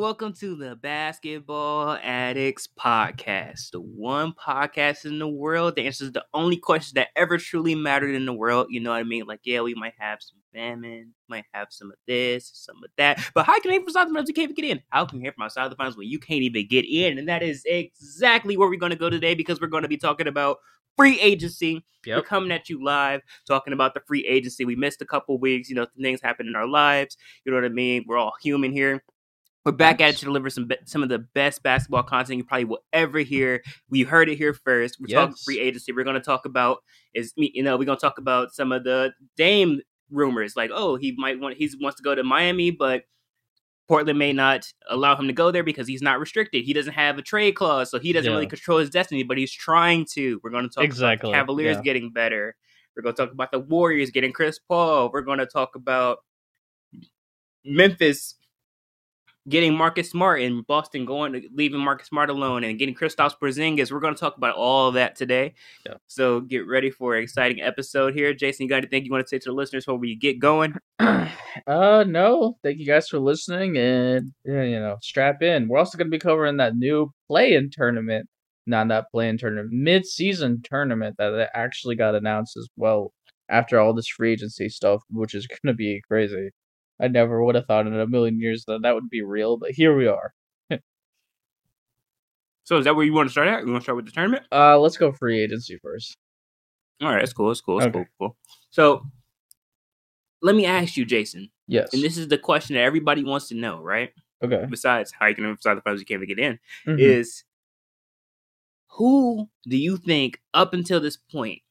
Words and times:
Welcome 0.00 0.32
to 0.32 0.56
the 0.56 0.74
Basketball 0.76 1.98
Addicts 2.02 2.66
Podcast, 2.66 3.72
the 3.72 3.82
one 3.82 4.32
podcast 4.32 5.04
in 5.04 5.18
the 5.18 5.28
world 5.28 5.76
that 5.76 5.82
answers 5.82 6.10
the 6.12 6.24
only 6.32 6.56
questions 6.56 6.94
that 6.94 7.08
ever 7.16 7.36
truly 7.36 7.74
mattered 7.74 8.14
in 8.14 8.24
the 8.24 8.32
world. 8.32 8.68
You 8.70 8.80
know 8.80 8.92
what 8.92 8.96
I 8.96 9.02
mean? 9.02 9.26
Like, 9.26 9.40
yeah, 9.44 9.60
we 9.60 9.74
might 9.74 9.92
have 9.98 10.22
some 10.22 10.38
famine, 10.54 11.12
might 11.28 11.44
have 11.52 11.66
some 11.68 11.90
of 11.90 11.98
this, 12.08 12.50
some 12.54 12.76
of 12.82 12.88
that, 12.96 13.22
but 13.34 13.44
how 13.44 13.60
can 13.60 13.72
I 13.72 13.74
hear 13.74 13.82
from 13.82 13.88
outside 13.88 14.06
the 14.06 14.14
finals? 14.14 14.28
You 14.28 14.34
can't 14.34 14.44
even 14.44 14.56
get 14.56 14.64
in. 14.64 14.82
How 14.88 15.04
can 15.04 15.18
you 15.18 15.24
hear 15.24 15.32
from 15.32 15.44
outside 15.44 15.70
the 15.70 15.76
finals 15.76 15.98
when 15.98 16.08
you 16.08 16.18
can't 16.18 16.40
even 16.40 16.66
get 16.66 16.86
in? 16.86 17.18
And 17.18 17.28
that 17.28 17.42
is 17.42 17.62
exactly 17.66 18.56
where 18.56 18.70
we're 18.70 18.78
going 18.78 18.92
to 18.92 18.96
go 18.96 19.10
today 19.10 19.34
because 19.34 19.60
we're 19.60 19.66
going 19.66 19.82
to 19.82 19.88
be 19.88 19.98
talking 19.98 20.28
about 20.28 20.60
free 20.96 21.20
agency. 21.20 21.84
We're 22.06 22.22
coming 22.22 22.52
at 22.52 22.70
you 22.70 22.82
live, 22.82 23.20
talking 23.46 23.74
about 23.74 23.92
the 23.92 24.00
free 24.06 24.24
agency. 24.26 24.64
We 24.64 24.76
missed 24.76 25.02
a 25.02 25.06
couple 25.06 25.36
weeks. 25.38 25.68
You 25.68 25.74
know, 25.74 25.86
things 26.00 26.22
happen 26.22 26.46
in 26.46 26.56
our 26.56 26.66
lives. 26.66 27.18
You 27.44 27.52
know 27.52 27.58
what 27.58 27.66
I 27.66 27.68
mean? 27.68 28.04
We're 28.06 28.16
all 28.16 28.32
human 28.40 28.72
here. 28.72 29.04
We're 29.64 29.72
back 29.72 30.00
at 30.00 30.10
it 30.14 30.16
to 30.18 30.24
deliver 30.24 30.48
some 30.48 30.70
some 30.86 31.02
of 31.02 31.10
the 31.10 31.18
best 31.18 31.62
basketball 31.62 32.02
content 32.02 32.38
you 32.38 32.44
probably 32.44 32.64
will 32.64 32.82
ever 32.94 33.18
hear. 33.18 33.62
We 33.90 34.02
heard 34.02 34.30
it 34.30 34.36
here 34.36 34.54
first. 34.54 34.96
We're 34.98 35.14
talking 35.14 35.36
free 35.44 35.60
agency. 35.60 35.92
We're 35.92 36.04
going 36.04 36.14
to 36.14 36.20
talk 36.20 36.46
about 36.46 36.78
is 37.14 37.34
you 37.36 37.62
know 37.62 37.76
we're 37.76 37.84
going 37.84 37.98
to 37.98 38.00
talk 38.00 38.18
about 38.18 38.54
some 38.54 38.72
of 38.72 38.84
the 38.84 39.12
Dame 39.36 39.80
rumors, 40.10 40.56
like 40.56 40.70
oh 40.72 40.96
he 40.96 41.14
might 41.18 41.38
want 41.38 41.56
he 41.58 41.70
wants 41.78 41.98
to 41.98 42.02
go 42.02 42.14
to 42.14 42.24
Miami, 42.24 42.70
but 42.70 43.02
Portland 43.86 44.18
may 44.18 44.32
not 44.32 44.66
allow 44.88 45.14
him 45.14 45.26
to 45.26 45.32
go 45.34 45.50
there 45.50 45.64
because 45.64 45.86
he's 45.86 46.00
not 46.00 46.20
restricted. 46.20 46.64
He 46.64 46.72
doesn't 46.72 46.94
have 46.94 47.18
a 47.18 47.22
trade 47.22 47.52
clause, 47.52 47.90
so 47.90 47.98
he 47.98 48.12
doesn't 48.14 48.30
Yeah. 48.30 48.36
really 48.36 48.46
control 48.46 48.78
his 48.78 48.88
destiny. 48.88 49.24
But 49.24 49.36
he's 49.36 49.52
trying 49.52 50.06
to. 50.14 50.40
We're 50.42 50.50
going 50.50 50.68
to 50.68 50.74
talk 50.74 50.84
Exactly, 50.84 51.28
about 51.30 51.36
the 51.36 51.42
Cavaliers 51.42 51.76
yeah. 51.76 51.82
getting 51.82 52.12
better. 52.12 52.56
We're 52.96 53.02
going 53.02 53.14
to 53.14 53.22
talk 53.26 53.32
about 53.32 53.50
the 53.52 53.58
Warriors 53.60 54.10
getting 54.10 54.32
Chris 54.32 54.58
Paul. 54.58 55.10
We're 55.12 55.20
going 55.22 55.38
to 55.38 55.46
talk 55.46 55.74
about 55.74 56.18
Memphis 57.64 58.36
getting 59.48 59.74
Marcus 59.74 60.10
Smart 60.10 60.42
and 60.42 60.66
Boston 60.66 61.04
going 61.04 61.32
to 61.32 61.42
leaving 61.54 61.80
Marcus 61.80 62.08
Smart 62.08 62.30
alone 62.30 62.64
and 62.64 62.78
getting 62.78 62.94
Kristaps 62.94 63.34
Porzingis. 63.40 63.90
We're 63.90 64.00
going 64.00 64.14
to 64.14 64.20
talk 64.20 64.36
about 64.36 64.54
all 64.54 64.88
of 64.88 64.94
that 64.94 65.16
today. 65.16 65.54
Yeah. 65.86 65.94
So 66.06 66.40
get 66.40 66.66
ready 66.66 66.90
for 66.90 67.16
an 67.16 67.22
exciting 67.22 67.60
episode 67.60 68.14
here. 68.14 68.34
Jason, 68.34 68.64
you 68.64 68.68
got 68.68 68.78
anything 68.78 69.04
you 69.04 69.10
want 69.10 69.24
to 69.24 69.28
say 69.28 69.38
to 69.38 69.50
the 69.50 69.54
listeners 69.54 69.84
before 69.84 69.98
we 69.98 70.14
get 70.14 70.38
going? 70.38 70.74
uh 70.98 72.04
no. 72.06 72.58
Thank 72.62 72.78
you 72.78 72.86
guys 72.86 73.08
for 73.08 73.18
listening 73.18 73.76
and 73.76 74.32
you 74.44 74.80
know, 74.80 74.98
strap 75.00 75.42
in. 75.42 75.68
We're 75.68 75.78
also 75.78 75.96
gonna 75.96 76.10
be 76.10 76.18
covering 76.18 76.58
that 76.58 76.76
new 76.76 77.12
play-in 77.28 77.70
tournament. 77.70 78.28
Not 78.66 78.88
that 78.88 79.10
play-in 79.10 79.38
tournament, 79.38 79.72
mid-season 79.72 80.62
tournament 80.62 81.16
that 81.18 81.30
that 81.30 81.50
actually 81.54 81.96
got 81.96 82.14
announced 82.14 82.56
as 82.56 82.68
well 82.76 83.12
after 83.48 83.80
all 83.80 83.94
this 83.94 84.06
free 84.06 84.32
agency 84.32 84.68
stuff, 84.68 85.02
which 85.10 85.34
is 85.34 85.46
gonna 85.46 85.74
be 85.74 86.02
crazy. 86.06 86.50
I 87.00 87.08
never 87.08 87.42
would 87.42 87.54
have 87.54 87.66
thought 87.66 87.86
in 87.86 87.98
a 87.98 88.06
million 88.06 88.38
years 88.38 88.64
that 88.66 88.82
that 88.82 88.94
would 88.94 89.08
be 89.10 89.22
real, 89.22 89.56
but 89.56 89.70
here 89.72 89.96
we 89.96 90.06
are. 90.06 90.34
So 92.64 92.76
is 92.78 92.84
that 92.84 92.94
where 92.94 93.04
you 93.04 93.12
want 93.12 93.28
to 93.28 93.32
start 93.32 93.48
at? 93.48 93.64
You 93.64 93.72
want 93.72 93.80
to 93.82 93.84
start 93.84 93.96
with 93.96 94.04
the 94.06 94.12
tournament? 94.12 94.44
Uh, 94.52 94.78
let's 94.78 94.96
go 94.96 95.10
free 95.10 95.42
agency 95.42 95.76
first. 95.82 96.16
All 97.02 97.08
right, 97.08 97.18
that's 97.20 97.32
cool. 97.32 97.48
That's 97.48 97.60
cool. 97.60 97.78
That's 97.78 97.88
Okay. 97.88 98.06
cool. 98.18 98.28
Cool. 98.28 98.36
So 98.70 99.06
let 100.42 100.54
me 100.54 100.66
ask 100.66 100.96
you, 100.96 101.04
Jason, 101.04 101.50
Yes. 101.66 101.92
and 101.92 102.02
this 102.02 102.16
is 102.16 102.28
the 102.28 102.38
question 102.38 102.74
that 102.74 102.82
everybody 102.82 103.24
wants 103.24 103.48
to 103.48 103.54
know, 103.56 103.80
right? 103.82 104.12
okay. 104.42 104.66
Besides 104.70 105.10
how 105.18 105.26
you 105.26 105.34
can 105.34 105.46
emphasize 105.46 105.76
the 105.76 105.80
finals 105.82 106.00
you 106.00 106.06
can't 106.06 106.22
even 106.22 106.36
get 106.36 106.44
in, 106.44 106.58
Mhm. 106.86 107.00
is 107.00 107.44
who 108.88 109.48
do 109.66 109.76
you 109.76 109.96
think 109.96 110.40
up 110.54 110.72
until 110.74 111.00
this 111.00 111.16
point 111.16 111.62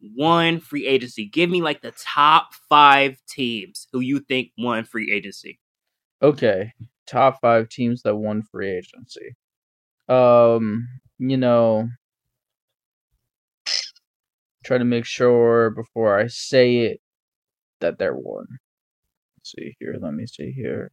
won 0.00 0.60
free 0.60 0.86
agency? 0.86 1.26
Give 1.26 1.50
me 1.50 1.62
like 1.62 1.82
the 1.82 1.92
top 1.92 2.54
five 2.68 3.20
teams 3.28 3.88
who 3.92 4.00
you 4.00 4.20
think 4.20 4.50
won 4.58 4.84
free 4.84 5.12
agency. 5.12 5.58
Okay, 6.22 6.72
top 7.06 7.40
five 7.40 7.68
teams 7.68 8.02
that 8.02 8.16
won 8.16 8.42
free 8.42 8.70
agency. 8.70 9.34
Um, 10.08 10.88
you 11.18 11.36
know, 11.36 11.88
try 14.64 14.78
to 14.78 14.84
make 14.84 15.04
sure 15.04 15.70
before 15.70 16.18
I 16.18 16.26
say 16.26 16.78
it 16.78 17.00
that 17.80 17.98
they're 17.98 18.14
one. 18.14 18.46
Let's 19.36 19.52
see 19.56 19.76
here. 19.78 19.96
Let 20.00 20.14
me 20.14 20.26
see 20.26 20.50
here. 20.52 20.90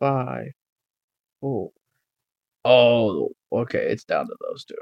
Five, 0.00 0.52
four. 1.40 1.70
Oh, 2.64 3.30
okay, 3.52 3.86
it's 3.90 4.04
down 4.04 4.26
to 4.26 4.36
those 4.48 4.64
two. 4.64 4.74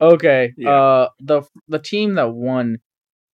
Okay, 0.00 0.52
Yeah. 0.56 0.70
uh, 0.70 1.08
the 1.20 1.42
the 1.68 1.78
team 1.78 2.14
that 2.14 2.32
won 2.32 2.78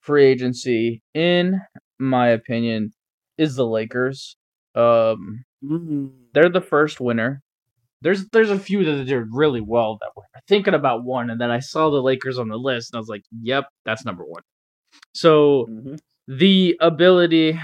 free 0.00 0.25
agency, 0.26 1.03
in 1.15 1.60
my 1.99 2.28
opinion, 2.28 2.93
is 3.38 3.56
the 3.56 3.66
Lakers. 3.66 4.37
Um, 4.75 5.44
they're 6.34 6.49
the 6.50 6.60
first 6.60 7.00
winner. 7.00 7.43
There's 8.03 8.28
there's 8.31 8.50
a 8.50 8.59
few 8.59 8.84
that 8.84 9.05
did 9.05 9.26
really 9.32 9.60
well 9.60 9.99
that 10.00 10.10
were 10.16 10.25
thinking 10.49 10.75
about 10.75 11.05
one, 11.05 11.31
and 11.31 11.41
then 11.41 11.50
I 11.50 11.60
saw 11.60 11.91
the 11.91 12.03
Lakers 12.03 12.38
on 12.38 12.49
the 12.49 12.59
list, 12.59 12.93
and 12.93 12.99
I 12.99 13.00
was 13.00 13.09
like, 13.09 13.22
"Yep, 13.43 13.66
that's 13.84 14.05
number 14.05 14.25
one." 14.25 14.43
So 15.15 15.66
Mhm. 15.69 15.99
the 16.28 16.76
ability 16.81 17.59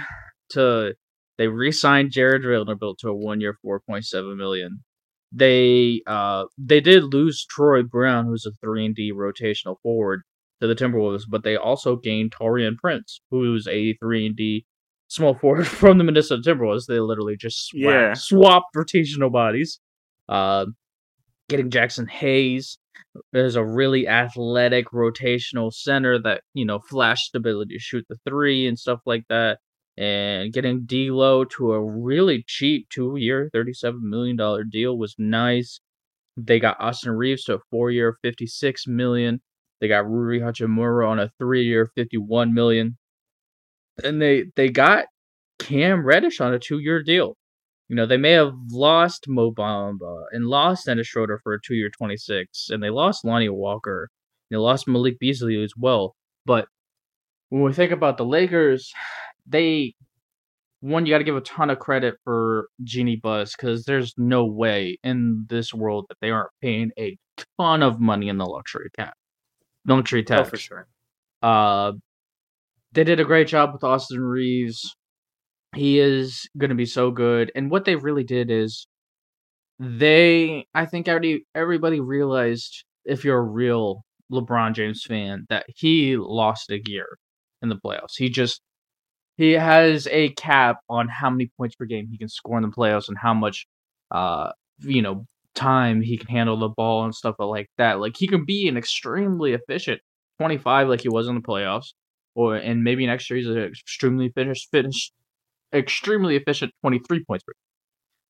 to 0.51 0.95
they 1.43 1.49
re-signed 1.49 2.13
Jared 2.13 2.43
Vanderbilt 2.45 2.99
to 3.01 3.09
a 3.09 3.15
one-year, 3.15 3.59
four 3.63 3.81
point 3.81 4.05
seven 4.05 4.37
million. 4.37 4.85
They 5.33 6.03
uh 6.07 6.45
they 6.57 6.81
did 6.81 7.13
lose 7.13 7.45
Troy 7.45 7.83
Brown, 7.83 8.27
who's 8.27 8.47
a 8.47 8.53
three 8.63 8.87
and 8.87 8.95
D 8.95 9.13
rotational 9.13 9.77
forward, 9.83 10.23
to 10.61 10.67
the 10.69 10.75
Timberwolves, 10.77 11.23
but 11.29 11.43
they 11.43 11.57
also 11.57 11.97
gained 11.97 12.31
Taurean 12.33 12.77
Prince, 12.77 13.21
who's 13.31 13.67
a 13.67 13.95
three 13.95 14.27
and 14.27 14.37
D 14.37 14.67
small 15.09 15.35
forward 15.35 15.67
from 15.81 15.99
the 15.99 16.05
Minnesota 16.05 16.43
Timberwolves. 16.45 16.87
They 16.87 17.01
literally 17.01 17.37
just 17.37 17.67
swap, 17.67 17.81
Yeah. 17.83 18.13
swapped 18.15 18.75
rotational 18.77 19.33
bodies. 19.33 19.81
Uh, 20.29 20.67
getting 21.49 21.71
Jaxson 21.71 22.09
Hayes. 22.09 22.79
There's 23.33 23.57
a 23.57 23.65
really 23.65 24.07
athletic 24.07 24.87
rotational 24.93 25.73
center 25.73 26.21
that 26.23 26.43
you 26.55 26.65
know 26.65 26.79
flash 26.79 27.31
ability 27.35 27.75
to 27.75 27.81
shoot 27.81 28.05
the 28.09 28.17
three 28.29 28.67
and 28.69 28.79
stuff 28.79 29.01
like 29.07 29.25
that. 29.29 29.59
And 29.99 30.53
getting 30.53 30.87
D'Lo 30.87 31.45
to 31.45 31.73
a 31.73 31.85
really 31.85 32.45
cheap 32.47 32.89
two-year, 32.89 33.51
thirty-seven 33.53 34.01
million 34.09 34.37
dollar 34.37 34.65
deal 34.65 34.97
was 34.97 35.15
nice. 35.19 35.81
They 36.37 36.59
got 36.59 36.81
Austin 36.81 37.13
Reaves 37.13 37.45
to 37.45 37.57
a 37.57 37.59
four-year, 37.71 38.17
fifty-six 38.23 38.87
million. 38.87 39.43
They 39.81 39.89
got 39.89 40.09
Rui 40.09 40.41
Hachimura 40.41 41.07
on 41.09 41.19
a 41.19 41.31
three-year, 41.39 41.91
fifty-one 41.95 42.55
million. 42.55 42.97
And 44.03 44.23
they 44.23 44.45
they 44.57 44.71
got 44.71 45.07
Cam 45.59 46.07
Reddish 46.07 46.41
on 46.41 46.55
a 46.55 46.59
two-year 46.59 47.03
deal. 47.03 47.37
You 47.89 47.97
know, 47.97 48.07
they 48.07 48.17
may 48.17 48.31
have 48.31 48.55
lost 48.71 49.29
Mo 49.29 49.53
Bamba 49.53 50.23
and 50.33 50.47
lost 50.47 50.87
Dennis 50.87 51.09
Schroeder 51.09 51.39
for 51.43 51.53
a 51.53 51.61
two-year, 51.61 51.91
twenty-six, 51.91 52.71
and 52.71 52.83
they 52.83 52.89
lost 52.89 53.27
Lonnie 53.27 53.51
Walker. 53.51 54.09
They 54.51 54.57
lost 54.57 54.89
Malik 54.89 55.19
Beasley 55.19 55.63
as 55.63 55.75
well. 55.77 56.15
But 56.47 56.69
when 57.51 57.63
we 57.63 57.75
think 57.75 57.93
about 57.93 58.17
the 58.17 58.25
Lakers, 58.25 58.91
they 59.47 59.95
one, 60.83 61.07
you 61.07 61.15
got 61.15 61.19
to 61.19 61.25
give 61.25 61.37
a 61.37 61.41
ton 61.41 61.71
of 61.71 61.79
credit 61.79 62.17
for 62.25 62.69
Jeanie 62.83 63.21
Buss 63.23 63.55
because 63.55 63.85
there's 63.85 64.15
no 64.19 64.45
way 64.45 64.99
in 65.05 65.47
this 65.49 65.73
world 65.73 66.07
that 66.09 66.19
they 66.21 66.31
aren't 66.31 66.51
paying 66.61 66.91
a 66.99 67.17
ton 67.57 67.85
of 67.85 68.01
money 68.01 68.29
in 68.29 68.37
the 68.37 68.45
luxury 68.45 68.91
cap, 68.97 69.15
luxury 69.87 70.25
tax. 70.25 70.41
Oh, 70.41 70.51
for 70.51 70.57
sure. 70.57 70.89
Uh, 71.41 71.93
they 72.93 73.05
did 73.05 73.21
a 73.21 73.25
great 73.25 73.47
job 73.47 73.73
with 73.73 73.85
Austin 73.85 74.21
Reaves. 74.21 74.97
He 75.75 76.01
is 76.01 76.49
going 76.59 76.71
to 76.71 76.75
be 76.75 76.85
so 76.85 77.13
good. 77.13 77.53
And 77.55 77.71
what 77.71 77.85
they 77.85 77.95
really 77.95 78.25
did 78.25 78.51
is 78.51 78.89
they, 79.79 80.67
I 80.75 80.87
think, 80.87 81.07
already 81.07 81.47
everybody 81.55 82.01
realized 82.01 82.85
if 83.05 83.25
you're 83.25 83.39
a 83.39 83.43
real 83.43 84.05
LeBron 84.33 84.75
James 84.75 85.05
fan 85.07 85.47
that 85.49 85.65
he 85.77 86.17
lost 86.17 86.71
a 86.71 86.81
gear 86.81 87.07
in 87.63 87.69
the 87.69 87.77
playoffs. 87.77 88.17
He 88.17 88.29
just 88.29 88.61
he 89.37 89.53
has 89.53 90.07
a 90.11 90.31
cap 90.31 90.79
on 90.89 91.09
how 91.09 91.31
many 91.31 91.51
points 91.57 91.75
per 91.77 91.85
game 91.85 92.09
he 92.11 92.19
can 92.19 92.29
score 92.29 92.57
in 92.57 92.63
the 92.63 92.69
playoffs 92.69 93.09
and 93.09 93.19
how 93.19 93.35
much 93.35 93.67
uh 94.11 94.51
you 94.81 95.03
know 95.03 95.27
time 95.55 96.01
he 96.01 96.17
can 96.17 96.29
handle 96.29 96.59
the 96.59 96.69
ball 96.69 97.05
and 97.05 97.15
stuff 97.15 97.37
like 97.39 97.69
that. 97.79 98.01
Like 98.01 98.15
he 98.17 98.27
can 98.27 98.45
be 98.45 98.69
an 98.69 98.77
extremely 98.77 99.53
efficient 99.53 100.01
25 100.39 100.89
like 100.89 101.01
he 101.03 101.09
was 101.09 101.29
in 101.29 101.35
the 101.37 101.41
playoffs 101.43 101.93
or 102.35 102.57
and 102.57 102.83
maybe 102.85 103.07
next 103.07 103.29
year 103.31 103.39
he's 103.39 103.49
an 103.49 103.59
extremely 103.59 104.31
finished 104.31 104.69
finish 104.71 105.13
extremely 105.75 106.37
efficient 106.37 106.73
23 106.83 107.25
points 107.25 107.45
per 107.45 107.53
game. 107.53 107.59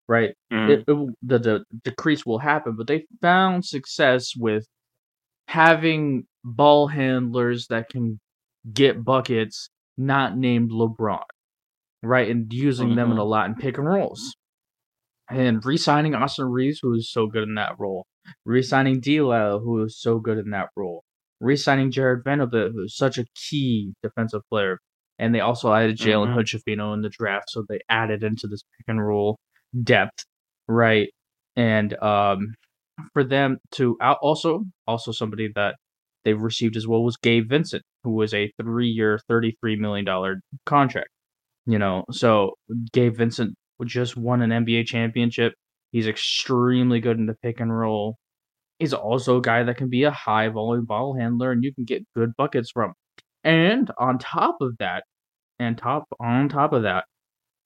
Right? 0.09 0.35
Mhm. 0.53 0.71
It, 0.71 0.85
it, 0.89 1.15
the, 1.23 1.39
the 1.39 1.65
decrease 1.85 2.27
will 2.27 2.39
happen, 2.39 2.77
but 2.77 2.87
they 2.87 3.07
found 3.23 3.65
success 3.65 4.35
with 4.37 4.67
having 5.49 6.27
ball 6.45 6.87
handlers 6.89 7.67
that 7.69 7.89
can 7.89 8.21
get 8.73 9.05
buckets 9.05 9.69
not 9.97 10.37
named 10.37 10.71
LeBron, 10.71 11.23
right? 12.03 12.31
And 12.31 12.53
using 12.53 12.95
them 12.95 13.13
in 13.13 13.19
a 13.19 13.25
lot 13.25 13.49
in 13.49 13.55
pick 13.55 13.79
and 13.79 13.87
rolls. 13.87 14.35
And 15.31 15.65
re-signing 15.65 16.15
Austin 16.15 16.47
Reaves, 16.47 16.81
who 16.83 16.91
was 16.91 17.11
so 17.11 17.27
good 17.27 17.45
in 17.45 17.55
that 17.55 17.79
role. 17.79 18.07
Re-signing 18.45 19.01
D 19.01 19.17
who 19.17 19.71
was 19.81 20.01
so 20.01 20.19
good 20.19 20.39
in 20.39 20.51
that 20.51 20.69
role. 20.77 21.03
Re-signing 21.41 21.91
Jared 21.91 22.25
Vanderbilt, 22.25 22.73
who 22.73 22.85
is 22.85 22.97
such 22.97 23.19
a 23.19 23.25
key 23.35 23.95
defensive 24.03 24.43
player. 24.51 24.79
And 25.19 25.35
they 25.35 25.41
also 25.41 25.73
added 25.73 25.97
Jalen 25.97 26.29
Mhm. 26.29 26.35
Hood-Schifino 26.35 26.95
in 26.95 27.03
the 27.03 27.09
draft, 27.09 27.51
so 27.51 27.65
they 27.69 27.81
added 27.89 28.23
into 28.23 28.47
this 28.47 28.63
pick 28.77 28.85
and 28.89 29.05
roll 29.05 29.39
depth, 29.83 30.25
right? 30.69 31.09
And 31.57 31.95
um, 32.03 32.55
for 33.13 33.23
them 33.25 33.59
to 33.73 33.97
out 34.01 34.19
also 34.23 34.65
also 34.87 35.13
somebody 35.13 35.51
that 35.55 35.77
they 36.25 36.35
received 36.35 36.77
as 36.77 36.87
well 36.87 37.03
was 37.03 37.17
Gabe 37.17 37.49
Vincent, 37.49 37.83
who 38.05 38.13
was 38.13 38.35
a 38.35 38.53
three-year, 38.61 39.21
thirty-three 39.29 39.77
million 39.77 40.05
dollar 40.05 40.41
contract. 40.67 41.09
You 41.67 41.79
know, 41.79 42.05
so 42.11 42.53
Gabe 42.93 43.17
Vincent 43.17 43.55
just 43.85 44.17
won 44.17 44.43
an 44.43 44.65
NBA 44.65 44.87
championship. 44.87 45.55
He's 45.91 46.07
extremely 46.07 47.01
good 47.01 47.19
in 47.19 47.27
the 47.27 47.37
pick 47.43 47.61
and 47.61 47.77
roll. 47.77 48.17
He's 48.79 48.95
also 48.95 49.39
a 49.39 49.43
guy 49.43 49.63
that 49.65 49.77
can 49.77 49.89
be 49.89 50.05
a 50.05 50.11
high 50.11 50.49
volume 50.49 50.87
ball 50.87 51.17
handler, 51.17 51.53
and 51.53 51.63
you 51.63 51.75
can 51.75 51.85
get 51.85 52.07
good 52.17 52.33
buckets 52.37 52.71
from. 52.71 52.95
And 53.45 53.91
on 53.99 54.19
top 54.19 54.57
of 54.61 54.77
that, 54.79 55.05
and 55.59 55.77
top 55.79 56.05
on 56.21 56.49
top 56.49 56.73
of 56.73 56.83
that, 56.83 57.05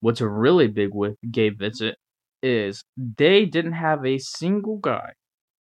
what's 0.00 0.20
really 0.20 0.69
big 0.69 0.91
with 0.93 1.17
Gabe 1.31 1.58
Vincent 1.58 1.97
is 2.43 2.85
they 2.97 3.44
didn't 3.47 3.73
have 3.73 4.05
a 4.05 4.19
single 4.19 4.79
guy 4.79 5.12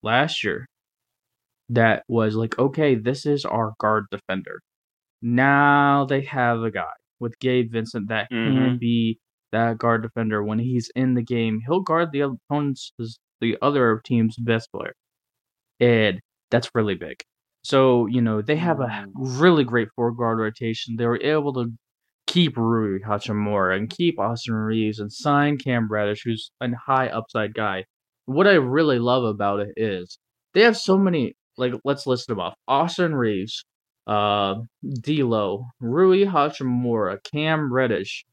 last 0.02 0.44
year 0.44 0.66
that 1.70 2.04
was 2.08 2.36
like, 2.36 2.58
okay, 2.58 2.94
this 2.94 3.26
is 3.26 3.44
our 3.44 3.74
guard 3.80 4.06
defender. 4.10 4.60
Now 5.22 6.04
they 6.06 6.22
have 6.22 6.62
a 6.62 6.70
guy 6.70 6.92
with 7.20 7.38
Gabe 7.40 7.72
Vincent 7.72 8.08
that 8.08 8.28
can 8.30 8.52
Mhm. 8.54 8.78
be 8.78 9.18
that 9.52 9.78
guard 9.78 10.02
defender 10.02 10.42
when 10.44 10.58
he's 10.58 10.90
in 10.94 11.14
the 11.14 11.22
game. 11.22 11.60
He'll 11.66 11.80
guard 11.80 12.12
the 12.12 12.20
opponent's 12.20 12.92
the 13.40 13.56
other 13.62 14.00
team's 14.04 14.36
best 14.38 14.70
player, 14.72 14.94
and 15.80 16.20
that's 16.50 16.70
really 16.74 16.94
big. 16.94 17.22
So 17.64 18.06
you 18.06 18.20
know 18.22 18.42
they 18.42 18.56
have 18.56 18.80
a 18.80 18.86
Mm. 18.86 19.12
really 19.16 19.64
great 19.64 19.88
four 19.96 20.12
guard 20.12 20.38
rotation. 20.38 20.96
They 20.96 21.06
were 21.06 21.20
able 21.22 21.52
to 21.54 21.72
keep 22.26 22.56
Rui 22.56 23.00
Hachimura 23.00 23.76
and 23.76 23.90
keep 23.90 24.18
Austin 24.18 24.54
Reaves 24.54 24.98
and 25.00 25.12
sign 25.12 25.58
Cam 25.58 25.88
Reddish, 25.88 26.22
who's 26.24 26.50
a 26.60 26.70
high 26.76 27.08
upside 27.08 27.54
guy. 27.54 27.84
What 28.26 28.46
I 28.46 28.54
really 28.54 28.98
love 28.98 29.24
about 29.24 29.60
it 29.60 29.74
is 29.76 30.18
they 30.54 30.62
have 30.62 30.76
so 30.76 30.98
many. 30.98 31.34
Like, 31.58 31.72
let's 31.84 32.06
list 32.06 32.28
them 32.28 32.40
off: 32.40 32.54
Austin 32.68 33.14
Reaves, 33.14 33.64
uh, 34.06 34.56
D'Lo, 34.84 35.66
Rui 35.80 36.24
Hachimura, 36.24 37.18
Cam 37.32 37.72
Reddish, 37.72 38.24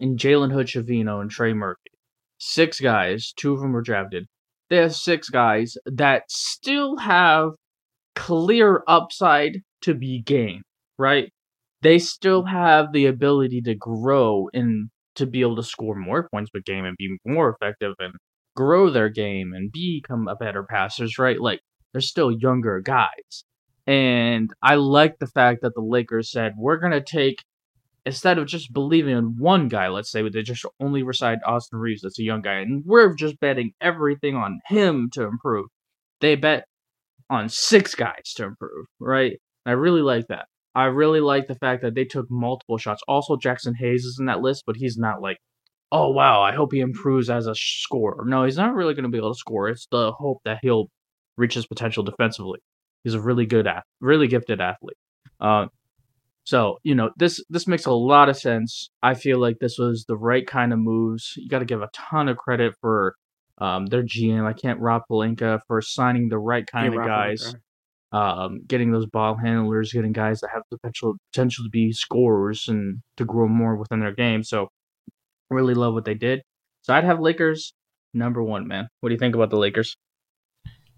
and 0.00 0.18
Jalen 0.18 0.52
Hood 0.52 0.88
and 0.88 1.30
Trey 1.30 1.52
Murphy. 1.52 1.90
Six 2.38 2.80
guys. 2.80 3.32
Two 3.36 3.52
of 3.52 3.60
them 3.60 3.72
were 3.72 3.82
drafted. 3.82 4.26
They 4.68 4.76
have 4.76 4.94
six 4.94 5.28
guys 5.28 5.76
that 5.84 6.30
still 6.30 6.96
have 6.98 7.50
clear 8.14 8.82
upside 8.86 9.62
to 9.82 9.94
be 9.94 10.22
gained. 10.22 10.62
Right? 10.98 11.30
They 11.82 11.98
still 11.98 12.44
have 12.44 12.92
the 12.92 13.06
ability 13.06 13.62
to 13.62 13.74
grow 13.74 14.48
and 14.52 14.90
to 15.16 15.26
be 15.26 15.40
able 15.40 15.56
to 15.56 15.62
score 15.62 15.94
more 15.94 16.28
points 16.30 16.50
per 16.50 16.60
game 16.64 16.84
and 16.84 16.96
be 16.96 17.16
more 17.26 17.50
effective 17.50 17.94
and 17.98 18.14
grow 18.54 18.90
their 18.90 19.08
game 19.08 19.52
and 19.54 19.72
become 19.72 20.28
a 20.28 20.36
better 20.36 20.62
passers, 20.62 21.18
right? 21.18 21.40
Like 21.40 21.60
they're 21.92 22.00
still 22.00 22.30
younger 22.30 22.80
guys. 22.80 23.44
And 23.86 24.50
I 24.62 24.76
like 24.76 25.18
the 25.18 25.26
fact 25.26 25.62
that 25.62 25.74
the 25.74 25.82
Lakers 25.82 26.30
said, 26.30 26.52
we're 26.56 26.78
going 26.78 26.92
to 26.92 27.00
take, 27.00 27.42
instead 28.06 28.38
of 28.38 28.46
just 28.46 28.72
believing 28.72 29.16
in 29.16 29.36
one 29.38 29.68
guy, 29.68 29.88
let's 29.88 30.10
say, 30.10 30.22
they 30.28 30.42
just 30.42 30.64
only 30.78 31.02
reside 31.02 31.38
Austin 31.44 31.78
Reaves, 31.78 32.02
that's 32.02 32.18
a 32.18 32.24
young 32.24 32.42
guy, 32.42 32.60
and 32.60 32.84
we're 32.86 33.14
just 33.14 33.40
betting 33.40 33.72
everything 33.80 34.36
on 34.36 34.60
him 34.68 35.10
to 35.14 35.24
improve. 35.24 35.66
They 36.20 36.36
bet 36.36 36.64
on 37.28 37.48
six 37.48 37.94
guys 37.94 38.32
to 38.36 38.44
improve, 38.44 38.86
right? 39.00 39.38
I 39.66 39.72
really 39.72 40.02
like 40.02 40.26
that. 40.28 40.46
I 40.74 40.84
really 40.84 41.20
like 41.20 41.48
the 41.48 41.56
fact 41.56 41.82
that 41.82 41.94
they 41.94 42.04
took 42.04 42.26
multiple 42.30 42.78
shots. 42.78 43.02
Also, 43.08 43.36
Jaxson 43.36 43.74
Hayes 43.78 44.04
is 44.04 44.18
in 44.20 44.26
that 44.26 44.40
list, 44.40 44.64
but 44.66 44.76
he's 44.76 44.96
not 44.96 45.20
like, 45.20 45.38
oh 45.90 46.10
wow, 46.10 46.42
I 46.42 46.54
hope 46.54 46.72
he 46.72 46.80
improves 46.80 47.28
as 47.28 47.46
a 47.46 47.54
scorer. 47.56 48.24
No, 48.24 48.44
he's 48.44 48.56
not 48.56 48.74
really 48.74 48.94
going 48.94 49.04
to 49.04 49.10
be 49.10 49.18
able 49.18 49.32
to 49.32 49.38
score. 49.38 49.68
It's 49.68 49.88
the 49.90 50.12
hope 50.12 50.38
that 50.44 50.60
he'll 50.62 50.88
reach 51.40 51.54
his 51.54 51.66
potential 51.66 52.04
defensively. 52.04 52.60
He's 53.04 53.14
a 53.14 53.22
really 53.22 53.46
good, 53.46 53.66
ath- 53.68 53.84
really 54.00 54.28
gifted 54.28 54.60
athlete. 54.62 54.98
Uh, 55.40 55.68
so 56.44 56.78
you 56.84 56.94
know 56.94 57.10
this 57.16 57.42
this 57.50 57.66
makes 57.68 57.86
a 57.86 57.92
lot 57.92 58.28
of 58.28 58.36
sense. 58.38 58.90
I 59.02 59.14
feel 59.14 59.38
like 59.40 59.58
this 59.60 59.78
was 59.78 60.04
the 60.08 60.16
right 60.16 60.46
kind 60.46 60.72
of 60.72 60.78
moves. 60.80 61.34
You 61.36 61.48
got 61.48 61.60
to 61.60 61.66
give 61.66 61.82
a 61.82 61.90
ton 61.94 62.28
of 62.28 62.38
credit 62.38 62.74
for 62.80 63.16
um, 63.58 63.86
their 63.86 64.02
GM. 64.04 64.46
I 64.46 64.54
can't 64.54 64.80
Rob 64.80 65.02
Pelinka 65.10 65.60
for 65.68 65.82
signing 65.82 66.28
the 66.30 66.38
right 66.38 66.66
kind 66.66 66.86
Yeah, 66.86 66.90
of 66.94 66.94
Rob 66.94 67.06
guys 67.06 67.54
um, 68.12 68.62
getting 68.66 68.92
those 68.92 69.06
ball 69.06 69.36
handlers, 69.36 69.92
getting 69.92 70.12
guys 70.12 70.40
that 70.40 70.50
have 70.52 70.62
the 70.70 70.78
potential 70.78 71.16
potential 71.32 71.64
to 71.64 71.70
be 71.70 71.92
scorers 71.92 72.66
and 72.68 73.02
to 73.16 73.24
grow 73.24 73.48
more 73.48 73.76
within 73.76 74.00
their 74.00 74.14
game. 74.14 74.42
So 74.44 74.68
really 75.50 75.74
love 75.74 75.94
what 75.94 76.04
they 76.04 76.14
did. 76.14 76.42
So 76.82 76.94
I'd 76.94 77.04
have 77.04 77.20
Lakers 77.20 77.74
number 78.14 78.42
one, 78.42 78.66
man. 78.68 78.88
What 79.00 79.10
do 79.10 79.14
you 79.14 79.18
think 79.18 79.34
about 79.34 79.50
the 79.50 79.58
Lakers? 79.58 79.96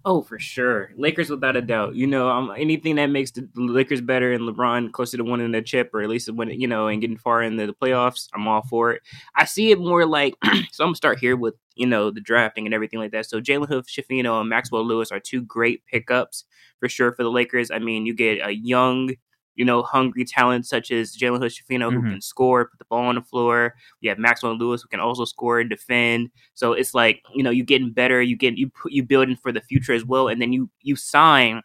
Oh, 0.05 0.21
for 0.21 0.37
sure. 0.37 0.91
Lakers 0.97 1.29
without 1.29 1.55
a 1.55 1.61
doubt. 1.61 1.95
You 1.95 2.07
know, 2.07 2.27
um, 2.29 2.51
anything 2.57 2.95
that 2.95 3.05
makes 3.05 3.31
the 3.31 3.47
Lakers 3.55 4.01
better 4.01 4.33
and 4.33 4.43
LeBron 4.43 4.91
closer 4.91 5.15
to 5.15 5.23
winning 5.23 5.53
the 5.53 5.61
chip 5.61 5.91
or 5.93 6.01
at 6.01 6.09
least 6.09 6.29
winning, 6.29 6.59
you 6.59 6.67
know, 6.67 6.87
and 6.87 6.99
getting 6.99 7.15
far 7.17 7.41
into 7.41 7.65
the 7.65 7.73
playoffs, 7.73 8.27
I'm 8.33 8.45
all 8.45 8.63
for 8.63 8.91
it. 8.91 9.01
I 9.35 9.45
see 9.45 9.71
it 9.71 9.79
more 9.79 10.05
like, 10.05 10.35
so 10.73 10.83
I'm 10.83 10.91
to 10.93 10.97
start 10.97 11.19
here 11.19 11.37
with, 11.37 11.55
you 11.75 11.87
know, 11.87 12.11
the 12.11 12.19
drafting 12.19 12.65
and 12.65 12.75
everything 12.75 12.99
like 12.99 13.11
that. 13.11 13.27
So 13.27 13.39
Jalen 13.39 13.69
Hood, 13.69 13.85
Schifino, 13.87 14.41
and 14.41 14.49
Maxwell 14.49 14.85
Lewis 14.85 15.09
are 15.09 15.21
two 15.21 15.41
great 15.41 15.85
pickups 15.85 16.43
for 16.81 16.89
sure 16.89 17.13
for 17.13 17.23
the 17.23 17.31
Lakers. 17.31 17.71
I 17.71 17.79
mean, 17.79 18.05
you 18.05 18.13
get 18.13 18.45
a 18.45 18.51
young, 18.51 19.11
you 19.55 19.65
know, 19.65 19.83
hungry 19.83 20.25
talent 20.25 20.65
such 20.65 20.91
as 20.91 21.15
Jalen 21.15 21.39
Hood, 21.39 21.51
Schifino, 21.51 21.91
who 21.91 22.01
can 22.01 22.11
mm-hmm. 22.11 22.19
score, 22.19 22.65
put 22.65 22.79
the 22.79 22.85
ball 22.85 23.05
on 23.05 23.15
the 23.15 23.21
floor. 23.21 23.75
You 24.01 24.09
have 24.09 24.17
Maxwell 24.17 24.57
Lewis, 24.57 24.81
who 24.81 24.87
can 24.87 24.99
also 24.99 25.25
score 25.25 25.59
and 25.59 25.69
defend. 25.69 26.29
So 26.53 26.73
it's 26.73 26.93
like 26.93 27.21
you 27.33 27.43
know 27.43 27.51
you're 27.51 27.65
getting 27.65 27.91
better, 27.91 28.21
you 28.21 28.35
get 28.35 28.57
you 28.57 28.69
put 28.69 28.91
you 28.91 29.03
building 29.03 29.35
for 29.35 29.51
the 29.51 29.61
future 29.61 29.93
as 29.93 30.05
well, 30.05 30.27
and 30.27 30.41
then 30.41 30.53
you 30.53 30.69
you 30.81 30.95
sign 30.95 31.61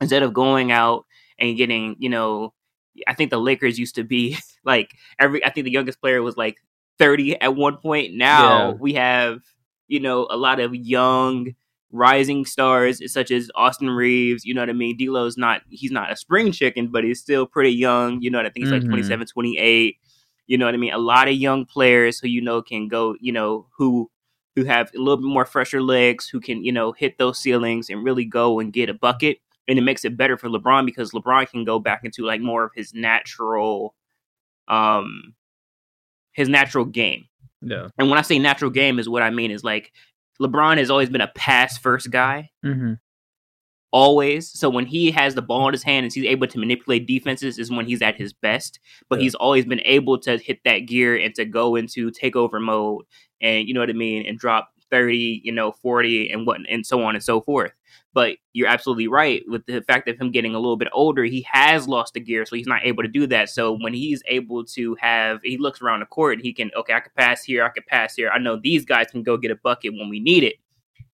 instead 0.00 0.22
of 0.22 0.32
going 0.32 0.72
out 0.72 1.06
and 1.38 1.56
getting 1.56 1.96
you 1.98 2.08
know. 2.08 2.52
I 3.08 3.14
think 3.14 3.30
the 3.30 3.40
Lakers 3.40 3.78
used 3.78 3.94
to 3.94 4.04
be 4.04 4.36
like 4.64 4.90
every. 5.18 5.44
I 5.44 5.50
think 5.50 5.64
the 5.64 5.72
youngest 5.72 6.00
player 6.00 6.22
was 6.22 6.36
like 6.36 6.56
thirty 6.98 7.40
at 7.40 7.56
one 7.56 7.78
point. 7.78 8.14
Now 8.14 8.70
Yeah. 8.70 8.74
we 8.74 8.94
have 8.94 9.40
you 9.88 10.00
know 10.00 10.26
a 10.30 10.36
lot 10.36 10.60
of 10.60 10.74
young 10.74 11.54
rising 11.92 12.44
stars 12.44 13.00
such 13.12 13.30
as 13.30 13.50
Austin 13.54 13.90
Reaves. 13.90 14.44
You 14.44 14.54
know 14.54 14.62
what 14.62 14.70
I 14.70 14.74
mean? 14.74 14.96
D'Lo's 14.96 15.36
not 15.36 15.62
he's 15.70 15.90
not 15.92 16.10
a 16.10 16.16
spring 16.16 16.50
chicken, 16.52 16.88
but 16.88 17.04
he's 17.04 17.20
still 17.20 17.46
pretty 17.46 17.72
young. 17.72 18.20
You 18.22 18.30
know 18.30 18.38
what 18.38 18.46
I 18.46 18.50
think 18.50 18.64
he's 18.64 18.72
like 18.72 18.82
Mhm. 18.82 18.88
27, 18.88 19.26
28. 19.26 19.98
You 20.46 20.58
know 20.58 20.64
what 20.66 20.74
I 20.74 20.78
mean? 20.78 20.92
A 20.92 20.98
lot 20.98 21.28
of 21.28 21.34
young 21.34 21.64
players 21.64 22.18
who 22.18 22.28
you 22.28 22.40
know 22.40 22.62
can 22.62 22.88
go, 22.88 23.14
you 23.20 23.32
know, 23.32 23.68
who 23.76 24.10
who 24.56 24.64
have 24.64 24.90
a 24.94 24.98
little 24.98 25.16
bit 25.16 25.24
more 25.26 25.46
fresher 25.46 25.80
legs, 25.82 26.28
who 26.28 26.38
can, 26.40 26.62
you 26.62 26.72
know, 26.72 26.92
hit 26.92 27.16
those 27.16 27.38
ceilings 27.38 27.88
and 27.88 28.04
really 28.04 28.24
go 28.24 28.58
and 28.60 28.72
get 28.72 28.90
a 28.90 28.94
bucket. 28.94 29.38
And 29.68 29.78
it 29.78 29.82
makes 29.82 30.04
it 30.04 30.16
better 30.16 30.36
for 30.36 30.48
LeBron 30.50 30.84
because 30.84 31.12
LeBron 31.12 31.48
can 31.48 31.64
go 31.64 31.78
back 31.78 32.04
into 32.04 32.24
like 32.26 32.40
more 32.42 32.64
of 32.64 32.72
his 32.74 32.92
natural 32.92 33.94
um 34.68 35.34
his 36.32 36.48
natural 36.48 36.84
game. 36.84 37.26
Yeah. 37.60 37.88
And 37.98 38.08
when 38.10 38.18
I 38.18 38.22
say 38.22 38.38
natural 38.38 38.70
game, 38.70 38.98
is 38.98 39.08
what 39.08 39.22
I 39.22 39.30
mean 39.30 39.50
is 39.50 39.62
like 39.62 39.92
LeBron 40.42 40.78
has 40.78 40.90
always 40.90 41.08
been 41.10 41.20
a 41.20 41.32
pass 41.34 41.78
first 41.78 42.10
guy, 42.10 42.50
Mm-hmm. 42.64 42.94
always. 43.92 44.48
So 44.50 44.70
when 44.70 44.86
he 44.86 45.10
has 45.10 45.34
the 45.34 45.42
ball 45.42 45.68
in 45.68 45.74
his 45.74 45.82
hand 45.82 46.04
and 46.04 46.12
he's 46.12 46.24
able 46.24 46.46
to 46.46 46.58
manipulate 46.58 47.06
defenses, 47.06 47.58
is 47.58 47.70
when 47.70 47.86
he's 47.86 48.02
at 48.02 48.16
his 48.16 48.32
best. 48.32 48.80
But 49.08 49.18
Yeah. 49.18 49.24
he's 49.24 49.34
always 49.34 49.64
been 49.66 49.82
able 49.84 50.18
to 50.20 50.38
hit 50.38 50.60
that 50.64 50.80
gear 50.86 51.16
and 51.16 51.34
to 51.34 51.44
go 51.44 51.76
into 51.76 52.10
takeover 52.10 52.60
mode, 52.60 53.04
and 53.40 53.66
you 53.68 53.74
know 53.74 53.80
what 53.80 53.90
I 53.90 53.94
mean, 53.94 54.26
and 54.26 54.38
drop 54.38 54.70
thirty, 54.90 55.40
you 55.44 55.52
know, 55.52 55.72
forty, 55.72 56.30
and 56.30 56.46
what, 56.46 56.60
and 56.68 56.86
so 56.86 57.02
on 57.02 57.14
and 57.14 57.24
so 57.24 57.40
forth. 57.40 57.72
But 58.14 58.36
you're 58.52 58.68
absolutely 58.68 59.08
right 59.08 59.42
with 59.48 59.64
the 59.64 59.80
fact 59.80 60.06
of 60.06 60.20
him 60.20 60.32
getting 60.32 60.54
a 60.54 60.58
little 60.58 60.76
bit 60.76 60.88
older. 60.92 61.24
He 61.24 61.46
has 61.50 61.88
lost 61.88 62.12
the 62.12 62.20
gear, 62.20 62.44
so 62.44 62.56
he's 62.56 62.66
not 62.66 62.84
able 62.84 63.02
to 63.02 63.08
do 63.08 63.26
that. 63.28 63.48
So 63.48 63.78
when 63.78 63.94
he's 63.94 64.22
able 64.26 64.64
to 64.66 64.94
have, 65.00 65.40
he 65.42 65.56
looks 65.56 65.80
around 65.80 66.00
the 66.00 66.06
court 66.06 66.34
and 66.34 66.42
he 66.42 66.52
can, 66.52 66.70
okay, 66.76 66.92
I 66.92 67.00
can 67.00 67.12
pass 67.16 67.42
here, 67.42 67.64
I 67.64 67.70
can 67.70 67.84
pass 67.88 68.14
here. 68.14 68.28
I 68.28 68.38
know 68.38 68.56
these 68.62 68.84
guys 68.84 69.06
can 69.10 69.22
go 69.22 69.38
get 69.38 69.50
a 69.50 69.56
bucket 69.56 69.94
when 69.94 70.10
we 70.10 70.20
need 70.20 70.44
it. 70.44 70.56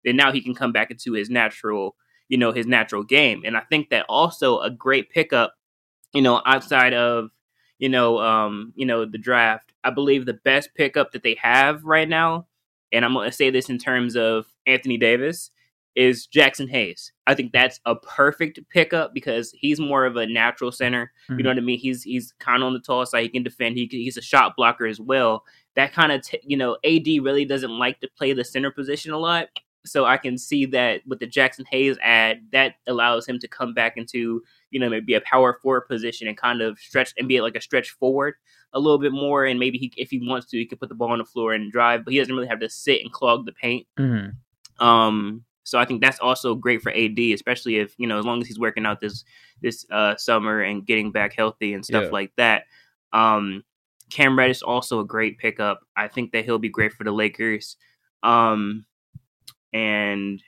Then 0.05 0.15
now 0.15 0.31
he 0.31 0.41
can 0.41 0.55
come 0.55 0.71
back 0.71 0.89
into 0.89 1.11
his 1.11 1.29
natural, 1.29 1.95
you 2.29 2.37
know, 2.37 2.53
his 2.53 2.65
natural 2.65 3.03
game. 3.03 3.41
And 3.45 3.57
I 3.57 3.61
think 3.69 3.89
that 3.89 4.05
also 4.07 4.59
a 4.59 4.69
great 4.69 5.09
pickup, 5.09 5.53
you 6.13 6.21
know, 6.21 6.41
outside 6.45 6.93
of, 6.93 7.31
you 7.77 7.89
know, 7.89 8.19
um, 8.19 8.71
you 8.75 8.85
know, 8.85 9.03
the 9.03 9.17
draft. 9.17 9.73
I 9.83 9.89
believe 9.89 10.25
the 10.25 10.33
best 10.33 10.69
pickup 10.75 11.11
that 11.11 11.23
they 11.23 11.35
have 11.41 11.83
right 11.83 12.07
now, 12.07 12.47
and 12.93 13.03
I'm 13.03 13.13
going 13.13 13.29
to 13.29 13.35
say 13.35 13.49
this 13.49 13.69
in 13.69 13.79
terms 13.79 14.15
of 14.15 14.45
Anthony 14.65 14.97
Davis, 14.97 15.51
is 15.95 16.27
Jaxson 16.27 16.69
Hayes. 16.69 17.11
I 17.25 17.33
think 17.33 17.51
that's 17.51 17.79
a 17.85 17.95
perfect 17.95 18.59
pickup 18.69 19.13
because 19.13 19.51
he's 19.57 19.79
more 19.79 20.05
of 20.05 20.17
a 20.17 20.27
natural 20.27 20.71
center. 20.71 21.11
You 21.29 21.43
know 21.43 21.49
what 21.49 21.57
I 21.57 21.61
mean? 21.61 21.79
He's 21.79 22.03
he's 22.03 22.33
kind 22.39 22.61
of 22.61 22.67
on 22.67 22.73
the 22.73 22.79
tall 22.79 23.05
side. 23.05 23.23
He 23.23 23.29
can 23.29 23.43
defend. 23.43 23.77
He 23.77 23.87
can, 23.87 23.99
he's 23.99 24.17
a 24.17 24.21
shot 24.21 24.55
blocker 24.55 24.85
as 24.85 24.99
well. 24.99 25.43
That 25.75 25.93
kind 25.93 26.11
of 26.11 26.21
t- 26.21 26.41
you 26.43 26.57
know, 26.57 26.77
AD 26.83 27.07
really 27.23 27.45
doesn't 27.45 27.71
like 27.71 27.99
to 28.01 28.09
play 28.17 28.33
the 28.33 28.43
center 28.43 28.71
position 28.71 29.11
a 29.11 29.17
lot. 29.17 29.47
So 29.85 30.05
I 30.05 30.17
can 30.17 30.37
see 30.37 30.65
that 30.67 31.01
with 31.05 31.19
the 31.19 31.27
Jaxson 31.27 31.65
Hayes 31.69 31.97
ad, 32.01 32.47
that 32.51 32.75
allows 32.87 33.27
him 33.27 33.37
to 33.39 33.47
come 33.47 33.73
back 33.73 33.97
into 33.97 34.41
you 34.71 34.79
know 34.79 34.89
maybe 34.89 35.13
a 35.13 35.21
power 35.21 35.57
forward 35.61 35.87
position 35.87 36.27
and 36.27 36.37
kind 36.37 36.61
of 36.61 36.77
stretch 36.79 37.13
and 37.17 37.27
be 37.27 37.39
like 37.41 37.55
a 37.55 37.61
stretch 37.61 37.91
forward 37.91 38.35
a 38.73 38.79
little 38.79 38.99
bit 38.99 39.13
more. 39.13 39.45
And 39.45 39.59
maybe 39.59 39.77
he, 39.77 39.93
if 39.95 40.11
he 40.11 40.27
wants 40.27 40.47
to, 40.47 40.57
he 40.57 40.65
could 40.65 40.79
put 40.79 40.89
the 40.89 40.95
ball 40.95 41.11
on 41.11 41.19
the 41.19 41.25
floor 41.25 41.53
and 41.53 41.71
drive, 41.71 42.03
but 42.03 42.11
he 42.11 42.19
doesn't 42.19 42.35
really 42.35 42.47
have 42.47 42.59
to 42.59 42.69
sit 42.69 43.01
and 43.01 43.11
clog 43.11 43.45
the 43.45 43.53
paint. 43.53 43.87
Mm-hmm. 43.97 44.85
Um, 44.85 45.45
so 45.65 45.77
I 45.77 45.83
think 45.83 46.01
that's 46.01 46.19
also 46.19 46.55
great 46.55 46.81
for 46.81 46.91
AD, 46.93 47.19
especially 47.19 47.75
if 47.77 47.93
you 47.97 48.07
know 48.07 48.17
as 48.17 48.23
long 48.25 48.39
as 48.41 48.47
he's 48.47 48.57
working 48.59 48.85
out 48.85 49.01
this 49.01 49.25
this 49.61 49.85
uh, 49.91 50.15
summer 50.15 50.61
and 50.61 50.85
getting 50.85 51.11
back 51.11 51.33
healthy 51.33 51.73
and 51.73 51.83
stuff 51.83 52.05
Yeah. 52.05 52.09
like 52.11 52.31
that. 52.37 52.63
Um, 53.11 53.63
Cam 54.11 54.37
Reddish 54.37 54.61
also 54.61 54.99
a 55.01 55.05
great 55.05 55.37
pickup. 55.39 55.81
I 55.97 56.07
think 56.07 56.31
that 56.31 56.45
he'll 56.45 56.59
be 56.59 56.69
great 56.69 56.93
for 56.93 57.03
the 57.03 57.11
Lakers. 57.11 57.75
Um, 58.23 58.85
and 59.73 60.41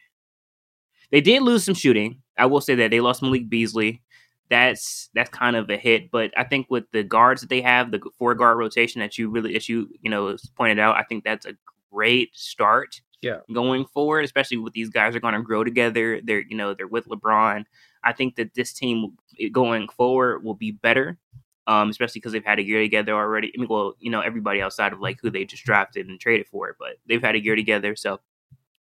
they 1.12 1.22
did 1.22 1.42
lose 1.42 1.64
some 1.64 1.74
shooting. 1.74 2.22
I 2.38 2.46
will 2.46 2.62
say 2.62 2.76
that 2.76 2.92
they 2.92 3.00
lost 3.02 3.22
Malik 3.22 3.50
Beasley. 3.50 4.02
That's 4.50 5.10
that's 5.14 5.30
kind 5.30 5.56
of 5.58 5.70
a 5.70 5.76
hit, 5.78 6.10
but 6.12 6.32
I 6.38 6.44
think 6.46 6.68
with 6.70 6.86
the 6.94 7.04
guards 7.04 7.42
that 7.42 7.50
they 7.50 7.62
have, 7.62 7.92
the 7.92 8.00
four 8.18 8.34
guard 8.36 8.58
rotation 8.58 9.02
that 9.02 9.18
you 9.18 9.30
really, 9.30 9.56
as 9.58 9.68
you 9.68 9.90
you 10.02 10.10
know 10.10 10.38
pointed 10.56 10.80
out, 10.80 10.96
I 10.96 11.04
think 11.04 11.24
that's 11.26 11.46
a 11.46 11.54
great 11.92 12.30
start 12.36 13.02
Yeah. 13.22 13.40
going 13.54 13.86
forward, 13.86 14.26
especially 14.26 14.58
with 14.58 14.74
these 14.74 14.90
guys 14.90 15.16
are 15.16 15.20
going 15.20 15.34
to 15.34 15.42
grow 15.42 15.64
together. 15.64 16.22
They're 16.24 16.42
you 16.48 16.56
know 16.56 16.74
they're 16.74 16.88
with 16.88 17.08
LeBron. 17.08 17.66
I 18.04 18.14
think 18.14 18.36
that 18.36 18.54
this 18.54 18.74
team 18.74 19.18
going 19.52 19.90
forward 19.90 20.44
will 20.44 20.54
be 20.54 20.72
better, 20.72 21.18
um, 21.66 21.90
especially 21.90 22.20
because 22.20 22.32
they've 22.34 22.46
had 22.46 22.60
a 22.60 22.64
year 22.64 22.82
together 22.82 23.14
already. 23.14 23.52
I 23.56 23.60
mean, 23.60 23.68
well, 23.70 23.96
you 24.00 24.12
know 24.12 24.22
everybody 24.22 24.62
outside 24.62 24.94
of 24.94 25.00
like 25.00 25.18
who 25.22 25.30
they 25.32 25.46
just 25.46 25.64
drafted 25.66 26.08
and 26.08 26.20
traded 26.20 26.48
for, 26.48 26.76
but 26.80 26.98
they've 27.08 27.22
had 27.22 27.36
a 27.36 27.44
year 27.44 27.56
together. 27.56 27.96
So, 27.96 28.20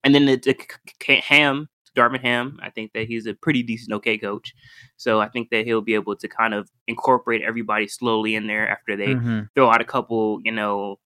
and 0.04 0.14
then 0.14 0.26
the, 0.26 0.36
the 0.36 0.56
K- 1.00 1.22
Ham, 1.26 1.70
Darvin 1.96 2.22
Ham, 2.22 2.60
I 2.62 2.70
think 2.70 2.92
that 2.94 3.08
he's 3.08 3.26
a 3.26 3.34
pretty 3.34 3.64
decent 3.64 3.94
okay 3.94 4.18
coach. 4.18 4.54
So 4.98 5.22
I 5.22 5.30
think 5.30 5.50
that 5.52 5.66
he'll 5.66 5.82
be 5.82 5.94
able 5.96 6.16
to 6.18 6.28
kind 6.28 6.54
of 6.54 6.70
incorporate 6.88 7.42
everybody 7.42 7.88
slowly 7.88 8.36
in 8.36 8.48
there 8.48 8.68
after 8.70 8.96
they 8.98 9.16
Mm-hmm. 9.16 9.40
throw 9.56 9.70
out 9.70 9.82
a 9.82 9.86
couple, 9.86 10.40
you 10.44 10.52
know, 10.52 11.00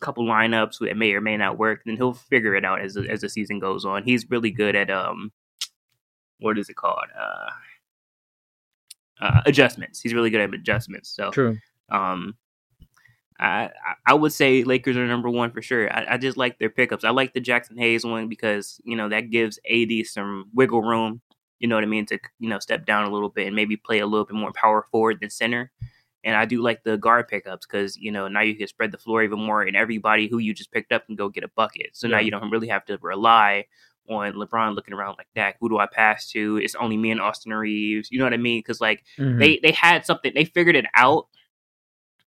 couple 0.00 0.24
lineups 0.24 0.78
that 0.80 0.96
may 0.96 1.12
or 1.12 1.20
may 1.20 1.36
not 1.36 1.58
work. 1.58 1.82
Then 1.84 1.96
he'll 1.96 2.14
figure 2.14 2.54
it 2.54 2.64
out 2.64 2.80
as 2.80 2.94
the, 2.94 3.08
as 3.08 3.20
the 3.22 3.28
season 3.28 3.58
goes 3.58 3.84
on. 3.84 4.02
He's 4.04 4.30
really 4.30 4.50
good 4.50 4.76
at 4.76 4.90
um, 4.90 5.32
what 6.40 6.58
is 6.58 6.68
it 6.68 6.76
called? 6.76 7.06
Uh, 7.18 7.50
uh, 9.20 9.40
adjustments. 9.46 10.00
He's 10.00 10.14
really 10.14 10.30
good 10.30 10.40
at 10.40 10.54
adjustments. 10.54 11.08
So 11.10 11.30
True. 11.30 11.58
um, 11.90 12.36
I 13.40 13.64
I- 13.66 13.94
I 14.06 14.14
would 14.14 14.32
say 14.32 14.64
Lakers 14.64 14.96
are 14.96 15.06
number 15.06 15.28
one 15.30 15.50
for 15.50 15.62
sure. 15.62 15.92
I, 15.92 16.14
I 16.14 16.16
just 16.18 16.36
like 16.36 16.58
their 16.58 16.70
pickups. 16.70 17.04
I 17.04 17.10
like 17.10 17.34
the 17.34 17.40
Jaxson 17.40 17.78
Hayes 17.78 18.04
one 18.04 18.28
because 18.28 18.80
you 18.84 18.96
know 18.96 19.08
that 19.08 19.30
gives 19.30 19.58
AD 19.70 19.90
some 20.06 20.46
wiggle 20.54 20.82
room. 20.82 21.20
You 21.58 21.66
know 21.68 21.74
what 21.74 21.84
I 21.84 21.88
mean 21.88 22.06
to 22.06 22.18
you 22.38 22.48
know 22.48 22.58
step 22.60 22.86
down 22.86 23.04
a 23.04 23.10
little 23.12 23.28
bit 23.28 23.46
and 23.48 23.56
maybe 23.56 23.76
play 23.76 23.98
a 23.98 24.06
little 24.06 24.24
bit 24.24 24.36
more 24.36 24.52
power 24.52 24.86
forward 24.90 25.18
than 25.20 25.30
center. 25.30 25.70
And 26.28 26.36
I 26.36 26.44
do 26.44 26.60
like 26.60 26.82
the 26.84 26.98
guard 26.98 27.26
pickups 27.26 27.64
because 27.64 27.96
you 27.96 28.12
know 28.12 28.28
now 28.28 28.42
you 28.42 28.54
can 28.54 28.68
spread 28.68 28.92
the 28.92 28.98
floor 28.98 29.22
even 29.22 29.38
more, 29.40 29.62
and 29.62 29.74
everybody 29.74 30.28
who 30.28 30.36
you 30.36 30.52
just 30.52 30.70
picked 30.70 30.92
up 30.92 31.06
can 31.06 31.16
go 31.16 31.30
get 31.30 31.42
a 31.42 31.48
bucket. 31.48 31.90
So 31.94 32.06
now 32.06 32.18
you 32.18 32.30
don't 32.30 32.50
really 32.50 32.68
have 32.68 32.84
to 32.84 32.98
rely 33.00 33.64
on 34.10 34.34
LeBron 34.34 34.74
looking 34.74 34.92
around 34.92 35.16
like 35.16 35.28
that. 35.36 35.56
Who 35.58 35.70
do 35.70 35.78
I 35.78 35.86
pass 35.86 36.28
to? 36.32 36.58
It's 36.58 36.74
only 36.74 36.98
me 36.98 37.10
and 37.12 37.20
Austin 37.20 37.54
Reaves. 37.54 38.10
You 38.10 38.18
know 38.18 38.26
what 38.26 38.34
I 38.34 38.38
mean? 38.38 38.58
Because 38.58 38.78
like 38.78 39.04
Mhm. 39.18 39.38
they 39.38 39.58
they 39.62 39.72
had 39.72 40.04
something 40.04 40.32
they 40.34 40.44
figured 40.44 40.76
it 40.76 40.84
out 40.94 41.28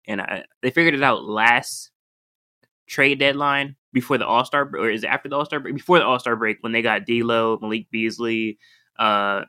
and 0.06 0.20
I, 0.20 0.44
they 0.62 0.70
figured 0.70 0.94
it 0.94 1.02
out 1.02 1.24
last 1.24 1.90
trade 2.86 3.18
deadline 3.18 3.74
before 3.92 4.16
the 4.18 4.26
all-star 4.26 4.70
or 4.76 4.90
is 4.90 5.02
it 5.02 5.08
after 5.08 5.28
the 5.28 5.36
all-star 5.36 5.60
break 5.60 5.74
before 5.74 5.98
the 5.98 6.04
all-star 6.04 6.36
break 6.36 6.58
when 6.60 6.72
they 6.72 6.82
got 6.82 7.04
D'Lo, 7.04 7.58
Malik 7.60 7.90
Beasley, 7.90 8.58
uh 8.98 9.42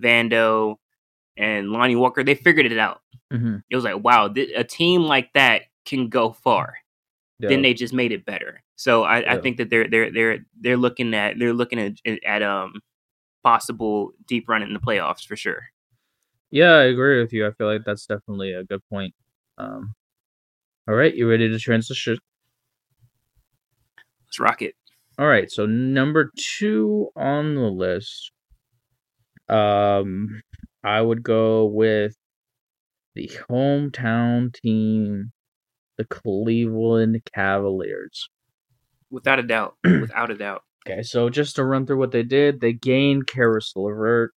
Vando 0.00 0.76
and 1.36 1.70
Lonnie 1.70 1.96
Walker 1.96 2.22
they 2.24 2.34
figured 2.34 2.66
it 2.70 2.78
out 2.78 3.00
Mhm. 3.32 3.62
it 3.70 3.74
was 3.76 3.84
like 3.84 4.02
wow 4.02 4.28
th- 4.28 4.52
a 4.56 4.64
team 4.64 5.02
like 5.02 5.32
that 5.34 5.62
can 5.84 6.08
go 6.08 6.32
far 6.32 6.76
Yeah. 7.40 7.48
then 7.50 7.62
they 7.62 7.74
just 7.74 7.92
made 7.94 8.12
it 8.12 8.24
better 8.24 8.62
so 8.76 9.02
I, 9.04 9.34
I 9.34 9.38
think 9.40 9.56
that 9.58 9.70
they're 9.70 9.88
they're 9.88 10.10
they're 10.12 10.38
they're 10.60 10.76
looking 10.76 11.14
at 11.14 11.38
they're 11.38 11.52
looking 11.54 11.78
at 11.80 11.94
at 12.24 12.42
um 12.42 12.80
possible 13.42 14.12
deep 14.26 14.48
run 14.48 14.62
in 14.62 14.72
the 14.72 14.80
playoffs 14.80 15.24
for 15.26 15.36
sure 15.36 15.64
Yeah, 16.50 16.72
I 16.74 16.84
agree 16.84 17.20
with 17.20 17.32
you. 17.32 17.46
I 17.46 17.50
feel 17.52 17.66
like 17.66 17.84
that's 17.84 18.06
definitely 18.06 18.52
a 18.52 18.62
good 18.64 18.80
point. 18.88 19.14
Um, 19.58 19.94
all 20.88 20.94
right, 20.94 21.12
you 21.14 21.28
ready 21.28 21.48
to 21.48 21.58
transition? 21.58 22.18
let's 24.26 24.38
rock 24.40 24.62
it 24.62 24.74
All 25.18 25.26
right, 25.26 25.50
so 25.50 25.66
number 25.66 26.30
two 26.36 27.08
on 27.16 27.54
the 27.54 27.62
list, 27.62 28.30
um, 29.48 30.40
I 30.86 31.02
would 31.02 31.22
go 31.24 31.66
with 31.66 32.14
the 33.16 33.28
hometown 33.50 34.54
team, 34.54 35.32
the 35.98 36.04
Cleveland 36.04 37.22
Cavaliers. 37.34 38.28
without 39.10 39.40
a 39.40 39.42
doubt 39.42 39.74
without 39.84 40.30
a 40.30 40.36
doubt 40.36 40.62
Okay, 40.88 41.02
so 41.02 41.28
just 41.28 41.56
to 41.56 41.64
run 41.64 41.84
through 41.84 41.98
what 41.98 42.12
they 42.12 42.22
did, 42.22 42.60
they 42.60 42.72
gained 42.72 43.26
Caris 43.26 43.72
LeVert, 43.74 44.30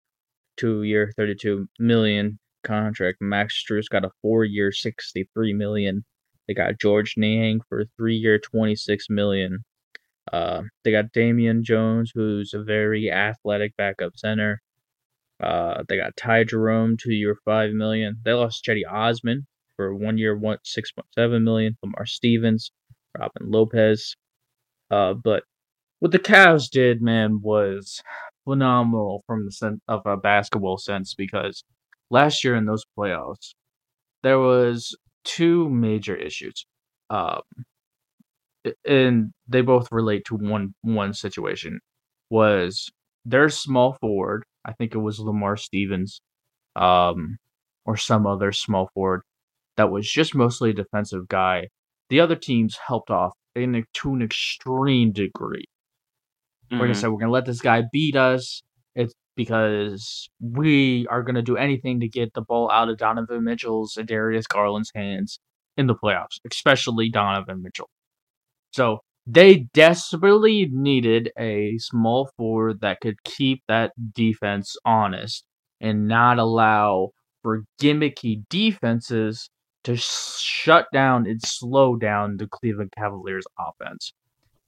two-year, 0.57 1.13
thirty-two 1.15 1.67
million 1.77 2.39
contract. 2.63 3.19
Max 3.21 3.63
Strus 3.63 3.87
got 3.87 4.03
a 4.03 4.09
four-year, 4.23 4.71
sixty-three 4.71 5.53
million. 5.53 6.05
They 6.47 6.55
got 6.55 6.79
George 6.79 7.13
Niang 7.17 7.61
for 7.69 7.81
a 7.81 7.85
three-year, 7.97 8.39
twenty-six 8.39 9.05
million. 9.11 9.59
Uh, 10.33 10.63
they 10.83 10.91
got 10.91 11.11
Damian 11.11 11.63
Jones, 11.63 12.11
who's 12.15 12.53
a 12.55 12.63
very 12.63 13.11
athletic 13.11 13.77
backup 13.77 14.13
center. 14.17 14.61
Uh, 15.41 15.83
they 15.87 15.97
got 15.97 16.17
Ty 16.17 16.45
Jerome, 16.45 16.97
two-year, 16.97 17.37
five 17.45 17.71
million. 17.71 18.17
They 18.23 18.33
lost 18.33 18.65
Cedi 18.65 18.81
Osman 18.89 19.47
for 19.75 19.95
one 19.95 20.17
year, 20.17 20.37
one 20.37 20.57
six 20.63 20.91
point 20.91 21.07
seven 21.15 21.43
million. 21.43 21.77
Lamar 21.81 22.05
Stevens, 22.05 22.71
Robin 23.17 23.49
Lopez. 23.49 24.15
Uh, 24.91 25.13
but 25.13 25.43
what 25.99 26.11
the 26.11 26.19
Cavs 26.19 26.69
did, 26.69 27.01
man, 27.01 27.39
was 27.41 28.01
phenomenal 28.45 29.23
from 29.27 29.45
the 29.45 29.51
sense 29.51 29.79
of 29.87 30.01
a 30.05 30.17
basketball 30.17 30.77
sense 30.77 31.13
because 31.13 31.63
last 32.09 32.43
year 32.43 32.55
in 32.55 32.65
those 32.65 32.85
playoffs, 32.97 33.53
there 34.23 34.39
was 34.39 34.97
two 35.23 35.69
major 35.69 36.15
issues, 36.15 36.65
um, 37.09 37.41
and 38.85 39.31
they 39.47 39.61
both 39.61 39.87
relate 39.91 40.25
to 40.25 40.35
one 40.35 40.73
one 40.81 41.13
situation. 41.13 41.79
Was 42.29 42.91
their 43.29 43.49
small 43.49 43.93
forward? 44.01 44.43
I 44.65 44.73
think 44.73 44.93
it 44.93 44.99
was 44.99 45.19
Lamar 45.19 45.55
Stevens, 45.57 46.21
um, 46.75 47.37
or 47.85 47.97
some 47.97 48.27
other 48.27 48.51
small 48.51 48.89
forward 48.93 49.21
that 49.77 49.91
was 49.91 50.09
just 50.09 50.35
mostly 50.35 50.71
a 50.71 50.73
defensive 50.73 51.27
guy. 51.27 51.67
The 52.09 52.19
other 52.19 52.35
teams 52.35 52.77
helped 52.85 53.09
off 53.09 53.33
in 53.55 53.83
to 53.93 54.13
an 54.13 54.21
extreme 54.21 55.11
degree. 55.11 55.65
We're 56.71 56.79
gonna 56.79 56.95
say 56.95 57.07
we're 57.07 57.19
gonna 57.19 57.31
let 57.31 57.45
this 57.45 57.61
guy 57.61 57.83
beat 57.91 58.15
us. 58.15 58.61
It's 58.95 59.13
because 59.35 60.29
we 60.39 61.07
are 61.07 61.23
gonna 61.23 61.41
do 61.41 61.57
anything 61.57 61.99
to 62.01 62.07
get 62.07 62.33
the 62.33 62.41
ball 62.41 62.69
out 62.71 62.89
of 62.89 62.97
Donovan 62.97 63.43
Mitchell's 63.43 63.97
and 63.97 64.07
Darius 64.07 64.47
Garland's 64.47 64.91
hands. 64.93 65.39
in 65.77 65.87
the 65.87 65.95
playoffs, 65.95 66.39
especially 66.51 67.09
Donovan 67.09 67.61
Mitchell. 67.63 67.89
So 68.71 68.99
they 69.31 69.67
desperately 69.73 70.67
needed 70.71 71.31
a 71.37 71.77
small 71.77 72.29
forward 72.35 72.81
that 72.81 72.99
could 72.99 73.23
keep 73.23 73.61
that 73.67 73.91
defense 74.13 74.75
honest 74.85 75.45
and 75.79 76.07
not 76.07 76.39
allow 76.39 77.11
for 77.43 77.63
gimmicky 77.79 78.43
defenses 78.49 79.49
to 79.83 79.95
shut 79.95 80.87
down 80.91 81.27
and 81.27 81.41
slow 81.43 81.95
down 81.95 82.37
the 82.37 82.47
Cleveland 82.47 82.91
Cavaliers 82.97 83.45
offense. 83.59 84.13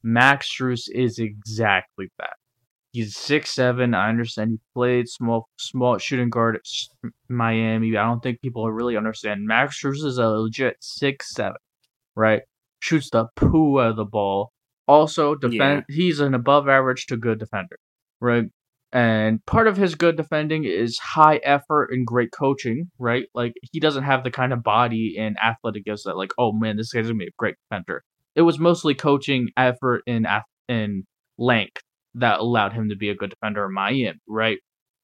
Max 0.04 0.48
Strus 0.48 0.88
is 0.94 1.20
exactly 1.20 2.12
that. 2.20 2.34
He's 2.92 3.16
six 3.16 3.56
seven. 3.56 3.94
I 3.94 4.10
understand 4.10 4.52
he 4.52 4.60
played 4.76 5.08
small 5.10 5.48
small 5.58 5.98
shooting 5.98 6.30
guard 6.30 6.58
at 6.58 7.12
Miami. 7.30 7.96
I 7.98 8.04
don't 8.04 8.22
think 8.22 8.42
people 8.42 8.70
really 8.72 8.98
understand. 8.98 9.46
Max 9.46 9.82
Strus 9.82 10.04
is 10.06 10.18
a 10.18 10.28
legit 10.28 10.78
six 10.82 11.34
seven, 11.34 11.58
right? 12.16 12.42
Shoots 12.82 13.10
the 13.12 13.28
poo 13.36 13.80
out 13.80 13.92
of 13.92 13.96
the 13.96 14.06
ball. 14.06 14.52
Also, 14.88 15.36
defend. 15.36 15.86
Yeah. 15.88 15.96
He's 15.96 16.20
an 16.20 16.34
above 16.34 16.68
average 16.68 17.06
to 17.08 17.18
good 17.18 17.40
defender, 17.40 17.78
right? 18.20 18.46
And 18.92 19.46
part 19.46 19.68
of 19.68 19.78
his 19.78 19.96
good 19.96 20.18
defending 20.18 20.66
is 20.66 20.98
high 20.98 21.38
effort 21.38 21.90
and 21.92 22.06
great 22.06 22.32
coaching, 22.32 22.92
right? 23.00 23.26
Like 23.34 23.54
he 23.72 23.80
doesn't 23.80 24.04
have 24.04 24.24
the 24.24 24.32
kind 24.32 24.52
of 24.52 24.64
body 24.64 25.16
and 25.18 25.38
athletic 25.42 25.86
gifts 25.86 26.04
that, 26.04 26.18
like, 26.18 26.34
oh 26.38 26.52
man, 26.52 26.76
this 26.76 26.92
guy's 26.92 27.06
gonna 27.06 27.16
be 27.16 27.28
a 27.28 27.32
great 27.38 27.56
defender. 27.70 28.04
It 28.36 28.42
was 28.42 28.60
mostly 28.60 28.94
coaching, 28.94 29.50
effort, 29.56 30.04
and 30.08 30.28
and 30.68 31.04
length 31.38 31.82
that 32.16 32.40
allowed 32.40 32.74
him 32.74 32.90
to 32.90 32.96
be 32.96 33.10
a 33.10 33.16
good 33.16 33.30
defender 33.30 33.66
in 33.66 33.74
Miami, 33.74 34.20
right? 34.28 34.58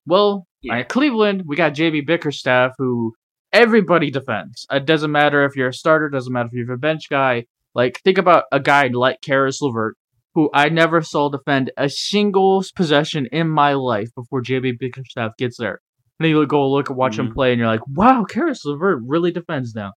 Well, 0.05 0.47
yeah. 0.61 0.79
at 0.79 0.89
Cleveland, 0.89 1.43
we 1.45 1.55
got 1.55 1.73
JB 1.73 2.05
Bickerstaff, 2.05 2.73
who 2.77 3.13
everybody 3.53 4.11
defends. 4.11 4.65
It 4.71 4.85
doesn't 4.85 5.11
matter 5.11 5.45
if 5.45 5.55
you're 5.55 5.69
a 5.69 5.73
starter, 5.73 6.09
doesn't 6.09 6.31
matter 6.31 6.49
if 6.51 6.53
you're 6.53 6.73
a 6.73 6.77
bench 6.77 7.09
guy. 7.09 7.45
Like, 7.75 8.01
think 8.03 8.17
about 8.17 8.45
a 8.51 8.59
guy 8.59 8.87
like 8.87 9.21
Caris 9.21 9.61
LeVert, 9.61 9.95
who 10.33 10.49
I 10.53 10.69
never 10.69 11.01
saw 11.01 11.29
defend 11.29 11.71
a 11.77 11.89
single 11.89 12.63
possession 12.75 13.27
in 13.31 13.49
my 13.49 13.73
life 13.73 14.09
before 14.15 14.41
JB 14.41 14.79
Bickerstaff 14.79 15.31
gets 15.37 15.57
there. 15.57 15.79
And 16.19 16.29
you 16.29 16.45
go 16.47 16.69
look 16.69 16.89
and 16.89 16.97
watch 16.97 17.13
mm-hmm. 17.13 17.27
him 17.27 17.33
play, 17.33 17.51
and 17.51 17.59
you're 17.59 17.67
like, 17.67 17.87
wow, 17.87 18.23
Caris 18.23 18.65
LeVert 18.65 18.99
really 19.05 19.31
defends 19.31 19.75
now. 19.75 19.93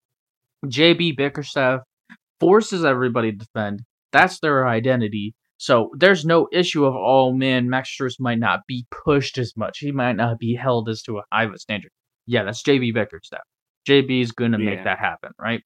JB 0.67 1.17
Bickerstaff 1.17 1.81
forces 2.39 2.85
everybody 2.85 3.33
to 3.33 3.39
defend. 3.39 3.81
That's 4.13 4.41
their 4.41 4.67
identity. 4.67 5.35
So 5.59 5.91
there's 5.97 6.25
no 6.25 6.49
issue 6.53 6.87
of 6.87 6.95
oh 6.97 7.33
man, 7.33 7.69
Max 7.69 7.95
Strus 7.95 8.15
might 8.19 8.39
not 8.39 8.61
be 8.67 8.87
pushed 9.05 9.37
as 9.37 9.53
much. 9.57 9.79
He 9.79 9.93
might 9.93 10.17
not 10.17 10.39
be 10.39 10.55
held 10.55 10.89
as 10.89 11.03
to 11.03 11.19
a 11.19 11.23
high 11.31 11.45
of 11.45 11.53
a 11.53 11.59
standard. 11.59 11.91
Yeah, 12.27 12.45
that's 12.45 12.63
JB 12.63 12.95
Bickerstaff. 12.95 13.43
JB 13.87 14.23
is 14.23 14.33
gonna 14.33 14.59
make 14.59 14.85
that 14.85 14.99
happen, 14.99 15.33
right? 15.39 15.61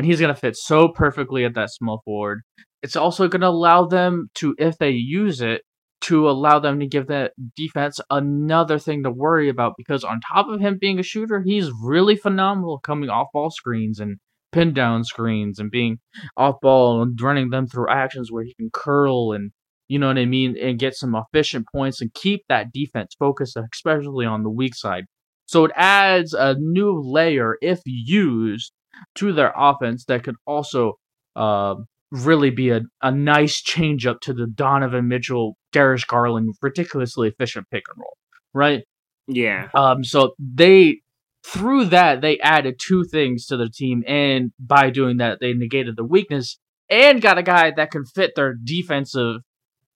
And 0.00 0.06
he's 0.06 0.18
gonna 0.18 0.34
fit 0.34 0.56
so 0.56 0.88
perfectly 0.88 1.44
at 1.44 1.52
that 1.56 1.70
small 1.70 2.00
forward. 2.06 2.40
It's 2.82 2.96
also 2.96 3.28
gonna 3.28 3.50
allow 3.50 3.84
them 3.84 4.30
to, 4.36 4.54
if 4.56 4.78
they 4.78 4.92
use 4.92 5.42
it, 5.42 5.60
to 6.04 6.26
allow 6.30 6.58
them 6.58 6.80
to 6.80 6.86
give 6.86 7.08
that 7.08 7.32
defense 7.54 8.00
another 8.08 8.78
thing 8.78 9.02
to 9.02 9.10
worry 9.10 9.50
about 9.50 9.74
because 9.76 10.02
on 10.02 10.22
top 10.22 10.48
of 10.48 10.58
him 10.58 10.78
being 10.80 10.98
a 10.98 11.02
shooter, 11.02 11.42
he's 11.42 11.70
really 11.84 12.16
phenomenal 12.16 12.78
coming 12.78 13.10
off 13.10 13.26
ball 13.34 13.50
screens 13.50 14.00
and 14.00 14.16
pin 14.52 14.72
down 14.72 15.04
screens 15.04 15.58
and 15.58 15.70
being 15.70 15.98
off 16.34 16.54
ball 16.62 17.02
and 17.02 17.20
running 17.20 17.50
them 17.50 17.66
through 17.66 17.90
actions 17.90 18.32
where 18.32 18.44
he 18.44 18.54
can 18.54 18.70
curl 18.72 19.32
and 19.32 19.50
you 19.88 19.98
know 19.98 20.06
what 20.06 20.16
I 20.16 20.24
mean 20.24 20.56
and 20.56 20.78
get 20.78 20.94
some 20.94 21.14
efficient 21.14 21.66
points 21.70 22.00
and 22.00 22.14
keep 22.14 22.46
that 22.48 22.72
defense 22.72 23.14
focused, 23.18 23.58
especially 23.74 24.24
on 24.24 24.44
the 24.44 24.50
weak 24.50 24.74
side. 24.74 25.04
So 25.44 25.66
it 25.66 25.72
adds 25.76 26.32
a 26.32 26.56
new 26.58 26.98
layer, 27.04 27.58
if 27.60 27.80
used, 27.84 28.72
to 29.16 29.32
their 29.32 29.52
offense 29.56 30.04
that 30.06 30.24
could 30.24 30.36
also 30.46 30.94
uh, 31.36 31.74
really 32.10 32.50
be 32.50 32.70
a, 32.70 32.82
a 33.02 33.10
nice 33.10 33.60
change 33.60 34.06
up 34.06 34.20
to 34.20 34.32
the 34.32 34.46
Donovan 34.46 35.08
Mitchell, 35.08 35.56
Darius 35.72 36.04
Garland, 36.04 36.54
ridiculously 36.60 37.28
efficient 37.28 37.66
pick 37.70 37.84
and 37.92 38.00
roll, 38.00 38.16
right? 38.52 38.84
Yeah. 39.26 39.68
Um. 39.74 40.04
So 40.04 40.34
they 40.38 41.00
through 41.44 41.86
that 41.86 42.20
they 42.20 42.38
added 42.40 42.78
two 42.78 43.04
things 43.04 43.46
to 43.46 43.56
their 43.56 43.68
team 43.72 44.02
and 44.06 44.52
by 44.58 44.90
doing 44.90 45.16
that 45.16 45.38
they 45.40 45.52
negated 45.54 45.96
the 45.96 46.04
weakness 46.04 46.58
and 46.90 47.22
got 47.22 47.38
a 47.38 47.42
guy 47.42 47.72
that 47.74 47.90
can 47.90 48.04
fit 48.04 48.32
their 48.36 48.54
defensive 48.62 49.36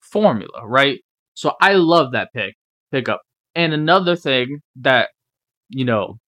formula 0.00 0.66
right 0.66 1.00
so 1.35 1.52
i 1.61 1.74
love 1.74 2.12
that 2.12 2.33
pick 2.33 2.55
pickup 2.90 3.20
and 3.55 3.74
another 3.74 4.16
thing 4.16 4.61
that 4.76 5.11
you 5.68 5.85
know 5.85 6.18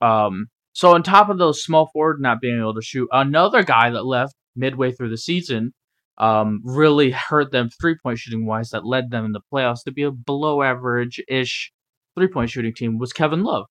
um 0.00 0.46
so 0.74 0.94
on 0.94 1.02
top 1.02 1.30
of 1.30 1.38
those 1.38 1.62
small 1.62 1.88
forward 1.92 2.20
not 2.20 2.40
being 2.40 2.58
able 2.58 2.74
to 2.74 2.82
shoot 2.82 3.08
another 3.10 3.62
guy 3.62 3.88
that 3.90 4.04
left 4.04 4.34
midway 4.54 4.92
through 4.92 5.08
the 5.08 5.16
season 5.16 5.72
um 6.18 6.60
really 6.62 7.10
hurt 7.10 7.50
them 7.50 7.70
three 7.80 7.96
point 8.02 8.18
shooting 8.18 8.46
wise 8.46 8.68
that 8.68 8.84
led 8.84 9.10
them 9.10 9.24
in 9.24 9.32
the 9.32 9.40
playoffs 9.52 9.82
to 9.84 9.90
be 9.90 10.02
a 10.02 10.10
below 10.10 10.62
average 10.62 11.20
ish 11.28 11.72
three 12.14 12.28
point 12.28 12.50
shooting 12.50 12.74
team 12.74 12.98
was 12.98 13.12
kevin 13.12 13.42
love 13.42 13.64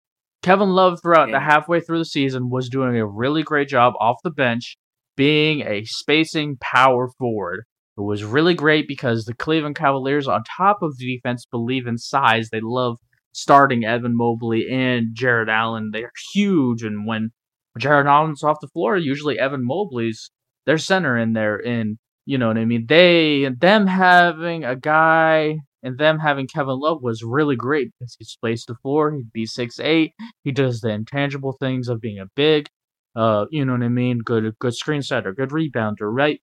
Kevin 0.43 0.69
Love 0.69 0.99
throughout 1.01 1.29
yeah. 1.29 1.39
the 1.39 1.39
halfway 1.39 1.79
through 1.79 1.99
the 1.99 2.05
season 2.05 2.49
was 2.49 2.69
doing 2.69 2.97
a 2.97 3.07
really 3.07 3.43
great 3.43 3.69
job 3.69 3.93
off 3.99 4.17
the 4.23 4.29
bench, 4.29 4.77
being 5.15 5.61
a 5.61 5.85
spacing 5.85 6.57
power 6.59 7.09
forward. 7.17 7.63
It 7.97 8.01
was 8.01 8.23
really 8.23 8.53
great 8.53 8.87
because 8.87 9.23
the 9.23 9.33
Cleveland 9.33 9.77
Cavaliers, 9.77 10.27
on 10.27 10.43
top 10.57 10.79
of 10.81 10.97
the 10.97 11.15
defense, 11.15 11.45
believe 11.49 11.87
in 11.87 11.97
size. 11.97 12.49
They 12.49 12.59
love 12.61 12.97
starting 13.33 13.83
Evan 13.83 14.15
Mobley 14.15 14.67
and 14.71 15.07
Jarrett 15.13 15.49
Allen. 15.49 15.89
They're 15.91 16.11
huge, 16.33 16.83
and 16.83 17.05
when 17.05 17.31
Jarrett 17.77 18.07
Allen's 18.07 18.43
off 18.43 18.57
the 18.61 18.67
floor, 18.67 18.95
usually 18.97 19.39
Evan 19.39 19.65
Mobley's 19.65 20.31
their 20.65 20.77
center 20.77 21.17
in 21.17 21.33
there. 21.33 21.57
And 21.57 21.97
you 22.25 22.37
know 22.37 22.47
what 22.47 22.57
I 22.57 22.65
mean? 22.65 22.85
They 22.87 23.49
them 23.59 23.87
having 23.87 24.63
a 24.63 24.75
guy 24.75 25.57
and 25.81 25.97
them 25.97 26.19
having 26.19 26.47
Kevin 26.47 26.79
Love 26.79 26.99
was 27.01 27.23
really 27.23 27.57
great 27.57 27.91
because 27.99 28.15
he 28.17 28.23
spaced 28.23 28.67
the 28.67 28.75
floor. 28.75 29.13
He'd 29.13 29.33
be 29.33 29.45
six 29.45 29.79
eight. 29.79 30.13
He 30.43 30.51
does 30.51 30.79
the 30.79 30.89
intangible 30.89 31.57
things 31.59 31.89
of 31.89 31.99
being 31.99 32.19
a 32.19 32.27
big, 32.35 32.67
uh, 33.15 33.45
you 33.51 33.65
know 33.65 33.73
what 33.73 33.83
I 33.83 33.89
mean? 33.89 34.19
Good, 34.19 34.57
good 34.59 34.75
screen 34.75 35.01
setter, 35.01 35.33
good 35.33 35.49
rebounder, 35.49 36.09
right? 36.09 36.39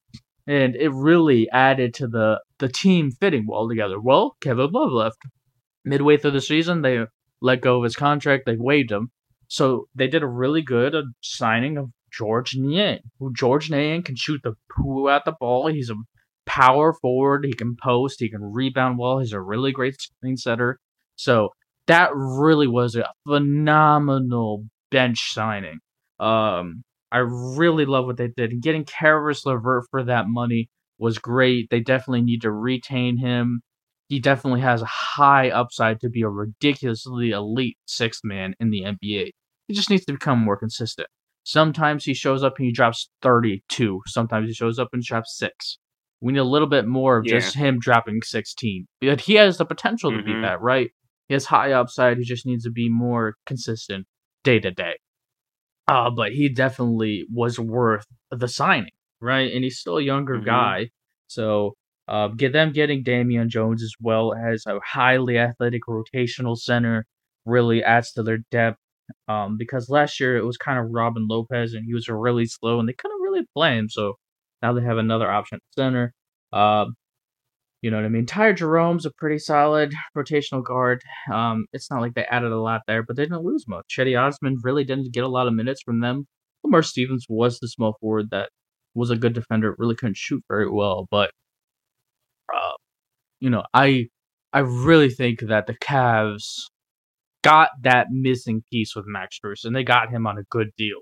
And 0.46 0.76
it 0.76 0.90
really 0.92 1.48
added 1.50 1.94
to 1.94 2.06
the 2.06 2.40
the 2.58 2.68
team 2.68 3.12
fitting 3.12 3.46
well 3.48 3.68
together. 3.68 4.00
Well, 4.00 4.36
Kevin 4.42 4.70
Love 4.72 4.92
left 4.92 5.18
midway 5.84 6.16
through 6.16 6.32
the 6.32 6.40
season. 6.40 6.82
They 6.82 7.04
let 7.40 7.60
go 7.60 7.78
of 7.78 7.84
his 7.84 7.96
contract. 7.96 8.44
They 8.46 8.56
waived 8.58 8.90
him, 8.90 9.10
so 9.48 9.86
they 9.94 10.08
did 10.08 10.22
a 10.22 10.28
really 10.28 10.62
good 10.62 10.94
uh, 10.94 11.02
signing 11.20 11.76
of 11.76 11.90
George 12.12 12.54
Niang, 12.56 13.00
who 13.18 13.32
George 13.32 13.70
Niang 13.70 14.02
can 14.02 14.16
shoot 14.16 14.40
the 14.42 14.54
poo 14.70 15.08
at 15.08 15.24
the 15.24 15.34
ball. 15.38 15.68
He's 15.68 15.90
a 15.90 15.94
power 16.46 16.92
forward. 16.92 17.44
He 17.44 17.52
can 17.52 17.76
post. 17.80 18.20
He 18.20 18.30
can 18.30 18.42
rebound 18.42 18.98
well. 18.98 19.18
He's 19.18 19.32
a 19.32 19.40
really 19.40 19.72
great 19.72 20.00
screen 20.00 20.36
setter. 20.36 20.78
So 21.16 21.50
that 21.86 22.10
really 22.14 22.66
was 22.66 22.96
a 22.96 23.08
phenomenal 23.26 24.64
bench 24.90 25.32
signing. 25.32 25.78
Um, 26.18 26.82
I 27.12 27.18
really 27.18 27.86
love 27.86 28.06
what 28.06 28.16
they 28.16 28.28
did. 28.28 28.52
And 28.52 28.62
getting 28.62 28.84
Caris 28.84 29.44
LeVert 29.44 29.84
for 29.90 30.04
that 30.04 30.26
money 30.28 30.68
was 30.98 31.18
great. 31.18 31.68
They 31.70 31.80
definitely 31.80 32.22
need 32.22 32.42
to 32.42 32.52
retain 32.52 33.16
him. 33.16 33.62
He 34.10 34.18
definitely 34.18 34.60
has 34.62 34.82
a 34.82 34.86
high 34.86 35.50
upside 35.50 36.00
to 36.00 36.10
be 36.10 36.22
a 36.22 36.28
ridiculously 36.28 37.30
elite 37.30 37.78
sixth 37.86 38.22
man 38.24 38.54
in 38.58 38.70
the 38.70 38.82
NBA. 38.82 39.30
He 39.68 39.74
just 39.74 39.88
needs 39.88 40.04
to 40.06 40.12
become 40.12 40.40
more 40.40 40.56
consistent. 40.56 41.06
Sometimes 41.44 42.04
he 42.04 42.12
shows 42.12 42.42
up 42.42 42.54
and 42.58 42.66
he 42.66 42.72
drops 42.72 43.08
32. 43.22 44.00
Sometimes 44.08 44.48
he 44.48 44.52
shows 44.52 44.80
up 44.80 44.88
and 44.92 45.00
drops 45.00 45.38
6. 45.38 45.78
We 46.20 46.32
need 46.32 46.40
a 46.40 46.44
little 46.44 46.66
bit 46.66 46.88
more 46.88 47.18
of 47.18 47.24
yeah. 47.24 47.38
just 47.38 47.54
him 47.54 47.78
dropping 47.78 48.22
16. 48.22 48.88
But 49.00 49.20
he 49.20 49.34
has 49.34 49.58
the 49.58 49.64
potential 49.64 50.10
to 50.10 50.16
mm-hmm. 50.16 50.26
be 50.26 50.40
that, 50.40 50.60
right? 50.60 50.90
He 51.28 51.34
has 51.34 51.44
high 51.44 51.70
upside. 51.70 52.18
He 52.18 52.24
just 52.24 52.46
needs 52.46 52.64
to 52.64 52.72
be 52.72 52.88
more 52.88 53.36
consistent 53.46 54.08
day 54.42 54.58
to 54.58 54.72
day. 54.72 54.94
Uh, 55.86 56.10
but 56.10 56.32
he 56.32 56.48
definitely 56.48 57.26
was 57.32 57.60
worth 57.60 58.06
the 58.32 58.48
signing, 58.48 58.90
right? 59.20 59.52
And 59.52 59.62
he's 59.62 59.78
still 59.78 59.98
a 59.98 60.02
younger 60.02 60.34
mm-hmm. 60.34 60.46
guy. 60.46 60.90
So 61.28 61.76
uh, 62.10 62.28
get 62.28 62.52
them 62.52 62.72
getting 62.72 63.04
Damian 63.04 63.48
Jones 63.48 63.82
as 63.84 63.94
well 64.00 64.34
as 64.34 64.64
a 64.66 64.80
highly 64.84 65.38
athletic 65.38 65.82
rotational 65.88 66.58
center 66.58 67.06
really 67.46 67.84
adds 67.84 68.12
to 68.12 68.22
their 68.24 68.38
depth. 68.50 68.78
Um, 69.28 69.56
because 69.56 69.88
last 69.88 70.20
year 70.20 70.36
it 70.36 70.44
was 70.44 70.56
kind 70.56 70.78
of 70.78 70.86
Robin 70.90 71.26
Lopez 71.28 71.72
and 71.72 71.84
he 71.84 71.94
was 71.94 72.08
really 72.08 72.46
slow 72.46 72.80
and 72.80 72.88
they 72.88 72.92
couldn't 72.92 73.20
really 73.22 73.46
play 73.54 73.76
him. 73.76 73.88
So 73.88 74.14
now 74.60 74.72
they 74.72 74.82
have 74.82 74.98
another 74.98 75.30
option 75.30 75.60
center. 75.76 76.12
Uh, 76.52 76.86
you 77.80 77.90
know 77.90 77.96
what 77.96 78.06
I 78.06 78.08
mean? 78.08 78.26
Ty 78.26 78.52
Jerome's 78.52 79.06
a 79.06 79.10
pretty 79.12 79.38
solid 79.38 79.92
rotational 80.16 80.64
guard. 80.64 81.02
Um, 81.32 81.66
it's 81.72 81.90
not 81.90 82.00
like 82.00 82.14
they 82.14 82.24
added 82.24 82.52
a 82.52 82.60
lot 82.60 82.82
there, 82.86 83.02
but 83.02 83.16
they 83.16 83.22
didn't 83.22 83.44
lose 83.44 83.66
much. 83.66 83.86
Cedi 83.96 84.20
Osman 84.20 84.58
really 84.62 84.84
didn't 84.84 85.12
get 85.12 85.24
a 85.24 85.28
lot 85.28 85.46
of 85.46 85.54
minutes 85.54 85.82
from 85.82 86.00
them. 86.00 86.26
Lamar 86.62 86.82
Stevens 86.82 87.26
was 87.28 87.58
the 87.58 87.68
small 87.68 87.96
forward 88.00 88.30
that 88.30 88.50
was 88.94 89.10
a 89.10 89.16
good 89.16 89.32
defender. 89.32 89.74
Really 89.78 89.94
couldn't 89.94 90.16
shoot 90.16 90.42
very 90.48 90.68
well, 90.68 91.06
but 91.10 91.30
uh, 92.54 92.72
you 93.40 93.50
know, 93.50 93.64
I 93.74 94.06
I 94.52 94.60
really 94.60 95.10
think 95.10 95.40
that 95.40 95.66
the 95.66 95.74
Cavs 95.74 96.44
got 97.42 97.70
that 97.82 98.08
missing 98.10 98.62
piece 98.70 98.94
with 98.94 99.06
Max 99.06 99.38
Strus, 99.38 99.64
and 99.64 99.74
they 99.74 99.84
got 99.84 100.10
him 100.10 100.26
on 100.26 100.38
a 100.38 100.42
good 100.50 100.68
deal. 100.76 100.98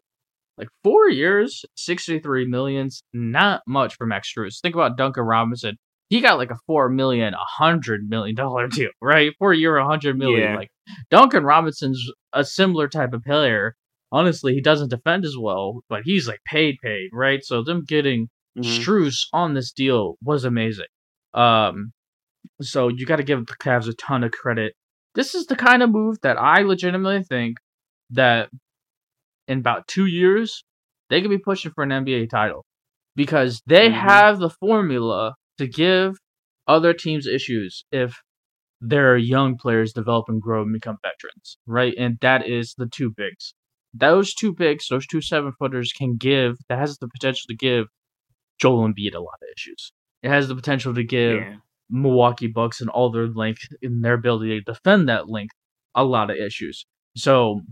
Like 0.56 0.68
four 0.82 1.08
years, 1.08 1.64
sixty 1.76 2.18
three 2.18 2.46
millions, 2.46 3.02
not 3.12 3.62
much 3.66 3.94
for 3.96 4.06
Max 4.06 4.32
Strus. 4.32 4.60
Think 4.60 4.74
about 4.74 4.96
Duncan 4.96 5.24
Robinson. 5.24 5.76
He 6.10 6.20
got 6.20 6.38
like 6.38 6.50
a 6.50 6.58
four 6.66 6.88
million, 6.88 7.34
a 7.34 7.62
hundred 7.62 8.08
million 8.08 8.34
dollar 8.34 8.66
deal, 8.68 8.90
right? 9.00 9.32
For 9.38 9.52
a 9.52 9.56
year, 9.56 9.76
a 9.76 9.86
hundred 9.86 10.18
million. 10.18 10.40
Yeah. 10.50 10.56
Like 10.56 10.70
Duncan 11.10 11.44
Robinson's 11.44 12.02
a 12.32 12.44
similar 12.44 12.88
type 12.88 13.12
of 13.12 13.22
player. 13.22 13.74
Honestly, 14.10 14.54
he 14.54 14.62
doesn't 14.62 14.88
defend 14.88 15.24
as 15.26 15.36
well, 15.38 15.80
but 15.90 16.00
he's 16.04 16.26
like 16.26 16.40
paid, 16.46 16.76
paid, 16.82 17.10
right? 17.12 17.44
So 17.44 17.62
them 17.62 17.84
getting 17.86 18.28
Mhm. 18.56 18.64
Strus 18.64 19.26
on 19.32 19.54
this 19.54 19.70
deal 19.70 20.16
was 20.22 20.44
amazing. 20.44 20.86
Um, 21.34 21.92
so 22.60 22.88
you 22.88 23.06
got 23.06 23.16
to 23.16 23.22
give 23.22 23.46
the 23.46 23.54
Cavs 23.54 23.88
a 23.88 23.92
ton 23.94 24.24
of 24.24 24.32
credit. 24.32 24.74
This 25.14 25.34
is 25.34 25.46
the 25.46 25.56
kind 25.56 25.82
of 25.82 25.90
move 25.90 26.16
that 26.22 26.38
I 26.38 26.62
legitimately 26.62 27.22
think 27.24 27.58
that 28.10 28.50
in 29.46 29.58
about 29.58 29.86
two 29.88 30.06
years 30.06 30.64
they 31.10 31.20
could 31.20 31.30
be 31.30 31.38
pushing 31.38 31.72
for 31.74 31.84
an 31.84 31.90
NBA 31.90 32.28
title 32.30 32.64
because 33.16 33.62
they 33.66 33.88
Mhm. 33.88 33.94
have 33.94 34.38
the 34.38 34.50
formula 34.50 35.34
to 35.58 35.66
give 35.66 36.16
other 36.66 36.92
teams 36.92 37.26
issues 37.26 37.84
if 37.90 38.14
their 38.80 39.16
young 39.16 39.56
players 39.56 39.92
develop 39.92 40.26
and 40.28 40.40
grow 40.40 40.62
and 40.62 40.72
become 40.72 40.98
veterans, 41.02 41.58
right? 41.66 41.94
And 41.98 42.18
that 42.20 42.46
is 42.46 42.74
the 42.76 42.86
two 42.86 43.10
bigs. 43.10 43.54
Those 43.94 44.34
two 44.34 44.52
bigs, 44.54 44.86
those 44.88 45.06
two 45.06 45.20
seven 45.22 45.52
footers 45.58 45.92
can 45.92 46.16
give, 46.16 46.56
that 46.68 46.78
has 46.78 46.98
the 46.98 47.08
potential 47.08 47.46
to 47.48 47.56
give 47.56 47.86
Joel 48.60 48.86
Embiid 48.86 49.14
a 49.14 49.20
lot 49.20 49.38
of 49.42 49.48
issues. 49.56 49.92
It 50.22 50.30
has 50.30 50.48
the 50.48 50.54
potential 50.54 50.94
to 50.94 51.04
give 51.04 51.40
Yeah. 51.40 51.56
Milwaukee 51.90 52.48
Bucks 52.48 52.80
and 52.80 52.90
all 52.90 53.10
their 53.10 53.28
length 53.28 53.62
in 53.80 54.00
their 54.00 54.14
ability 54.14 54.58
to 54.58 54.72
defend 54.72 55.08
that 55.08 55.28
length 55.28 55.54
a 55.94 56.04
lot 56.04 56.30
of 56.30 56.36
issues. 56.36 56.84
So 57.16 57.62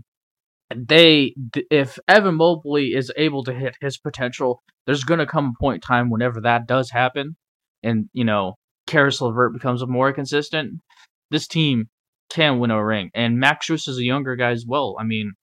they 0.75 1.35
if 1.71 1.97
Evan 2.07 2.35
Mobley 2.35 2.93
is 2.93 3.11
able 3.15 3.43
to 3.45 3.53
hit 3.53 3.77
his 3.79 3.97
potential, 3.97 4.61
there's 4.85 5.03
going 5.03 5.19
to 5.19 5.25
come 5.25 5.53
a 5.55 5.59
point 5.59 5.75
in 5.75 5.81
time 5.81 6.09
whenever 6.09 6.41
that 6.41 6.67
does 6.67 6.89
happen 6.91 7.35
and 7.83 8.09
you 8.13 8.25
know, 8.25 8.55
Caris 8.87 9.21
LeVert 9.21 9.53
becomes 9.53 9.85
more 9.85 10.11
consistent, 10.13 10.81
this 11.29 11.47
team 11.47 11.89
can 12.29 12.59
win 12.59 12.71
a 12.71 12.83
ring. 12.83 13.11
And 13.13 13.39
Max 13.39 13.67
Strus 13.67 13.87
is 13.87 13.97
a 13.97 14.03
younger 14.03 14.35
guy 14.35 14.51
as 14.51 14.65
well. 14.67 14.95
I 14.99 15.03
mean, 15.03 15.33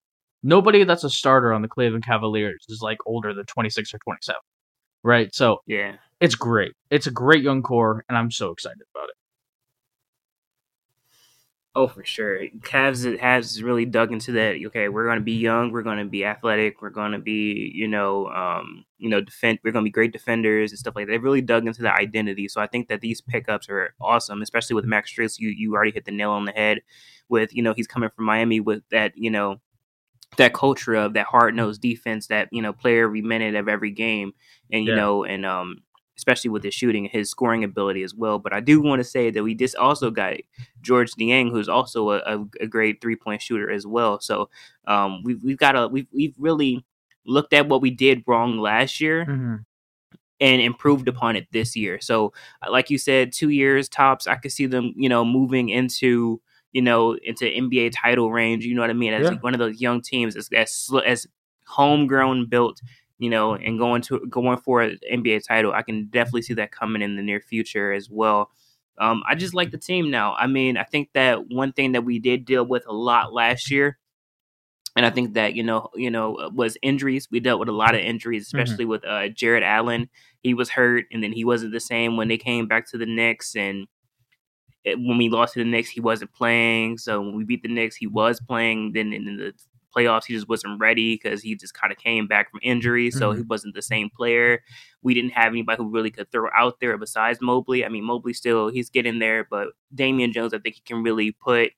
nobody 0.43 0.85
that's 0.85 1.05
a 1.05 1.11
starter 1.11 1.53
on 1.53 1.63
the 1.63 1.69
Cleveland 1.69 2.05
Cavaliers 2.05 2.65
is 2.69 2.81
like 2.83 2.99
older 3.07 3.33
than 3.33 3.47
26 3.47 3.95
or 3.95 3.99
27. 3.99 4.39
Right? 5.03 5.35
So 5.35 5.59
Yeah. 5.67 5.97
It's 6.25 6.35
great. 6.35 6.73
It's 6.91 7.07
a 7.07 7.11
great 7.11 7.43
young 7.43 7.63
core, 7.63 8.05
and 8.09 8.17
I'm 8.19 8.31
so 8.31 8.51
excited 8.51 8.83
about 8.95 9.09
it. 9.11 9.17
Oh, 11.77 11.89
for 11.89 12.05
sure. 12.05 12.39
Cavs 12.61 13.19
has 13.19 13.61
really 13.61 13.85
dug 13.85 14.13
into 14.13 14.31
that. 14.33 14.57
Okay, 14.67 14.89
we're 14.89 15.07
going 15.07 15.19
to 15.19 15.25
be 15.25 15.33
young. 15.33 15.73
We're 15.73 15.83
going 15.83 15.99
to 15.99 16.05
be 16.05 16.25
athletic. 16.25 16.81
We're 16.81 16.91
going 16.91 17.11
to 17.13 17.19
be, 17.19 17.73
you 17.75 17.89
know, 17.89 18.29
um, 18.29 18.85
you 18.99 19.09
know, 19.09 19.21
defend. 19.21 19.59
We're 19.65 19.73
going 19.73 19.85
to 19.85 19.89
be 19.89 19.93
great 19.93 20.13
defenders 20.13 20.71
and 20.71 20.79
stuff 20.79 20.95
like 20.95 21.07
that. 21.07 21.13
They 21.13 21.19
really 21.19 21.41
dug 21.41 21.67
into 21.67 21.83
the 21.83 21.93
identity. 21.93 22.47
So 22.47 22.61
I 22.61 22.69
think 22.69 22.87
that 22.89 23.01
these 23.01 23.21
pickups 23.21 23.69
are 23.69 23.93
awesome, 24.01 24.41
especially 24.41 24.75
with 24.75 24.85
Max 24.85 25.13
Strus. 25.13 25.41
You 25.41 25.49
you 25.49 25.75
already 25.75 25.91
hit 25.91 26.05
the 26.05 26.13
nail 26.13 26.31
on 26.31 26.45
the 26.45 26.53
head. 26.53 26.83
With 27.29 27.53
you 27.55 27.63
know 27.63 27.75
he's 27.75 27.89
coming 27.89 28.11
from 28.15 28.27
Miami 28.27 28.61
with 28.61 28.85
that 28.91 29.13
you 29.17 29.31
know 29.31 29.61
that 30.37 30.55
culture 30.55 30.95
of 30.95 31.15
that 31.15 31.27
hard 31.27 31.55
nosed 31.55 31.81
defense, 31.83 32.29
that 32.29 32.49
you 32.53 32.63
know 32.63 32.73
play 32.73 33.01
every 33.01 33.23
minute 33.23 33.55
of 33.55 33.69
every 33.69 33.91
game, 33.93 34.33
and 34.73 34.85
you 34.85 34.93
Yeah. 34.93 34.97
know 34.97 35.25
and 35.25 35.47
um 35.47 35.84
especially 36.17 36.51
with 36.51 36.63
his 36.63 36.73
shooting 36.75 37.05
and 37.07 37.13
his 37.13 37.29
scoring 37.31 37.65
ability 37.65 38.03
as 38.03 38.15
well. 38.15 38.39
But 38.39 38.53
I 38.53 38.61
do 38.61 38.81
want 38.81 39.01
to 39.01 39.05
say 39.05 39.31
that 39.31 39.43
we 39.43 39.55
just 39.55 39.75
also 39.77 40.11
got 40.11 40.35
George 40.81 41.11
Niang, 41.19 41.51
who's 41.51 41.69
also 41.69 42.11
a, 42.11 42.19
a, 42.19 42.45
a 42.61 42.67
great 42.67 43.01
three 43.01 43.17
point 43.17 43.43
shooter 43.43 43.71
as 43.71 43.87
well. 43.87 44.21
So 44.21 44.49
um, 44.87 45.23
we've 45.25 45.43
we've 45.43 45.59
got 45.59 45.77
a 45.77 45.89
we've 45.89 46.07
we've 46.13 46.35
really 46.39 46.85
looked 47.27 47.53
at 47.53 47.69
what 47.69 47.81
we 47.83 47.91
did 47.91 48.23
wrong 48.27 48.59
last 48.59 49.01
year 49.01 49.25
Mm-hmm. 49.25 49.55
and 50.41 50.61
improved 50.61 51.09
upon 51.09 51.37
it 51.37 51.47
this 51.53 51.75
year. 51.75 52.01
So 52.01 52.33
uh, 52.63 52.71
like 52.71 52.91
you 52.91 52.99
said, 52.99 53.33
two 53.33 53.49
years 53.51 53.89
tops. 53.89 54.27
I 54.27 54.35
could 54.37 54.53
see 54.53 54.67
them, 54.67 54.93
you 54.97 55.09
know, 55.09 55.25
moving 55.25 55.69
into 55.71 56.41
you 56.73 56.83
know 56.83 57.17
into 57.23 57.45
NBA 57.47 57.93
title 57.95 58.31
range. 58.33 58.65
You 58.65 58.75
know 58.75 58.81
what 58.83 58.91
I 58.91 58.95
mean? 58.95 59.15
As 59.15 59.31
Yeah. 59.31 59.39
one 59.41 59.55
of 59.55 59.59
those 59.61 59.81
young 59.81 60.01
teams 60.03 60.37
as 60.37 60.49
as, 60.55 60.91
as 61.07 61.27
homegrown 61.67 62.47
built. 62.49 62.81
You 63.19 63.31
know, 63.31 63.55
and 63.55 63.79
going 63.79 64.03
to 64.03 64.21
going 64.29 64.59
for 64.59 64.83
an 64.83 64.99
NBA 65.11 65.47
title, 65.47 65.73
I 65.73 65.83
can 65.83 66.07
definitely 66.07 66.43
see 66.43 66.55
that 66.55 66.73
coming 66.73 67.01
in 67.03 67.17
the 67.17 67.23
near 67.23 67.41
future 67.41 67.93
as 67.93 68.11
well. 68.11 68.51
Um, 68.99 69.23
I 69.29 69.35
just 69.37 69.55
like 69.55 69.71
the 69.71 69.79
team 69.79 70.11
now. 70.11 70.35
I 70.35 70.47
mean, 70.49 70.77
I 70.77 70.85
think 70.85 71.11
that 71.15 71.49
one 71.49 71.73
thing 71.73 71.93
that 71.93 72.05
we 72.05 72.19
did 72.19 72.45
deal 72.45 72.65
with 72.65 72.85
a 72.89 72.93
lot 72.93 73.33
last 73.33 73.71
year, 73.71 73.99
and 74.97 75.05
I 75.07 75.11
think 75.11 75.35
that 75.35 75.55
you 75.55 75.63
know, 75.63 75.91
you 75.95 76.11
know, 76.11 76.51
was 76.55 76.77
injuries. 76.83 77.29
We 77.31 77.41
dealt 77.41 77.61
with 77.61 77.69
a 77.69 77.73
lot 77.73 77.95
of 77.95 78.01
injuries, 78.01 78.45
Mhm. 78.45 78.47
especially 78.61 78.85
with 78.85 79.05
uh, 79.05 79.29
Jarrett 79.29 79.63
Allen. 79.65 80.09
He 80.43 80.55
was 80.55 80.71
hurt, 80.71 81.07
and 81.13 81.23
then 81.23 81.33
he 81.33 81.45
wasn't 81.45 81.73
the 81.73 81.81
same 81.81 82.17
when 82.17 82.29
they 82.29 82.37
came 82.39 82.67
back 82.67 82.89
to 82.91 82.99
the 82.99 83.07
Knicks. 83.07 83.57
And 83.57 83.87
it, 84.85 84.99
when 84.99 85.19
we 85.19 85.29
lost 85.29 85.55
to 85.55 85.61
the 85.61 85.65
Knicks, 85.71 85.91
he 85.91 86.01
wasn't 86.01 86.33
playing. 86.33 86.99
So 86.99 87.21
when 87.21 87.37
we 87.37 87.45
beat 87.45 87.63
the 87.63 87.69
Knicks, 87.69 87.97
he 87.97 88.07
was 88.07 88.41
playing. 88.41 88.93
Then 88.93 89.13
in 89.13 89.25
the 89.37 89.53
playoffs, 89.95 90.25
he 90.27 90.35
just 90.35 90.49
wasn't 90.49 90.81
ready 90.81 91.15
because 91.15 91.43
he 91.43 91.55
just 91.55 91.75
kind 91.75 91.93
of 91.93 91.99
came 91.99 92.27
back 92.27 92.51
from 92.51 92.61
injury. 92.63 93.11
So 93.11 93.33
he 93.33 93.43
wasn't 93.43 93.75
the 93.75 93.83
same 93.83 94.11
player. 94.11 94.63
We 95.03 95.15
didn't 95.15 95.31
have 95.33 95.53
anybody 95.53 95.83
who 95.83 95.91
really 95.91 96.11
could 96.11 96.31
throw 96.33 96.49
out 96.57 96.81
there 96.81 96.97
besides 96.99 97.41
Mobley. 97.41 97.85
I 97.85 97.89
mean, 97.89 98.05
Mobley 98.05 98.33
still 98.33 98.69
he's 98.69 98.91
getting 98.91 99.19
there, 99.19 99.45
but 99.49 99.69
Damian 99.95 100.33
Jones, 100.33 100.55
I 100.55 100.59
think 100.59 100.75
he 100.77 100.81
can 100.83 101.03
really 101.03 101.33
put 101.33 101.73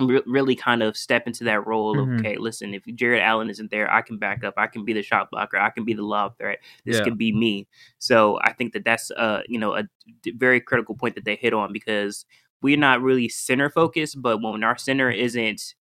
re- 0.00 0.22
really 0.26 0.56
kind 0.56 0.82
of 0.82 0.96
step 0.96 1.26
into 1.26 1.44
that 1.44 1.66
role 1.66 1.98
of 1.98 2.08
Mhm. 2.08 2.18
okay, 2.18 2.36
listen, 2.36 2.74
if 2.74 2.84
Jarrett 2.96 3.22
Allen 3.22 3.48
isn't 3.50 3.70
there, 3.70 3.90
I 3.90 4.02
can 4.02 4.18
back 4.18 4.42
up. 4.42 4.54
I 4.56 4.66
can 4.66 4.84
be 4.84 4.92
the 4.92 5.02
shot 5.02 5.30
blocker. 5.30 5.56
I 5.56 5.70
can 5.70 5.84
be 5.84 5.94
the 5.94 6.02
lob 6.02 6.36
threat. 6.38 6.58
This 6.84 6.96
Yeah. 6.98 7.04
can 7.04 7.16
be 7.16 7.32
me. 7.32 7.68
So 7.98 8.38
I 8.42 8.52
think 8.52 8.72
that 8.72 8.84
that's 8.84 9.10
uh 9.12 9.42
you 9.48 9.58
know 9.58 9.74
a 9.74 9.84
d- 10.22 10.32
very 10.36 10.60
critical 10.60 10.96
point 10.96 11.14
that 11.14 11.24
they 11.24 11.36
hit 11.36 11.52
on 11.54 11.72
because 11.72 12.24
we're 12.62 12.76
not 12.78 13.02
really 13.02 13.28
center 13.28 13.68
focused, 13.70 14.20
but 14.22 14.38
when 14.42 14.64
our 14.64 14.76
center 14.78 15.10
isn't 15.10 15.74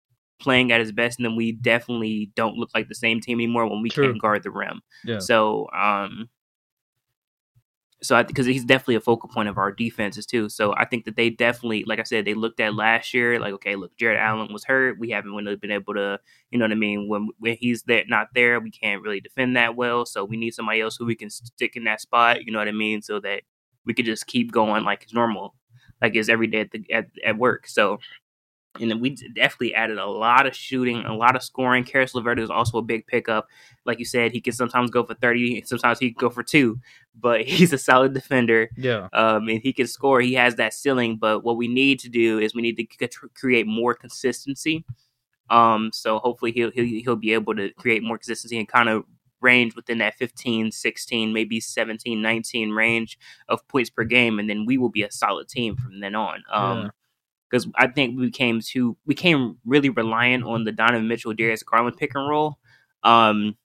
playing 0.44 0.72
at 0.72 0.80
his 0.80 0.92
best, 0.92 1.18
and 1.18 1.26
then 1.26 1.36
we 1.36 1.54
definitely 1.54 2.32
don't 2.36 2.58
look 2.58 2.70
like 2.76 2.90
the 2.90 2.96
same 2.96 3.20
team 3.20 3.40
anymore 3.40 3.68
when 3.68 3.82
we 3.82 3.90
True. 3.90 4.08
can't 4.08 4.22
guard 4.22 4.44
the 4.44 4.52
rim. 4.52 4.82
Yeah. 5.04 5.20
So 5.20 5.70
um 5.72 6.30
so 8.04 8.18
I 8.18 8.24
because 8.24 8.46
he's 8.46 8.66
definitely 8.66 8.96
a 8.96 9.02
focal 9.02 9.30
point 9.30 9.50
of 9.50 9.58
our 9.58 9.72
defenses 9.72 10.26
too. 10.26 10.50
So 10.50 10.74
I 10.76 10.86
think 10.86 11.06
that 11.06 11.16
they 11.16 11.30
definitely, 11.30 11.86
like 11.86 12.00
I 12.00 12.04
said, 12.04 12.26
they 12.26 12.34
looked 12.34 12.60
at 12.60 12.76
last 12.76 13.14
year, 13.14 13.40
like 13.40 13.54
okay, 13.54 13.76
look, 13.76 13.96
Jarrett 13.98 14.20
Allen 14.20 14.52
was 14.52 14.66
hurt. 14.66 15.00
We 15.00 15.10
haven't 15.10 15.34
really 15.34 15.56
been 15.56 15.72
able 15.72 15.94
to, 15.94 16.20
you 16.52 16.60
know 16.60 16.66
what 16.66 16.72
I 16.74 16.76
mean. 16.76 17.08
When 17.08 17.30
when 17.40 17.58
he's 17.60 17.84
there, 17.84 18.04
not 18.08 18.28
there, 18.36 18.60
we 18.60 18.72
can't 18.72 19.02
really 19.02 19.22
defend 19.22 19.56
that 19.56 19.76
well. 19.76 20.06
So 20.06 20.26
we 20.26 20.38
need 20.38 20.54
somebody 20.54 20.82
else 20.82 20.98
who 20.98 21.06
we 21.06 21.16
can 21.16 21.30
stick 21.30 21.76
in 21.76 21.86
that 21.86 22.02
spot. 22.02 22.44
You 22.46 22.52
know 22.52 22.60
what 22.60 22.68
I 22.68 22.74
mean, 22.74 23.02
so 23.02 23.20
that 23.22 23.44
we 23.86 23.94
could 23.94 24.06
just 24.06 24.28
keep 24.28 24.52
going 24.52 24.84
like 24.84 25.04
it's 25.04 25.14
normal, 25.14 25.56
like 26.02 26.16
it's 26.16 26.30
every 26.30 26.48
day 26.48 26.60
at 26.60 26.72
the 26.72 26.86
at, 26.92 27.08
at 27.26 27.38
work. 27.38 27.68
So. 27.68 28.00
And 28.80 28.90
then 28.90 29.00
we 29.00 29.12
definitely 29.12 29.76
added 29.76 30.00
a 30.00 30.06
lot 30.08 30.48
of 30.48 30.56
shooting, 30.56 31.06
a 31.06 31.14
lot 31.16 31.36
of 31.36 31.44
scoring. 31.44 31.84
Caris 31.84 32.16
LeVert 32.16 32.40
is 32.40 32.50
also 32.50 32.80
a 32.80 32.82
big 32.82 33.06
pickup. 33.06 33.48
Like 33.86 34.00
you 34.00 34.06
said, 34.06 34.32
he 34.32 34.42
can 34.42 34.54
sometimes 34.54 34.90
go 34.90 35.04
for 35.04 35.14
30, 35.14 35.62
sometimes 35.66 36.00
he 36.00 36.10
can 36.12 36.20
go 36.20 36.30
for 36.32 36.42
two, 36.42 36.80
but 37.20 37.42
he's 37.46 37.72
a 37.72 37.78
solid 37.78 38.14
defender 38.14 38.70
Yeah. 38.76 39.10
um, 39.14 39.48
and 39.48 39.62
he 39.62 39.74
can 39.74 39.86
score. 39.86 40.22
He 40.22 40.34
has 40.34 40.56
that 40.56 40.74
ceiling, 40.74 41.18
but 41.18 41.44
what 41.44 41.56
we 41.58 41.68
need 41.68 42.00
to 42.00 42.10
do 42.10 42.40
is 42.40 42.56
we 42.56 42.64
need 42.64 42.78
to 42.78 42.86
c- 43.00 43.28
create 43.36 43.68
more 43.68 43.94
consistency. 43.94 44.84
Um, 45.50 45.92
so 45.94 46.18
hopefully 46.20 46.52
he'll, 46.52 46.72
he'll 46.72 46.86
he'll 46.86 47.16
be 47.16 47.34
able 47.34 47.54
to 47.56 47.70
create 47.74 48.02
more 48.02 48.18
consistency 48.18 48.58
and 48.58 48.68
kind 48.68 48.90
of 48.90 49.04
range 49.42 49.76
within 49.76 49.98
that 50.00 50.16
15, 50.16 50.72
16, 50.72 51.34
maybe 51.34 51.60
17, 51.60 52.22
19 52.22 52.72
range 52.72 53.20
of 53.50 53.68
points 53.68 53.90
per 53.90 54.04
game, 54.06 54.40
and 54.40 54.50
then 54.50 54.66
we 54.66 54.78
will 54.78 54.90
be 54.90 55.04
a 55.04 55.12
solid 55.12 55.48
team 55.50 55.76
from 55.76 56.00
then 56.00 56.16
on. 56.16 56.42
Um, 56.52 56.80
Yeah. 56.80 56.90
Because 57.54 57.68
I 57.78 57.88
think 57.88 58.20
we 58.20 58.28
became 58.28 58.62
too 58.62 58.98
we 59.06 59.16
came 59.16 59.60
really 59.66 59.90
reliant 59.90 60.46
on 60.46 60.66
the 60.66 60.74
Donovan 60.74 61.08
Mitchell 61.08 61.36
Darius 61.36 61.64
Garland 61.64 61.98
pick 61.98 62.16
and 62.16 62.28
roll. 62.28 62.58
Um, 63.04 63.58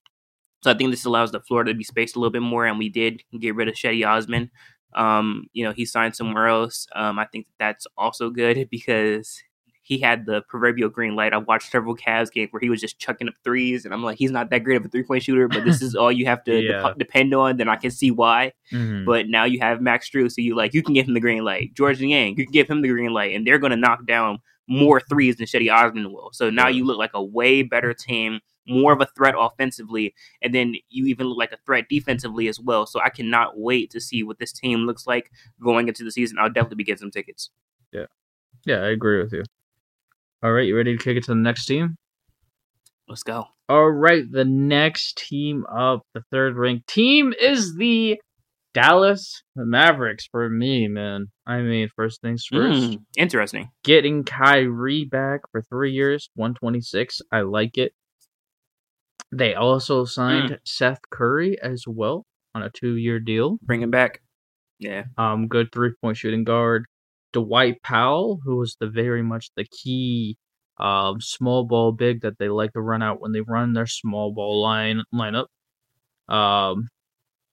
so 0.62 0.70
I 0.70 0.74
think 0.74 0.90
this 0.90 1.04
allows 1.04 1.32
the 1.32 1.40
floor 1.40 1.64
to 1.64 1.74
be 1.74 1.84
spaced 1.84 2.16
a 2.16 2.18
little 2.18 2.32
bit 2.32 2.42
more, 2.42 2.66
and 2.66 2.78
we 2.78 2.88
did 2.88 3.22
get 3.40 3.54
rid 3.54 3.68
of 3.68 3.74
Cedi 3.74 4.06
Osman. 4.06 4.50
Um, 4.94 5.46
you 5.52 5.64
know, 5.64 5.72
he 5.72 5.86
signed 5.86 6.16
somewhere 6.16 6.48
else. 6.48 6.86
Um, 6.96 7.18
I 7.18 7.26
think 7.26 7.46
that's 7.58 7.86
also 7.96 8.30
good 8.30 8.68
because 8.72 9.42
he 9.88 9.98
had 9.98 10.26
the 10.26 10.42
proverbial 10.42 10.90
green 10.90 11.16
light. 11.16 11.32
I 11.32 11.38
watched 11.38 11.72
several 11.72 11.96
Cavs 11.96 12.30
games 12.30 12.52
where 12.52 12.60
he 12.60 12.68
was 12.68 12.78
just 12.78 12.98
chucking 12.98 13.26
up 13.26 13.32
threes, 13.42 13.86
and 13.86 13.94
I'm 13.94 14.02
like, 14.02 14.18
he's 14.18 14.30
not 14.30 14.50
that 14.50 14.62
great 14.62 14.76
of 14.76 14.84
a 14.84 14.88
three 14.88 15.02
point 15.02 15.22
shooter, 15.22 15.48
but 15.48 15.64
this 15.64 15.80
is 15.80 15.94
all 15.96 16.12
you 16.12 16.26
have 16.26 16.44
to 16.44 16.60
Yeah. 16.60 16.82
dep- 16.82 16.98
depend 16.98 17.32
on. 17.32 17.56
Then 17.56 17.70
I 17.70 17.76
can 17.76 17.90
see 17.90 18.10
why. 18.10 18.52
Mhm. 18.70 19.06
But 19.06 19.28
now 19.28 19.44
you 19.44 19.60
have 19.60 19.80
Max 19.80 20.10
Strus, 20.10 20.32
so 20.32 20.42
you 20.42 20.54
like 20.54 20.74
you 20.74 20.82
can 20.82 20.92
give 20.92 21.08
him 21.08 21.14
the 21.14 21.20
green 21.20 21.42
light. 21.42 21.72
George 21.72 22.00
Niang, 22.02 22.36
you 22.36 22.44
can 22.44 22.52
give 22.52 22.68
him 22.68 22.82
the 22.82 22.88
green 22.88 23.14
light, 23.14 23.34
and 23.34 23.46
they're 23.46 23.58
going 23.58 23.70
to 23.70 23.76
knock 23.78 24.04
down 24.06 24.40
more 24.68 25.00
threes 25.00 25.36
than 25.36 25.46
Cedi 25.46 25.72
Osman 25.74 26.12
will. 26.12 26.28
So 26.34 26.50
now 26.50 26.68
you 26.68 26.84
look 26.84 26.98
like 26.98 27.12
a 27.14 27.24
way 27.24 27.62
better 27.62 27.94
team, 27.94 28.40
more 28.66 28.92
of 28.92 29.00
a 29.00 29.06
threat 29.16 29.34
offensively, 29.38 30.14
and 30.42 30.54
then 30.54 30.74
you 30.90 31.06
even 31.06 31.26
look 31.28 31.38
like 31.38 31.52
a 31.52 31.56
threat 31.64 31.86
defensively 31.88 32.46
as 32.48 32.60
well. 32.60 32.84
So 32.84 33.00
I 33.00 33.08
cannot 33.08 33.58
wait 33.58 33.90
to 33.92 34.00
see 34.02 34.22
what 34.22 34.38
this 34.38 34.52
team 34.52 34.80
looks 34.80 35.06
like 35.06 35.30
going 35.62 35.88
into 35.88 36.04
the 36.04 36.12
season. 36.12 36.36
I'll 36.38 36.50
definitely 36.50 36.76
be 36.76 36.84
getting 36.84 36.98
some 36.98 37.10
tickets. 37.10 37.48
Yeah. 37.90 38.04
Yeah, 38.66 38.82
I 38.82 38.88
agree 38.88 39.22
with 39.22 39.32
you. 39.32 39.44
All 40.42 40.52
right, 40.52 40.66
you 40.66 40.76
ready 40.76 40.96
to 40.96 41.02
kick 41.02 41.16
it 41.16 41.24
to 41.24 41.32
the 41.32 41.40
next 41.40 41.66
team? 41.66 41.96
Let's 43.08 43.22
go. 43.22 43.46
All 43.68 43.90
right, 43.90 44.22
the 44.30 44.44
next 44.44 45.18
team 45.18 45.64
up, 45.66 46.02
the 46.14 46.22
third 46.30 46.56
ranked 46.56 46.88
team 46.88 47.34
is 47.38 47.74
the 47.76 48.20
Dallas 48.74 49.42
Mavericks 49.56 50.28
for 50.30 50.48
me, 50.48 50.86
man. 50.88 51.26
I 51.46 51.60
mean, 51.60 51.88
first 51.96 52.20
things 52.20 52.44
first. 52.50 52.80
Mm, 52.80 52.98
interesting. 53.16 53.70
Getting 53.82 54.24
Kyrie 54.24 55.04
back 55.04 55.40
for 55.50 55.62
three 55.62 55.92
years, 55.92 56.30
126. 56.34 57.20
I 57.32 57.40
like 57.40 57.76
it. 57.76 57.92
They 59.32 59.54
also 59.54 60.04
signed 60.04 60.50
Mm. 60.52 60.58
Seth 60.64 61.00
Curry 61.10 61.58
as 61.60 61.84
well 61.86 62.24
on 62.54 62.62
a 62.62 62.70
two 62.70 62.96
year 62.96 63.18
deal. 63.18 63.58
Bring 63.62 63.82
him 63.82 63.90
back. 63.90 64.20
Yeah. 64.78 65.04
Um, 65.18 65.48
good 65.48 65.72
three 65.72 65.92
point 66.00 66.16
shooting 66.16 66.44
guard. 66.44 66.86
Dwight 67.32 67.82
Powell, 67.82 68.40
who 68.44 68.56
was 68.56 68.76
the 68.80 68.88
very 68.88 69.22
much 69.22 69.50
the 69.56 69.64
key 69.64 70.36
um 70.78 71.20
small 71.20 71.64
ball 71.64 71.90
big 71.92 72.20
that 72.22 72.38
they 72.38 72.48
like 72.48 72.72
to 72.72 72.80
run 72.80 73.02
out 73.02 73.20
when 73.20 73.32
they 73.32 73.40
run 73.40 73.72
their 73.72 73.86
small 73.86 74.32
ball 74.32 74.62
line 74.62 75.02
lineup. 75.14 75.46
Um, 76.28 76.88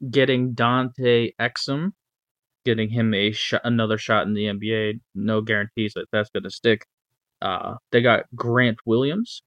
getting 0.09 0.53
Dante 0.53 1.31
Exum, 1.39 1.91
getting 2.65 2.89
him 2.89 3.13
a 3.13 3.31
shot, 3.31 3.61
another 3.63 3.97
shot 3.97 4.27
in 4.27 4.33
the 4.33 4.45
NBA. 4.45 4.99
No 5.15 5.41
guarantees 5.41 5.93
that 5.95 6.05
that's 6.11 6.29
gonna 6.29 6.49
stick. 6.51 6.85
Uh, 7.41 7.75
they 7.91 8.01
got 8.01 8.25
Grant 8.35 8.77
Williams, 8.85 9.41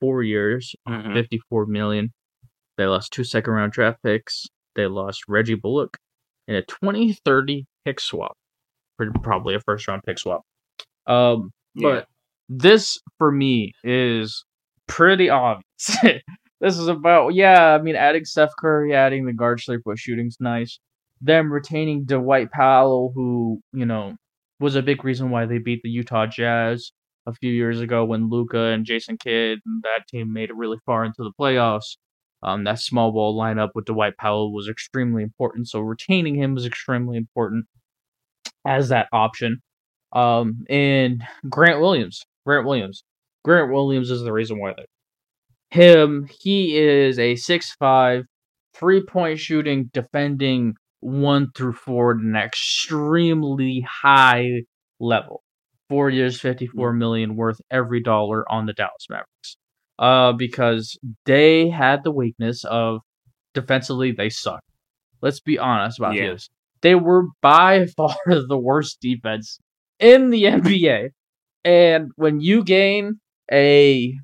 four 0.00 0.22
years, 0.22 0.74
Mhm. 0.88 1.14
54 1.14 1.66
million. 1.66 2.12
They 2.76 2.86
lost 2.86 3.12
two 3.12 3.24
second 3.24 3.52
round 3.52 3.72
draft 3.72 4.02
picks. 4.02 4.46
They 4.74 4.86
lost 4.86 5.22
Reggie 5.28 5.54
Bullock 5.54 5.98
in 6.48 6.54
a 6.56 6.62
2030 6.62 7.66
pick 7.84 8.00
swap. 8.00 8.36
Pretty- 8.96 9.12
Probably 9.22 9.54
a 9.54 9.60
first 9.60 9.86
round 9.88 10.02
pick 10.04 10.18
swap. 10.18 10.42
Um, 11.06 11.50
Yeah. 11.74 11.88
but 11.90 12.08
this 12.48 12.98
for 13.18 13.30
me 13.32 13.72
is 13.82 14.44
pretty 14.86 15.28
obvious. 15.30 15.64
this 16.60 16.78
is 16.78 16.88
about 16.88 17.34
yeah, 17.34 17.74
I 17.74 17.82
mean 17.82 17.96
adding 17.96 18.24
Steph 18.24 18.52
Curry, 18.60 18.94
adding 18.94 19.26
the 19.26 19.32
guard 19.32 19.60
point 19.84 19.98
shooting's 19.98 20.36
nice. 20.40 20.78
Them 21.20 21.52
retaining 21.52 22.04
Dwight 22.04 22.50
Powell, 22.52 23.12
who, 23.14 23.60
you 23.72 23.86
know, 23.86 24.14
was 24.60 24.76
a 24.76 24.82
big 24.82 25.04
reason 25.04 25.30
why 25.30 25.46
they 25.46 25.58
beat 25.58 25.80
the 25.82 25.88
Utah 25.88 26.26
Jazz 26.26 26.92
a 27.26 27.32
few 27.32 27.50
years 27.50 27.80
ago 27.80 28.04
when 28.04 28.28
Luka 28.28 28.58
and 28.58 28.84
Jason 28.84 29.16
Kidd 29.16 29.58
and 29.64 29.82
that 29.82 30.06
team 30.08 30.32
made 30.32 30.50
it 30.50 30.56
really 30.56 30.78
far 30.84 31.04
into 31.04 31.22
the 31.22 31.32
playoffs. 31.40 31.96
Um, 32.42 32.64
that 32.64 32.78
small 32.78 33.10
ball 33.10 33.38
lineup 33.40 33.70
with 33.74 33.86
Dwight 33.86 34.18
Powell 34.18 34.52
was 34.52 34.68
extremely 34.68 35.22
important, 35.22 35.66
so 35.68 35.80
retaining 35.80 36.34
him 36.34 36.54
was 36.54 36.66
extremely 36.66 37.16
important 37.16 37.64
as 38.64 38.88
that 38.88 39.08
option. 39.12 39.58
Um, 40.12 40.64
and 40.70 41.24
Grant 41.48 41.80
Williams, 41.80 42.22
Grant 42.46 42.66
Williams, 42.66 43.04
Grant 43.44 43.72
Williams 43.72 44.10
is 44.10 44.22
the 44.22 44.32
reason 44.32 44.58
why 44.58 44.74
they 44.76 44.86
him. 45.70 46.28
He 46.40 46.78
is 46.78 47.18
a 47.18 47.34
six-five, 47.34 48.24
three-point 48.74 49.40
shooting, 49.40 49.90
defending 49.92 50.74
one 51.00 51.50
through 51.56 51.72
four 51.72 52.12
at 52.12 52.18
an 52.18 52.36
extremely 52.36 53.84
high 53.88 54.62
level. 55.00 55.42
Four 55.90 56.10
years, 56.10 56.40
fifty-four 56.40 56.92
million, 56.92 57.36
worth 57.36 57.60
every 57.70 58.02
dollar 58.02 58.50
on 58.50 58.66
the 58.66 58.72
Dallas 58.72 59.06
Mavericks. 59.10 59.56
Uh, 59.98 60.32
because 60.32 60.98
they 61.24 61.68
had 61.68 62.04
the 62.04 62.10
weakness 62.10 62.64
of 62.64 63.00
defensively 63.52 64.12
they 64.12 64.28
suck. 64.28 64.60
Let's 65.22 65.40
be 65.40 65.58
honest 65.58 65.98
about 65.98 66.14
Yeah. 66.14 66.32
this. 66.32 66.48
They 66.84 66.94
were 66.94 67.28
by 67.40 67.86
far 67.86 68.14
the 68.26 68.58
worst 68.58 69.00
defense 69.00 69.58
in 69.98 70.28
the 70.28 70.42
NBA. 70.44 71.08
And 71.64 72.10
when 72.16 72.40
you 72.40 72.62
gain 72.62 73.20
a 73.50 74.14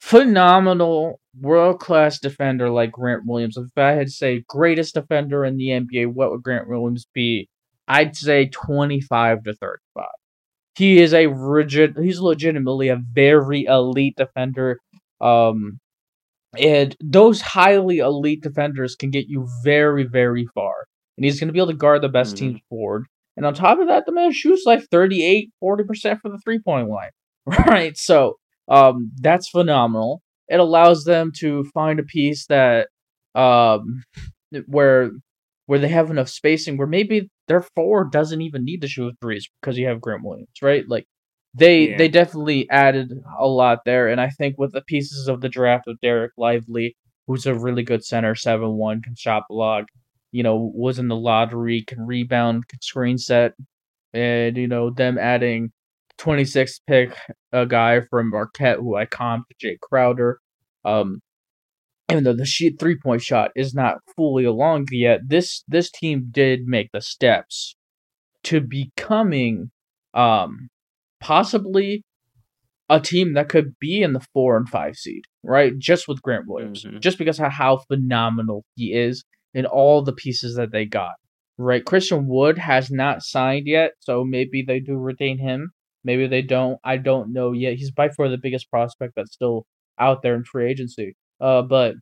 phenomenal 0.00 1.18
world 1.40 1.80
class 1.80 2.20
defender 2.20 2.70
like 2.70 2.92
Grant 2.92 3.24
Williams, 3.26 3.56
if 3.56 3.66
I 3.76 3.90
had 3.92 4.06
to 4.06 4.12
say 4.12 4.44
greatest 4.48 4.94
defender 4.94 5.44
in 5.44 5.56
the 5.56 5.70
NBA, 5.70 6.12
what 6.14 6.30
would 6.30 6.44
Grant 6.44 6.68
Williams 6.68 7.06
be? 7.12 7.48
I'd 7.88 8.14
say 8.14 8.46
25 8.46 9.42
to 9.42 9.54
35. 9.54 10.06
He 10.76 11.00
is 11.00 11.12
a 11.12 11.26
rigid, 11.26 11.96
he's 12.00 12.20
legitimately 12.20 12.88
a 12.90 13.02
very 13.12 13.64
elite 13.64 14.14
defender. 14.16 14.78
Um, 15.20 15.80
and 16.56 16.94
those 17.02 17.40
highly 17.40 17.98
elite 17.98 18.42
defenders 18.42 18.94
can 18.94 19.10
get 19.10 19.26
you 19.26 19.48
very, 19.64 20.04
very 20.04 20.46
far. 20.54 20.74
And 21.16 21.24
he's 21.24 21.38
going 21.38 21.48
to 21.48 21.52
be 21.52 21.58
able 21.58 21.68
to 21.72 21.74
guard 21.76 22.02
the 22.02 22.08
best 22.08 22.34
Mhm. 22.34 22.38
teams 22.38 22.60
forward. 22.68 23.06
And 23.36 23.46
on 23.46 23.54
top 23.54 23.78
of 23.78 23.88
that, 23.88 24.04
the 24.06 24.12
man 24.12 24.32
shoots 24.32 24.64
like 24.66 24.82
38, 24.90 25.50
40% 25.62 26.20
from 26.20 26.32
the 26.32 26.38
three 26.38 26.58
point 26.58 26.88
line. 26.88 27.10
Right? 27.66 27.96
So 27.96 28.36
um, 28.68 29.10
that's 29.20 29.48
phenomenal. 29.48 30.22
It 30.48 30.60
allows 30.60 31.04
them 31.04 31.32
to 31.38 31.64
find 31.74 31.98
a 31.98 32.02
piece 32.04 32.46
that 32.46 32.88
um, 33.34 34.04
where 34.66 35.10
where 35.66 35.78
they 35.78 35.88
have 35.88 36.10
enough 36.10 36.28
spacing 36.28 36.76
where 36.76 36.86
maybe 36.86 37.30
their 37.48 37.62
forward 37.74 38.10
doesn't 38.12 38.40
even 38.42 38.64
need 38.64 38.80
to 38.82 38.88
shoot 38.88 39.14
threes 39.20 39.48
because 39.60 39.78
you 39.78 39.86
have 39.86 40.00
Grant 40.00 40.22
Williams, 40.24 40.48
right? 40.60 40.84
Like 40.88 41.06
they 41.54 41.90
Yeah. 41.90 41.98
they 41.98 42.08
definitely 42.08 42.68
added 42.70 43.12
a 43.38 43.46
lot 43.46 43.80
there, 43.84 44.08
and 44.08 44.20
I 44.20 44.28
think 44.30 44.56
with 44.58 44.72
the 44.72 44.82
pieces 44.82 45.28
of 45.28 45.40
the 45.40 45.48
draft 45.48 45.88
of 45.88 45.98
Dereck 46.02 46.30
Lively, 46.36 46.96
who's 47.26 47.46
a 47.46 47.54
really 47.54 47.82
good 47.82 48.04
center, 48.04 48.34
seven 48.34 48.72
one, 48.72 49.00
can 49.02 49.14
shot 49.16 49.44
block, 49.48 49.86
you 50.32 50.42
know, 50.42 50.72
was 50.74 50.98
in 50.98 51.08
the 51.08 51.16
lottery, 51.16 51.84
can 51.86 52.06
rebound, 52.06 52.66
can 52.68 52.80
screen 52.80 53.18
set, 53.18 53.52
and 54.12 54.56
you 54.56 54.66
know 54.66 54.90
them 54.90 55.18
adding 55.18 55.70
26th 56.18 56.80
pick 56.86 57.14
a 57.52 57.66
guy 57.66 58.00
from 58.00 58.30
Marquette 58.30 58.78
who 58.78 58.96
I 58.96 59.06
comped 59.06 59.44
Jake 59.60 59.80
Crowder. 59.80 60.38
Um, 60.84 61.20
even 62.10 62.24
though 62.24 62.34
the 62.36 62.44
sheet 62.46 62.78
three 62.80 62.96
point 62.98 63.22
shot 63.22 63.50
is 63.54 63.74
not 63.74 63.98
fully 64.16 64.44
along 64.44 64.86
yet, 64.90 65.20
this 65.26 65.62
this 65.68 65.90
team 65.90 66.28
did 66.30 66.62
make 66.66 66.90
the 66.92 67.00
steps 67.00 67.76
to 68.44 68.60
becoming 68.60 69.70
um 70.14 70.68
possibly 71.20 72.02
a 72.88 73.00
team 73.00 73.32
that 73.34 73.48
could 73.48 73.78
be 73.78 74.02
in 74.02 74.12
the 74.12 74.26
four 74.34 74.56
and 74.56 74.68
five 74.68 74.96
seed, 74.96 75.22
right? 75.42 75.78
Just 75.78 76.08
with 76.08 76.20
Grant 76.20 76.44
Williams, 76.46 76.84
Mhm. 76.84 77.00
just 77.00 77.16
because 77.16 77.40
of 77.40 77.52
how 77.52 77.78
phenomenal 77.88 78.64
he 78.74 78.92
is 78.92 79.24
and 79.54 79.66
all 79.66 80.02
the 80.02 80.12
pieces 80.12 80.56
that 80.56 80.72
they 80.72 80.84
got, 80.84 81.14
right? 81.58 81.84
Christian 81.84 82.26
Wood 82.26 82.58
has 82.58 82.90
not 82.90 83.22
signed 83.22 83.66
yet, 83.66 83.92
so 84.00 84.24
maybe 84.24 84.62
they 84.66 84.80
do 84.80 84.96
retain 84.96 85.38
him. 85.38 85.70
Maybe 86.04 86.26
they 86.26 86.42
don't. 86.42 86.78
I 86.84 86.96
don't 86.96 87.32
know 87.32 87.52
yet. 87.52 87.74
He's 87.74 87.90
by 87.92 88.08
far 88.08 88.28
the 88.28 88.38
biggest 88.38 88.70
prospect 88.70 89.14
that's 89.16 89.34
still 89.34 89.66
out 89.98 90.22
there 90.22 90.34
in 90.34 90.44
free 90.44 90.70
agency. 90.70 91.14
Uh, 91.40 91.62
but 91.62 91.94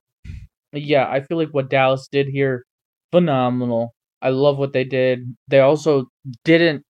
yeah, 0.73 1.09
I 1.09 1.21
feel 1.21 1.39
like 1.39 1.51
what 1.53 1.71
Dallas 1.71 2.09
did 2.11 2.29
here, 2.29 2.65
phenomenal. 3.13 3.95
I 4.23 4.31
love 4.31 4.59
what 4.59 4.73
they 4.73 4.85
did. 4.85 5.21
They 5.49 5.61
also 5.61 6.07
didn't 6.45 6.83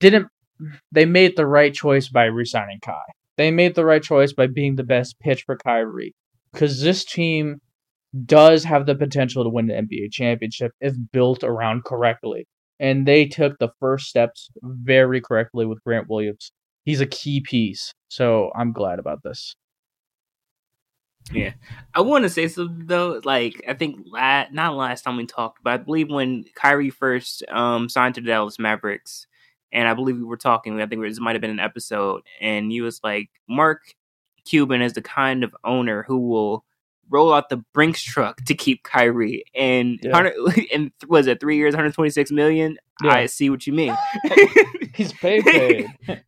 didn't 0.00 0.28
they 0.90 1.06
made 1.06 1.36
the 1.36 1.46
right 1.46 1.72
choice 1.72 2.08
by 2.08 2.24
resigning 2.24 2.80
Kai. 2.82 3.00
They 3.36 3.50
made 3.50 3.74
the 3.74 3.84
right 3.84 4.02
choice 4.02 4.32
by 4.32 4.46
being 4.46 4.76
the 4.76 4.84
best 4.84 5.18
pitch 5.20 5.44
for 5.44 5.56
Kyrie. 5.56 6.14
Because 6.52 6.82
this 6.82 7.04
team 7.04 7.60
does 8.26 8.64
have 8.64 8.86
the 8.86 8.94
potential 8.94 9.42
to 9.44 9.50
win 9.50 9.66
the 9.66 9.74
NBA 9.74 10.12
championship 10.12 10.72
if 10.80 10.94
built 11.12 11.42
around 11.42 11.84
correctly. 11.84 12.46
And 12.78 13.06
they 13.06 13.26
took 13.26 13.58
the 13.58 13.70
first 13.80 14.06
steps 14.06 14.50
very 14.62 15.20
correctly 15.20 15.66
with 15.66 15.82
Grant 15.84 16.08
Williams. 16.08 16.52
He's 16.84 17.00
a 17.00 17.06
key 17.06 17.40
piece. 17.40 17.94
So 18.08 18.50
I'm 18.56 18.72
glad 18.72 18.98
about 18.98 19.22
this. 19.22 19.54
Yeah. 21.30 21.52
I 21.94 22.00
want 22.00 22.24
to 22.24 22.30
say 22.30 22.48
something 22.48 22.86
though. 22.86 23.20
Like 23.24 23.62
I 23.68 23.74
think 23.74 24.00
la- 24.06 24.46
not 24.50 24.74
last 24.74 25.02
time 25.02 25.16
we 25.16 25.26
talked, 25.26 25.62
but 25.62 25.72
I 25.72 25.76
believe 25.76 26.10
when 26.10 26.44
Kyrie 26.54 26.90
first 26.90 27.44
um 27.48 27.88
signed 27.88 28.16
to 28.16 28.20
the 28.20 28.26
Dallas 28.26 28.58
Mavericks, 28.58 29.26
and 29.72 29.88
I 29.88 29.94
believe 29.94 30.16
we 30.16 30.24
were 30.24 30.36
talking. 30.36 30.80
I 30.80 30.86
think 30.86 31.02
this 31.02 31.20
might 31.20 31.34
have 31.34 31.40
been 31.40 31.50
an 31.50 31.60
episode, 31.60 32.22
and 32.40 32.72
he 32.72 32.80
was 32.80 33.00
like, 33.04 33.30
"Mark 33.48 33.80
Cuban 34.44 34.82
is 34.82 34.94
the 34.94 35.02
kind 35.02 35.44
of 35.44 35.54
owner 35.64 36.02
who 36.02 36.18
will 36.28 36.64
roll 37.10 37.32
out 37.32 37.48
the 37.48 37.58
Brinks 37.74 38.02
truck 38.02 38.44
to 38.44 38.54
keep 38.54 38.82
Kyrie." 38.84 39.44
And 39.54 39.98
Yeah. 40.02 40.30
and 40.72 40.90
was 41.08 41.26
it 41.26 41.40
three 41.40 41.56
years, 41.56 41.74
126 41.74 42.30
million? 42.30 42.76
Yeah. 43.02 43.12
I 43.12 43.26
see 43.26 43.50
what 43.50 43.66
you 43.66 43.72
mean. 43.72 43.96
He's 44.94 45.12
paid, 45.12 45.44
paid. 45.44 45.86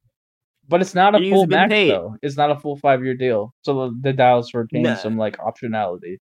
but 0.69 0.81
it's 0.81 0.95
not 0.95 1.15
a 1.15 1.19
He's 1.19 1.33
full 1.33 1.47
max 1.47 1.71
paid. 1.71 1.91
though. 1.91 2.17
It's 2.23 2.37
not 2.37 2.51
a 2.51 2.57
full 2.59 2.77
five 2.77 3.03
year 3.05 3.15
deal. 3.15 3.55
So 3.63 3.91
the, 3.91 3.99
the 4.03 4.13
Dallas 4.13 4.53
retains 4.55 4.85
Nah. 4.85 4.95
some 4.97 5.17
like 5.19 5.37
optionality. 5.39 6.17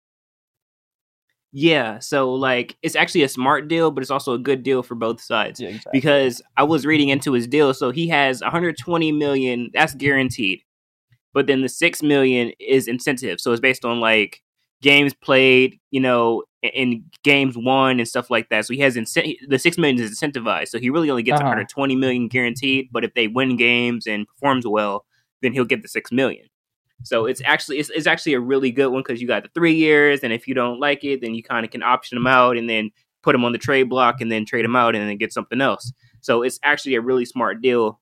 yeah, 1.52 1.98
so 1.98 2.32
like 2.32 2.76
it's 2.82 2.94
actually 2.96 3.22
a 3.24 3.28
smart 3.28 3.66
deal, 3.68 3.90
but 3.90 4.02
it's 4.02 4.10
also 4.10 4.34
a 4.34 4.38
good 4.38 4.62
deal 4.62 4.82
for 4.82 4.94
both 4.94 5.20
sides. 5.20 5.60
Yeah, 5.60 5.68
exactly. 5.70 5.90
because 5.92 6.40
I 6.56 6.62
was 6.62 6.86
reading 6.86 7.08
into 7.08 7.32
his 7.32 7.46
deal. 7.48 7.74
So 7.74 7.90
he 7.90 8.08
has 8.08 8.40
120 8.40 9.10
million 9.12 9.70
that's 9.74 9.94
guaranteed, 9.94 10.62
but 11.32 11.46
then 11.46 11.62
the 11.62 11.68
six 11.68 12.02
million 12.02 12.52
is 12.60 12.88
incentive. 12.88 13.40
So 13.40 13.52
it's 13.52 13.60
based 13.60 13.84
on 13.84 14.00
like 14.00 14.42
games 14.82 15.12
played, 15.14 15.78
you 15.90 16.00
know, 16.00 16.42
in- 16.62 17.04
games 17.22 17.56
won 17.56 17.98
and 18.00 18.08
stuff 18.08 18.30
like 18.30 18.48
that. 18.50 18.66
So 18.66 18.74
he 18.74 18.80
has 18.80 18.96
incent- 18.96 19.36
the 19.48 19.58
six 19.58 19.78
million 19.78 20.00
is 20.00 20.10
incentivized. 20.18 20.68
So 20.68 20.78
he 20.78 20.90
really 20.90 21.10
only 21.10 21.22
gets 21.22 21.36
Uh-huh. 21.40 21.48
120 21.48 21.96
million 21.96 22.28
guaranteed. 22.28 22.88
But 22.92 23.04
if 23.04 23.14
they 23.14 23.28
win 23.28 23.56
games 23.56 24.06
and 24.06 24.26
performs 24.26 24.66
well, 24.66 25.04
then 25.42 25.52
he'll 25.52 25.64
get 25.64 25.82
the 25.82 25.88
six 25.88 26.10
million. 26.12 26.46
So 27.02 27.24
it's 27.26 27.40
actually 27.44 27.78
it's, 27.78 27.88
it's 27.90 28.06
actually 28.06 28.34
a 28.34 28.40
really 28.40 28.70
good 28.70 28.88
one 28.88 29.00
because 29.02 29.22
you 29.22 29.26
got 29.28 29.42
the 29.42 29.48
three 29.54 29.72
years, 29.74 30.20
and 30.22 30.32
if 30.34 30.46
you 30.46 30.52
don't 30.54 30.80
like 30.80 31.02
it, 31.04 31.20
then 31.22 31.34
you 31.34 31.42
kind 31.42 31.64
of 31.64 31.70
can 31.70 31.82
option 31.82 32.16
them 32.16 32.26
out 32.26 32.56
and 32.58 32.68
then 32.68 32.90
put 33.22 33.32
them 33.32 33.44
on 33.44 33.52
the 33.52 33.58
trade 33.58 33.84
block 33.88 34.20
and 34.20 34.30
then 34.32 34.44
trade 34.44 34.64
them 34.64 34.76
out 34.76 34.94
and 34.94 35.08
then 35.08 35.16
get 35.16 35.32
something 35.32 35.60
else. 35.60 35.92
So 36.22 36.42
it's 36.42 36.58
actually 36.62 36.94
a 36.96 37.00
really 37.00 37.24
smart 37.26 37.60
deal. 37.62 37.99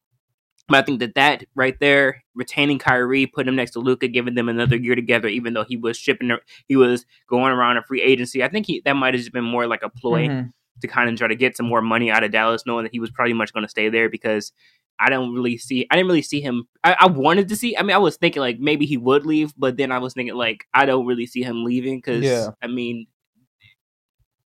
But 0.69 0.79
I 0.79 0.83
think 0.83 1.01
that 1.01 1.15
that 1.15 1.45
right 1.55 1.79
there, 1.81 2.23
retaining 2.35 2.79
Kyrie, 2.79 3.27
putting 3.27 3.49
him 3.49 3.57
next 3.57 3.71
to 3.73 3.81
Luka, 3.81 4.07
giving 4.07 4.35
them 4.35 4.49
another 4.51 4.77
year 4.77 4.95
together, 4.95 5.27
even 5.29 5.55
though 5.55 5.65
he 5.65 5.77
was 5.77 5.97
shipping, 5.97 6.31
he 6.67 6.77
was 6.77 7.07
going 7.29 7.53
around 7.53 7.79
a 7.79 7.83
free 7.83 8.03
agency. 8.03 8.45
I 8.45 8.49
think 8.49 8.67
he 8.67 8.83
that 8.85 8.93
might 8.95 9.15
have 9.15 9.21
just 9.21 9.33
been 9.33 9.45
more 9.45 9.67
like 9.67 9.83
a 9.83 9.89
ploy 9.89 10.29
Mhm. 10.29 10.53
to 10.83 10.87
kind 10.87 11.09
of 11.09 11.17
try 11.17 11.27
to 11.29 11.35
get 11.35 11.57
some 11.57 11.67
more 11.67 11.81
money 11.81 12.11
out 12.11 12.23
of 12.23 12.31
Dallas, 12.33 12.65
knowing 12.67 12.85
that 12.85 12.93
he 12.93 13.01
was 13.01 13.11
pretty 13.11 13.33
much 13.33 13.53
going 13.53 13.65
to 13.65 13.69
stay 13.69 13.89
there 13.89 14.09
because 14.11 14.53
I 15.01 15.09
don't 15.11 15.33
really 15.33 15.57
see, 15.57 15.87
I 15.91 15.97
didn't 15.97 16.09
really 16.09 16.23
see 16.23 16.41
him. 16.41 16.69
I, 16.85 16.97
I 17.01 17.07
wanted 17.07 17.49
to 17.49 17.57
see. 17.57 17.77
I 17.77 17.83
mean, 17.83 17.95
I 17.95 17.99
was 17.99 18.17
thinking 18.17 18.41
like 18.41 18.59
maybe 18.59 18.85
he 18.85 18.97
would 18.97 19.25
leave, 19.25 19.55
but 19.57 19.77
then 19.79 19.91
I 19.91 19.99
was 19.99 20.13
thinking 20.13 20.35
like 20.35 20.67
I 20.75 20.85
don't 20.87 21.07
really 21.07 21.27
see 21.27 21.43
him 21.43 21.65
leaving 21.65 21.99
because 21.99 22.25
Yeah. 22.25 22.51
I 22.61 22.67
mean, 22.67 23.07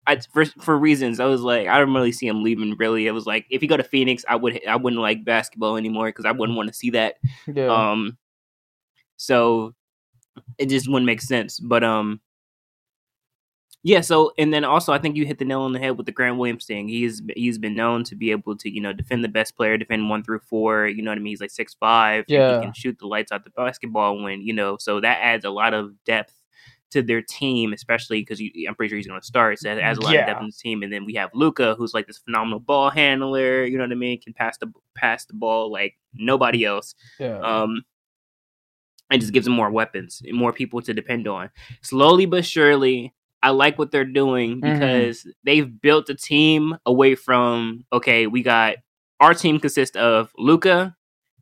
I 0.07 0.19
for 0.33 0.45
for 0.45 0.77
reasons 0.77 1.21
I 1.21 1.27
was 1.27 1.43
like 1.43 1.69
I 1.69 1.79
don't 1.79 1.95
really 1.95 2.13
see 2.13 2.27
him 2.27 2.43
leaving. 2.43 2.77
Really, 2.77 3.07
it 3.07 3.13
was 3.13 3.27
like 3.27 3.47
if 3.51 3.61
he 3.61 3.67
go 3.67 3.77
to 3.77 3.85
Phoenix, 3.85 4.25
I 4.29 4.37
would 4.37 4.61
I 4.67 4.77
wouldn't 4.77 5.01
like 5.01 5.25
basketball 5.25 5.77
anymore 5.77 6.07
because 6.07 6.25
I 6.25 6.33
wouldn't 6.33 6.57
want 6.57 6.69
to 6.69 6.75
see 6.75 6.91
that. 6.91 7.17
Yeah. 7.47 7.67
Um, 7.67 8.19
so 9.17 9.75
it 10.59 10.69
just 10.69 10.89
wouldn't 10.89 11.07
make 11.07 11.21
sense. 11.21 11.61
But 11.61 11.85
um, 11.85 12.21
yeah. 13.85 14.01
So 14.01 14.33
and 14.39 14.53
then 14.53 14.65
also, 14.65 14.93
I 14.93 14.99
think 14.99 15.17
you 15.17 15.25
hit 15.25 15.39
the 15.39 15.45
nail 15.45 15.61
on 15.61 15.73
the 15.73 15.79
head 15.79 15.97
with 15.97 16.07
the 16.07 16.13
Grant 16.13 16.37
Williams 16.37 16.67
thing. 16.67 16.89
He's 16.89 17.23
he's 17.37 17.59
been 17.59 17.77
known 17.77 18.03
to 18.05 18.17
be 18.17 18.33
able 18.33 18.57
to 18.57 18.69
you 18.69 18.81
know 18.81 18.93
defend 18.93 19.23
the 19.23 19.29
best 19.29 19.57
player, 19.57 19.79
defend 19.79 20.11
one 20.11 20.25
through 20.25 20.41
four. 20.41 20.89
You 20.89 21.03
know 21.03 21.13
what 21.13 21.19
I 21.19 21.21
mean? 21.21 21.31
He's 21.31 21.41
like 21.41 21.51
six 21.53 21.75
five. 21.75 22.25
Yeah. 22.27 22.57
he 22.57 22.65
can 22.65 22.73
shoot 22.73 22.99
the 22.99 23.07
lights 23.07 23.31
out 23.31 23.45
the 23.45 23.51
basketball 23.51 24.21
when 24.21 24.43
you 24.43 24.53
know. 24.53 24.77
So 24.79 25.01
that 25.01 25.19
adds 25.21 25.45
a 25.45 25.51
lot 25.51 25.75
of 25.75 25.93
depth 26.05 26.35
to 26.93 27.03
their 27.03 27.21
team, 27.23 27.73
especially 27.73 28.21
because 28.21 28.41
I'm 28.41 28.75
pretty 28.75 28.89
sure 28.91 28.97
he's 28.97 29.07
going 29.07 29.21
to 29.21 29.27
start. 29.27 29.59
So 29.59 29.69
adds 29.71 29.99
a 29.99 30.03
lot 30.03 30.11
of 30.11 30.15
Yeah. 30.15 30.27
depth 30.27 30.41
in 30.41 30.47
the 30.47 30.53
team. 30.53 30.83
And 30.83 30.93
then 30.93 31.05
we 31.05 31.15
have 31.15 31.31
Luka, 31.35 31.75
who's 31.77 31.95
like 31.95 32.07
this 32.07 32.19
phenomenal 32.19 32.61
ball 32.61 32.91
handler. 32.91 33.65
You 33.65 33.79
know 33.79 33.85
what 33.85 33.93
I 33.93 33.97
mean? 33.97 34.21
Can 34.21 34.33
pass 34.33 34.57
the 34.59 34.73
pass 34.95 35.25
the 35.27 35.35
ball 35.35 35.71
like 35.73 35.99
nobody 36.15 36.65
else 36.65 36.95
yeah. 37.19 37.39
um, 37.41 37.83
and 39.11 39.21
just 39.21 39.33
gives 39.33 39.45
them 39.45 39.55
more 39.55 39.71
weapons, 39.71 40.23
more 40.33 40.53
people 40.53 40.81
to 40.83 40.95
depend 40.95 41.29
on. 41.29 41.51
Slowly 41.83 42.27
but 42.27 42.45
surely, 42.45 43.15
I 43.43 43.51
like 43.51 43.79
what 43.79 43.91
they're 43.91 44.05
doing 44.05 44.61
Mhm. 44.61 44.73
because 44.79 45.27
they've 45.45 45.81
built 45.81 46.09
a 46.09 46.15
team 46.15 46.77
away 46.87 47.15
from 47.15 47.85
okay, 47.93 48.27
we 48.27 48.43
got 48.43 48.77
our 49.21 49.35
team 49.35 49.59
consists 49.61 49.97
of 49.97 50.33
Luka 50.39 50.97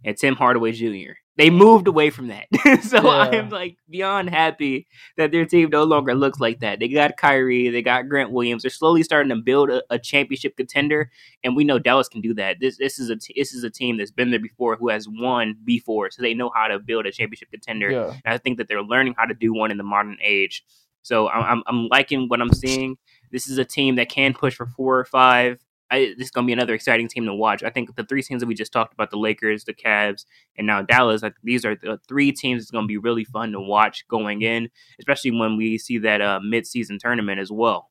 and 0.04 0.16
Tim 0.16 0.34
Hardaway 0.36 0.72
Jr. 0.72 1.12
They 1.40 1.48
moved 1.48 1.88
away 1.88 2.10
from 2.10 2.28
that, 2.28 2.48
so 2.82 2.98
I 3.08 3.34
am 3.34 3.48
like 3.48 3.78
beyond 3.88 4.28
happy 4.28 4.86
that 5.16 5.32
their 5.32 5.46
team 5.46 5.70
no 5.70 5.84
longer 5.84 6.14
looks 6.14 6.38
like 6.38 6.60
that. 6.60 6.80
They 6.80 6.88
got 6.88 7.16
Kyrie, 7.16 7.70
they 7.70 7.80
got 7.80 8.10
Grant 8.10 8.30
Williams. 8.30 8.62
They're 8.62 8.70
slowly 8.70 9.02
starting 9.02 9.30
to 9.30 9.36
build 9.36 9.70
a, 9.70 9.82
a 9.88 9.98
championship 9.98 10.54
contender, 10.54 11.10
and 11.42 11.56
we 11.56 11.64
know 11.64 11.78
Dallas 11.78 12.10
can 12.10 12.20
do 12.20 12.34
that. 12.34 12.58
This 12.60 12.76
this 12.76 12.98
is 12.98 13.08
a 13.08 13.16
t- 13.16 13.32
this 13.34 13.54
is 13.54 13.64
a 13.64 13.70
team 13.70 13.96
that's 13.96 14.10
been 14.10 14.30
there 14.30 14.38
before, 14.38 14.76
who 14.76 14.90
has 14.90 15.08
won 15.08 15.56
before, 15.64 16.10
so 16.10 16.20
they 16.20 16.34
know 16.34 16.50
how 16.54 16.68
to 16.68 16.78
build 16.78 17.06
a 17.06 17.10
championship 17.10 17.50
contender. 17.50 17.90
yeah. 17.90 18.12
And 18.22 18.34
I 18.34 18.36
think 18.36 18.58
that 18.58 18.68
they're 18.68 18.82
learning 18.82 19.14
how 19.16 19.24
to 19.24 19.32
do 19.32 19.54
one 19.54 19.70
in 19.70 19.78
the 19.78 19.82
modern 19.82 20.18
age. 20.22 20.62
So 21.00 21.30
I'm 21.30 21.42
I'm, 21.42 21.62
I'm 21.68 21.88
liking 21.88 22.28
what 22.28 22.42
I'm 22.42 22.52
seeing. 22.52 22.98
This 23.32 23.48
is 23.48 23.56
a 23.56 23.64
team 23.64 23.94
that 23.96 24.10
can 24.10 24.34
push 24.34 24.56
for 24.56 24.66
four 24.66 24.98
or 24.98 25.06
five. 25.06 25.58
I, 25.90 26.14
this 26.16 26.26
is 26.26 26.30
going 26.30 26.44
to 26.44 26.46
be 26.46 26.52
another 26.52 26.74
exciting 26.74 27.08
team 27.08 27.24
to 27.26 27.34
watch. 27.34 27.62
I 27.62 27.70
think 27.70 27.94
the 27.96 28.04
three 28.04 28.22
teams 28.22 28.40
that 28.40 28.46
we 28.46 28.54
just 28.54 28.72
talked 28.72 28.92
about, 28.94 29.10
the 29.10 29.18
Lakers, 29.18 29.64
the 29.64 29.74
Cavs, 29.74 30.24
and 30.56 30.66
now 30.66 30.82
Dallas, 30.82 31.24
I, 31.24 31.32
these 31.42 31.64
are 31.64 31.74
the 31.74 31.98
three 32.08 32.30
teams 32.32 32.62
that's 32.62 32.70
going 32.70 32.84
to 32.84 32.88
be 32.88 32.96
really 32.98 33.24
fun 33.24 33.52
to 33.52 33.60
watch 33.60 34.06
going 34.08 34.42
in, 34.42 34.68
especially 35.00 35.32
when 35.32 35.56
we 35.56 35.78
see 35.78 35.98
that 35.98 36.20
uh, 36.20 36.38
mid-season 36.42 36.98
tournament 37.00 37.40
as 37.40 37.50
well. 37.50 37.90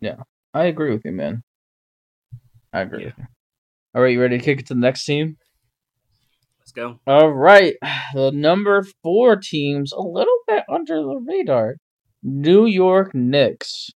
Yeah, 0.00 0.16
I 0.54 0.64
agree 0.64 0.90
with 0.92 1.04
you, 1.04 1.12
man. 1.12 1.42
I 2.72 2.80
agree 2.80 3.00
Yeah. 3.00 3.06
with 3.06 3.18
you. 3.18 3.26
All 3.94 4.02
right, 4.02 4.12
you 4.12 4.20
ready 4.20 4.38
to 4.38 4.44
kick 4.44 4.60
it 4.60 4.66
to 4.68 4.74
the 4.74 4.80
next 4.80 5.04
team? 5.04 5.36
Let's 6.60 6.72
go. 6.72 6.98
All 7.06 7.28
right, 7.30 7.74
the 8.14 8.30
number 8.32 8.84
four 9.02 9.36
team's 9.36 9.92
a 9.92 10.00
little 10.00 10.38
bit 10.48 10.64
under 10.68 10.96
the 10.96 11.20
radar. 11.28 11.76
New 12.22 12.66
York 12.66 13.14
Knicks. 13.14 13.90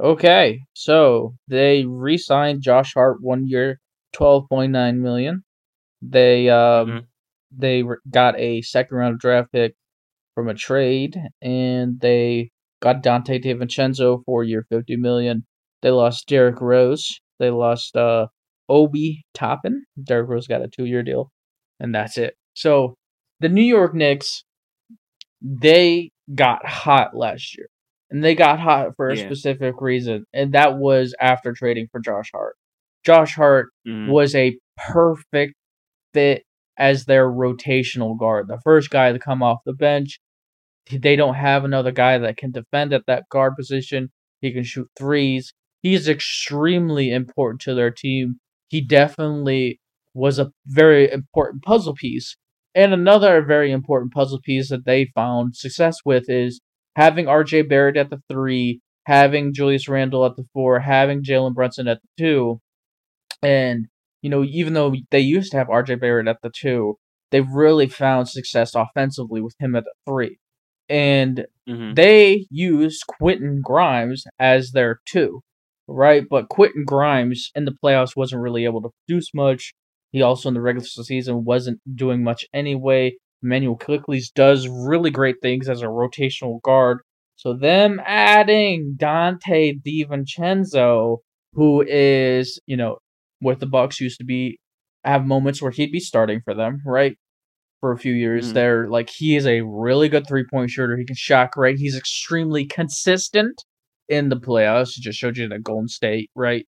Okay, 0.00 0.60
so 0.74 1.34
they 1.48 1.84
re-signed 1.84 2.62
Josh 2.62 2.94
Hart 2.94 3.18
one 3.22 3.46
year, 3.46 3.80
twelve 4.12 4.48
point 4.48 4.72
nine 4.72 5.00
million. 5.02 5.44
They 6.02 6.48
um 6.50 6.88
Mhm. 6.90 7.06
they 7.52 7.82
re- 7.84 7.98
got 8.10 8.38
a 8.38 8.62
second 8.62 8.96
round 8.98 9.20
draft 9.20 9.52
pick 9.52 9.74
from 10.34 10.48
a 10.48 10.54
trade, 10.54 11.16
and 11.42 12.00
they 12.00 12.50
got 12.82 13.02
Donte 13.02 13.42
DiVincenzo 13.44 14.24
for 14.26 14.44
year 14.44 14.66
fifty 14.70 14.96
million. 14.96 15.46
They 15.82 15.90
lost 15.92 16.28
Derrick 16.28 16.60
Rose. 16.62 17.20
They 17.40 17.50
lost 17.50 17.96
uh 17.96 18.28
Obi 18.68 19.24
Toppin. 19.34 19.84
Derrick 20.02 20.28
Rose 20.30 20.46
got 20.48 20.62
a 20.62 20.68
two 20.68 20.86
year 20.86 21.02
deal 21.04 21.32
and 21.80 21.94
that's 21.94 22.18
it. 22.18 22.36
So 22.54 22.96
the 23.40 23.48
New 23.50 23.62
York 23.64 23.94
Knicks, 23.94 24.44
they 25.42 26.12
got 26.34 26.66
hot 26.66 27.16
last 27.16 27.58
year, 27.58 27.68
and 28.10 28.22
they 28.24 28.34
got 28.34 28.58
hot 28.60 28.96
for 28.96 29.08
a 29.10 29.16
Yeah. 29.16 29.24
specific 29.26 29.74
reason, 29.80 30.24
and 30.32 30.52
that 30.52 30.76
was 30.78 31.14
after 31.20 31.52
trading 31.52 31.88
for 31.90 32.00
Josh 32.00 32.30
Hart. 32.32 32.56
Josh 33.04 33.34
Hart 33.34 33.70
Mhm. 33.86 34.08
was 34.08 34.34
a 34.34 34.58
perfect 34.76 35.54
fit 36.12 36.44
as 36.78 37.04
their 37.04 37.28
rotational 37.28 38.18
guard, 38.18 38.48
the 38.48 38.60
first 38.64 38.90
guy 38.90 39.12
to 39.12 39.18
come 39.18 39.42
off 39.42 39.58
the 39.64 39.72
bench. 39.72 40.18
They 40.90 41.14
don't 41.14 41.34
have 41.34 41.64
another 41.64 41.92
guy 41.92 42.18
that 42.18 42.36
can 42.36 42.50
defend 42.50 42.92
at 42.92 43.06
that 43.06 43.28
guard 43.30 43.54
position. 43.56 44.10
He 44.40 44.52
can 44.52 44.64
shoot 44.64 44.88
threes. 44.98 45.52
He's 45.82 46.08
extremely 46.08 47.10
important 47.12 47.60
to 47.62 47.74
their 47.74 47.90
team. 47.90 48.40
He 48.68 48.80
definitely 48.80 49.80
was 50.14 50.38
a 50.38 50.52
very 50.66 51.10
important 51.10 51.62
puzzle 51.62 51.94
piece. 51.94 52.36
And 52.74 52.92
another 52.92 53.42
very 53.42 53.70
important 53.72 54.12
puzzle 54.12 54.40
piece 54.40 54.70
that 54.70 54.84
they 54.84 55.06
found 55.14 55.56
success 55.56 55.98
with 56.04 56.28
is 56.28 56.60
having 56.96 57.26
RJ 57.26 57.68
Barrett 57.68 57.96
at 57.96 58.10
the 58.10 58.20
three, 58.30 58.80
having 59.06 59.52
Julius 59.52 59.88
Randle 59.88 60.26
at 60.26 60.36
the 60.36 60.44
four, 60.52 60.80
having 60.80 61.22
Jalen 61.22 61.54
Brunson 61.54 61.88
at 61.88 62.00
the 62.02 62.24
two. 62.24 62.60
And, 63.42 63.86
you 64.22 64.30
know, 64.30 64.44
even 64.44 64.74
though 64.74 64.94
they 65.10 65.20
used 65.20 65.52
to 65.52 65.58
have 65.58 65.68
RJ 65.68 66.00
Barrett 66.00 66.28
at 66.28 66.38
the 66.42 66.50
two, 66.50 66.96
they 67.30 67.40
really 67.40 67.86
found 67.86 68.28
success 68.28 68.74
offensively 68.74 69.40
with 69.40 69.54
him 69.58 69.74
at 69.76 69.84
the 69.84 69.92
three. 70.06 70.38
And 70.88 71.46
Mhm. 71.68 71.94
they 71.94 72.46
used 72.50 73.04
Quentin 73.06 73.60
Grimes 73.62 74.24
as 74.40 74.72
their 74.72 75.00
two, 75.06 75.40
right? 75.86 76.24
But 76.28 76.48
Quentin 76.48 76.84
Grimes 76.84 77.50
in 77.54 77.64
the 77.64 77.76
playoffs 77.82 78.16
wasn't 78.16 78.42
really 78.42 78.64
able 78.64 78.82
to 78.82 78.90
produce 79.06 79.32
much. 79.32 79.72
He 80.10 80.20
also 80.20 80.48
in 80.48 80.54
the 80.54 80.60
regular 80.60 80.84
season 80.84 81.44
wasn't 81.44 81.80
doing 81.94 82.24
much 82.24 82.44
anyway. 82.52 83.14
Immanuel 83.42 83.76
Quickley 83.76 84.20
does 84.34 84.68
really 84.68 85.10
great 85.10 85.36
things 85.42 85.68
as 85.68 85.82
a 85.82 85.86
rotational 85.86 86.60
guard. 86.62 86.98
So 87.36 87.54
them 87.54 88.00
adding 88.04 88.96
Donte 88.98 89.80
DiVincenzo, 89.82 91.18
who 91.54 91.82
is, 91.86 92.60
you 92.66 92.76
know, 92.76 92.98
what 93.40 93.60
the 93.60 93.66
Bucks 93.66 94.00
used 94.00 94.18
to 94.18 94.24
be, 94.24 94.58
have 95.04 95.24
moments 95.24 95.62
where 95.62 95.70
he'd 95.70 95.92
be 95.92 96.00
starting 96.00 96.40
for 96.44 96.54
them, 96.54 96.82
right? 96.84 97.16
For 97.80 97.92
a 97.92 97.98
few 97.98 98.12
years 98.12 98.50
Mhm. 98.50 98.54
there. 98.54 98.88
Like 98.88 99.08
he 99.08 99.36
is 99.36 99.46
a 99.46 99.62
really 99.62 100.10
good 100.10 100.26
three 100.28 100.44
point 100.44 100.70
shooter. 100.70 100.98
He 100.98 101.06
can 101.06 101.16
shot 101.16 101.52
great. 101.52 101.78
He's 101.78 101.96
extremely 101.96 102.66
consistent 102.66 103.64
in 104.08 104.28
the 104.28 104.36
playoffs. 104.36 104.92
He 104.94 105.00
just 105.00 105.18
showed 105.18 105.38
you 105.38 105.48
the 105.48 105.58
Golden 105.58 105.88
State, 105.88 106.30
right? 106.34 106.66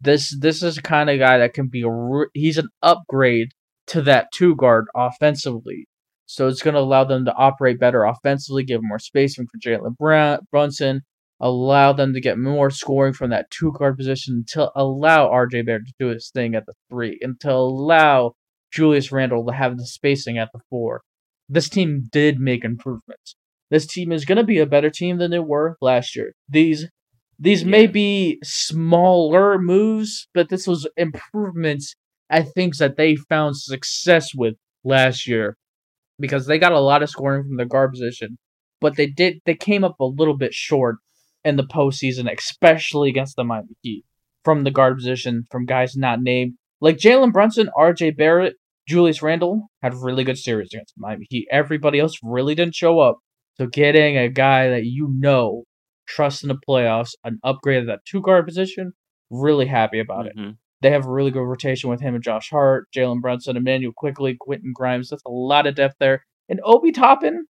This 0.00 0.34
this 0.40 0.62
is 0.62 0.76
the 0.76 0.82
kind 0.82 1.10
of 1.10 1.18
guy 1.18 1.36
that 1.38 1.52
can 1.52 1.68
be 1.68 1.82
a 1.82 1.90
re- 1.90 2.28
he's 2.32 2.56
an 2.56 2.68
upgrade 2.82 3.48
to 3.88 4.00
that 4.02 4.28
two 4.32 4.56
guard 4.56 4.86
offensively. 4.94 5.86
So 6.26 6.48
it's 6.48 6.62
going 6.62 6.74
to 6.74 6.80
allow 6.80 7.04
them 7.04 7.24
to 7.26 7.34
operate 7.34 7.78
better 7.78 8.04
offensively, 8.04 8.64
give 8.64 8.80
more 8.82 8.98
spacing 8.98 9.46
for 9.46 9.58
Jalen 9.58 9.96
Brown, 9.96 10.40
Brunson, 10.50 11.02
allow 11.40 11.92
them 11.92 12.14
to 12.14 12.20
get 12.20 12.38
more 12.38 12.70
scoring 12.70 13.12
from 13.12 13.30
that 13.30 13.50
two 13.50 13.72
guard 13.72 13.96
position 13.96 14.44
to 14.48 14.70
allow 14.74 15.28
RJ 15.28 15.66
Barrett 15.66 15.86
to 15.86 15.92
do 15.98 16.06
his 16.08 16.30
thing 16.32 16.54
at 16.54 16.64
the 16.66 16.72
three 16.90 17.18
and 17.20 17.38
to 17.40 17.52
allow 17.52 18.32
Julius 18.72 19.12
Randle 19.12 19.44
to 19.46 19.52
have 19.52 19.76
the 19.76 19.86
spacing 19.86 20.38
at 20.38 20.48
the 20.52 20.60
four. 20.70 21.02
This 21.48 21.68
team 21.68 22.08
did 22.10 22.40
make 22.40 22.64
improvements. 22.64 23.36
This 23.70 23.86
team 23.86 24.12
is 24.12 24.24
going 24.24 24.38
to 24.38 24.44
be 24.44 24.58
a 24.58 24.66
better 24.66 24.90
team 24.90 25.18
than 25.18 25.30
they 25.30 25.38
were 25.38 25.76
last 25.80 26.16
year. 26.16 26.32
These 26.48 26.88
these 27.38 27.64
may 27.64 27.88
be 27.88 28.38
smaller 28.44 29.58
moves, 29.58 30.28
but 30.32 30.48
this 30.48 30.66
was 30.68 30.88
improvements 30.96 31.94
at 32.30 32.52
things 32.54 32.78
that 32.78 32.96
they 32.96 33.16
found 33.16 33.56
success 33.56 34.28
with 34.34 34.54
last 34.84 35.26
year 35.26 35.56
because 36.18 36.46
they 36.46 36.58
got 36.58 36.72
a 36.72 36.80
lot 36.80 37.02
of 37.02 37.10
scoring 37.10 37.44
from 37.44 37.56
the 37.56 37.64
guard 37.66 37.92
position, 37.92 38.38
but 38.80 38.96
they 38.96 39.06
did 39.06 39.40
they 39.46 39.54
came 39.54 39.84
up 39.84 39.98
a 40.00 40.04
little 40.04 40.36
bit 40.36 40.54
short 40.54 40.96
in 41.44 41.56
the 41.56 41.64
postseason, 41.64 42.32
especially 42.32 43.08
against 43.10 43.36
the 43.36 43.44
Miami 43.44 43.76
Heat 43.82 44.04
from 44.44 44.64
the 44.64 44.70
guard 44.70 44.96
position 44.96 45.44
from 45.50 45.66
guys 45.66 45.96
not 45.96 46.20
named 46.22 46.54
like 46.80 46.96
Jalen 46.96 47.32
Brunson, 47.32 47.70
R.J. 47.76 48.10
Barrett. 48.12 48.54
Julius 48.86 49.22
Randle 49.22 49.68
had 49.82 49.94
really 49.94 50.24
good 50.24 50.36
series 50.36 50.68
against 50.74 50.92
Miami 50.98 51.26
Heat. 51.30 51.48
Everybody 51.50 51.98
else 51.98 52.18
really 52.22 52.54
didn't 52.54 52.74
show 52.74 53.00
up. 53.00 53.16
So 53.56 53.66
getting 53.66 54.18
a 54.18 54.28
guy 54.28 54.68
that 54.68 54.84
you 54.84 55.08
know 55.18 55.64
trust 56.06 56.42
in 56.42 56.48
the 56.48 56.58
playoffs, 56.68 57.12
an 57.24 57.38
upgrade 57.42 57.80
at 57.82 57.86
that 57.86 58.00
two 58.06 58.20
guard 58.20 58.46
position, 58.46 58.92
really 59.30 59.64
happy 59.66 60.00
about 60.00 60.26
Mhm. 60.26 60.50
it. 60.50 60.56
They 60.84 60.90
have 60.90 61.06
a 61.06 61.10
really 61.10 61.30
good 61.30 61.44
rotation 61.44 61.88
with 61.88 62.02
him 62.02 62.14
and 62.14 62.22
Josh 62.22 62.50
Hart, 62.50 62.88
Jalen 62.94 63.22
Brunson, 63.22 63.56
Immanuel 63.56 63.94
Quickley, 63.96 64.36
Quentin 64.38 64.74
Grimes. 64.74 65.08
That's 65.08 65.22
a 65.24 65.30
lot 65.30 65.66
of 65.66 65.76
depth 65.76 65.94
there. 65.98 66.26
And 66.50 66.60
Obi 66.62 66.92
Toppin 66.92 67.46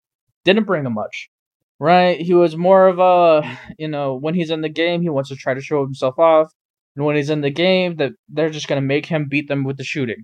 didn't 0.46 0.66
bring 0.66 0.86
him 0.86 0.94
much, 0.94 1.32
right? 1.80 2.22
He 2.22 2.36
was 2.36 2.56
more 2.56 2.88
of 2.88 3.00
a, 3.00 3.58
you 3.80 3.88
know, 3.88 4.16
when 4.16 4.36
he's 4.36 4.52
in 4.52 4.62
the 4.62 4.70
game, 4.70 5.02
he 5.02 5.10
wants 5.10 5.30
to 5.30 5.36
try 5.36 5.56
to 5.56 5.62
show 5.62 5.84
himself 5.84 6.20
off. 6.20 6.52
And 6.96 7.06
when 7.06 7.16
he's 7.16 7.32
in 7.32 7.42
the 7.42 7.50
game, 7.50 7.96
that 7.96 8.12
they're 8.30 8.52
just 8.52 8.68
gonna 8.68 8.82
make 8.82 9.08
him 9.08 9.28
beat 9.28 9.48
them 9.48 9.64
with 9.64 9.78
the 9.78 9.84
shooting. 9.84 10.24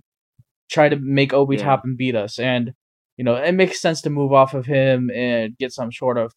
Try 0.70 0.88
to 0.88 0.94
make 0.96 1.32
Obi 1.32 1.56
Yeah. 1.56 1.64
Toppin 1.64 1.96
beat 1.98 2.14
us. 2.14 2.38
And, 2.38 2.74
you 3.16 3.24
know, 3.24 3.34
it 3.34 3.56
makes 3.56 3.80
sense 3.80 4.00
to 4.02 4.10
move 4.10 4.32
off 4.32 4.54
of 4.54 4.66
him 4.66 5.10
and 5.12 5.58
get 5.58 5.72
some 5.72 5.90
sort 5.90 6.16
of 6.16 6.32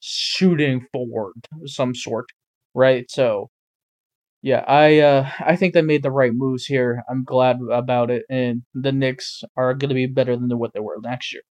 shooting 0.00 0.86
forward 0.92 1.46
of 1.62 1.70
some 1.70 1.94
sort. 1.94 2.26
Right? 2.74 3.10
So 3.10 3.48
yeah, 4.42 4.64
I 4.66 4.98
uh 5.00 5.30
I 5.40 5.56
think 5.56 5.74
they 5.74 5.82
made 5.82 6.02
the 6.02 6.10
right 6.10 6.32
moves 6.32 6.64
here. 6.64 7.02
I'm 7.10 7.24
glad 7.24 7.58
about 7.70 8.10
it, 8.10 8.24
and 8.30 8.62
the 8.74 8.92
Knicks 8.92 9.42
are 9.56 9.74
going 9.74 9.90
to 9.90 9.94
be 9.94 10.06
better 10.06 10.36
than 10.36 10.58
what 10.58 10.72
they 10.72 10.80
were 10.80 10.96
last 11.02 11.32
year. 11.32 11.42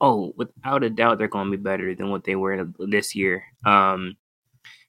Oh, 0.00 0.34
without 0.36 0.84
a 0.84 0.90
doubt, 0.90 1.18
they're 1.18 1.28
going 1.28 1.50
to 1.50 1.56
be 1.56 1.62
better 1.62 1.94
than 1.94 2.10
what 2.10 2.24
they 2.24 2.36
were 2.36 2.68
this 2.78 3.14
year. 3.14 3.44
Um, 3.64 4.16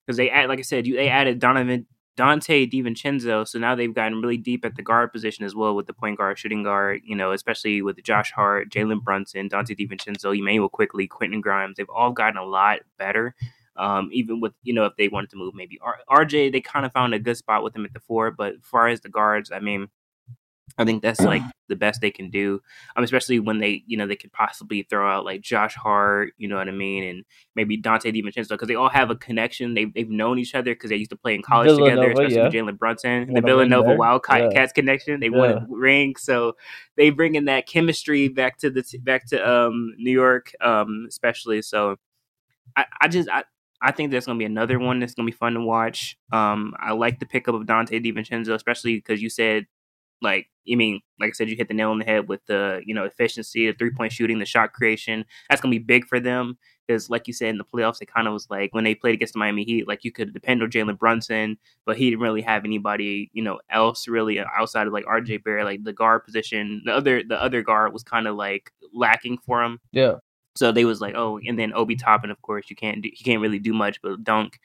because 0.05 0.17
they 0.17 0.29
add, 0.29 0.49
like 0.49 0.59
I 0.59 0.63
said, 0.63 0.85
you 0.85 0.95
they 0.95 1.09
added 1.09 1.39
Donovan 1.39 1.87
Donte 2.17 2.69
DiVincenzo, 2.71 3.47
so 3.47 3.59
now 3.59 3.75
they've 3.75 3.93
gotten 3.93 4.21
really 4.21 4.37
deep 4.37 4.65
at 4.65 4.75
the 4.75 4.83
guard 4.83 5.11
position 5.11 5.45
as 5.45 5.55
well 5.55 5.75
with 5.75 5.87
the 5.87 5.93
point 5.93 6.17
guard, 6.17 6.37
shooting 6.37 6.63
guard. 6.63 7.01
You 7.05 7.15
know, 7.15 7.31
especially 7.31 7.81
with 7.81 8.01
Josh 8.03 8.31
Hart, 8.31 8.69
Jalen 8.69 9.03
Brunson, 9.03 9.49
Donte 9.49 9.77
DiVincenzo, 9.77 10.37
Immanuel 10.37 10.69
Quickley, 10.69 11.07
Quentin 11.07 11.41
Grimes. 11.41 11.77
They've 11.77 11.89
all 11.89 12.11
gotten 12.11 12.37
a 12.37 12.45
lot 12.45 12.79
better. 12.97 13.35
Um, 13.77 14.09
even 14.13 14.39
with 14.39 14.53
you 14.63 14.73
know 14.73 14.85
if 14.85 14.95
they 14.97 15.07
wanted 15.07 15.29
to 15.31 15.37
move 15.37 15.53
maybe 15.53 15.79
R- 15.81 15.99
RJ, 16.25 16.51
they 16.51 16.61
kind 16.61 16.85
of 16.85 16.93
found 16.93 17.13
a 17.13 17.19
good 17.19 17.37
spot 17.37 17.63
with 17.63 17.75
him 17.75 17.85
at 17.85 17.93
the 17.93 17.99
four. 17.99 18.31
But 18.31 18.53
as 18.53 18.59
far 18.63 18.87
as 18.87 19.01
the 19.01 19.09
guards, 19.09 19.51
I 19.51 19.59
mean, 19.59 19.89
I 20.77 20.85
think 20.85 21.01
that's 21.01 21.19
like 21.21 21.41
the 21.67 21.75
best 21.75 21.99
they 22.01 22.11
can 22.11 22.29
do. 22.29 22.61
Um, 22.95 23.03
especially 23.03 23.39
when 23.39 23.59
they, 23.59 23.83
you 23.87 23.97
know, 23.97 24.07
they 24.07 24.15
could 24.15 24.31
possibly 24.31 24.83
throw 24.83 25.09
out 25.09 25.25
like 25.25 25.41
Josh 25.41 25.75
Hart, 25.75 26.33
you 26.37 26.47
know 26.47 26.57
what 26.57 26.67
I 26.67 26.71
mean, 26.71 27.03
and 27.03 27.25
maybe 27.55 27.77
Donte 27.81 28.13
DiVincenzo 28.13 28.49
because 28.49 28.67
they 28.67 28.75
all 28.75 28.89
have 28.89 29.09
a 29.09 29.15
connection. 29.15 29.73
They've 29.73 29.93
they've 29.93 30.09
known 30.09 30.37
each 30.39 30.55
other 30.55 30.73
because 30.73 30.89
they 30.89 30.95
used 30.95 31.11
to 31.11 31.17
play 31.17 31.35
in 31.35 31.41
college 31.41 31.75
together, 31.77 32.11
especially 32.11 32.41
with 32.43 32.53
yeah. 32.53 32.61
Jalen 32.61 32.77
Brunson, 32.77 33.27
Won 33.27 33.33
the 33.35 33.41
Villanova. 33.41 33.95
Wildcats 33.95 34.53
Yeah. 34.53 34.65
connection. 34.67 35.19
They 35.19 35.29
won 35.29 35.49
Yeah. 35.49 35.55
a 35.57 35.65
ring, 35.69 36.15
so 36.17 36.55
they 36.95 37.09
bring 37.09 37.35
in 37.35 37.45
that 37.45 37.67
chemistry 37.67 38.27
back 38.27 38.57
to 38.59 38.69
the 38.69 38.83
t- 38.83 38.97
back 38.99 39.27
to 39.27 39.49
um 39.49 39.95
New 39.97 40.11
York, 40.11 40.53
um 40.61 41.05
especially. 41.07 41.61
So 41.61 41.97
I, 42.75 42.85
I 43.01 43.07
just 43.07 43.29
I. 43.29 43.43
I 43.81 43.91
think 43.91 44.11
there's 44.11 44.25
gonna 44.25 44.39
be 44.39 44.45
another 44.45 44.79
one 44.79 44.99
that's 44.99 45.13
gonna 45.13 45.25
be 45.25 45.31
fun 45.31 45.53
to 45.53 45.61
watch. 45.61 46.17
Um, 46.31 46.73
I 46.79 46.93
like 46.93 47.19
the 47.19 47.25
pickup 47.25 47.55
of 47.55 47.63
Donte 47.63 48.03
DiVincenzo, 48.03 48.53
especially 48.53 48.95
because 48.95 49.21
you 49.21 49.29
said 49.29 49.65
like 50.21 50.47
you 50.63 50.77
mean 50.77 51.01
like 51.19 51.29
I 51.29 51.31
said, 51.31 51.49
you 51.49 51.55
hit 51.55 51.67
the 51.67 51.73
nail 51.73 51.91
on 51.91 51.99
the 51.99 52.05
head 52.05 52.27
with 52.27 52.45
the 52.47 52.81
you 52.85 52.93
know 52.93 53.05
efficiency, 53.05 53.67
the 53.67 53.77
three 53.77 53.91
point 53.91 54.11
shooting, 54.11 54.39
the 54.39 54.45
shot 54.45 54.73
creation. 54.73 55.25
That's 55.49 55.61
gonna 55.61 55.71
be 55.71 55.79
big 55.79 56.05
for 56.07 56.19
them 56.19 56.57
because, 56.87 57.09
like 57.09 57.27
you 57.27 57.33
said 57.33 57.49
in 57.49 57.57
the 57.57 57.63
playoffs, 57.63 58.01
it 58.01 58.11
kind 58.11 58.27
of 58.27 58.33
was 58.33 58.49
like 58.49 58.73
when 58.73 58.83
they 58.83 58.95
played 58.95 59.15
against 59.15 59.33
the 59.33 59.39
Miami 59.39 59.63
Heat, 59.63 59.87
like 59.87 60.03
you 60.03 60.11
could 60.11 60.33
depend 60.33 60.61
on 60.61 60.69
Jalen 60.69 60.97
Brunson, 60.97 61.57
but 61.85 61.97
he 61.97 62.09
didn't 62.09 62.21
really 62.21 62.41
have 62.41 62.65
anybody 62.65 63.29
you 63.33 63.43
know 63.43 63.59
else 63.69 64.07
really 64.07 64.39
outside 64.39 64.87
of 64.87 64.93
like 64.93 65.05
RJ 65.05 65.43
Barrett, 65.43 65.65
like 65.65 65.83
the 65.83 65.93
guard 65.93 66.25
position. 66.25 66.81
The 66.85 66.93
other 66.93 67.23
the 67.23 67.41
other 67.41 67.61
guard 67.61 67.93
was 67.93 68.03
kind 68.03 68.27
of 68.27 68.35
like 68.35 68.71
lacking 68.93 69.37
for 69.37 69.63
him. 69.63 69.79
Yeah, 69.91 70.15
So 70.55 70.71
they 70.71 70.85
was 70.85 71.01
like, 71.01 71.15
oh, 71.15 71.37
and 71.45 71.59
then 71.59 71.73
Obi 71.73 71.97
Toppin, 71.97 72.31
of 72.31 72.41
course, 72.41 72.69
you 72.69 72.77
can't 72.77 73.01
do, 73.01 73.09
he 73.13 73.25
can't 73.25 73.41
really 73.41 73.59
do 73.59 73.73
much 73.73 74.01
but 74.01 74.23
dunk, 74.23 74.57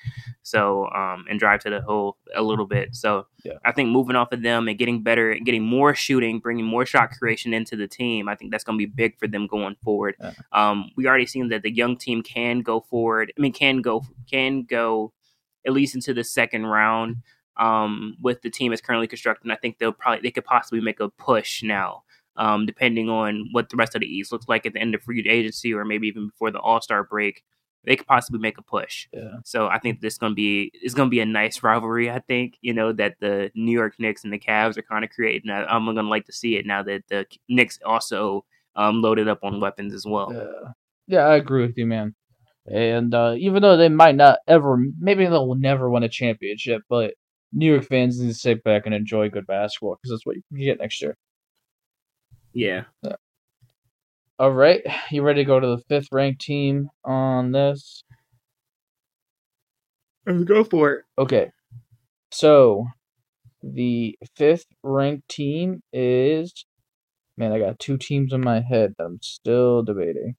so 0.42 0.88
um, 0.90 1.24
and 1.28 1.40
drive 1.40 1.60
to 1.62 1.70
the 1.70 1.80
hole 1.80 2.16
a 2.36 2.42
little 2.42 2.66
bit. 2.66 2.94
So 2.94 3.26
Yeah. 3.44 3.54
I 3.64 3.72
think 3.72 3.88
moving 3.88 4.14
off 4.14 4.30
of 4.30 4.42
them 4.42 4.68
and 4.68 4.78
getting 4.78 5.02
better 5.02 5.32
and 5.32 5.44
getting 5.44 5.62
more 5.64 5.94
shooting, 5.96 6.38
bringing 6.38 6.64
more 6.64 6.86
shot 6.86 7.10
creation 7.10 7.52
into 7.52 7.74
the 7.74 7.88
team, 7.88 8.28
I 8.28 8.36
think 8.36 8.52
that's 8.52 8.62
going 8.62 8.78
to 8.78 8.86
be 8.86 8.92
big 8.92 9.18
for 9.18 9.26
them 9.26 9.48
going 9.48 9.74
forward. 9.82 10.14
Yeah. 10.20 10.32
Um, 10.52 10.92
we 10.96 11.08
already 11.08 11.26
seen 11.26 11.48
that 11.48 11.62
the 11.62 11.72
young 11.72 11.96
team 11.96 12.22
can 12.22 12.60
go 12.60 12.80
forward. 12.82 13.32
I 13.36 13.40
mean, 13.40 13.52
can 13.52 13.82
go 13.82 14.04
can 14.30 14.62
go 14.62 15.12
at 15.66 15.72
least 15.72 15.96
into 15.96 16.14
the 16.14 16.24
second 16.24 16.66
round. 16.66 17.16
Um, 17.56 18.16
with 18.22 18.40
the 18.40 18.48
team 18.48 18.72
is 18.72 18.80
currently 18.80 19.06
constructed, 19.06 19.44
and 19.44 19.52
I 19.52 19.56
think 19.56 19.78
they'll 19.78 19.92
probably 19.92 20.22
they 20.22 20.30
could 20.30 20.44
possibly 20.46 20.80
make 20.80 21.00
a 21.00 21.10
push 21.10 21.62
now 21.62 22.04
um, 22.40 22.66
depending 22.66 23.08
on 23.08 23.48
what 23.52 23.68
the 23.68 23.76
rest 23.76 23.94
of 23.94 24.00
the 24.00 24.06
East 24.16 24.32
looks 24.32 24.48
like 24.48 24.64
at 24.66 24.72
the 24.72 24.80
end 24.80 24.94
of 24.94 25.02
free 25.02 25.24
agency 25.28 25.72
or 25.74 25.84
maybe 25.84 26.08
even 26.08 26.26
before 26.28 26.50
the 26.50 26.58
All 26.58 26.80
Star 26.80 27.04
break, 27.04 27.42
they 27.84 27.96
could 27.96 28.06
possibly 28.06 28.40
make 28.40 28.58
a 28.58 28.62
push. 28.62 29.06
yeah, 29.12 29.36
So 29.44 29.66
I 29.68 29.78
think 29.78 30.00
this 30.00 30.18
gonna 30.18 30.34
be 30.34 30.70
it's 30.74 30.94
gonna 30.94 31.10
be 31.10 31.20
a 31.20 31.26
nice 31.26 31.62
rivalry. 31.62 32.10
I 32.10 32.20
think 32.20 32.56
you 32.60 32.72
know 32.74 32.92
that 33.00 33.14
the 33.20 33.50
New 33.54 33.72
York 33.72 33.94
Knicks 33.98 34.24
and 34.24 34.32
the 34.32 34.38
Cavs 34.38 34.76
are 34.78 34.82
kind 34.82 35.04
of 35.04 35.10
creating. 35.10 35.50
I- 35.50 35.64
I'm 35.66 35.84
gonna 35.86 36.02
like 36.16 36.26
to 36.26 36.32
see 36.32 36.56
it 36.56 36.66
now 36.66 36.82
that 36.82 37.02
the 37.08 37.26
Knicks 37.48 37.78
also 37.84 38.44
um, 38.76 39.02
loaded 39.02 39.28
up 39.28 39.40
on 39.42 39.60
weapons 39.60 39.92
as 39.94 40.04
well. 40.06 40.32
yeah. 40.32 40.72
Yeah, 41.08 41.24
I 41.26 41.36
agree 41.36 41.66
with 41.66 41.76
you, 41.76 41.86
man. 41.86 42.14
And 42.66 43.12
uh, 43.14 43.34
even 43.36 43.62
though 43.62 43.76
they 43.76 43.88
might 43.88 44.14
not 44.14 44.38
ever, 44.46 44.78
maybe 45.00 45.24
they'll 45.26 45.54
never 45.56 45.90
win 45.90 46.04
a 46.04 46.08
championship, 46.08 46.82
but 46.88 47.14
New 47.52 47.66
York 47.72 47.84
fans 47.84 48.20
need 48.20 48.28
to 48.28 48.34
sit 48.34 48.62
back 48.62 48.82
and 48.86 48.94
enjoy 48.94 49.28
good 49.28 49.46
basketball 49.46 49.96
because 49.96 50.10
that's 50.12 50.24
what 50.26 50.36
you 50.36 50.42
can 50.50 50.58
get 50.64 50.78
next 50.78 51.02
year. 51.02 51.16
Yeah. 52.52 52.84
All 54.38 54.52
right, 54.52 54.82
you 55.10 55.22
ready 55.22 55.42
to 55.42 55.46
go 55.46 55.60
to 55.60 55.66
the 55.66 55.82
fifth 55.88 56.08
ranked 56.12 56.40
team 56.40 56.88
on 57.04 57.52
this? 57.52 58.02
Let's 60.26 60.44
go 60.44 60.64
for 60.64 60.92
it. 60.92 61.04
Okay. 61.18 61.50
So 62.30 62.86
the 63.62 64.16
fifth 64.36 64.66
ranked 64.82 65.28
team 65.28 65.82
is 65.92 66.64
man, 67.36 67.52
I 67.52 67.58
got 67.58 67.78
two 67.78 67.96
teams 67.96 68.32
in 68.32 68.42
my 68.42 68.60
head 68.60 68.94
that 68.98 69.04
I'm 69.04 69.18
still 69.22 69.82
debating. 69.82 70.36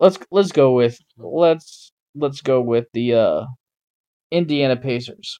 Let's 0.00 0.18
let's 0.30 0.52
go 0.52 0.72
with 0.72 0.98
let's 1.16 1.92
let's 2.14 2.40
go 2.40 2.60
with 2.60 2.86
the 2.92 3.14
uh 3.14 3.46
Indiana 4.30 4.76
Pacers. 4.76 5.38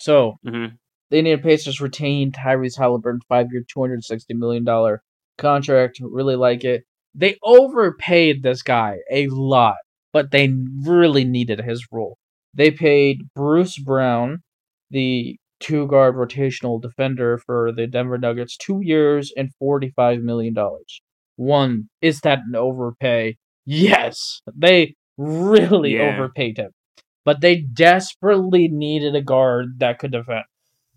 So 0.00 0.36
hmm 0.44 0.66
the 1.10 1.18
Indiana 1.18 1.42
Pacers 1.42 1.80
retained 1.80 2.34
Tyrese 2.34 2.78
Halliburton, 2.78 3.20
five 3.28 3.48
year, 3.50 3.64
two 3.68 3.80
hundred 3.80 4.04
sixty 4.04 4.34
million 4.34 4.64
dollar 4.64 5.02
contract. 5.38 5.98
Really 6.00 6.36
like 6.36 6.64
it. 6.64 6.84
They 7.14 7.36
overpaid 7.42 8.42
this 8.42 8.62
guy 8.62 8.98
a 9.10 9.26
lot, 9.28 9.76
but 10.12 10.30
they 10.30 10.54
really 10.84 11.24
needed 11.24 11.60
his 11.60 11.84
role. 11.90 12.16
They 12.54 12.70
paid 12.70 13.22
Bruce 13.34 13.76
Brown, 13.78 14.42
the 14.90 15.36
two 15.58 15.86
guard 15.88 16.14
rotational 16.14 16.80
defender 16.80 17.38
for 17.38 17.72
the 17.72 17.86
Denver 17.88 18.18
Nuggets, 18.18 18.56
two 18.56 18.80
years 18.82 19.32
and 19.36 19.50
forty 19.58 19.92
five 19.96 20.20
million 20.20 20.54
dollars. 20.54 21.00
One, 21.36 21.88
is 22.00 22.20
that 22.20 22.40
an 22.46 22.54
overpay? 22.54 23.36
Yes, 23.66 24.40
they 24.54 24.94
really 25.18 25.94
Yeah. 25.96 26.02
overpaid 26.02 26.58
him, 26.58 26.70
but 27.24 27.40
they 27.40 27.56
desperately 27.56 28.68
needed 28.68 29.14
a 29.14 29.22
guard 29.22 29.78
that 29.78 29.98
could 29.98 30.12
defend 30.12 30.44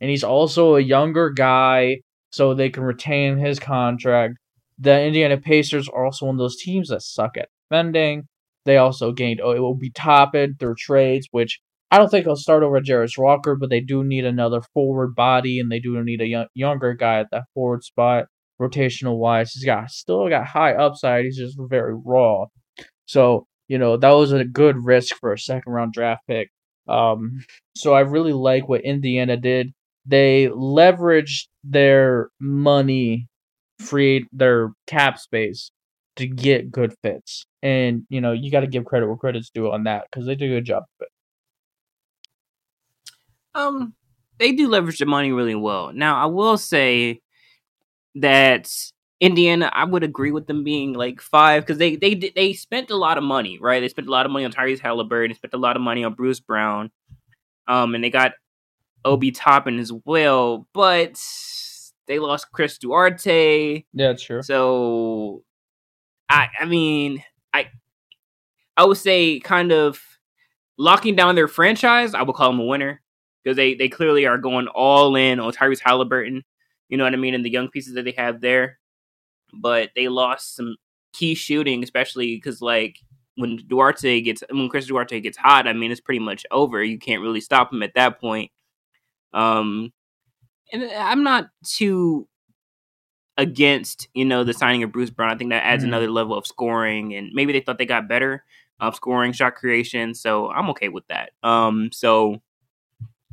and 0.04 0.10
he's 0.10 0.26
also 0.26 0.76
a 0.76 0.82
younger 0.82 1.30
guy, 1.30 1.96
so 2.30 2.54
they 2.54 2.70
can 2.70 2.84
retain 2.84 3.38
his 3.38 3.58
contract. 3.58 4.34
The 4.78 5.02
Indiana 5.02 5.38
Pacers 5.38 5.88
are 5.88 6.04
also 6.04 6.26
one 6.26 6.36
of 6.36 6.40
those 6.40 6.58
teams 6.58 6.90
that 6.90 7.02
suck 7.02 7.38
at 7.38 7.48
defending. 7.70 8.24
They 8.66 8.76
also 8.76 9.14
gained 9.14 9.40
oh, 9.42 9.52
it 9.52 9.60
will 9.60 9.78
be 9.78 9.92
Toppin 9.92 10.58
through 10.60 10.76
trades, 10.78 11.30
which 11.32 11.62
I 11.90 11.98
don't 11.98 12.10
think 12.10 12.26
he'll 12.26 12.36
start 12.36 12.64
over 12.64 12.82
Jarace 12.82 13.18
Walker, 13.18 13.56
but 13.56 13.70
they 13.70 13.80
do 13.80 14.04
need 14.04 14.26
another 14.26 14.62
forward 14.74 15.16
body, 15.16 15.58
and 15.58 15.72
they 15.72 15.80
do 15.80 16.04
need 16.04 16.20
a 16.20 16.28
young, 16.28 16.48
younger 16.54 16.94
guy 16.94 17.20
at 17.20 17.28
that 17.32 17.46
forward 17.54 17.86
spot, 17.86 18.26
rotational 18.62 19.18
wise. 19.18 19.54
He's 19.54 19.64
got 19.64 19.90
still 19.90 20.28
got 20.28 20.48
high 20.48 20.74
upside. 20.74 21.24
He's 21.24 21.38
just 21.38 21.58
very 21.58 21.96
raw. 21.96 22.48
So 23.06 23.48
you 23.68 23.78
know 23.78 23.98
that 23.98 24.12
was 24.12 24.32
a 24.32 24.44
good 24.44 24.84
risk 24.84 25.16
for 25.16 25.34
a 25.34 25.40
second 25.40 25.72
round 25.72 25.94
draft 25.94 26.28
pick. 26.28 26.52
Um, 26.88 27.46
so 27.76 27.94
I 27.94 28.02
really 28.02 28.34
like 28.34 28.68
what 28.68 28.82
Indiana 28.82 29.38
did. 29.38 29.74
They 30.06 30.50
leveraged 30.54 31.48
their 31.64 32.30
money, 32.40 33.28
free 33.80 34.28
their 34.34 34.74
cap 34.88 35.18
space 35.20 35.72
to 36.18 36.28
get 36.28 36.72
good 36.72 36.94
fits, 37.02 37.46
and 37.62 38.04
you 38.10 38.22
know 38.22 38.32
you 38.34 38.52
got 38.52 38.62
to 38.62 38.68
give 38.68 38.86
credit 38.86 39.08
where 39.08 39.18
credit's 39.18 39.50
due 39.50 39.72
on 39.72 39.86
that 39.86 40.06
because 40.10 40.26
they 40.26 40.36
did 40.36 40.52
a 40.52 40.56
good 40.56 40.66
job 40.66 40.84
of 40.84 41.08
it. 41.08 41.10
Um, 43.56 43.94
they 44.40 44.52
do 44.52 44.68
leverage 44.68 44.98
the 44.98 45.06
money 45.06 45.32
really 45.32 45.56
well. 45.56 45.94
Now, 45.94 46.22
I 46.22 46.26
will 46.26 46.58
say 46.58 47.22
that 48.16 48.70
Indiana, 49.24 49.72
I 49.72 49.86
would 49.86 50.04
agree 50.04 50.34
with 50.34 50.48
them 50.48 50.66
being 50.66 50.92
like 50.92 51.22
five 51.22 51.64
because 51.64 51.78
they 51.78 51.96
they 51.96 52.14
they 52.14 52.52
spent 52.52 52.92
a 52.92 52.98
lot 52.98 53.18
of 53.18 53.24
money, 53.24 53.58
right? 53.58 53.80
They 53.80 53.88
spent 53.88 54.10
a 54.10 54.12
lot 54.12 54.26
of 54.26 54.34
money 54.34 54.44
on 54.44 54.52
Tyrese 54.52 54.82
Halliburton. 54.82 55.32
They 55.32 55.36
spent 55.36 55.54
a 55.54 55.58
lot 55.58 55.78
of 55.78 55.82
money 55.82 56.04
on 56.04 56.14
Bruce 56.14 56.42
Brown. 56.42 56.92
Um, 57.66 57.96
and 57.96 58.04
they 58.04 58.10
got 58.10 58.34
Obi 59.06 59.32
Toppin 59.32 59.80
as 59.80 59.94
well, 60.04 60.68
but 60.74 61.18
they 62.06 62.20
lost 62.20 62.52
Chris 62.52 62.78
Duarte. 62.78 63.86
Yeah, 63.94 64.16
sure. 64.18 64.44
So 64.44 65.46
I 66.28 66.50
I 66.60 66.66
mean, 66.66 67.24
I 67.54 67.68
I 68.76 68.84
would 68.84 68.98
say 68.98 69.40
kind 69.40 69.72
of 69.72 70.02
locking 70.78 71.16
down 71.16 71.36
their 71.36 71.48
franchise, 71.48 72.14
I 72.14 72.24
would 72.24 72.36
call 72.36 72.52
them 72.52 72.60
a 72.60 72.66
winner 72.66 73.02
because 73.42 73.56
they 73.56 73.74
they 73.74 73.88
clearly 73.88 74.26
are 74.26 74.38
going 74.38 74.68
all 74.68 75.16
in 75.16 75.40
on 75.40 75.54
Tyrese 75.54 75.80
Halliburton. 75.80 76.44
You 76.90 76.98
know 76.98 77.06
what 77.06 77.14
I 77.14 77.16
mean, 77.16 77.36
and 77.36 77.46
the 77.46 77.50
young 77.50 77.70
pieces 77.70 77.94
that 77.94 78.04
they 78.04 78.16
have 78.18 78.42
there. 78.42 78.80
But 79.54 79.92
they 79.96 80.08
lost 80.08 80.56
some 80.56 80.76
key 81.14 81.36
shooting, 81.36 81.84
especially 81.84 82.36
because 82.36 82.62
like 82.62 82.98
when 83.36 83.58
Duarte 83.68 84.22
gets 84.22 84.44
when 84.50 84.70
Chris 84.70 84.88
Duarte 84.88 85.20
gets 85.22 85.38
hot, 85.38 85.68
I 85.68 85.74
mean 85.74 85.92
it's 85.92 86.02
pretty 86.02 86.20
much 86.20 86.46
over. 86.52 86.84
You 86.84 86.98
can't 87.00 87.22
really 87.22 87.42
stop 87.42 87.72
him 87.74 87.84
at 87.84 87.94
that 87.96 88.20
point. 88.20 88.52
Um, 89.34 89.92
and 90.72 90.84
I'm 90.84 91.24
not 91.24 91.50
too 91.66 92.28
against 93.38 94.08
you 94.14 94.26
know 94.26 94.44
the 94.44 94.54
signing 94.54 94.84
of 94.84 94.92
Bruce 94.92 95.10
Brown. 95.10 95.32
I 95.32 95.38
think 95.38 95.50
that 95.52 95.64
adds 95.66 95.84
Mhm. 95.84 95.88
another 95.88 96.10
level 96.12 96.36
of 96.38 96.46
scoring, 96.48 97.14
and 97.16 97.32
maybe 97.34 97.52
they 97.54 97.60
thought 97.62 97.78
they 97.78 97.86
got 97.86 98.08
better 98.08 98.44
of 98.80 98.96
scoring, 98.96 99.34
shot 99.34 99.56
creation. 99.56 100.14
So 100.14 100.52
I'm 100.52 100.70
okay 100.72 100.90
with 100.90 101.08
that. 101.08 101.32
Um, 101.42 101.92
so 101.92 102.42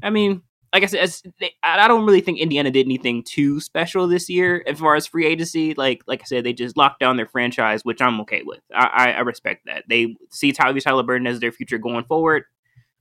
I 0.03 0.11
mean, 0.11 0.43
like 0.73 0.85
I 0.85 0.87
said, 0.87 1.01
as 1.01 1.23
they, 1.41 1.53
I 1.63 1.89
don't 1.89 2.07
really 2.07 2.21
think 2.21 2.39
Indiana 2.39 2.71
did 2.71 2.87
anything 2.87 3.25
too 3.25 3.61
special 3.61 4.07
this 4.07 4.29
year 4.31 4.63
as 4.67 4.79
far 4.79 4.95
as 4.95 5.07
free 5.07 5.27
agency. 5.27 5.75
Like 5.75 6.03
like 6.07 6.21
I 6.21 6.25
said, 6.25 6.45
they 6.45 6.53
just 6.53 6.77
locked 6.77 7.01
down 7.01 7.17
their 7.17 7.27
franchise, 7.27 7.85
which 7.85 8.01
I'm 8.01 8.21
okay 8.23 8.43
with. 8.45 8.61
I 8.73 8.87
I, 8.87 9.11
I 9.13 9.21
respect 9.21 9.67
that. 9.67 9.85
They 9.89 10.17
see 10.31 10.53
Tyrese 10.53 10.85
Halliburton 10.85 11.27
as 11.27 11.41
their 11.41 11.53
future 11.53 11.79
going 11.79 12.05
forward. 12.05 12.45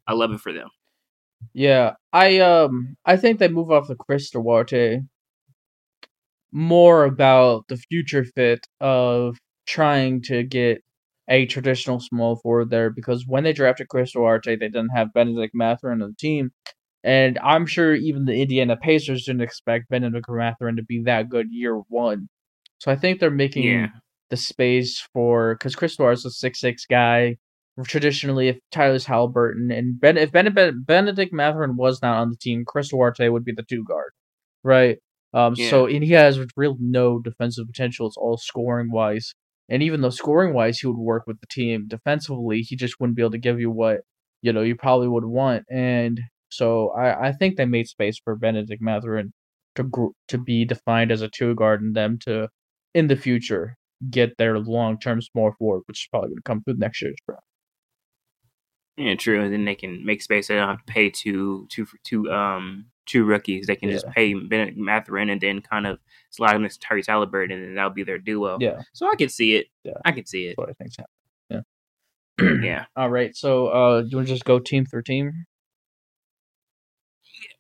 I 0.07 0.13
love 0.13 0.31
it 0.31 0.39
for 0.39 0.51
them. 0.51 0.69
Yeah, 1.53 1.93
I 2.11 2.39
um 2.39 2.97
I 3.05 3.17
think 3.17 3.39
they 3.39 3.47
move 3.47 3.71
off 3.71 3.87
the 3.87 3.95
Chris 3.95 4.29
Duarte 4.31 5.01
more 6.51 7.05
about 7.05 7.67
the 7.67 7.77
future 7.77 8.25
fit 8.25 8.65
of 8.81 9.37
trying 9.67 10.21
to 10.23 10.43
get 10.43 10.83
a 11.29 11.45
traditional 11.45 11.99
small 11.99 12.37
forward 12.37 12.71
there 12.71 12.89
because 12.89 13.25
when 13.27 13.43
they 13.43 13.53
drafted 13.53 13.87
Chris 13.87 14.13
Duarte, 14.13 14.55
they 14.55 14.67
didn't 14.67 14.89
have 14.89 15.13
Bennedict 15.13 15.53
Mathurin 15.53 16.01
on 16.01 16.09
the 16.09 16.15
team. 16.15 16.51
And 17.03 17.39
I'm 17.39 17.65
sure 17.65 17.95
even 17.95 18.25
the 18.25 18.41
Indiana 18.41 18.75
Pacers 18.75 19.25
didn't 19.25 19.41
expect 19.41 19.89
Bennedict 19.89 20.25
Mathurin 20.29 20.75
to 20.75 20.83
be 20.83 21.01
that 21.05 21.29
good 21.29 21.47
year 21.49 21.75
one. 21.87 22.27
So 22.79 22.91
I 22.91 22.95
think 22.95 23.19
they're 23.19 23.31
making 23.31 23.63
Yeah. 23.63 23.87
the 24.29 24.37
space 24.37 24.99
for 25.13 25.55
because 25.55 25.75
Chris 25.75 25.95
Duarte's 25.95 26.25
a 26.25 26.31
six 26.31 26.59
six 26.59 26.85
guy. 26.85 27.37
Traditionally, 27.85 28.49
if 28.49 28.57
Tyler's 28.71 29.05
Halliburton 29.05 29.71
and 29.71 29.97
ben, 29.97 30.17
if 30.17 30.33
Bennedict, 30.33 30.85
Bennedict 30.85 31.31
Mathurin 31.31 31.77
was 31.77 32.01
not 32.01 32.17
on 32.17 32.29
the 32.29 32.35
team, 32.35 32.65
Chris 32.67 32.89
Duarte 32.89 33.29
would 33.29 33.45
be 33.45 33.53
the 33.53 33.63
two 33.63 33.85
guard, 33.85 34.11
right? 34.65 34.97
Um, 35.33 35.55
so 35.69 35.85
and 35.85 36.03
he 36.03 36.11
has 36.11 36.37
real 36.57 36.75
no 36.81 37.19
defensive 37.19 37.67
potential. 37.67 38.07
It's 38.07 38.17
all 38.17 38.35
scoring 38.35 38.91
wise, 38.91 39.33
and 39.69 39.81
even 39.81 40.01
though 40.01 40.09
scoring 40.09 40.53
wise 40.53 40.79
he 40.79 40.87
would 40.87 40.97
work 40.97 41.23
with 41.25 41.39
the 41.39 41.47
team, 41.47 41.85
defensively 41.87 42.59
he 42.61 42.75
just 42.75 42.99
wouldn't 42.99 43.15
be 43.15 43.21
able 43.21 43.31
to 43.31 43.37
give 43.37 43.61
you 43.61 43.71
what 43.71 44.01
you 44.41 44.51
know 44.51 44.61
you 44.61 44.75
probably 44.75 45.07
would 45.07 45.23
want. 45.25 45.63
And 45.71 46.19
so 46.49 46.89
I, 46.89 47.27
I 47.27 47.31
think 47.31 47.55
they 47.55 47.65
made 47.65 47.87
space 47.87 48.19
for 48.23 48.35
Bennedict 48.35 48.81
Mathurin 48.81 49.33
to 49.75 49.83
gr- 49.83 50.07
to 50.27 50.37
be 50.37 50.65
defined 50.65 51.11
as 51.11 51.21
a 51.21 51.29
two 51.29 51.55
guard 51.55 51.81
and 51.81 51.95
them 51.95 52.17
to 52.19 52.49
in 52.93 53.07
the 53.07 53.15
future 53.15 53.77
get 54.09 54.37
their 54.37 54.59
long 54.59 54.99
term 54.99 55.21
small 55.21 55.51
forward, 55.57 55.83
which 55.85 56.03
is 56.03 56.07
probably 56.09 56.29
going 56.29 56.37
to 56.37 56.43
come 56.43 56.63
through 56.63 56.75
next 56.75 57.01
year's 57.01 57.17
draft. 57.25 57.43
Yeah, 58.97 59.15
true. 59.15 59.41
And 59.41 59.53
then 59.53 59.63
they 59.63 59.75
can 59.75 60.05
make 60.05 60.21
space. 60.21 60.47
They 60.47 60.55
don't 60.55 60.67
have 60.67 60.85
to 60.85 60.91
pay 60.91 61.09
two, 61.09 61.67
two, 61.69 61.87
two, 62.03 62.29
um, 62.31 62.87
two 63.05 63.23
rookies. 63.23 63.65
They 63.65 63.77
can 63.77 63.89
just 63.89 64.05
pay 64.09 64.33
Bennett 64.33 64.75
Mathurin 64.75 65.29
and 65.29 65.39
then 65.39 65.61
kind 65.61 65.87
of 65.87 65.99
slide 66.31 66.55
him 66.57 66.67
to 66.67 66.69
Tyrese 66.69 67.07
Halliburton, 67.07 67.61
and 67.63 67.77
that'll 67.77 67.91
be 67.91 68.03
their 68.03 68.17
duo. 68.17 68.57
Yeah, 68.59 68.81
So 68.91 69.09
I 69.09 69.15
can 69.15 69.29
see 69.29 69.55
it. 69.55 69.67
Yeah. 69.85 69.93
I 70.03 70.11
can 70.11 70.25
see 70.25 70.47
it. 70.47 70.49
that's 70.49 70.57
what 70.57 70.69
I 70.69 70.73
think's 70.73 70.97
happening. 70.97 71.65
Yeah. 72.39 72.59
Yeah, 72.67 72.85
All 72.95 73.09
right. 73.09 73.35
So, 73.35 73.67
uh, 73.67 74.01
do 74.01 74.07
you 74.09 74.17
want 74.17 74.27
to 74.27 74.33
just 74.33 74.45
go 74.45 74.59
team 74.59 74.85
for 74.85 75.01
team? 75.01 75.45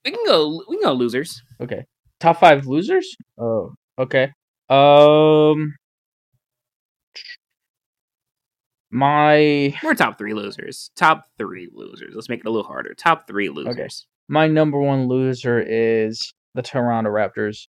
We 0.05 0.11
can 0.11 0.25
go. 0.25 0.63
We 0.67 0.77
can 0.77 0.83
go 0.83 0.93
losers. 0.93 1.41
Okay. 1.61 1.85
Top 2.19 2.39
five 2.39 2.67
losers. 2.67 3.15
Oh, 3.37 3.73
okay. 3.97 4.31
Um, 4.69 5.75
my 8.91 9.73
We're 9.83 9.93
top 9.95 10.17
three 10.17 10.33
losers. 10.33 10.91
Top 10.95 11.23
three 11.37 11.69
losers. 11.71 12.13
Let's 12.15 12.29
make 12.29 12.39
it 12.41 12.45
a 12.45 12.49
little 12.49 12.67
harder. 12.67 12.93
Top 12.93 13.27
three 13.27 13.49
losers. 13.49 14.05
my 14.27 14.47
number 14.47 14.79
one 14.79 15.07
loser 15.07 15.59
is 15.65 16.33
the 16.55 16.61
Toronto 16.61 17.09
Raptors. 17.09 17.67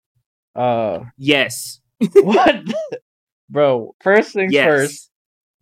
Uh, 0.55 1.01
Yes. 1.17 1.81
what, 2.15 2.57
bro? 3.51 3.95
First 4.03 4.33
things 4.33 4.53
Yes. 4.53 4.67
first. 4.67 5.11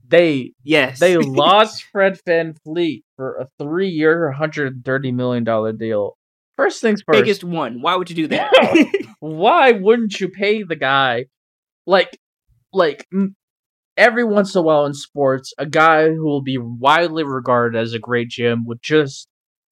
They 0.07 0.53
Yes. 0.65 0.99
they 1.01 1.17
lost 1.19 1.85
Fred 1.93 2.19
Van 2.27 2.55
Fleet 2.65 3.05
for 3.17 3.37
a 3.37 3.49
three-year, 3.63 4.33
hundred 4.33 4.85
thirty 4.85 5.13
million 5.13 5.45
dollar 5.45 5.73
deal. 5.73 6.17
First 6.59 6.83
things 6.83 7.01
first. 7.07 7.19
biggest 7.19 7.43
one. 7.45 7.81
Why 7.81 7.97
would 7.97 8.11
you 8.11 8.17
do 8.17 8.27
that? 8.29 9.07
why 9.21 9.73
wouldn't 9.73 10.21
you 10.21 10.29
pay 10.29 10.63
the 10.63 10.77
guy 10.77 11.25
like 11.87 12.19
like 12.73 13.07
every 13.97 14.25
once 14.25 14.55
in 14.55 14.59
a 14.59 14.63
while 14.63 14.85
in 14.87 14.93
sports 14.95 15.53
a 15.59 15.67
guy 15.67 16.09
who 16.09 16.25
will 16.27 16.43
be 16.43 16.59
widely 16.59 17.25
regarded 17.25 17.77
as 17.79 17.95
a 17.95 17.99
great 17.99 18.29
gm 18.31 18.59
would 18.67 18.79
just 18.83 19.27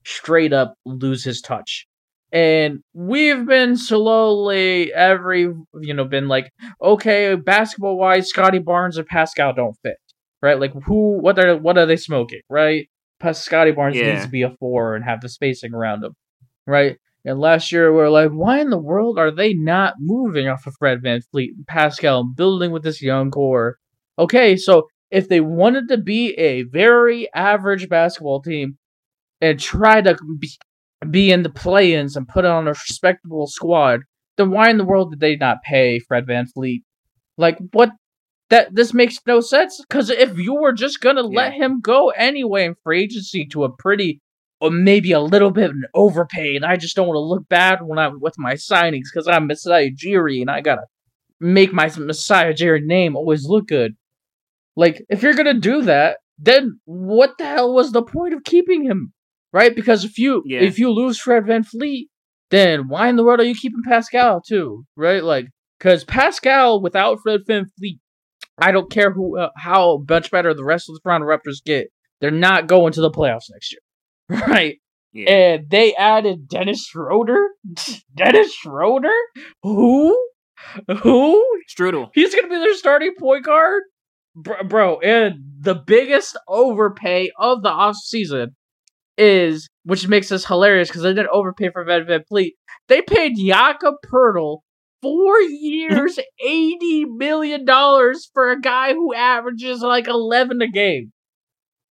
straight 0.05 0.51
up 0.51 0.73
lose 0.85 1.23
his 1.23 1.41
touch 1.41 1.85
and 2.33 2.79
we've 2.93 3.45
been 3.45 3.77
slowly 3.77 4.91
every 4.93 5.43
you 5.81 5.93
know 5.93 6.03
been 6.05 6.27
like 6.27 6.51
okay 6.81 7.35
basketball 7.35 7.97
wise 7.97 8.27
scottie 8.27 8.59
barnes 8.59 8.97
and 8.97 9.07
pascal 9.07 9.53
don't 9.53 9.75
fit 9.83 9.97
right 10.41 10.59
like 10.59 10.73
who 10.85 11.19
what 11.21 11.39
are 11.39 11.55
what 11.55 11.77
are 11.77 11.85
they 11.85 11.95
smoking 11.95 12.41
right 12.49 12.89
scottie 13.31 13.71
barnes 13.71 13.95
Yeah. 13.97 14.11
needs 14.11 14.23
to 14.25 14.29
be 14.29 14.41
a 14.41 14.49
four 14.59 14.95
and 14.95 15.05
have 15.05 15.21
the 15.21 15.29
spacing 15.29 15.73
around 15.73 16.03
him 16.03 16.13
right 16.67 16.97
and 17.27 17.39
last 17.39 17.73
year 17.73 17.93
we 17.93 17.99
are 17.99 18.09
like, 18.09 18.31
why 18.31 18.61
in 18.61 18.69
the 18.69 18.77
world 18.77 19.19
are 19.19 19.31
they 19.31 19.53
not 19.53 19.95
moving 19.99 20.47
off 20.47 20.65
of 20.65 20.75
Fred 20.79 21.01
Van 21.03 21.19
Fleet 21.29 21.51
and 21.57 21.67
Pascal 21.67 22.21
and 22.21 22.33
building 22.33 22.71
with 22.71 22.83
this 22.83 23.01
young 23.01 23.31
core? 23.31 23.75
Okay, 24.17 24.55
so 24.55 24.87
if 25.11 25.27
they 25.27 25.41
wanted 25.41 25.89
to 25.89 25.97
be 25.97 26.31
a 26.35 26.63
very 26.63 27.27
average 27.33 27.89
basketball 27.89 28.41
team 28.41 28.77
and 29.41 29.59
try 29.59 30.01
to 30.01 30.17
be, 31.11 31.29
in 31.31 31.43
the 31.43 31.49
play-ins 31.49 32.15
and 32.15 32.29
put 32.29 32.45
on 32.45 32.65
a 32.65 32.71
respectable 32.71 33.45
squad, 33.45 34.01
then 34.37 34.49
why 34.49 34.69
in 34.69 34.77
the 34.77 34.85
world 34.85 35.11
did 35.11 35.19
they 35.19 35.35
not 35.35 35.57
pay 35.63 35.99
Fred 35.99 36.25
VanVleet? 36.25 36.83
Like 37.37 37.57
what 37.73 37.91
that 38.49 38.73
this 38.73 38.93
makes 38.93 39.19
no 39.27 39.41
sense 39.41 39.83
because 39.87 40.09
if 40.09 40.37
you 40.37 40.55
were 40.55 40.71
just 40.71 41.01
gonna 41.01 41.23
let 41.23 41.51
him 41.53 41.81
go 41.81 42.09
anyway 42.11 42.63
in 42.63 42.75
free 42.83 43.03
agency 43.03 43.45
to 43.47 43.65
a 43.65 43.75
pretty 43.75 44.21
or 44.59 44.71
maybe 44.71 45.11
a 45.11 45.19
little 45.19 45.51
bit 45.51 45.71
overpaid. 45.93 46.63
I 46.63 46.77
just 46.77 46.95
don't 46.95 47.07
want 47.07 47.15
to 47.15 47.21
look 47.21 47.47
bad 47.47 47.79
when 47.83 47.99
I'm 47.99 48.19
with 48.19 48.35
my 48.37 48.53
signings 48.53 49.05
because 49.13 49.27
I'm 49.27 49.47
Masai 49.47 49.91
Ujiri 49.91 50.41
and 50.41 50.49
I 50.49 50.61
gotta 50.61 50.83
make 51.39 51.71
my 51.73 51.91
Masai 51.97 52.53
Ujiri 52.53 52.83
name 52.83 53.15
always 53.15 53.45
look 53.45 53.67
good. 53.67 53.95
Like, 54.75 55.03
if 55.09 55.21
you're 55.23 55.33
gonna 55.35 55.53
do 55.59 55.83
that, 55.83 56.17
then 56.39 56.79
what 56.85 57.37
the 57.37 57.45
hell 57.45 57.73
was 57.73 57.91
the 57.91 58.03
point 58.03 58.33
of 58.33 58.43
keeping 58.43 58.83
him? 58.83 59.13
Right? 59.53 59.75
Because 59.75 60.03
if 60.03 60.17
you 60.17 60.43
Yeah. 60.45 60.61
if 60.61 60.77
you 60.79 60.91
lose 60.91 61.19
Fred 61.19 61.43
VanVleet, 61.43 62.07
then 62.49 62.87
why 62.87 63.07
in 63.09 63.15
the 63.15 63.23
world 63.23 63.39
are 63.39 63.43
you 63.45 63.55
keeping 63.55 63.81
Pascal 63.87 64.41
too? 64.41 64.85
Right? 64.95 65.23
Like, 65.23 65.47
because 65.79 66.03
Pascal 66.03 66.81
without 66.81 67.19
Fred 67.21 67.41
Van 67.47 67.65
Fleet, 67.77 67.99
I 68.57 68.71
don't 68.71 68.89
care 68.91 69.11
who 69.11 69.37
uh, 69.37 69.49
how 69.55 70.03
much 70.09 70.31
better 70.31 70.53
the 70.53 70.63
rest 70.63 70.89
of 70.89 70.95
the 70.95 71.01
Toronto 71.01 71.27
Raptors 71.27 71.63
get, 71.63 71.91
they're 72.19 72.31
not 72.31 72.67
going 72.67 72.93
to 72.93 73.01
the 73.01 73.11
playoffs 73.11 73.51
next 73.51 73.71
year. 73.71 73.81
Right? 74.47 74.77
yeah. 75.13 75.31
And 75.31 75.69
they 75.69 75.95
added 75.95 76.47
Dennis 76.47 76.85
Schroeder. 76.85 77.49
Dennis 78.15 78.53
Schroeder? 78.53 79.13
Who? 79.63 80.17
Who? 81.01 81.45
Strudel. 81.69 82.09
He's 82.13 82.33
gonna 82.35 82.47
be 82.49 82.55
their 82.57 82.75
starting 82.75 83.13
point 83.17 83.45
guard, 83.45 83.83
bro. 84.35 84.63
bro 84.63 84.99
and 84.99 85.35
the 85.59 85.75
biggest 85.75 86.37
overpay 86.47 87.29
of 87.39 87.61
the 87.61 87.69
off 87.69 87.95
season 87.95 88.55
is, 89.17 89.67
which 89.83 90.07
makes 90.07 90.29
this 90.29 90.45
hilarious 90.45 90.89
because 90.89 91.03
they 91.03 91.13
didn't 91.13 91.29
overpay 91.31 91.69
for 91.71 91.83
Van 91.83 92.05
VanVleet. 92.05 92.51
They 92.87 93.01
paid 93.01 93.33
Jakob 93.37 93.95
Poeltl 94.05 94.59
four 95.01 95.39
years, 95.41 96.19
eighty 96.43 97.05
million 97.05 97.65
dollars 97.65 98.29
for 98.33 98.51
a 98.51 98.59
guy 98.59 98.93
who 98.93 99.13
averages 99.13 99.81
like 99.81 100.07
eleven 100.07 100.61
a 100.61 100.67
game. 100.67 101.11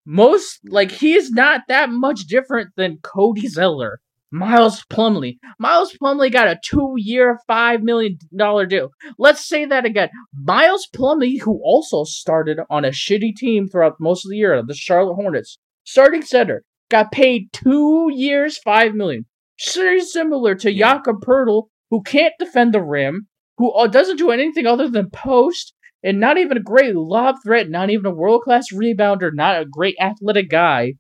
Most 0.06 0.60
like 0.64 0.90
he 0.92 1.14
is 1.14 1.30
not 1.32 1.62
that 1.68 1.90
much 1.90 2.20
different 2.26 2.70
than 2.76 2.98
Cody 3.02 3.48
Zeller. 3.48 3.98
Miles 4.32 4.84
Plumlee. 4.90 5.38
Miles 5.58 5.96
Plumlee 6.02 6.32
got 6.32 6.48
a 6.48 6.58
two-year, 6.64 7.38
five 7.46 7.82
million 7.82 8.18
dollar 8.36 8.66
deal. 8.66 8.90
Let's 9.18 9.46
say 9.46 9.64
that 9.66 9.84
again. 9.84 10.08
Miles 10.34 10.88
Plumlee, 10.94 11.40
who 11.40 11.60
also 11.64 12.04
started 12.04 12.58
on 12.68 12.84
a 12.84 12.88
shitty 12.90 13.34
team 13.36 13.68
throughout 13.68 13.94
most 14.00 14.24
of 14.24 14.30
the 14.30 14.36
year, 14.36 14.62
the 14.66 14.74
Charlotte 14.74 15.14
Hornets, 15.14 15.58
starting 15.84 16.22
center, 16.22 16.64
got 16.90 17.12
paid 17.12 17.52
two 17.52 18.10
years, 18.12 18.58
five 18.58 18.94
million. 18.94 19.26
very 19.74 20.00
similar 20.00 20.54
to 20.56 20.70
Yeah. 20.72 20.94
Jakob 20.94 21.16
Poeltl, 21.22 21.68
who 21.90 22.02
can't 22.02 22.34
defend 22.38 22.74
the 22.74 22.82
rim, 22.82 23.28
who 23.58 23.70
uh, 23.72 23.86
doesn't 23.86 24.18
do 24.18 24.30
anything 24.30 24.66
other 24.66 24.88
than 24.90 25.08
post, 25.10 25.72
and 26.06 26.20
not 26.20 26.38
even 26.38 26.56
a 26.56 26.62
great 26.62 26.94
lob 26.94 27.34
threat, 27.44 27.68
not 27.68 27.90
even 27.90 28.06
a 28.06 28.14
world 28.14 28.42
class 28.42 28.66
rebounder, 28.72 29.30
not 29.34 29.60
a 29.60 29.66
great 29.66 29.96
athletic 30.00 30.48
guy. 30.48 30.94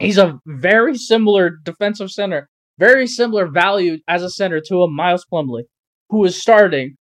He's 0.00 0.18
a 0.18 0.40
very 0.46 0.98
similar 0.98 1.52
defensive 1.64 2.10
center, 2.10 2.48
very 2.76 3.06
similar 3.06 3.46
value 3.46 3.98
as 4.08 4.24
a 4.24 4.28
center 4.28 4.60
to 4.66 4.82
a 4.82 4.90
Miles 4.90 5.24
Plumlee, 5.32 5.62
who 6.10 6.24
is 6.24 6.42
starting 6.42 6.96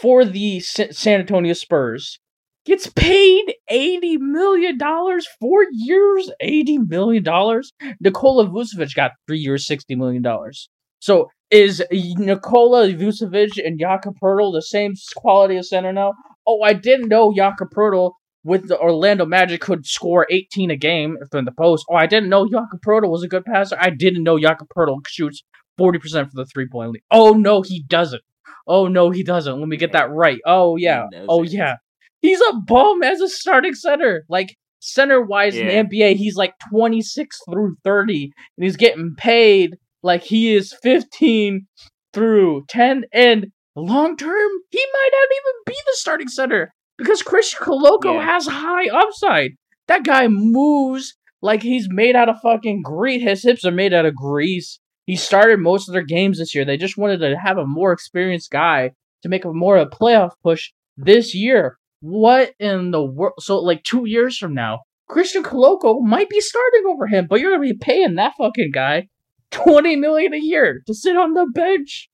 for 0.00 0.24
the 0.24 0.60
Sa- 0.60 0.92
San 0.92 1.18
Antonio 1.20 1.52
Spurs. 1.52 2.20
Gets 2.64 2.86
paid 2.86 3.56
eighty 3.68 4.16
million 4.16 4.78
dollars, 4.78 5.26
four 5.40 5.66
years, 5.72 6.30
eighty 6.40 6.78
million 6.78 7.24
dollars. 7.24 7.72
Nikola 8.00 8.46
Vucevic 8.46 8.94
got 8.94 9.10
three 9.26 9.40
years, 9.40 9.66
sixty 9.66 9.96
million 9.96 10.22
dollars. 10.22 10.70
So 11.00 11.28
is 11.50 11.82
Nikola 11.90 12.88
Vucevic 12.88 13.58
and 13.62 13.78
Jakob 13.78 14.14
Poeltl 14.22 14.54
the 14.54 14.62
same 14.62 14.94
quality 15.16 15.56
of 15.56 15.66
center 15.66 15.92
now? 15.92 16.12
Oh, 16.46 16.62
I 16.62 16.72
didn't 16.72 17.08
know 17.08 17.32
Jakob 17.34 17.68
Poeltl 17.70 18.12
with 18.44 18.68
the 18.68 18.78
Orlando 18.78 19.24
Magic 19.24 19.60
could 19.62 19.86
score 19.86 20.26
18 20.30 20.70
a 20.70 20.76
game 20.76 21.16
from 21.30 21.44
the 21.46 21.52
post. 21.52 21.86
Oh, 21.90 21.94
I 21.94 22.06
didn't 22.06 22.28
know 22.28 22.46
Jakob 22.46 22.80
Poeltl 22.86 23.08
was 23.10 23.22
a 23.22 23.28
good 23.28 23.44
passer. 23.44 23.76
I 23.80 23.90
didn't 23.90 24.22
know 24.22 24.38
Jakob 24.38 24.68
Poeltl 24.76 24.98
shoots 25.08 25.42
40% 25.80 26.00
for 26.26 26.30
the 26.34 26.46
three 26.52 26.68
point 26.70 26.90
league. 26.92 27.02
Oh 27.10 27.32
no, 27.32 27.62
he 27.62 27.82
doesn't. 27.88 28.22
Oh 28.66 28.86
no, 28.88 29.10
he 29.10 29.22
doesn't. 29.22 29.58
Let 29.58 29.68
me 29.68 29.76
get 29.76 29.92
that 29.92 30.10
right. 30.10 30.38
Oh 30.46 30.76
yeah. 30.76 31.06
Oh 31.28 31.42
yeah. 31.42 31.76
He's 32.20 32.40
a 32.40 32.54
bum 32.66 33.02
as 33.02 33.20
a 33.20 33.28
starting 33.28 33.74
center. 33.74 34.24
Like 34.28 34.54
center 34.80 35.20
wise 35.20 35.56
Yeah. 35.56 35.64
in 35.68 35.88
the 35.88 35.96
NBA, 35.96 36.16
he's 36.16 36.36
like 36.36 36.54
26 36.70 37.38
through 37.50 37.76
30, 37.84 38.30
and 38.56 38.64
he's 38.64 38.76
getting 38.76 39.14
paid 39.16 39.76
like 40.02 40.22
he 40.22 40.54
is 40.54 40.74
15 40.82 41.66
through 42.12 42.64
10. 42.68 43.04
And 43.12 43.46
long 43.76 44.16
term, 44.16 44.50
he 44.70 44.84
might 44.92 45.10
not 45.12 45.28
even 45.36 45.62
be 45.66 45.74
the 45.86 45.92
starting 45.94 46.28
center 46.28 46.72
because 46.98 47.22
Christian 47.22 47.60
Koloko 47.64 48.14
Yeah. 48.14 48.22
has 48.22 48.46
high 48.46 48.86
upside. 48.88 49.52
That 49.88 50.04
guy 50.04 50.28
moves 50.28 51.14
like 51.42 51.62
he's 51.62 51.88
made 51.90 52.16
out 52.16 52.28
of 52.28 52.36
fucking 52.42 52.82
grease. 52.82 53.22
His 53.22 53.42
hips 53.42 53.64
are 53.64 53.70
made 53.70 53.92
out 53.92 54.06
of 54.06 54.14
grease. 54.14 54.78
He 55.06 55.16
started 55.16 55.58
most 55.60 55.88
of 55.88 55.92
their 55.92 56.04
games 56.04 56.38
this 56.38 56.54
year. 56.54 56.64
They 56.64 56.78
just 56.78 56.96
wanted 56.96 57.18
to 57.18 57.36
have 57.38 57.58
a 57.58 57.66
more 57.66 57.92
experienced 57.92 58.50
guy 58.50 58.92
to 59.22 59.28
make 59.28 59.44
a 59.44 59.52
more 59.52 59.76
of 59.76 59.88
a 59.88 59.90
playoff 59.90 60.30
push 60.42 60.70
this 60.96 61.34
year. 61.34 61.76
What 62.00 62.52
in 62.58 62.90
the 62.90 63.04
world? 63.04 63.34
So, 63.40 63.58
like 63.58 63.82
two 63.82 64.04
years 64.06 64.38
from 64.38 64.54
now, 64.54 64.80
Christian 65.08 65.42
Koloko 65.42 66.00
might 66.00 66.30
be 66.30 66.40
starting 66.40 66.84
over 66.88 67.06
him, 67.06 67.26
but 67.28 67.40
you're 67.40 67.50
gonna 67.50 67.62
be 67.62 67.76
paying 67.78 68.14
that 68.14 68.34
fucking 68.38 68.70
guy 68.72 69.08
twenty 69.50 69.96
million 69.96 70.32
a 70.34 70.38
year 70.38 70.82
to 70.86 70.94
sit 70.94 71.16
on 71.16 71.34
the 71.34 71.46
bench. 71.54 72.08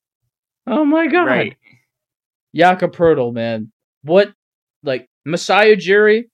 Oh 0.71 0.85
my 0.85 1.09
god, 1.09 1.25
Right. 1.25 1.57
Jakob 2.55 2.95
Poeltl, 2.95 3.35
man. 3.35 3.73
What, 4.03 4.33
like 4.85 5.09
Masai 5.25 5.75
Ujiri? 5.77 6.25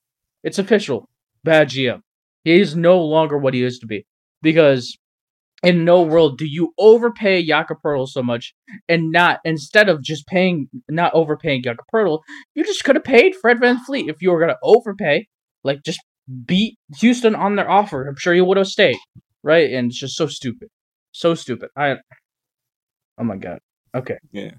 It's 0.44 0.58
official. 0.58 1.08
Bad 1.42 1.70
GM. 1.70 2.02
He 2.44 2.60
is 2.60 2.76
no 2.76 3.00
longer 3.02 3.38
what 3.38 3.54
he 3.54 3.60
used 3.60 3.80
to 3.80 3.86
be 3.86 4.06
because 4.42 4.96
in 5.62 5.86
no 5.86 6.02
world 6.02 6.36
do 6.36 6.44
you 6.46 6.72
overpay 6.78 7.44
Jakob 7.46 7.78
Poeltl 7.84 8.08
so 8.08 8.22
much 8.22 8.54
and 8.88 9.10
not 9.10 9.40
instead 9.44 9.88
of 9.88 10.02
just 10.02 10.26
paying 10.26 10.68
not 10.88 11.14
overpaying 11.14 11.62
Jakob 11.62 11.86
Poeltl, 11.92 12.20
you 12.54 12.62
just 12.62 12.84
could 12.84 12.96
have 12.96 13.04
paid 13.04 13.34
Fred 13.34 13.58
Van 13.58 13.82
Fleet 13.84 14.08
if 14.08 14.20
you 14.20 14.30
were 14.30 14.38
gonna 14.38 14.58
overpay. 14.62 15.26
Like 15.64 15.82
just 15.82 16.00
beat 16.44 16.76
Houston 16.98 17.34
on 17.34 17.56
their 17.56 17.70
offer. 17.70 18.06
I'm 18.06 18.16
sure 18.16 18.34
he 18.34 18.42
would 18.42 18.58
have 18.58 18.68
stayed. 18.68 18.98
Right? 19.42 19.72
And 19.72 19.90
it's 19.90 19.98
just 19.98 20.16
so 20.16 20.26
stupid. 20.26 20.68
So 21.12 21.34
stupid. 21.34 21.70
I 21.74 21.96
Oh 23.18 23.24
my 23.24 23.36
god. 23.36 23.60
Okay. 23.96 24.18
Yeah. 24.32 24.52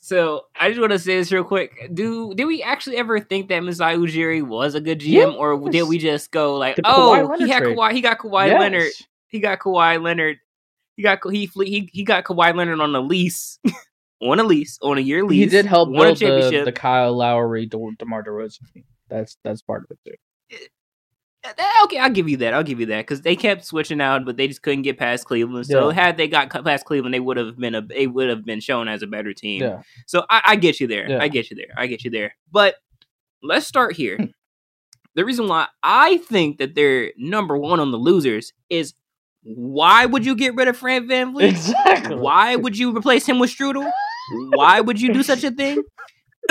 So 0.00 0.42
I 0.54 0.68
just 0.68 0.80
want 0.80 0.92
to 0.92 1.00
say 1.00 1.16
this 1.16 1.32
real 1.32 1.42
quick. 1.42 1.90
Do 1.92 2.32
did 2.34 2.44
we 2.44 2.62
actually 2.62 2.96
ever 2.96 3.18
think 3.18 3.48
that 3.48 3.58
Masai 3.64 3.96
Ujiri 3.96 4.40
was 4.40 4.76
a 4.76 4.80
good 4.80 5.00
GM, 5.00 5.34
or 5.34 5.68
did 5.68 5.82
we 5.88 5.98
just 5.98 6.30
go 6.30 6.56
like, 6.56 6.76
The 6.76 6.82
oh, 6.84 7.26
Kawhi 7.28 7.38
he 7.38 7.48
had 7.48 7.62
trade. 7.64 7.76
Kawhi, 7.76 7.92
he 7.92 8.00
got 8.00 8.18
Kawhi 8.18 8.46
Yes. 8.48 8.60
Leonard, 8.60 8.92
he 9.26 9.40
got 9.40 9.58
Kawhi 9.58 10.00
Leonard, 10.00 10.38
he 10.96 11.02
got 11.02 11.18
he 11.28 11.50
he 11.56 11.90
he 11.92 12.04
got 12.04 12.22
Kawhi 12.22 12.54
Leonard 12.54 12.80
on 12.80 12.94
a 12.94 13.00
lease, 13.00 13.58
on 14.22 14.38
a 14.38 14.44
lease, 14.44 14.78
on 14.80 14.96
a 14.96 15.00
year 15.00 15.24
lease. 15.24 15.50
He 15.50 15.56
did 15.56 15.66
help 15.66 15.88
won 15.88 15.96
a 15.96 16.14
build 16.14 16.18
the, 16.18 16.20
championship. 16.26 16.64
the 16.66 16.72
Kyle 16.72 17.12
Lowry, 17.12 17.66
De- 17.66 17.90
DeMar 17.98 18.22
DeRozan. 18.22 18.72
team. 18.72 18.84
That's 19.08 19.36
that's 19.42 19.62
part 19.62 19.84
of 19.84 19.90
it 19.90 19.98
too. 20.08 20.56
Uh, 21.46 21.62
Okay, 21.84 21.98
I'll 21.98 22.10
give 22.10 22.28
you 22.28 22.36
that. 22.38 22.52
I'll 22.54 22.62
give 22.64 22.80
you 22.80 22.86
that 22.86 23.02
because 23.02 23.22
they 23.22 23.36
kept 23.36 23.64
switching 23.64 24.00
out, 24.00 24.24
but 24.24 24.36
they 24.36 24.48
just 24.48 24.62
couldn't 24.62 24.82
get 24.82 24.98
past 24.98 25.24
Cleveland. 25.26 25.66
So 25.66 25.88
Yeah. 25.88 25.94
had 25.94 26.16
they 26.16 26.26
got 26.28 26.50
past 26.64 26.84
Cleveland, 26.84 27.14
they 27.14 27.20
would 27.20 27.36
have 27.36 27.56
been 27.58 27.74
a 27.74 27.82
they 27.82 28.06
would 28.06 28.28
have 28.28 28.44
been 28.44 28.60
shown 28.60 28.88
as 28.88 29.02
a 29.02 29.06
better 29.06 29.32
team. 29.32 29.62
Yeah. 29.62 29.82
So 30.06 30.24
I, 30.28 30.42
I 30.46 30.56
get 30.56 30.80
you 30.80 30.86
there. 30.86 31.08
Yeah. 31.08 31.22
I 31.22 31.28
get 31.28 31.50
you 31.50 31.56
there. 31.56 31.74
I 31.76 31.86
get 31.86 32.04
you 32.04 32.10
there. 32.10 32.34
But 32.50 32.76
let's 33.42 33.66
start 33.66 33.94
here. 33.94 34.16
Hmm. 34.16 34.24
the 35.14 35.24
reason 35.24 35.46
why 35.48 35.66
I 35.82 36.16
think 36.18 36.58
that 36.58 36.74
they're 36.74 37.12
number 37.16 37.56
one 37.56 37.78
on 37.80 37.90
the 37.92 37.98
losers 37.98 38.52
is 38.68 38.94
why 39.42 40.04
would 40.06 40.26
you 40.26 40.34
get 40.34 40.54
rid 40.56 40.66
of 40.68 40.76
Fran 40.76 41.06
VanVleet? 41.08 41.48
Exactly. 41.50 42.16
Why 42.16 42.56
would 42.56 42.76
you 42.76 42.96
replace 42.96 43.26
him 43.26 43.38
with 43.38 43.50
Strudel? 43.50 43.88
Why 44.50 44.80
would 44.80 45.00
you 45.00 45.12
do 45.12 45.22
such 45.22 45.44
a 45.44 45.52
thing? 45.52 45.84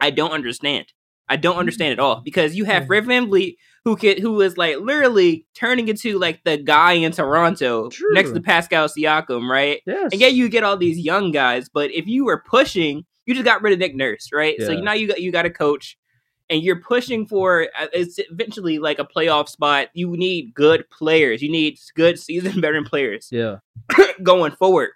I 0.00 0.10
don't 0.10 0.30
understand. 0.30 0.86
I 1.28 1.34
don't 1.36 1.56
understand 1.56 1.92
at 1.92 1.98
all 1.98 2.20
because 2.24 2.54
you 2.54 2.64
have 2.66 2.86
Fred 2.86 3.04
VanVleet 3.04 3.56
who 3.86 3.94
could, 3.94 4.18
who 4.18 4.40
is 4.40 4.58
like 4.58 4.78
literally 4.80 5.46
turning 5.54 5.86
into 5.86 6.18
like 6.18 6.42
the 6.42 6.56
guy 6.56 6.94
in 6.94 7.12
Toronto 7.12 7.88
True. 7.88 8.12
next 8.14 8.32
to 8.32 8.40
Pascal 8.40 8.88
Siakam, 8.88 9.48
right? 9.48 9.80
Yes. 9.86 10.10
And 10.10 10.20
yeah, 10.20 10.26
you 10.26 10.48
get 10.48 10.64
all 10.64 10.76
these 10.76 10.98
young 10.98 11.30
guys, 11.30 11.68
but 11.68 11.92
if 11.92 12.04
you 12.08 12.24
were 12.24 12.42
pushing, 12.50 13.04
you 13.26 13.34
just 13.34 13.44
got 13.44 13.62
rid 13.62 13.72
of 13.72 13.78
Nick 13.78 13.94
Nurse, 13.94 14.30
right? 14.32 14.56
So 14.60 14.74
now 14.74 14.92
you 14.92 15.06
got 15.06 15.20
you 15.20 15.30
got 15.30 15.46
a 15.46 15.50
coach, 15.50 15.96
and 16.50 16.64
you're 16.64 16.80
pushing 16.80 17.26
for 17.28 17.68
uh, 17.78 17.86
it's 17.92 18.18
eventually 18.28 18.80
like 18.80 18.98
a 18.98 19.04
playoff 19.04 19.48
spot. 19.48 19.86
You 19.94 20.16
need 20.16 20.52
good 20.52 20.90
players. 20.90 21.40
You 21.40 21.52
need 21.52 21.78
good 21.94 22.18
season 22.18 22.52
veteran 22.60 22.84
players 22.86 23.28
Yeah. 23.30 23.58
going 24.24 24.50
forward. 24.56 24.90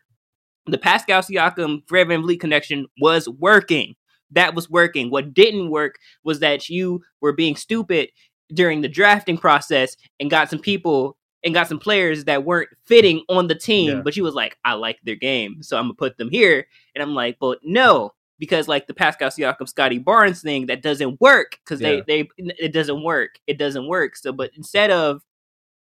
The 0.66 0.78
Pascal 0.78 1.22
Siakam 1.22 1.82
Fred 1.86 2.09
VanVleet 2.09 2.41
connection 2.41 2.86
was 3.01 3.28
working. 3.28 3.95
That 4.32 4.55
was 4.55 4.68
working. 4.68 5.11
What 5.11 5.32
didn't 5.32 5.70
work 5.70 5.97
was 6.24 6.41
that 6.41 6.68
you 6.68 7.03
were 7.20 7.32
being 7.32 7.55
stupid 7.57 8.11
during 8.55 8.80
the 8.80 8.88
drafting 8.88 9.36
process 9.38 9.96
and 10.18 10.30
got 10.30 10.51
some 10.51 10.59
people 10.59 11.16
and 11.42 11.55
got 11.55 11.68
some 11.68 11.78
players 11.78 12.24
that 12.24 12.44
weren't 12.44 12.68
fitting 12.84 13.22
on 13.28 13.46
the 13.48 13.55
team, 13.55 13.88
Yeah. 13.96 14.03
but 14.03 14.12
she 14.14 14.20
was 14.20 14.34
like, 14.34 14.59
I 14.64 14.74
like 14.74 14.98
their 15.05 15.14
game, 15.16 15.62
so 15.62 15.76
I'm 15.78 15.84
gonna 15.84 15.94
put 15.94 16.18
them 16.18 16.30
here. 16.30 16.66
And 16.94 17.03
I'm 17.03 17.14
like, 17.14 17.38
but 17.40 17.59
no, 17.62 18.12
because 18.38 18.68
like 18.68 18.86
the 18.86 18.94
Pascal 18.94 19.30
Siakam 19.30 19.68
Scottie 19.68 19.98
Barnes 19.98 20.42
thing, 20.42 20.66
that 20.66 20.82
doesn't 20.82 21.20
work 21.20 21.59
because 21.64 21.80
Yeah. 21.80 22.01
they 22.07 22.24
they 22.36 22.53
it 22.59 22.72
doesn't 22.72 23.03
work. 23.03 23.38
It 23.46 23.59
doesn't 23.59 23.86
work. 23.86 24.16
So, 24.16 24.32
but 24.32 24.51
instead 24.57 24.90
of 24.90 25.22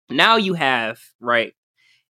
now 0.09 0.35
you 0.37 0.53
have 0.53 0.99
right. 1.19 1.53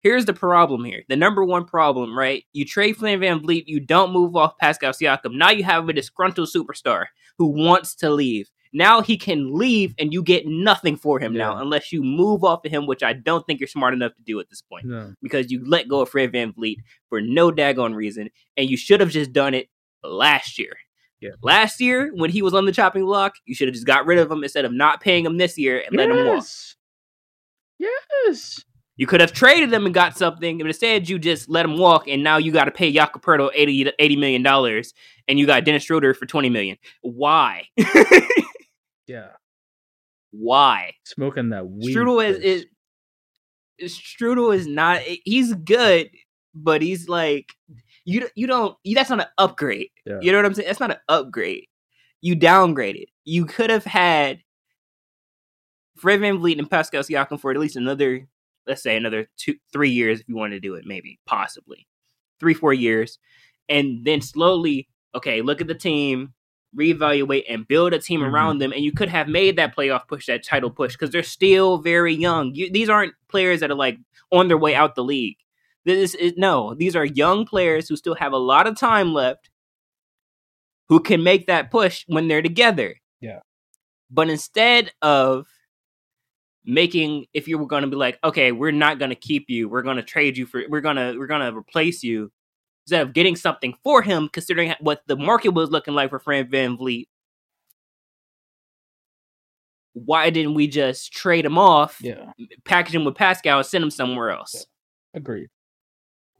Here's 0.00 0.26
the 0.26 0.34
problem 0.34 0.84
here. 0.84 1.02
The 1.08 1.16
number 1.16 1.42
one 1.44 1.64
problem, 1.64 2.16
right? 2.16 2.44
You 2.52 2.66
trade 2.66 2.96
Flynn 2.98 3.20
VanVleet, 3.20 3.64
you 3.66 3.80
don't 3.80 4.12
move 4.12 4.36
off 4.36 4.58
Pascal 4.58 4.92
Siakam. 4.92 5.32
Now 5.36 5.50
you 5.50 5.64
have 5.64 5.88
a 5.88 5.94
disgruntled 5.94 6.50
superstar 6.54 7.06
who 7.38 7.46
wants 7.46 7.94
to 7.96 8.10
leave. 8.10 8.50
Now 8.76 9.00
he 9.00 9.16
can 9.16 9.56
leave 9.56 9.94
and 10.00 10.12
you 10.12 10.20
get 10.22 10.46
nothing 10.46 10.96
for 10.96 11.20
him 11.20 11.32
now 11.32 11.56
unless 11.58 11.92
you 11.92 12.02
move 12.02 12.42
off 12.42 12.64
of 12.64 12.72
him, 12.72 12.86
which 12.86 13.04
I 13.04 13.12
don't 13.12 13.46
think 13.46 13.60
you're 13.60 13.68
smart 13.68 13.94
enough 13.94 14.14
to 14.16 14.22
do 14.22 14.40
at 14.40 14.50
this 14.50 14.62
point 14.62 14.84
because 15.22 15.52
you 15.52 15.64
let 15.64 15.86
go 15.88 16.00
of 16.00 16.08
Fred 16.08 16.32
Van 16.32 16.52
Vliet 16.52 16.78
for 17.08 17.20
no 17.20 17.52
daggone 17.52 17.94
reason, 17.94 18.30
and 18.56 18.68
you 18.68 18.76
should 18.76 19.00
have 19.00 19.10
just 19.10 19.32
done 19.32 19.54
it 19.54 19.68
last 20.02 20.58
year. 20.58 20.76
Yeah. 21.20 21.30
Last 21.40 21.80
year, 21.80 22.10
when 22.14 22.30
he 22.30 22.42
was 22.42 22.52
on 22.52 22.66
the 22.66 22.72
chopping 22.72 23.04
block, 23.04 23.34
you 23.46 23.54
should 23.54 23.68
have 23.68 23.74
just 23.74 23.86
got 23.86 24.06
rid 24.06 24.18
of 24.18 24.30
him 24.30 24.42
instead 24.42 24.64
of 24.64 24.72
not 24.72 25.00
paying 25.00 25.24
him 25.24 25.38
this 25.38 25.56
year 25.56 25.82
and 25.86 25.96
let 25.96 26.10
him 26.10 26.16
walk. 26.16 26.44
Yes. 26.44 26.76
Yes. 27.78 28.64
You 28.96 29.06
could 29.06 29.20
have 29.20 29.32
traded 29.32 29.70
them 29.70 29.86
and 29.86 29.94
got 29.94 30.16
something, 30.16 30.58
but 30.58 30.66
instead 30.68 31.08
you 31.08 31.18
just 31.18 31.48
let 31.48 31.64
him 31.64 31.78
walk, 31.78 32.06
and 32.06 32.22
now 32.22 32.36
you 32.36 32.52
got 32.52 32.64
to 32.64 32.70
pay 32.70 32.92
Jakob 32.92 33.22
Pertl 33.22 33.50
80, 33.54 33.92
$80 34.00 34.18
million, 34.18 34.82
and 35.26 35.38
you 35.38 35.46
got 35.46 35.64
Dennis 35.64 35.84
Schroeder 35.84 36.14
for 36.14 36.26
twenty 36.26 36.48
million. 36.48 36.76
Why? 37.02 37.68
Yeah. 39.06 39.28
Why? 40.30 40.94
Smoking 41.04 41.50
that 41.50 41.68
weed. 41.68 41.94
Strudel 41.94 42.26
is, 42.26 42.66
is 43.78 43.98
Strudel 43.98 44.54
is 44.54 44.66
not. 44.66 45.02
Eh, 45.06 45.16
he's 45.24 45.54
good, 45.54 46.10
but 46.54 46.82
he's 46.82 47.08
like 47.08 47.52
you. 48.04 48.28
You 48.34 48.46
don't. 48.46 48.76
That's 48.94 49.10
not 49.10 49.20
an 49.20 49.26
upgrade. 49.38 49.90
Yeah. 50.04 50.18
You 50.20 50.32
know 50.32 50.38
what 50.38 50.46
I'm 50.46 50.54
saying? 50.54 50.66
That's 50.66 50.80
not 50.80 50.90
an 50.90 50.98
upgrade. 51.08 51.66
You 52.20 52.36
downgraded. 52.36 53.06
You 53.24 53.44
could 53.44 53.70
have 53.70 53.84
had 53.84 54.40
Fred 55.96 56.20
VanVleet 56.20 56.58
and 56.58 56.70
Pascal 56.70 57.02
Siakam 57.02 57.40
for 57.40 57.50
at 57.50 57.58
least 57.58 57.76
another, 57.76 58.26
let's 58.66 58.82
say 58.82 58.96
another 58.96 59.28
two, 59.36 59.54
three 59.72 59.90
years 59.90 60.20
if 60.20 60.28
you 60.28 60.36
wanted 60.36 60.56
to 60.56 60.60
do 60.60 60.74
it, 60.74 60.84
maybe, 60.86 61.18
possibly, 61.26 61.86
three, 62.40 62.54
four 62.54 62.72
years, 62.72 63.18
and 63.68 64.04
then 64.04 64.20
slowly, 64.20 64.88
okay, 65.14 65.42
look 65.42 65.60
at 65.60 65.66
the 65.66 65.74
team, 65.74 66.32
reevaluate, 66.76 67.44
and 67.48 67.66
build 67.68 67.92
a 67.94 67.98
team 67.98 68.20
Mhm. 68.20 68.32
around 68.32 68.58
them, 68.58 68.72
and 68.72 68.82
you 68.84 68.92
could 68.92 69.08
have 69.08 69.28
made 69.28 69.56
that 69.56 69.74
playoff 69.76 70.06
push, 70.08 70.26
that 70.26 70.42
title 70.44 70.70
push, 70.70 70.92
because 70.94 71.10
they're 71.10 71.22
still 71.22 71.78
very 71.78 72.14
young. 72.14 72.54
You, 72.54 72.70
these 72.70 72.88
aren't 72.88 73.14
players 73.28 73.60
that 73.60 73.70
are 73.70 73.74
like 73.76 73.98
on 74.32 74.48
their 74.48 74.58
way 74.58 74.74
out 74.74 74.94
the 74.94 75.04
league. 75.04 75.36
This 75.84 76.14
is 76.14 76.32
no. 76.36 76.74
These 76.74 76.96
are 76.96 77.04
young 77.04 77.44
players 77.46 77.88
who 77.88 77.96
still 77.96 78.14
have 78.14 78.32
a 78.32 78.38
lot 78.38 78.66
of 78.66 78.76
time 78.78 79.12
left, 79.12 79.50
who 80.88 81.00
can 81.00 81.22
make 81.22 81.46
that 81.46 81.70
push 81.70 82.04
when 82.08 82.28
they're 82.28 82.42
together. 82.42 82.96
Yeah. 83.20 83.40
But 84.10 84.30
instead 84.30 84.92
of 85.02 85.46
making, 86.64 87.26
if 87.34 87.46
you 87.48 87.58
were 87.58 87.66
going 87.66 87.82
to 87.82 87.88
be 87.88 87.96
like, 87.96 88.18
okay, 88.24 88.52
we're 88.52 88.70
not 88.70 88.98
going 88.98 89.10
to 89.10 89.14
keep 89.16 89.50
you, 89.50 89.68
we're 89.68 89.82
going 89.82 89.96
to 89.96 90.02
trade 90.02 90.36
you 90.36 90.46
for, 90.46 90.62
we're 90.68 90.80
gonna 90.80 91.14
we're 91.18 91.26
gonna 91.26 91.54
replace 91.56 92.02
you, 92.02 92.32
instead 92.86 93.02
of 93.02 93.12
getting 93.12 93.36
something 93.36 93.74
for 93.82 94.02
him, 94.02 94.28
considering 94.32 94.74
what 94.80 95.02
the 95.06 95.16
market 95.16 95.50
was 95.50 95.70
looking 95.70 95.94
like 95.94 96.10
for 96.10 96.18
Fran 96.18 96.48
Van 96.50 96.76
VanVleet. 96.76 97.06
Why 99.94 100.30
didn't 100.30 100.54
we 100.54 100.66
just 100.66 101.12
trade 101.12 101.44
him 101.44 101.56
off, 101.56 101.98
Yeah, 102.00 102.32
package 102.64 102.94
him 102.96 103.04
with 103.04 103.14
Pascal, 103.14 103.58
and 103.58 103.66
send 103.66 103.84
him 103.84 103.90
somewhere 103.90 104.30
else? 104.30 104.66
agreed. 105.16 105.48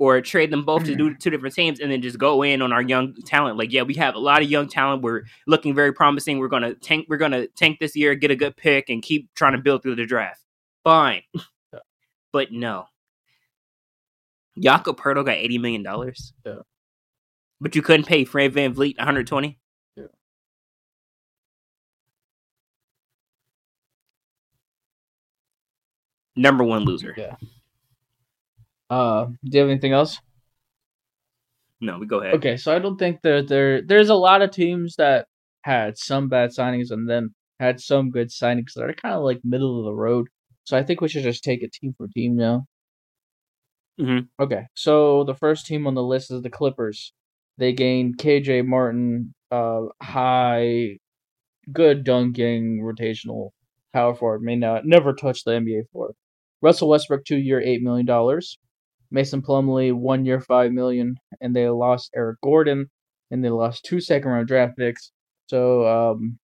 or 0.01 0.21
trade 0.21 0.51
them 0.51 0.65
both 0.65 0.85
to 0.85 0.97
do 0.97 1.15
two 1.21 1.31
different 1.31 1.55
teams 1.55 1.79
and 1.79 1.89
then 1.93 2.03
just 2.03 2.19
go 2.19 2.43
in 2.43 2.61
on 2.61 2.73
our 2.73 2.83
young 2.83 3.15
talent. 3.27 3.57
Like, 3.57 3.73
yeah, 3.73 3.83
we 3.83 3.95
have 3.95 4.17
a 4.17 4.19
lot 4.19 4.43
of 4.43 4.51
young 4.51 4.67
talent. 4.69 5.03
We're 5.03 5.23
looking 5.47 5.73
very 5.73 5.93
promising. 5.93 6.39
We're 6.41 6.49
gonna 6.49 6.75
tank. 6.75 7.07
We're 7.09 7.17
gonna 7.17 7.47
tank 7.47 7.79
this 7.79 7.95
year, 7.95 8.17
get 8.17 8.33
a 8.33 8.37
good 8.37 8.57
pick, 8.57 8.91
and 8.91 9.01
keep 9.01 9.33
trying 9.35 9.53
to 9.53 9.59
build 9.59 9.83
through 9.83 9.95
the 9.95 10.05
draft. 10.05 10.41
Fine, 10.83 11.23
Yeah. 11.73 11.79
but 12.33 12.51
no. 12.51 12.87
Jakob 14.59 14.99
Poeltl 14.99 15.25
got 15.25 15.37
eighty 15.37 15.59
million 15.59 15.83
dollars. 15.83 16.33
Yeah. 16.45 16.61
but 17.61 17.75
you 17.75 17.83
couldn't 17.83 18.07
pay 18.07 18.25
Fred 18.25 18.53
VanVleet 18.53 18.97
one 18.99 19.07
hundred 19.07 19.27
twenty. 19.27 19.59
Yeah. 19.97 20.05
Number 26.37 26.65
one 26.65 26.85
loser. 26.85 27.15
Yeah. 27.17 27.37
Uh, 28.91 29.27
do 29.27 29.51
you 29.51 29.61
have 29.61 29.71
anything 29.71 29.93
else? 29.93 30.19
No, 31.81 31.99
we 31.99 32.07
go 32.07 32.21
ahead. 32.21 32.35
Okay, 32.35 32.57
so 32.57 32.75
I 32.75 32.79
don't 32.79 32.97
think 32.99 33.21
that 33.23 33.49
there 33.49 33.83
there's 33.83 34.09
a 34.09 34.15
lot 34.15 34.43
of 34.43 34.51
teams 34.51 34.97
that 34.97 35.27
had 35.63 35.97
some 35.99 36.29
bad 36.29 36.51
signings 36.51 36.91
and 36.91 37.09
then 37.09 37.35
had 37.61 37.81
some 37.81 38.11
good 38.11 38.29
signings 38.29 38.73
that 38.75 38.85
are 38.85 38.93
kind 38.95 39.15
of 39.15 39.23
like 39.23 39.41
middle 39.45 39.79
of 39.79 39.85
the 39.85 39.95
road. 39.95 40.29
So 40.65 40.77
I 40.77 40.83
think 40.83 41.01
we 41.01 41.09
should 41.09 41.23
just 41.23 41.45
take 41.45 41.63
it 41.63 41.73
team 41.73 41.95
for 41.97 42.09
team 42.09 42.37
now. 42.37 42.67
Mhm. 44.01 44.29
Okay, 44.41 44.67
so 44.75 45.25
the 45.25 45.35
first 45.35 45.67
team 45.67 45.87
on 45.87 45.95
the 45.95 46.03
list 46.03 46.31
is 46.31 46.43
the 46.43 46.51
Clippers. 46.51 47.13
They 47.59 47.73
gained 47.73 48.19
KJ 48.19 48.63
Martin, 48.63 49.35
uh, 49.53 49.83
high, 50.03 50.99
good 51.73 52.05
dunking, 52.05 52.81
rotational 52.83 53.51
power 53.93 54.15
forward. 54.15 54.43
May 54.43 54.57
not 54.57 54.87
never 54.87 55.15
touch 55.15 55.45
the 55.45 55.55
NBA 55.55 55.85
floor. 55.93 56.15
Russell 56.63 56.89
Westbrook, 56.91 57.25
two 57.27 57.39
year, 57.39 57.61
eight 57.61 57.83
million 57.83 58.07
dollars. 58.07 58.59
Mason 59.13 59.43
Plumlee, 59.43 59.93
one 59.95 60.25
year, 60.27 60.41
five 60.41 60.73
million, 60.73 61.17
and 61.41 61.57
they 61.57 61.69
lost 61.71 62.11
Eric 62.17 62.41
Gordon, 62.43 62.91
and 63.31 63.45
they 63.45 63.51
lost 63.51 63.85
two 63.85 64.01
second 64.01 64.31
round 64.31 64.49
draft 64.49 64.77
picks. 64.79 65.13
So, 65.49 65.87
um, 65.87 66.39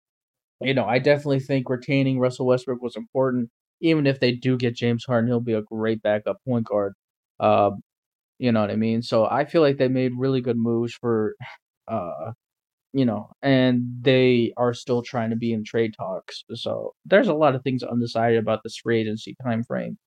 you 0.62 0.74
know, 0.74 0.86
I 0.86 1.00
definitely 1.00 1.40
think 1.42 1.70
retaining 1.70 2.20
Russell 2.20 2.48
Westbrook 2.48 2.82
was 2.82 2.96
important. 2.98 3.50
Even 3.82 4.08
if 4.08 4.20
they 4.20 4.34
do 4.34 4.58
get 4.58 4.76
James 4.76 5.06
Harden, 5.06 5.28
he'll 5.30 5.40
be 5.42 5.54
a 5.54 5.62
great 5.64 6.02
backup 6.04 6.38
point 6.46 6.66
guard. 6.68 6.94
Um, 7.40 7.82
you 8.40 8.52
know 8.52 8.62
what 8.62 8.72
I 8.72 8.76
mean? 8.76 9.02
So 9.02 9.26
I 9.26 9.46
feel 9.46 9.62
like 9.62 9.78
they 9.78 9.88
made 9.90 10.14
really 10.18 10.42
good 10.42 10.58
moves 10.58 10.94
for, 10.94 11.36
uh, 11.88 12.32
you 12.94 13.06
know, 13.06 13.32
and 13.42 13.84
they 14.02 14.54
are 14.58 14.74
still 14.74 15.02
trying 15.04 15.30
to 15.32 15.36
be 15.36 15.54
in 15.54 15.64
trade 15.64 15.94
talks. 15.98 16.44
So 16.56 16.94
there's 17.06 17.28
a 17.28 17.34
lot 17.34 17.56
of 17.56 17.64
things 17.64 17.84
undecided 17.84 18.40
about 18.40 18.62
this 18.64 18.78
free 18.78 19.02
agency 19.02 19.36
time 19.44 19.64
frame 19.64 19.98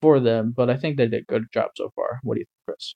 for 0.00 0.20
them, 0.20 0.52
but 0.56 0.70
I 0.70 0.76
think 0.76 0.96
they 0.96 1.08
did 1.08 1.22
a 1.22 1.32
good 1.32 1.46
job 1.52 1.70
so 1.76 1.90
far. 1.96 2.20
What 2.22 2.34
do 2.34 2.40
you 2.40 2.46
think, 2.46 2.76
Chris? 2.76 2.94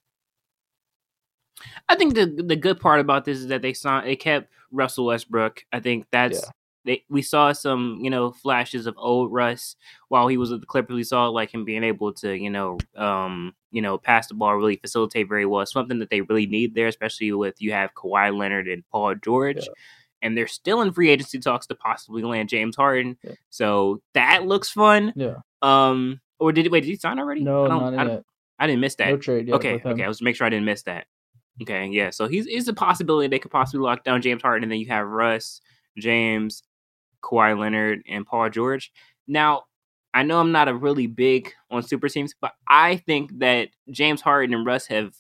I 1.88 1.97
think 1.97 2.14
the 2.14 2.26
the 2.26 2.57
good 2.57 2.80
part 2.80 3.01
about 3.01 3.24
this 3.24 3.38
is 3.38 3.49
that 3.49 3.62
they 3.62 3.72
saw 3.72 4.01
they 4.01 4.16
kept 4.16 4.51
Russell 4.70 5.07
Westbrook. 5.07 5.64
I 5.72 5.80
think 5.80 6.07
that's 6.11 6.45
Yeah. 6.45 6.51
They 6.84 7.04
we 7.08 7.22
saw 7.22 7.52
some 7.52 7.98
you 8.00 8.10
know 8.10 8.32
flashes 8.32 8.86
of 8.86 8.94
old 8.98 9.32
Russ 9.32 9.76
while 10.08 10.28
he 10.28 10.36
was 10.36 10.52
at 10.52 10.60
the 10.60 10.66
Clippers. 10.66 10.94
We 10.96 11.04
saw 11.04 11.28
like 11.28 11.52
him 11.52 11.64
being 11.64 11.84
able 11.84 12.12
to 12.14 12.34
you 12.36 12.50
know 12.50 12.78
um 12.96 13.54
you 13.70 13.82
know 13.82 13.98
pass 13.98 14.26
the 14.28 14.34
ball, 14.34 14.54
really 14.56 14.76
facilitate 14.76 15.28
very 15.28 15.46
well. 15.46 15.64
Something 15.66 15.98
that 16.00 16.10
they 16.10 16.20
really 16.22 16.46
need 16.46 16.74
there, 16.74 16.88
especially 16.88 17.32
with 17.32 17.60
you 17.60 17.72
have 17.72 17.94
Kawhi 17.94 18.36
Leonard 18.36 18.68
and 18.68 18.82
Paul 18.90 19.14
George. 19.16 19.58
Yeah. 19.58 19.72
And 20.24 20.36
they're 20.38 20.46
still 20.46 20.82
in 20.82 20.92
free 20.92 21.10
agency 21.10 21.40
talks 21.40 21.66
to 21.66 21.74
possibly 21.74 22.22
land 22.22 22.48
James 22.48 22.76
Harden, 22.76 23.18
Yeah. 23.24 23.32
so 23.50 24.00
that 24.14 24.46
looks 24.46 24.70
fun. 24.70 25.12
Yeah. 25.16 25.38
Um, 25.62 26.20
or 26.38 26.52
did 26.52 26.70
wait? 26.70 26.82
Did 26.82 26.90
he 26.90 26.96
sign 26.96 27.18
already? 27.18 27.42
No, 27.42 27.64
I 27.64 27.68
don't- 27.68 27.96
not 27.96 28.06
I, 28.06 28.10
yet. 28.10 28.24
I 28.58 28.66
didn't 28.68 28.80
miss 28.82 28.94
that. 28.96 29.08
No 29.08 29.16
trade 29.16 29.50
okay, 29.50 29.82
okay. 29.84 30.04
I 30.04 30.06
was 30.08 30.22
make 30.22 30.36
sure 30.36 30.46
I 30.46 30.50
didn't 30.50 30.64
miss 30.66 30.82
that. 30.84 31.06
Okay, 31.60 31.86
yeah. 31.88 32.10
So 32.10 32.28
he's 32.28 32.46
is 32.46 32.68
a 32.68 32.72
possibility 32.72 33.26
they 33.26 33.40
could 33.40 33.50
possibly 33.50 33.84
lock 33.84 34.04
down 34.04 34.22
James 34.22 34.42
Harden, 34.42 34.62
and 34.62 34.70
then 34.70 34.78
you 34.78 34.86
have 34.86 35.06
Russ, 35.08 35.60
James, 35.98 36.62
Kawhi 37.22 37.58
Leonard, 37.58 38.02
and 38.08 38.26
Paul 38.26 38.50
George. 38.50 38.92
Now, 39.26 39.64
I 40.14 40.22
know 40.22 40.40
I'm 40.40 40.52
not 40.52 40.68
a 40.68 40.74
really 40.74 41.06
big 41.06 41.52
on 41.70 41.82
super 41.82 42.08
teams, 42.08 42.34
but 42.38 42.52
I 42.68 42.96
think 42.96 43.38
that 43.38 43.68
James 43.90 44.20
Harden 44.20 44.54
and 44.54 44.66
Russ 44.66 44.86
have 44.86 45.14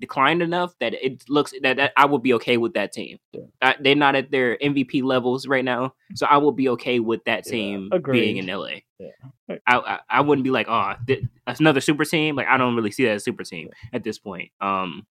declined 0.00 0.42
enough 0.42 0.74
that 0.80 0.94
it 0.94 1.22
looks 1.28 1.54
that, 1.62 1.76
that 1.76 1.92
I 1.96 2.06
would 2.06 2.24
be 2.24 2.34
okay 2.34 2.56
with 2.56 2.74
that 2.74 2.92
team. 2.92 3.18
Yeah. 3.32 3.42
I, 3.62 3.76
they're 3.78 3.94
not 3.94 4.16
at 4.16 4.32
their 4.32 4.58
MVP 4.58 5.04
levels 5.04 5.46
right 5.46 5.64
now, 5.64 5.94
so 6.16 6.26
I 6.26 6.38
will 6.38 6.50
be 6.50 6.68
okay 6.70 6.98
with 6.98 7.22
that 7.24 7.44
team 7.44 7.88
agreed. 7.92 8.20
being 8.20 8.36
in 8.38 8.46
LA. 8.46 8.80
Yeah. 8.98 9.58
I, 9.66 9.76
I 9.78 9.98
I 10.10 10.20
wouldn't 10.20 10.42
be 10.42 10.50
like, 10.50 10.66
oh, 10.68 10.94
th- 11.06 11.24
that's 11.46 11.60
another 11.60 11.80
super 11.80 12.04
team. 12.04 12.34
Like 12.34 12.48
I 12.48 12.56
don't 12.56 12.74
really 12.74 12.90
see 12.90 13.04
that 13.04 13.12
as 13.12 13.22
a 13.22 13.24
super 13.24 13.44
team 13.44 13.70
at 13.92 14.02
this 14.02 14.18
point. 14.18 14.50
Um, 14.60 15.06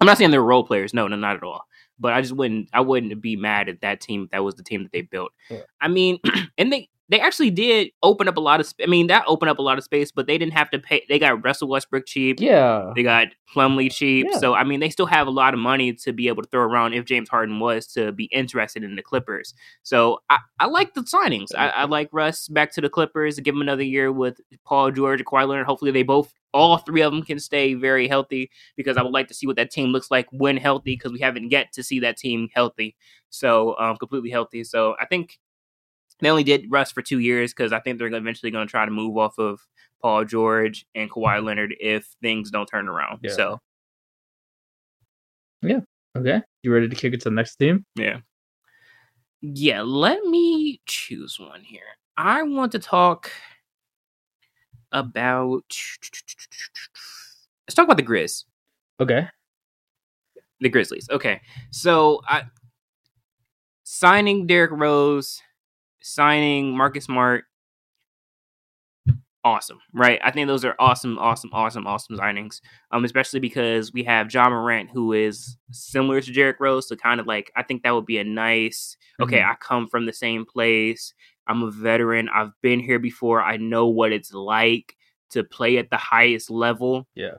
I'm 0.00 0.06
not 0.06 0.18
saying 0.18 0.32
they're 0.32 0.42
role 0.42 0.64
players. 0.64 0.92
No, 0.92 1.06
no, 1.06 1.16
not 1.16 1.36
at 1.36 1.44
all. 1.44 1.62
But 1.98 2.12
I 2.12 2.20
just 2.20 2.34
wouldn't. 2.36 2.68
I 2.72 2.80
wouldn't 2.80 3.20
be 3.20 3.36
mad 3.36 3.68
at 3.68 3.80
that 3.80 4.00
team 4.00 4.24
if 4.24 4.30
that 4.30 4.44
was 4.44 4.54
the 4.54 4.62
team 4.62 4.82
that 4.82 4.92
they 4.92 5.02
built. 5.02 5.32
Yeah. 5.50 5.62
I 5.80 5.88
mean, 5.88 6.18
and 6.58 6.72
they 6.72 6.88
they 7.08 7.20
actually 7.20 7.50
did 7.50 7.90
open 8.02 8.26
up 8.26 8.36
a 8.36 8.40
lot 8.40 8.58
of. 8.60 8.66
Sp- 8.66 8.82
I 8.82 8.86
mean, 8.86 9.06
that 9.06 9.24
opened 9.26 9.50
up 9.50 9.58
a 9.58 9.62
lot 9.62 9.78
of 9.78 9.84
space, 9.84 10.10
but 10.10 10.26
they 10.26 10.38
didn't 10.38 10.54
have 10.54 10.70
to 10.70 10.78
pay. 10.78 11.04
They 11.08 11.18
got 11.18 11.44
Russell 11.44 11.68
Westbrook 11.68 12.06
cheap. 12.06 12.40
Yeah. 12.40 12.92
They 12.96 13.02
got 13.02 13.28
Plumlee 13.54 13.92
cheap. 13.92 14.26
Yeah. 14.30 14.38
So 14.38 14.54
I 14.54 14.64
mean, 14.64 14.80
they 14.80 14.90
still 14.90 15.06
have 15.06 15.26
a 15.26 15.30
lot 15.30 15.54
of 15.54 15.60
money 15.60 15.92
to 15.92 16.12
be 16.12 16.26
able 16.28 16.42
to 16.42 16.48
throw 16.48 16.62
around 16.62 16.94
if 16.94 17.04
James 17.04 17.28
Harden 17.28 17.60
was 17.60 17.86
to 17.88 18.10
be 18.12 18.24
interested 18.24 18.82
in 18.82 18.96
the 18.96 19.02
Clippers. 19.02 19.54
So 19.84 20.20
I, 20.30 20.38
I 20.58 20.66
like 20.66 20.94
the 20.94 21.02
signings. 21.02 21.54
I, 21.56 21.68
I 21.68 21.84
like 21.84 22.08
Russ 22.12 22.48
back 22.48 22.72
to 22.72 22.80
the 22.80 22.90
Clippers. 22.90 23.38
Give 23.38 23.54
him 23.54 23.60
another 23.60 23.84
year 23.84 24.10
with 24.10 24.40
Paul 24.64 24.90
George 24.90 25.20
and 25.20 25.26
Kawhi 25.26 25.46
Leonard. 25.46 25.66
Hopefully, 25.66 25.92
they 25.92 26.02
both, 26.02 26.32
all 26.52 26.78
three 26.78 27.02
of 27.02 27.12
them, 27.12 27.22
can 27.22 27.38
stay 27.38 27.74
very 27.74 28.08
healthy 28.08 28.50
because 28.76 28.96
I 28.96 29.02
would 29.02 29.12
like 29.12 29.28
to 29.28 29.34
see 29.34 29.46
what 29.46 29.56
that 29.56 29.70
team 29.70 29.90
looks 29.90 30.10
like 30.10 30.26
when 30.32 30.56
healthy 30.56 30.96
because 30.96 31.12
we 31.12 31.20
haven't 31.20 31.50
yet 31.52 31.72
to 31.74 31.84
see 31.84 32.00
that 32.00 32.16
team 32.16 32.48
healthy. 32.52 32.96
So 33.30 33.78
um, 33.78 33.96
completely 33.96 34.30
healthy. 34.30 34.64
So 34.64 34.96
I 35.00 35.06
think 35.06 35.38
they 36.20 36.30
only 36.30 36.44
did 36.44 36.70
Russ 36.70 36.92
for 36.92 37.02
two 37.02 37.18
years 37.18 37.52
because 37.52 37.72
I 37.72 37.80
think 37.80 37.98
they're 37.98 38.12
eventually 38.12 38.50
going 38.50 38.66
to 38.66 38.70
try 38.70 38.84
to 38.84 38.90
move 38.90 39.16
off 39.16 39.38
of 39.38 39.60
Paul 40.00 40.24
George 40.24 40.86
and 40.94 41.10
Kawhi 41.10 41.36
mm-hmm. 41.36 41.46
Leonard 41.46 41.76
if 41.80 42.14
things 42.22 42.50
don't 42.50 42.66
turn 42.66 42.88
around. 42.88 43.20
Yeah. 43.22 43.32
So 43.32 43.60
yeah. 45.62 45.80
Okay. 46.16 46.42
You 46.62 46.72
ready 46.72 46.88
to 46.88 46.96
kick 46.96 47.12
it 47.12 47.20
to 47.22 47.30
the 47.30 47.34
next 47.34 47.56
team? 47.56 47.84
yeah, 47.94 48.20
yeah. 49.42 49.82
Let 49.82 50.24
me 50.24 50.80
choose 50.86 51.38
one 51.38 51.62
here. 51.62 51.82
I 52.16 52.42
want 52.42 52.72
to 52.72 52.78
talk 52.78 53.30
about. 54.92 55.64
Let's 57.66 57.74
talk 57.74 57.84
about 57.84 57.96
the 57.96 58.02
Grizz. 58.02 58.44
Okay. 59.00 59.28
the 60.60 60.68
Grizzlies. 60.68 61.08
Okay, 61.10 61.40
so 61.70 62.22
I 62.26 62.44
signing 63.84 64.46
Derrick 64.46 64.70
Rose, 64.72 65.42
signing 66.06 66.76
Marcus 66.76 67.04
Smart, 67.04 67.44
awesome, 69.44 69.78
right? 69.92 70.20
I 70.24 70.30
think 70.30 70.46
those 70.46 70.64
are 70.64 70.76
awesome, 70.78 71.18
awesome, 71.18 71.50
awesome, 71.52 71.86
awesome 71.86 72.16
signings. 72.16 72.60
Um, 72.90 73.04
especially 73.04 73.40
because 73.40 73.92
we 73.92 74.04
have 74.04 74.32
Ja 74.32 74.48
Morant, 74.48 74.90
who 74.90 75.12
is 75.12 75.56
similar 75.72 76.20
to 76.20 76.32
Derrick 76.32 76.58
Rose, 76.60 76.88
so 76.88 76.96
kind 76.96 77.20
of 77.20 77.26
like 77.26 77.52
I 77.56 77.62
think 77.62 77.82
that 77.82 77.94
would 77.94 78.06
be 78.06 78.18
a 78.18 78.24
nice. 78.24 78.96
Okay, 79.20 79.42
I 79.42 79.54
come 79.60 79.88
from 79.88 80.06
the 80.06 80.12
same 80.12 80.44
place. 80.44 81.12
I'm 81.46 81.62
a 81.62 81.70
veteran. 81.70 82.28
I've 82.28 82.52
been 82.62 82.80
here 82.80 82.98
before. 82.98 83.42
I 83.42 83.56
know 83.56 83.86
what 83.86 84.12
it's 84.12 84.32
like 84.32 84.96
to 85.30 85.42
play 85.44 85.78
at 85.78 85.90
the 85.90 85.96
highest 85.96 86.50
level. 86.50 87.06
Yeah. 87.14 87.34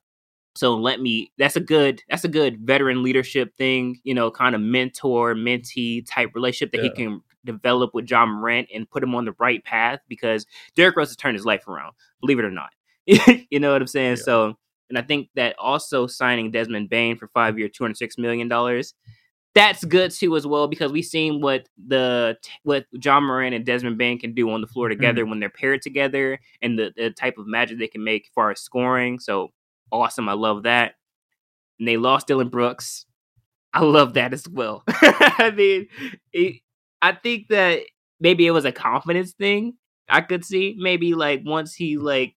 So 0.55 0.75
let 0.75 0.99
me 0.99 1.31
that's 1.37 1.55
a 1.55 1.61
good 1.61 2.01
that's 2.09 2.23
a 2.23 2.29
good 2.29 2.59
veteran 2.65 3.03
leadership 3.03 3.55
thing, 3.57 3.99
you 4.03 4.15
know, 4.15 4.31
kind 4.31 4.55
of 4.55 4.61
mentor, 4.61 5.35
mentee 5.35 6.03
type 6.09 6.31
relationship 6.33 6.71
that 6.71 6.83
he 6.83 6.89
can 6.89 7.21
develop 7.47 7.93
with 7.93 8.09
Ja 8.09 8.25
Morant 8.25 8.67
and 8.73 8.89
put 8.89 9.03
him 9.03 9.15
on 9.15 9.25
the 9.25 9.35
right 9.39 9.63
path 9.63 9.99
because 10.07 10.45
Derrick 10.75 10.95
Rose 10.95 11.09
has 11.09 11.15
turned 11.15 11.35
his 11.35 11.45
life 11.45 11.67
around, 11.67 11.93
believe 12.21 12.39
it 12.39 12.45
or 12.45 12.51
not. 12.51 12.69
you 13.05 13.59
know 13.59 13.71
what 13.71 13.81
I'm 13.81 13.87
saying? 13.87 14.17
Yeah. 14.17 14.23
So 14.23 14.57
and 14.89 14.97
I 14.97 15.01
think 15.01 15.29
that 15.35 15.55
also 15.59 16.07
signing 16.07 16.51
Desmond 16.51 16.89
Bane 16.89 17.17
for 17.17 17.27
five 17.27 17.57
year, 17.57 17.67
two 17.67 17.83
hundred 17.83 17.97
six 17.97 18.17
million 18.17 18.47
dollars, 18.47 18.93
that's 19.57 19.83
good 19.83 20.11
too 20.11 20.35
as 20.35 20.45
well 20.45 20.67
because 20.67 20.91
we've 20.91 21.03
seen 21.05 21.41
what 21.41 21.67
the 21.87 22.37
what 22.63 22.85
Ja 22.91 23.19
Morant 23.19 23.55
and 23.55 23.65
Desmond 23.65 23.97
Bane 23.97 24.19
can 24.19 24.33
do 24.33 24.49
on 24.51 24.61
the 24.61 24.67
floor 24.67 24.87
mm. 24.87 24.91
together 24.91 25.25
when 25.25 25.39
they're 25.39 25.49
paired 25.49 25.81
together 25.81 26.39
and 26.61 26.77
the, 26.77 26.93
the 26.95 27.09
type 27.09 27.37
of 27.37 27.47
magic 27.47 27.79
they 27.79 27.87
can 27.87 28.03
make 28.03 28.25
as 28.25 28.31
far 28.33 28.51
as 28.51 28.61
scoring. 28.61 29.19
So 29.19 29.51
awesome. 29.91 30.29
I 30.29 30.33
love 30.33 30.63
that. 30.63 30.93
And 31.79 31.87
they 31.87 31.97
lost 31.97 32.27
Dillon 32.27 32.49
Brooks. 32.49 33.05
I 33.73 33.81
love 33.81 34.13
that 34.13 34.33
as 34.33 34.47
well. 34.47 34.83
I 34.87 35.51
mean, 35.55 35.87
it, 36.33 36.61
I 37.01 37.13
think 37.13 37.47
that 37.49 37.81
maybe 38.19 38.45
it 38.47 38.51
was 38.51 38.65
a 38.65 38.71
confidence 38.71 39.33
thing. 39.33 39.73
I 40.09 40.21
could 40.21 40.45
see 40.45 40.75
maybe 40.77 41.13
like 41.13 41.41
once 41.45 41.73
he 41.73 41.97
like 41.97 42.35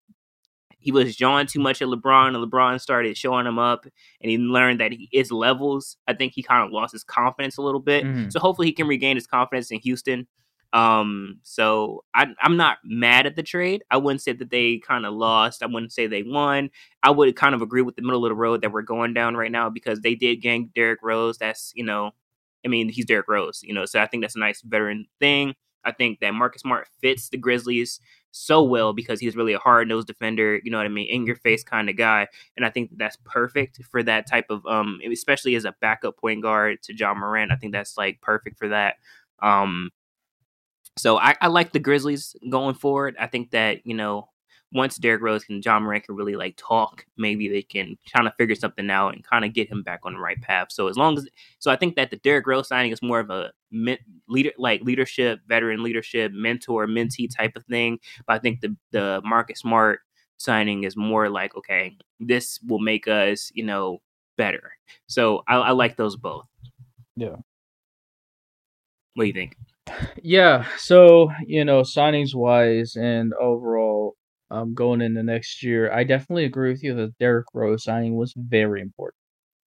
he 0.79 0.93
was 0.93 1.15
drawing 1.15 1.47
too 1.47 1.61
much 1.61 1.83
at 1.83 1.89
LeBron, 1.89 2.29
and 2.29 2.37
LeBron 2.37 2.81
started 2.81 3.17
showing 3.17 3.47
him 3.47 3.59
up, 3.59 3.85
and 3.85 4.31
he 4.31 4.39
learned 4.39 4.81
that 4.81 4.93
he 4.93 5.09
is 5.13 5.31
levels. 5.31 5.97
I 6.09 6.15
think 6.15 6.33
he 6.35 6.43
kind 6.43 6.65
of 6.65 6.73
lost 6.73 6.93
his 6.93 7.05
confidence 7.05 7.59
a 7.59 7.63
little 7.63 7.81
bit. 7.81 8.05
Mhm. 8.05 8.33
So 8.33 8.41
hopefully 8.41 8.69
he 8.69 8.73
can 8.73 8.87
regain 8.89 9.17
his 9.17 9.27
confidence 9.27 9.71
in 9.71 9.79
Houston. 9.81 10.27
Um, 10.73 11.41
so 11.43 12.05
I, 12.15 12.29
I'm 12.41 12.57
not 12.57 12.79
mad 12.85 13.27
at 13.27 13.35
the 13.37 13.43
trade. 13.43 13.83
I 13.91 13.97
wouldn't 13.97 14.23
say 14.23 14.33
that 14.33 14.51
they 14.51 14.79
kind 14.79 15.05
of 15.05 15.13
lost. 15.15 15.63
I 15.63 15.67
wouldn't 15.67 15.93
say 15.93 16.07
they 16.07 16.23
won. 16.23 16.71
I 17.03 17.11
would 17.11 17.35
kind 17.37 17.55
of 17.57 17.61
agree 17.63 17.83
with 17.83 17.97
the 17.97 18.03
middle 18.03 18.25
of 18.25 18.31
the 18.31 18.37
road 18.37 18.63
that 18.63 18.73
we're 18.73 18.83
going 18.83 19.13
down 19.13 19.37
right 19.37 19.51
now 19.51 19.69
because 19.69 20.01
they 20.01 20.15
did 20.15 20.37
gain 20.41 20.71
Derrick 20.75 21.01
Rose. 21.03 21.39
That's 21.39 21.73
you 21.75 21.85
know, 21.85 22.13
I 22.65 22.69
mean 22.69 22.89
he's 22.89 23.07
Derrick 23.07 23.29
Rose, 23.29 23.61
you 23.63 23.75
know. 23.75 23.85
So 23.85 24.01
I 24.01 24.07
think 24.07 24.23
that's 24.23 24.37
a 24.37 24.41
nice 24.41 24.63
veteran 24.63 25.07
thing. 25.19 25.55
I 25.85 25.93
think 25.93 26.21
that 26.21 26.35
Marcus 26.35 26.63
Smart 26.63 26.89
fits 27.01 27.31
the 27.31 27.39
Grizzlies 27.39 28.01
so 28.33 28.63
well 28.63 28.93
because 28.93 29.19
he's 29.19 29.35
really 29.35 29.55
a 29.55 29.59
hard 29.59 29.89
nosed 29.89 30.07
defender, 30.07 30.61
you 30.63 30.71
know 30.71 30.77
what 30.77 30.87
I 30.87 30.91
mean, 30.91 31.09
in 31.09 31.27
your 31.27 31.37
face 31.37 31.65
kind 31.65 31.89
of 31.89 31.97
guy. 31.97 32.29
And 32.57 32.65
I 32.67 32.71
think 32.71 32.91
that's 32.97 33.17
perfect 33.25 33.81
for 33.91 34.03
that 34.03 34.29
type 34.29 34.47
of 34.51 34.65
um 34.67 35.01
especially 35.11 35.55
as 35.55 35.65
a 35.65 35.75
backup 35.81 36.17
point 36.19 36.43
guard 36.43 36.83
to 36.85 36.95
Ja 36.97 37.15
Morant. 37.15 37.53
I 37.53 37.57
think 37.57 37.73
that's 37.73 37.97
like 37.97 38.21
perfect 38.21 38.59
for 38.59 38.69
that. 38.69 38.97
Um 39.43 39.91
so 40.99 41.19
I, 41.19 41.35
I 41.41 41.47
like 41.49 41.73
the 41.73 41.79
Grizzlies 41.79 42.37
going 42.51 42.75
forward. 42.75 43.17
I 43.19 43.27
think 43.27 43.53
that, 43.53 43.87
you 43.87 43.95
know, 43.95 44.29
once 44.73 44.97
Derrick 44.97 45.23
Rose 45.23 45.45
and 45.49 45.65
Ja 45.65 45.81
Morant 45.81 46.05
can 46.05 46.15
really 46.15 46.37
like 46.37 46.55
talk, 46.57 47.05
maybe 47.17 47.49
they 47.49 47.63
can 47.63 47.97
kind 48.15 48.27
of 48.27 48.35
figure 48.37 48.55
something 48.55 48.89
out 48.91 49.15
and 49.15 49.25
kind 49.25 49.45
of 49.45 49.53
get 49.53 49.71
him 49.71 49.83
back 49.83 50.01
on 50.05 50.15
the 50.15 50.21
right 50.21 50.41
path. 50.41 50.69
So 50.71 50.87
as 50.87 50.97
long 50.97 51.19
as, 51.19 51.29
so 51.59 51.71
I 51.71 51.77
think 51.77 51.97
that 51.97 52.11
the 52.11 52.17
Derrick 52.19 52.47
Rose 52.47 52.69
signing 52.69 52.93
is 52.93 53.03
more 53.03 53.21
of 53.21 53.31
a 53.31 53.53
men, 53.71 53.99
leader, 54.29 54.53
like 54.59 54.83
leadership, 54.83 55.41
veteran 55.47 55.83
leadership, 55.83 56.33
mentor, 56.33 56.87
mentee 56.87 57.29
type 57.35 57.57
of 57.57 57.65
thing. 57.65 57.99
But 58.27 58.35
I 58.35 58.39
think 58.39 58.61
the 58.61 58.77
the 58.93 59.21
Marcus 59.25 59.61
Smart 59.61 60.01
signing 60.37 60.85
is 60.85 60.97
more 60.97 61.29
like, 61.29 61.57
okay, 61.57 61.97
this 62.19 62.61
will 62.67 62.79
make 62.79 63.09
us, 63.09 63.51
you 63.55 63.65
know, 63.65 64.01
better. 64.37 64.73
So 65.07 65.43
I, 65.49 65.57
I 65.57 65.71
like 65.73 65.97
those 65.97 66.17
both. 66.17 66.47
Yeah. 67.17 67.37
What 69.15 69.25
do 69.25 69.27
you 69.27 69.33
think? 69.33 69.57
Yeah, 70.23 70.67
so 70.79 71.31
you 71.47 71.65
know, 71.65 71.81
signings 71.81 72.35
wise 72.35 72.95
and 72.97 73.33
overall, 73.35 74.17
um, 74.51 74.75
going 74.75 75.01
into 75.01 75.23
next 75.23 75.63
year, 75.63 75.93
I 75.93 76.05
definitely 76.05 76.45
agree 76.45 76.71
with 76.73 76.83
you 76.83 76.95
that 76.95 77.19
Derrick 77.19 77.47
Rose 77.55 77.85
signing 77.85 78.17
was 78.17 78.35
very 78.37 78.81
important. 78.83 79.17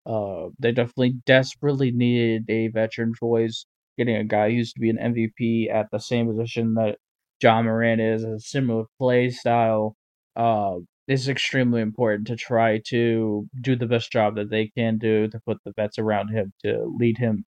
Uh, 0.06 0.48
they 0.58 0.72
definitely 0.72 1.14
desperately 1.26 1.92
needed 1.92 2.44
a 2.48 2.68
veteran 2.68 3.14
voice, 3.20 3.66
getting 3.96 4.16
a 4.16 4.24
guy 4.24 4.50
who 4.50 4.56
used 4.56 4.74
to 4.74 4.80
be 4.80 4.90
an 4.90 4.98
MVP 4.98 5.70
at 5.70 5.88
the 5.92 5.98
same 6.00 6.26
position 6.28 6.74
that 6.74 6.98
Ja 7.42 7.62
Morant 7.62 8.00
is, 8.00 8.24
a 8.24 8.38
similar 8.40 8.84
play 8.98 9.30
style. 9.30 9.96
Uh, 10.36 10.78
is 11.08 11.28
extremely 11.28 11.82
important 11.82 12.26
to 12.28 12.36
try 12.36 12.80
to 12.86 13.46
do 13.60 13.76
the 13.76 13.86
best 13.86 14.10
job 14.12 14.36
that 14.36 14.50
they 14.50 14.68
can 14.68 14.98
do 14.98 15.28
to 15.28 15.40
put 15.40 15.58
the 15.64 15.72
vets 15.76 15.98
around 15.98 16.28
him 16.28 16.52
to 16.64 16.84
lead 16.98 17.18
him 17.18 17.44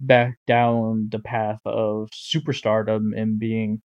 back 0.00 0.36
down 0.46 1.08
the 1.10 1.18
path 1.20 1.60
of 1.66 2.08
superstardom 2.10 3.10
and 3.16 3.38
being 3.38 3.80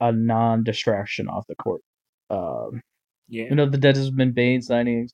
a 0.00 0.12
non-distraction 0.12 1.28
off 1.28 1.46
the 1.48 1.56
court. 1.56 1.82
Um, 2.30 2.80
Yeah. 3.28 3.46
you 3.50 3.56
know, 3.56 3.66
the 3.68 3.78
Desmond 3.78 4.34
Bane 4.34 4.60
signings 4.60 5.10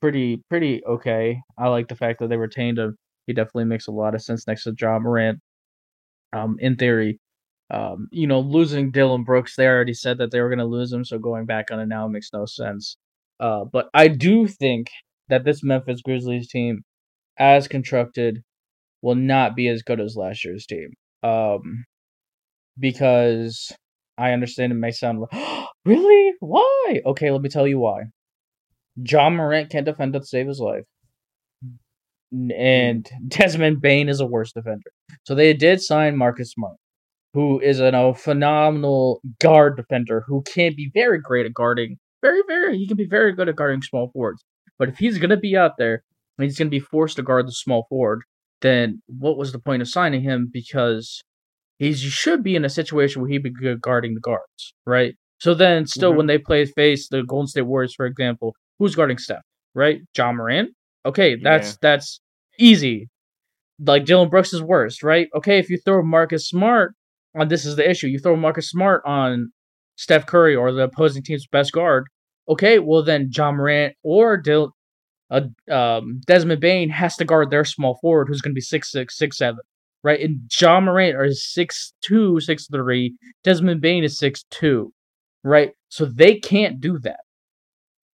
pretty 0.00 0.42
pretty 0.50 0.84
okay. 0.86 1.40
I 1.58 1.68
like 1.68 1.88
the 1.88 1.96
fact 1.96 2.20
that 2.20 2.28
they 2.28 2.36
retained 2.36 2.78
him. 2.78 2.96
He 3.26 3.32
definitely 3.34 3.64
makes 3.66 3.86
a 3.88 3.92
lot 3.92 4.14
of 4.14 4.22
sense 4.22 4.46
next 4.46 4.64
to 4.64 4.74
Ja 4.78 4.98
Morant. 4.98 5.40
Um, 6.32 6.56
in 6.60 6.76
theory, 6.76 7.18
um, 7.70 8.08
you 8.12 8.26
know, 8.26 8.40
losing 8.40 8.90
Dillon 8.90 9.24
Brooks, 9.24 9.56
they 9.56 9.66
already 9.66 9.94
said 9.94 10.18
that 10.18 10.30
they 10.30 10.40
were 10.40 10.48
going 10.48 10.58
to 10.58 10.64
lose 10.64 10.92
him, 10.92 11.04
so 11.04 11.18
going 11.18 11.46
back 11.46 11.70
on 11.70 11.80
it 11.80 11.86
now 11.86 12.06
makes 12.08 12.30
no 12.32 12.46
sense. 12.46 12.96
Uh, 13.40 13.64
but 13.64 13.88
I 13.94 14.08
do 14.08 14.46
think 14.46 14.88
that 15.28 15.44
this 15.44 15.62
Memphis 15.64 16.02
Grizzlies 16.02 16.48
team, 16.48 16.84
as 17.38 17.68
constructed, 17.68 18.42
will 19.02 19.14
not 19.16 19.56
be 19.56 19.68
as 19.68 19.82
good 19.82 20.00
as 20.00 20.16
last 20.16 20.44
year's 20.44 20.66
team. 20.66 20.94
Um, 21.22 21.84
because 22.78 23.72
I 24.18 24.32
understand 24.32 24.72
it 24.72 24.76
may 24.76 24.90
sound 24.92 25.20
like, 25.32 25.68
really? 25.86 26.34
Why? 26.40 27.00
Okay, 27.06 27.30
let 27.30 27.42
me 27.42 27.48
tell 27.48 27.66
you 27.66 27.78
why. 27.78 28.04
Ja 28.96 29.30
Morant 29.30 29.70
can't 29.70 29.86
defend 29.86 30.12
to 30.14 30.24
save 30.24 30.48
his 30.48 30.60
life. 30.60 30.84
And 32.32 33.08
Desmond 33.28 33.80
Bane 33.80 34.08
is 34.08 34.20
a 34.20 34.26
worse 34.26 34.52
defender. 34.52 34.90
So 35.24 35.34
they 35.34 35.52
did 35.54 35.80
sign 35.80 36.16
Marcus 36.16 36.50
Smart, 36.50 36.76
who 37.34 37.60
is 37.60 37.80
a 37.80 37.86
a 37.86 38.14
phenomenal 38.14 39.20
guard 39.40 39.76
defender 39.76 40.24
who 40.26 40.42
can 40.42 40.74
be 40.76 40.90
very 40.92 41.20
great 41.20 41.46
at 41.46 41.54
guarding. 41.54 41.98
Very, 42.22 42.42
very, 42.48 42.78
he 42.78 42.88
can 42.88 42.96
be 42.96 43.06
very 43.06 43.32
good 43.32 43.48
at 43.48 43.56
guarding 43.56 43.82
small 43.82 44.10
forwards. 44.12 44.42
But 44.78 44.88
if 44.88 44.98
he's 44.98 45.18
going 45.18 45.30
to 45.30 45.36
be 45.36 45.56
out 45.56 45.72
there 45.78 46.02
and 46.38 46.44
he's 46.44 46.58
going 46.58 46.68
to 46.68 46.70
be 46.70 46.80
forced 46.80 47.16
to 47.16 47.22
guard 47.22 47.46
the 47.46 47.52
small 47.52 47.86
forward, 47.88 48.22
then 48.62 49.02
what 49.06 49.36
was 49.36 49.52
the 49.52 49.58
point 49.58 49.82
of 49.82 49.88
signing 49.88 50.22
him? 50.22 50.50
Because 50.52 51.22
he 51.78 51.92
should 51.92 52.42
be 52.42 52.56
in 52.56 52.64
a 52.64 52.70
situation 52.70 53.22
where 53.22 53.30
he'd 53.30 53.42
be 53.42 53.50
good 53.50 53.80
guarding 53.80 54.14
the 54.14 54.20
guards, 54.20 54.74
right? 54.86 55.14
So 55.38 55.54
then, 55.54 55.86
still, 55.86 56.12
Mhm. 56.12 56.16
when 56.16 56.26
they 56.26 56.38
play 56.38 56.64
face 56.64 57.08
the 57.08 57.22
Golden 57.22 57.46
State 57.46 57.62
Warriors, 57.62 57.94
for 57.94 58.06
example, 58.06 58.54
who's 58.78 58.94
guarding 58.94 59.18
Steph, 59.18 59.42
right? 59.74 60.00
Ja 60.16 60.32
Morant. 60.32 60.70
Okay, 61.04 61.36
that's 61.36 61.70
Yeah. 61.72 61.76
that's 61.82 62.20
easy. 62.58 63.08
Like 63.78 64.04
Dillon 64.06 64.30
Brooks 64.30 64.52
is 64.54 64.62
worst, 64.62 65.02
right? 65.02 65.28
Okay, 65.34 65.58
if 65.58 65.68
you 65.68 65.76
throw 65.78 66.02
Marcus 66.02 66.48
Smart 66.48 66.94
on, 67.34 67.48
this 67.48 67.66
is 67.66 67.76
the 67.76 67.88
issue. 67.88 68.06
You 68.08 68.18
throw 68.18 68.34
Marcus 68.36 68.70
Smart 68.70 69.02
on 69.04 69.52
Steph 69.96 70.26
Curry 70.26 70.56
or 70.56 70.72
the 70.72 70.84
opposing 70.84 71.22
team's 71.22 71.46
best 71.46 71.72
guard. 71.72 72.06
Okay, 72.48 72.78
well 72.78 73.02
then 73.02 73.30
Ja 73.34 73.52
Morant 73.52 73.94
or 74.02 74.36
Dil- 74.38 74.72
uh, 75.30 75.42
um, 75.70 76.20
Desmond 76.26 76.60
Bane 76.60 76.88
has 76.88 77.16
to 77.16 77.24
guard 77.24 77.50
their 77.50 77.64
small 77.64 77.98
forward, 78.00 78.28
who's 78.28 78.40
going 78.40 78.52
to 78.52 78.54
be 78.54 78.60
six 78.60 78.90
six 78.92 79.18
six 79.18 79.36
seven, 79.36 79.60
right? 80.04 80.20
And 80.20 80.40
Ja 80.60 80.80
Morant 80.80 81.16
is 81.26 81.44
six 81.52 81.92
two 82.00 82.40
six 82.40 82.66
three. 82.68 83.14
Desmond 83.44 83.80
Bane 83.82 84.04
is 84.04 84.18
six 84.18 84.44
two, 84.50 84.92
right? 85.46 85.72
So 85.88 86.04
they 86.04 86.38
can't 86.38 86.80
do 86.80 86.98
that, 87.00 87.20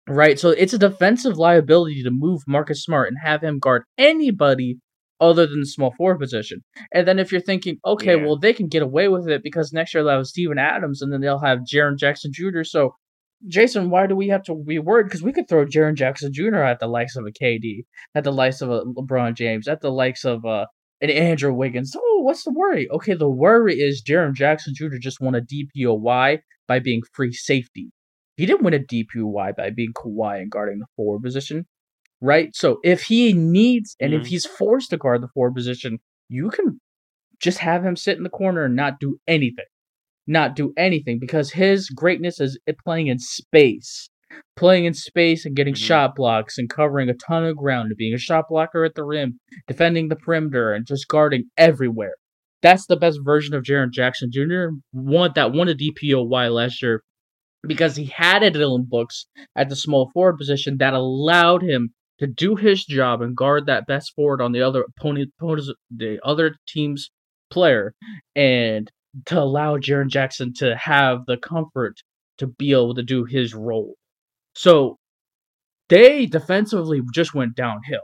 right? 0.09 0.39
So 0.39 0.51
it's 0.51 0.73
a 0.73 0.79
defensive 0.79 1.37
liability 1.37 2.03
to 2.03 2.11
move 2.11 2.43
Marcus 2.47 2.83
Smart 2.83 3.09
and 3.09 3.19
have 3.23 3.43
him 3.43 3.59
guard 3.59 3.83
anybody 3.99 4.79
other 5.21 5.47
than 5.47 5.61
the 5.61 5.67
small 5.67 5.93
forward 5.97 6.19
position. 6.21 6.63
And 6.93 7.09
then 7.09 7.19
if 7.19 7.33
you're 7.33 7.41
thinking, 7.41 7.79
okay, 7.85 8.17
Yeah. 8.17 8.25
well 8.25 8.39
they 8.39 8.53
can 8.53 8.69
get 8.69 8.83
away 8.83 9.09
with 9.09 9.29
it 9.29 9.43
because 9.43 9.73
next 9.73 9.95
year 9.95 10.05
they'll 10.05 10.19
have 10.19 10.27
Steven 10.27 10.59
Adams 10.59 11.01
and 11.03 11.13
then 11.13 11.21
they'll 11.23 11.39
have 11.39 11.61
Jaren 11.61 11.99
Jackson 11.99 12.33
Jr. 12.35 12.63
So 12.65 12.95
Jason, 13.49 13.91
why 13.91 14.07
do 14.07 14.15
we 14.17 14.29
have 14.29 14.43
to 14.45 14.55
be 14.55 14.79
worried? 14.79 15.05
Because 15.05 15.23
we 15.23 15.33
could 15.33 15.49
throw 15.49 15.65
Jaren 15.67 15.95
Jackson 15.95 16.33
Jr. 16.33 16.57
at 16.57 16.81
the 16.81 16.87
likes 16.87 17.17
of 17.17 17.25
a 17.27 17.31
KD, 17.31 17.85
at 18.15 18.25
the 18.25 18.33
likes 18.33 18.61
of 18.63 18.71
a 18.71 18.83
LeBron 18.85 19.35
James, 19.35 19.69
at 19.69 19.81
the 19.83 19.91
likes 19.93 20.25
of 20.25 20.45
uh, 20.47 20.67
an 21.03 21.11
Andrew 21.11 21.53
Wiggins. 21.53 21.95
Oh, 21.97 22.21
what's 22.23 22.45
the 22.45 22.51
worry? 22.53 22.89
Okay, 22.91 23.15
the 23.15 23.29
worry 23.29 23.75
is 23.75 24.03
Jaren 24.07 24.33
Jackson 24.35 24.75
Jr. 24.75 24.97
just 25.01 25.21
won 25.21 25.35
a 25.35 25.41
DPOY 25.43 26.39
by 26.69 26.79
being 26.79 27.03
free 27.13 27.33
safety. 27.33 27.91
He 28.37 28.47
didn't 28.47 28.63
win 28.63 28.75
a 28.75 28.79
DPOY 28.79 29.57
by 29.57 29.71
being 29.71 29.93
Kawhi 29.95 30.41
and 30.43 30.51
guarding 30.51 30.79
the 30.79 30.87
forward 30.97 31.23
position, 31.23 31.67
right? 32.21 32.55
So 32.55 32.81
if 32.85 33.03
he 33.05 33.33
needs 33.33 33.97
and 34.01 34.13
if 34.13 34.23
Mhm. 34.23 34.27
he's 34.27 34.47
forced 34.47 34.91
to 34.91 34.97
guard 34.97 35.23
the 35.23 35.29
forward 35.29 35.55
position, 35.55 35.99
you 36.29 36.51
can 36.51 36.81
just 37.41 37.59
have 37.59 37.85
him 37.85 37.97
sit 37.97 38.17
in 38.17 38.23
the 38.25 38.31
corner 38.31 38.65
and 38.65 38.77
not 38.77 39.01
do 39.01 39.19
anything 39.27 39.65
not 40.27 40.57
do 40.57 40.73
anything 40.77 41.21
because 41.21 41.53
his 41.53 41.89
greatness 41.89 42.41
is 42.41 42.59
it 42.67 42.77
playing 42.85 43.07
in 43.07 43.17
space. 43.17 44.09
Playing 44.57 44.85
in 44.85 44.93
space 44.93 45.47
and 45.47 45.55
getting 45.55 45.75
Mhm. 45.75 45.79
shot 45.79 46.17
blocks 46.17 46.59
and 46.59 46.69
covering 46.69 47.09
a 47.09 47.15
ton 47.15 47.45
of 47.45 47.57
ground 47.57 47.91
and 47.91 47.97
being 47.97 48.13
a 48.13 48.19
shot 48.19 48.47
blocker 48.49 48.85
at 48.85 48.97
the 48.97 49.05
rim, 49.05 49.39
defending 49.69 50.09
the 50.09 50.17
perimeter 50.17 50.73
and 50.73 50.85
just 50.85 51.07
guarding 51.07 51.45
everywhere. 51.57 52.15
That's 52.67 52.87
the 52.87 52.97
best 52.97 53.21
version 53.23 53.55
of 53.55 53.63
Jaren 53.63 53.93
Jackson 53.93 54.33
Jr. 54.33 54.71
One 54.91 55.31
that 55.37 55.53
won 55.53 55.69
a 55.69 55.73
DPOY 55.73 56.53
last 56.53 56.83
year 56.83 57.05
because 57.65 57.95
he 57.95 58.07
had 58.07 58.43
a 58.43 58.51
Dillon 58.51 58.89
Brooks 58.91 59.27
at 59.55 59.69
the 59.69 59.77
small 59.77 60.11
forward 60.13 60.37
position 60.37 60.79
that 60.79 60.93
allowed 60.93 61.63
him 61.63 61.91
to 62.19 62.27
do 62.27 62.57
his 62.57 62.85
job 62.85 63.23
and 63.23 63.37
guard 63.37 63.67
that 63.67 63.87
best 63.87 64.13
forward 64.17 64.43
on 64.43 64.51
the 64.51 64.63
other 64.63 64.85
opponent, 64.99 65.33
the 65.39 66.19
other 66.25 66.57
team's 66.67 67.09
player, 67.53 67.95
and 68.35 68.91
to 69.27 69.39
allow 69.39 69.77
Jaren 69.77 70.09
Jackson 70.09 70.53
to 70.55 70.75
have 70.75 71.21
the 71.29 71.37
comfort 71.37 71.95
to 72.39 72.49
be 72.49 72.73
able 72.73 72.97
to 72.97 73.05
do 73.05 73.25
his 73.27 73.55
role. 73.55 73.95
So 74.57 74.97
they 75.89 76.27
defensively 76.27 77.01
just 77.15 77.33
went 77.33 77.55
downhill, 77.55 78.01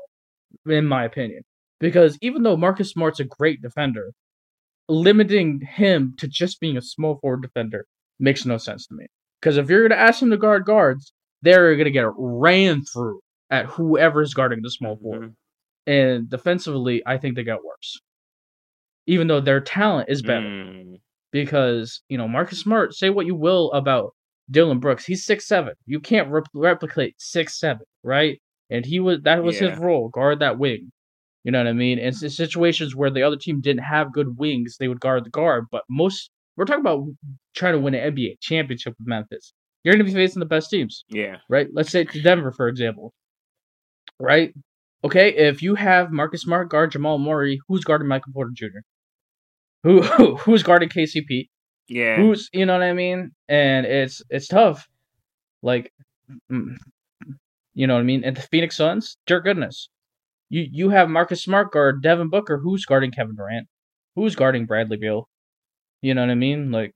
in 0.66 0.86
my 0.86 1.04
opinion. 1.04 1.42
Because 1.80 2.16
even 2.22 2.44
though 2.44 2.56
Marcus 2.56 2.90
Smart's 2.90 3.18
a 3.18 3.24
great 3.24 3.60
defender, 3.60 4.12
limiting 4.88 5.60
him 5.60 6.14
to 6.18 6.28
just 6.28 6.60
being 6.60 6.76
a 6.76 6.82
small 6.82 7.18
forward 7.20 7.42
defender 7.42 7.86
makes 8.18 8.44
no 8.44 8.56
sense 8.58 8.86
to 8.86 8.94
me. 8.94 9.06
Because 9.40 9.56
if 9.56 9.68
you're 9.68 9.86
going 9.88 9.98
to 9.98 10.04
ask 10.04 10.22
him 10.22 10.30
to 10.30 10.36
guard 10.36 10.64
guards, 10.64 11.12
they're 11.42 11.74
going 11.74 11.84
to 11.86 11.90
get 11.90 12.06
ran 12.16 12.84
through 12.84 13.20
at 13.50 13.66
whoever's 13.66 14.34
guarding 14.34 14.62
the 14.62 14.70
small 14.70 14.96
forward. 14.96 15.30
Mhm. 15.30 15.34
And 15.86 16.30
defensively, 16.30 17.02
I 17.06 17.18
think 17.18 17.34
they 17.36 17.42
got 17.42 17.64
worse. 17.64 18.00
Even 19.06 19.26
though 19.26 19.40
their 19.40 19.60
talent 19.60 20.08
is 20.08 20.22
better. 20.22 20.46
Mm, 20.46 21.00
Because, 21.32 22.02
you 22.08 22.18
know, 22.18 22.28
Marcus 22.28 22.60
Smart, 22.60 22.94
say 22.94 23.08
what 23.10 23.26
you 23.26 23.34
will 23.34 23.72
about 23.72 24.14
Dillon 24.50 24.78
Brooks. 24.80 25.04
He's 25.06 25.24
six 25.24 25.48
seven. 25.48 25.74
You 25.86 25.98
can't 25.98 26.28
rep- 26.30 26.44
replicate 26.54 27.14
six 27.18 27.58
seven, 27.58 27.86
right? 28.04 28.40
And 28.70 28.84
he 28.86 29.00
was 29.00 29.22
that 29.22 29.42
was 29.42 29.58
his 29.70 29.78
role, 29.78 30.08
guard 30.10 30.38
that 30.40 30.58
wing. 30.58 30.92
You 31.44 31.50
know 31.50 31.58
what 31.58 31.66
I 31.66 31.72
mean? 31.72 31.98
And 31.98 32.14
in 32.22 32.30
situations 32.30 32.94
where 32.94 33.10
the 33.10 33.22
other 33.22 33.36
team 33.36 33.60
didn't 33.60 33.82
have 33.82 34.12
good 34.12 34.38
wings, 34.38 34.76
they 34.78 34.88
would 34.88 35.00
guard 35.00 35.24
the 35.24 35.30
guard. 35.30 35.66
But 35.70 35.82
most 35.90 36.30
we're 36.56 36.64
talking 36.64 36.82
about 36.82 37.06
trying 37.54 37.72
to 37.72 37.80
win 37.80 37.94
an 37.94 38.14
NBA 38.14 38.40
championship 38.40 38.94
with 38.98 39.08
Memphis. 39.08 39.52
You're 39.82 39.94
going 39.94 40.06
to 40.06 40.12
be 40.12 40.16
facing 40.16 40.40
the 40.40 40.46
best 40.46 40.70
teams 40.70 41.04
yeah. 41.08 41.38
right? 41.48 41.66
Let's 41.72 41.90
say 41.90 42.04
to 42.04 42.22
Denver, 42.22 42.52
for 42.52 42.68
example, 42.68 43.12
right? 44.20 44.54
Okay, 45.04 45.34
if 45.34 45.62
you 45.62 45.74
have 45.74 46.12
Marcus 46.12 46.42
Smart 46.42 46.68
guard 46.68 46.92
Jamal 46.92 47.18
Murray, 47.18 47.60
who's 47.66 47.82
guarding 47.82 48.06
Michael 48.06 48.32
Porter 48.32 48.52
Jr.? 48.54 48.78
Who, 49.82 50.02
who 50.02 50.36
who's 50.36 50.62
guarding 50.62 50.88
KCP? 50.88 51.48
Yeah. 51.88 52.16
Who's 52.16 52.48
you 52.52 52.64
know 52.64 52.74
what 52.74 52.82
I 52.82 52.92
mean? 52.92 53.32
And 53.48 53.84
it's 53.84 54.22
it's 54.30 54.46
tough, 54.46 54.86
like, 55.60 55.92
mm, 56.50 56.76
you 57.74 57.88
know 57.88 57.94
what 57.94 58.00
I 58.00 58.04
mean. 58.04 58.22
And 58.22 58.36
the 58.36 58.42
Phoenix 58.42 58.76
Suns, 58.76 59.16
dear 59.26 59.40
goodness, 59.40 59.88
you 60.52 60.68
you 60.70 60.90
have 60.90 61.08
Marcus 61.08 61.42
Smart 61.42 61.72
guard 61.72 62.02
Devin 62.02 62.28
Booker, 62.28 62.58
who's 62.58 62.84
guarding 62.84 63.10
Kevin 63.10 63.34
Durant, 63.36 63.68
who's 64.16 64.36
guarding 64.36 64.66
Bradley 64.66 64.98
Beal. 64.98 65.28
You 66.02 66.14
know 66.14 66.20
what 66.22 66.30
I 66.30 66.34
mean? 66.34 66.70
Like, 66.70 66.92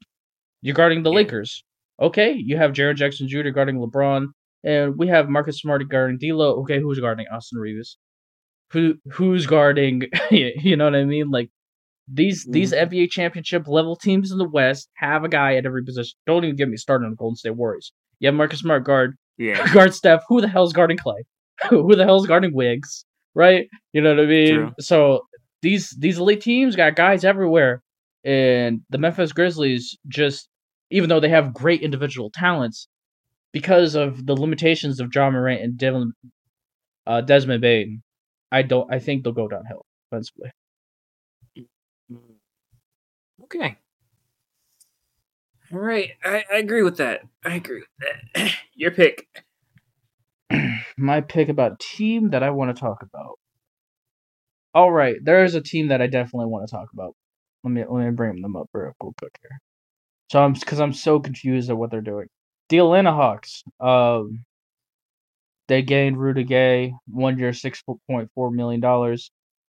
you're 0.62 0.74
guarding 0.74 1.02
the 1.02 1.10
Yeah. 1.10 1.16
Lakers. 1.16 1.64
Okay, 2.00 2.32
you 2.34 2.56
have 2.58 2.72
Jaren 2.72 2.96
Jackson 2.96 3.28
Jr. 3.28 3.48
guarding 3.50 3.78
LeBron, 3.78 4.26
and 4.64 4.98
we 4.98 5.08
have 5.08 5.30
Marcus 5.30 5.58
Smart 5.60 5.88
guarding 5.88 6.18
D'Lo. 6.18 6.60
Okay, 6.60 6.80
who's 6.80 7.00
guarding 7.00 7.26
Austin 7.32 7.58
Reaves? 7.58 7.96
Who 8.72 8.96
who's 9.12 9.46
guarding? 9.46 10.02
you 10.30 10.76
know 10.76 10.84
what 10.84 10.94
I 10.94 11.04
mean? 11.04 11.30
Like 11.30 11.50
these 12.08 12.44
these 12.50 12.72
mm. 12.74 12.86
NBA 12.88 13.10
championship 13.10 13.66
level 13.66 13.96
teams 13.96 14.30
in 14.32 14.38
the 14.38 14.48
West 14.48 14.90
have 14.96 15.24
a 15.24 15.30
guy 15.30 15.56
at 15.56 15.64
every 15.66 15.84
position. 15.84 16.18
Don't 16.26 16.44
even 16.44 16.56
get 16.56 16.68
me 16.68 16.76
started 16.76 17.06
on 17.06 17.12
the 17.12 17.16
Golden 17.16 17.36
State 17.36 17.56
Warriors. 17.56 17.92
You 18.20 18.28
have 18.28 18.34
Marcus 18.34 18.60
Smart 18.60 18.84
guard 18.84 19.16
Yeah. 19.38 19.66
guard 19.74 19.94
Steph. 19.94 20.24
Who 20.28 20.42
the 20.42 20.48
hell's 20.48 20.74
guarding 20.74 20.98
Klay? 20.98 21.22
who 21.70 21.96
the 21.96 22.04
hell's 22.04 22.26
guarding 22.26 22.54
Wiggs? 22.54 23.05
Right? 23.36 23.68
You 23.92 24.00
know 24.00 24.14
what 24.16 24.24
I 24.24 24.26
mean? 24.26 24.54
True. 24.54 24.72
So 24.80 25.26
these 25.62 25.94
these 25.98 26.18
elite 26.18 26.40
teams 26.40 26.74
got 26.74 26.96
guys 26.96 27.24
everywhere, 27.24 27.82
and 28.24 28.80
the 28.90 28.98
Memphis 28.98 29.32
Grizzlies 29.32 29.96
just 30.08 30.48
even 30.90 31.08
though 31.08 31.20
they 31.20 31.28
have 31.28 31.54
great 31.54 31.82
individual 31.82 32.30
talents, 32.32 32.88
because 33.52 33.94
of 33.94 34.26
the 34.26 34.34
limitations 34.34 35.00
of 35.00 35.14
Ja 35.14 35.30
Morant 35.30 35.62
and 35.62 35.76
Devin, 35.76 36.12
uh, 37.06 37.20
Desmond 37.20 37.60
Bane, 37.60 38.02
I 38.52 38.62
don't. 38.62 38.92
I 38.92 38.98
think 38.98 39.22
they'll 39.22 39.32
go 39.32 39.48
downhill 39.48 39.84
offensively. 40.10 40.50
Okay. 43.44 43.76
All 45.72 45.78
right. 45.80 46.12
I, 46.24 46.44
I 46.52 46.56
agree 46.58 46.82
with 46.82 46.96
that. 46.98 47.22
I 47.44 47.56
agree 47.56 47.80
with 47.80 48.10
that. 48.34 48.50
Your 48.74 48.92
pick. 48.92 49.26
my 50.98 51.20
pick 51.20 51.48
about 51.48 51.80
team 51.80 52.30
that 52.30 52.42
I 52.42 52.50
want 52.50 52.74
to 52.74 52.80
talk 52.80 53.02
about. 53.02 53.38
All 54.74 54.92
right, 54.92 55.16
there 55.22 55.44
is 55.44 55.54
a 55.54 55.60
team 55.60 55.88
that 55.88 56.02
I 56.02 56.06
definitely 56.06 56.46
want 56.46 56.68
to 56.68 56.74
talk 56.74 56.88
about. 56.92 57.14
Let 57.64 57.70
me 57.72 57.84
let 57.88 58.04
me 58.04 58.10
bring 58.10 58.42
them 58.42 58.56
up 58.56 58.68
real 58.72 58.92
quick 58.98 59.36
here. 59.42 59.58
So 60.30 60.42
I'm 60.42 60.52
because 60.52 60.80
I'm 60.80 60.92
so 60.92 61.20
confused 61.20 61.70
at 61.70 61.76
what 61.78 61.90
they're 61.90 62.00
doing. 62.00 62.28
The 62.68 62.78
Atlanta 62.78 63.12
Hawks. 63.12 63.62
Um, 63.80 64.44
they 65.68 65.82
gained 65.82 66.18
Rudy 66.18 66.44
Gay, 66.44 66.94
one 67.08 67.38
year, 67.38 67.52
six 67.52 67.82
point 68.08 68.30
four 68.34 68.50
million 68.50 68.80
dollars. 68.80 69.30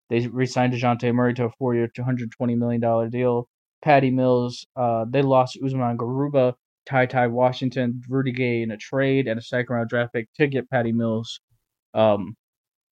They 0.10 0.28
re-signed 0.28 0.74
Dejounte 0.74 1.14
Murray 1.14 1.34
to 1.36 1.46
a 1.46 1.50
four-year, 1.58 1.90
two 1.96 2.04
hundred 2.04 2.32
twenty 2.32 2.56
million 2.56 2.82
dollar 2.82 3.08
deal. 3.10 3.48
Patty 3.84 4.12
Mills. 4.12 4.66
Uh, 4.76 5.06
they 5.10 5.22
lost 5.22 5.58
Usman 5.64 5.98
Garuba, 5.98 6.56
Ty 6.86 7.08
Ty 7.08 7.28
Washington, 7.28 8.02
Rudy 8.08 8.32
Gay 8.32 8.62
in 8.62 8.72
a 8.72 8.78
trade 8.78 9.28
and 9.28 9.40
a 9.40 9.44
second 9.44 9.76
round 9.76 9.90
draft 9.90 10.14
pick 10.14 10.28
to 10.36 10.48
get 10.48 10.70
Patty 10.70 10.92
Mills. 10.92 11.40
Um, 11.94 12.36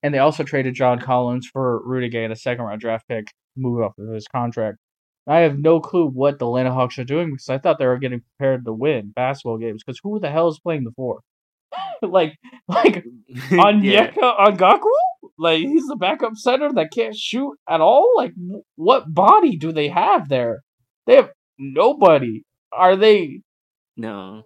and 0.02 0.12
they 0.12 0.18
also 0.18 0.42
traded 0.44 0.74
John 0.74 0.98
Collins 0.98 1.48
for 1.50 1.82
Rudy 1.86 2.08
Gay 2.08 2.24
and 2.24 2.32
a 2.32 2.36
second 2.36 2.64
round 2.64 2.80
draft 2.80 3.08
pick, 3.08 3.28
move 3.56 3.82
off 3.82 3.98
of 3.98 4.08
his 4.08 4.28
contract. 4.28 4.78
I 5.26 5.38
have 5.38 5.58
no 5.58 5.80
clue 5.80 6.06
what 6.06 6.38
the 6.38 6.46
Atlanta 6.46 6.72
Hawks 6.72 6.98
are 6.98 7.04
doing 7.04 7.30
because 7.30 7.48
I 7.48 7.58
thought 7.58 7.78
they 7.78 7.86
were 7.86 7.98
getting 7.98 8.20
prepared 8.20 8.64
to 8.66 8.72
win 8.72 9.12
basketball 9.14 9.56
games. 9.56 9.82
Because 9.84 9.98
who 10.02 10.20
the 10.20 10.30
hell 10.30 10.48
is 10.48 10.60
playing 10.60 10.84
the 10.84 10.92
four? 10.94 11.20
like, 12.02 12.36
like 12.68 13.04
yeah. 13.28 13.40
Onyeka 13.50 14.56
Okongwu? 14.58 14.90
Like 15.38 15.60
he's 15.60 15.86
the 15.86 15.96
backup 15.96 16.36
center 16.36 16.72
that 16.74 16.92
can't 16.92 17.16
shoot 17.16 17.56
at 17.68 17.80
all. 17.80 18.12
Like, 18.16 18.32
what 18.76 19.12
body 19.12 19.56
do 19.56 19.72
they 19.72 19.88
have 19.88 20.28
there? 20.28 20.62
They 21.06 21.16
have 21.16 21.30
nobody. 21.58 22.42
Are 22.72 22.96
they? 22.96 23.40
No. 23.96 24.42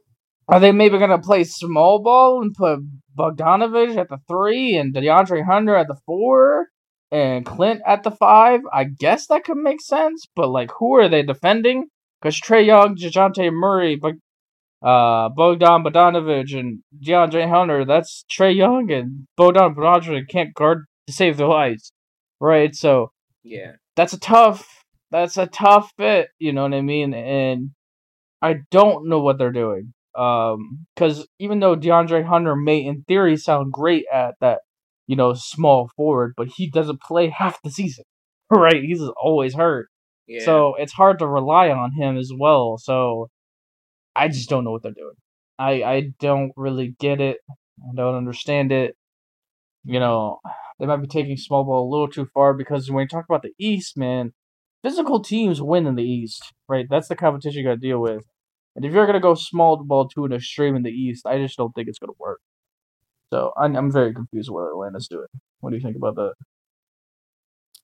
Are 0.49 0.61
they 0.61 0.73
maybe 0.73 0.99
gonna 0.99 1.19
play 1.19 1.45
small 1.45 2.03
ball 2.03 2.41
and 2.43 2.55
put 2.55 2.81
Bogdanovich 3.17 3.97
at 3.97 4.09
the 4.09 4.19
three 4.29 4.77
and 4.77 4.95
DeAndre 4.95 5.45
Hunter 5.45 5.77
at 5.77 5.89
the 5.89 5.99
four 6.07 6.69
and 7.11 7.45
Clint 7.45 7.83
at 7.87 8.03
the 8.03 8.11
five? 8.11 8.61
I 8.73 8.85
guess 8.85 9.27
that 9.27 9.45
could 9.45 9.59
make 9.59 9.81
sense, 9.81 10.27
but 10.35 10.49
like, 10.49 10.71
who 10.79 10.95
are 10.97 11.09
they 11.09 11.23
defending? 11.23 11.89
Because 12.21 12.41
Trae 12.41 12.65
Young, 12.67 12.97
Dejounte 12.97 13.53
Murray, 13.53 13.97
but 13.97 14.15
uh, 14.83 15.29
Bogdan 15.29 15.83
Bogdanovich 15.85 16.59
and 16.59 16.81
DeAndre 17.05 17.49
Hunter, 17.49 17.85
that's 17.85 18.25
Trae 18.31 18.55
Young 18.57 18.91
and 18.91 19.27
Bogdan 19.37 19.75
Bogdanovich 19.75 20.29
can't 20.29 20.55
guard 20.55 20.87
to 21.07 21.13
save 21.13 21.37
their 21.37 21.47
lives, 21.49 21.93
right? 22.41 22.75
So 22.75 23.13
Yeah. 23.43 23.73
that's 23.97 24.13
a 24.15 24.21
tough 24.21 24.67
that's 25.11 25.39
a 25.39 25.47
tough 25.47 25.91
fit 25.97 26.29
you 26.39 26.53
know 26.53 26.63
what 26.65 26.75
i 26.75 26.83
mean 26.83 27.15
and 27.15 27.71
i 28.43 28.57
don't 28.71 29.09
know 29.09 29.21
what 29.21 29.39
they're 29.39 29.53
doing 29.53 29.93
um 30.17 30.87
because 30.95 31.27
even 31.39 31.61
though 31.61 31.77
deandre 31.77 32.25
hunter 32.25 32.57
may 32.57 32.79
in 32.79 33.05
theory 33.07 33.37
sound 33.37 33.73
great 33.73 34.05
at 34.13 34.35
that 34.41 34.61
you 35.07 35.17
know 35.17 35.35
small 35.35 35.91
forward 35.97 36.35
but 36.37 36.49
he 36.57 36.69
doesn't 36.71 37.01
play 37.01 37.29
half 37.39 37.61
the 37.63 37.71
season 37.71 38.05
right? 38.51 38.83
He's 38.83 39.03
always 39.21 39.55
hurt. 39.55 39.89
Yeah. 40.27 40.45
so 40.45 40.75
it's 40.75 40.93
hard 40.93 41.21
to 41.21 41.27
rely 41.27 41.71
on 41.71 41.93
him 41.93 42.19
as 42.19 42.31
well. 42.37 42.77
So 42.79 43.31
i 44.15 44.29
just 44.29 44.49
don't 44.51 44.65
know 44.65 44.73
what 44.73 44.83
they're 44.83 44.93
doing. 44.93 45.15
I 45.59 45.83
i 45.83 46.13
don't 46.21 46.53
really 46.57 46.95
get 46.99 47.21
it. 47.21 47.39
I 47.51 47.95
don't 47.95 48.17
understand 48.17 48.73
it. 48.73 48.97
You 49.85 50.01
know 50.01 50.41
they 50.79 50.87
might 50.87 50.97
be 51.01 51.07
taking 51.09 51.37
small 51.37 51.65
ball 51.65 51.89
a 51.89 51.91
little 51.91 52.09
too 52.09 52.29
far 52.35 52.55
because 52.55 52.91
when 52.91 53.03
you 53.03 53.09
talk 53.09 53.25
about 53.29 53.43
the 53.43 53.55
east 53.59 53.97
man 53.97 54.33
physical 54.83 55.21
teams 55.21 55.61
win 55.61 55.87
in 55.87 55.95
the 55.95 56.03
East, 56.03 56.53
right? 56.69 56.87
That's 56.89 57.09
the 57.09 57.17
competition 57.17 57.59
you 57.59 57.65
got 57.65 57.75
to 57.75 57.77
deal 57.77 58.01
with. 58.01 58.25
And 58.77 58.85
if 58.85 58.93
you're 58.93 59.07
gonna 59.07 59.19
go 59.19 59.35
small 59.35 59.77
ball 59.83 60.09
to 60.11 60.25
an 60.25 60.33
extreme 60.33 60.77
in 60.77 60.85
the 60.85 60.91
East, 60.91 61.27
I 61.27 61.39
just 61.39 61.57
don't 61.57 61.73
think 61.75 61.89
it's 61.89 61.99
gonna 61.99 62.13
work. 62.19 62.41
So 63.33 63.53
I'm 63.61 63.75
I'm 63.75 63.91
very 63.91 64.15
confused 64.15 64.51
what 64.51 64.69
Atlanta's 64.69 65.09
doing. 65.09 65.27
What 65.61 65.71
do 65.71 65.77
you 65.77 65.83
think 65.83 65.97
about 65.97 66.15
that? 66.15 66.35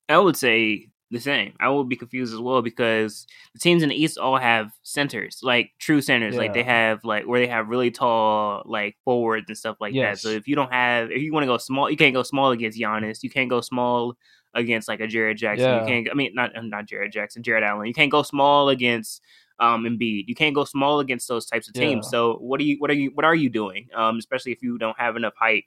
I 0.08 0.18
would 0.18 0.36
say 0.36 0.88
the 1.10 1.18
same. 1.18 1.54
I 1.60 1.68
would 1.68 1.88
be 1.88 1.96
confused 1.96 2.32
as 2.32 2.40
well 2.40 2.62
because 2.62 3.26
the 3.54 3.58
teams 3.58 3.82
in 3.82 3.88
the 3.88 4.00
East 4.00 4.18
all 4.18 4.36
have 4.36 4.70
centers, 4.84 5.40
like 5.42 5.70
true 5.80 6.00
centers. 6.00 6.36
Like 6.36 6.52
they 6.54 6.62
have 6.62 7.04
like 7.04 7.24
where 7.26 7.40
they 7.40 7.48
have 7.48 7.68
really 7.68 7.90
tall 7.90 8.62
like 8.64 8.96
forwards 9.04 9.46
and 9.48 9.58
stuff 9.58 9.76
like 9.80 9.94
that. 9.94 10.18
So 10.18 10.28
if 10.28 10.46
you 10.46 10.54
don't 10.54 10.72
have, 10.72 11.10
if 11.10 11.22
you 11.22 11.32
want 11.32 11.42
to 11.42 11.48
go 11.48 11.58
small, 11.58 11.90
you 11.90 11.96
can't 11.96 12.14
go 12.14 12.22
small 12.22 12.52
against 12.52 12.78
Giannis. 12.78 13.22
You 13.22 13.30
can't 13.30 13.50
go 13.50 13.60
small 13.60 14.14
against 14.54 14.88
like 14.88 15.00
a 15.00 15.06
Jaren 15.06 15.36
Jackson. 15.36 15.66
Yeah. 15.66 15.80
You 15.80 15.86
can't. 15.86 16.08
I 16.10 16.14
mean, 16.14 16.32
not 16.34 16.56
uh, 16.56 16.62
not 16.62 16.86
Jaren 16.86 17.12
Jackson, 17.12 17.42
Jarrett 17.42 17.64
Allen. 17.64 17.86
You 17.86 17.94
can't 17.94 18.10
go 18.10 18.22
small 18.22 18.68
against 18.68 19.20
um 19.60 19.84
Embiid. 19.84 20.24
You 20.26 20.34
can't 20.34 20.54
go 20.54 20.64
small 20.64 21.00
against 21.00 21.28
those 21.28 21.46
types 21.46 21.68
of 21.68 21.74
teams. 21.74 22.06
Yeah. 22.06 22.10
So 22.10 22.34
what 22.34 22.60
are 22.60 22.64
you 22.64 22.76
what 22.78 22.90
are 22.90 22.94
you 22.94 23.10
what 23.14 23.24
are 23.24 23.34
you 23.34 23.48
doing? 23.50 23.88
Um, 23.94 24.18
especially 24.18 24.52
if 24.52 24.62
you 24.62 24.78
don't 24.78 24.98
have 24.98 25.16
enough 25.16 25.34
height 25.36 25.64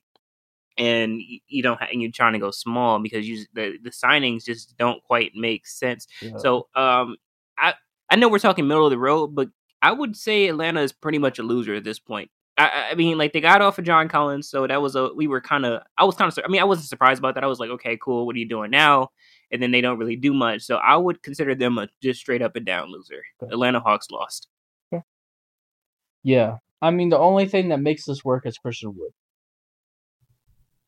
and 0.78 1.20
you 1.48 1.64
don't 1.64 1.80
ha- 1.80 1.88
and 1.92 2.02
you're 2.02 2.12
trying 2.12 2.34
to 2.34 2.40
go 2.40 2.52
small 2.52 3.00
because 3.00 3.28
you 3.28 3.46
the, 3.54 3.78
the 3.84 3.90
signings 3.90 4.46
just 4.46 4.78
don't 4.78 5.04
quite 5.04 5.32
make 5.36 5.66
sense. 5.66 6.08
Yeah. 6.22 6.38
So 6.38 6.68
um 6.76 7.18
I 7.58 7.74
I 8.10 8.16
know 8.16 8.30
we're 8.30 8.40
talking 8.40 8.68
middle 8.68 8.86
of 8.86 8.92
the 8.92 8.98
road, 8.98 9.36
but 9.36 9.50
I 9.82 9.92
would 9.92 10.16
say 10.16 10.48
Atlanta 10.48 10.82
is 10.82 10.92
pretty 10.92 11.18
much 11.18 11.40
a 11.40 11.44
loser 11.44 11.76
at 11.76 11.84
this 11.84 12.00
point. 12.00 12.30
I, 12.58 12.90
I- 12.92 12.96
mean, 12.96 13.18
like 13.18 13.34
they 13.34 13.42
got 13.42 13.62
off 13.62 13.78
of 13.78 13.86
John 13.86 14.08
Collins, 14.10 14.50
so 14.50 14.66
that 14.68 14.82
was 14.82 14.96
a 14.96 15.10
we 15.16 15.28
were 15.28 15.42
kind 15.42 15.66
of 15.66 15.82
I 15.98 16.04
was 16.06 16.16
kind 16.16 16.32
of 16.32 16.40
I 16.44 16.48
mean 16.48 16.62
I 16.62 16.66
wasn't 16.66 16.88
surprised 16.90 17.20
about 17.20 17.36
that. 17.36 17.44
I 17.44 17.48
was 17.48 17.60
like, 17.60 17.70
okay, 17.72 17.98
cool. 18.02 18.26
What 18.26 18.36
are 18.36 18.40
you 18.40 18.48
doing 18.50 18.72
now? 18.72 19.10
And 19.52 19.62
then 19.62 19.72
they 19.72 19.80
don't 19.82 19.98
really 20.00 20.16
do 20.18 20.34
much, 20.34 20.64
so 20.64 20.76
I 20.78 20.98
would 20.98 21.24
consider 21.24 21.56
them 21.56 21.78
a 21.78 21.88
just 22.04 22.20
straight 22.20 22.42
up 22.42 22.56
and 22.56 22.66
down 22.66 22.92
loser. 22.92 23.22
Atlanta 23.50 23.80
Hawks 23.80 24.10
lost. 24.12 24.48
yeah, 26.24 26.58
I 26.82 26.92
mean 26.92 27.10
the 27.10 27.18
only 27.20 27.48
thing 27.48 27.70
that 27.70 27.80
makes 27.80 28.06
this 28.06 28.26
work 28.26 28.46
is 28.46 28.58
Christian 28.58 28.94
Wood. 28.98 29.12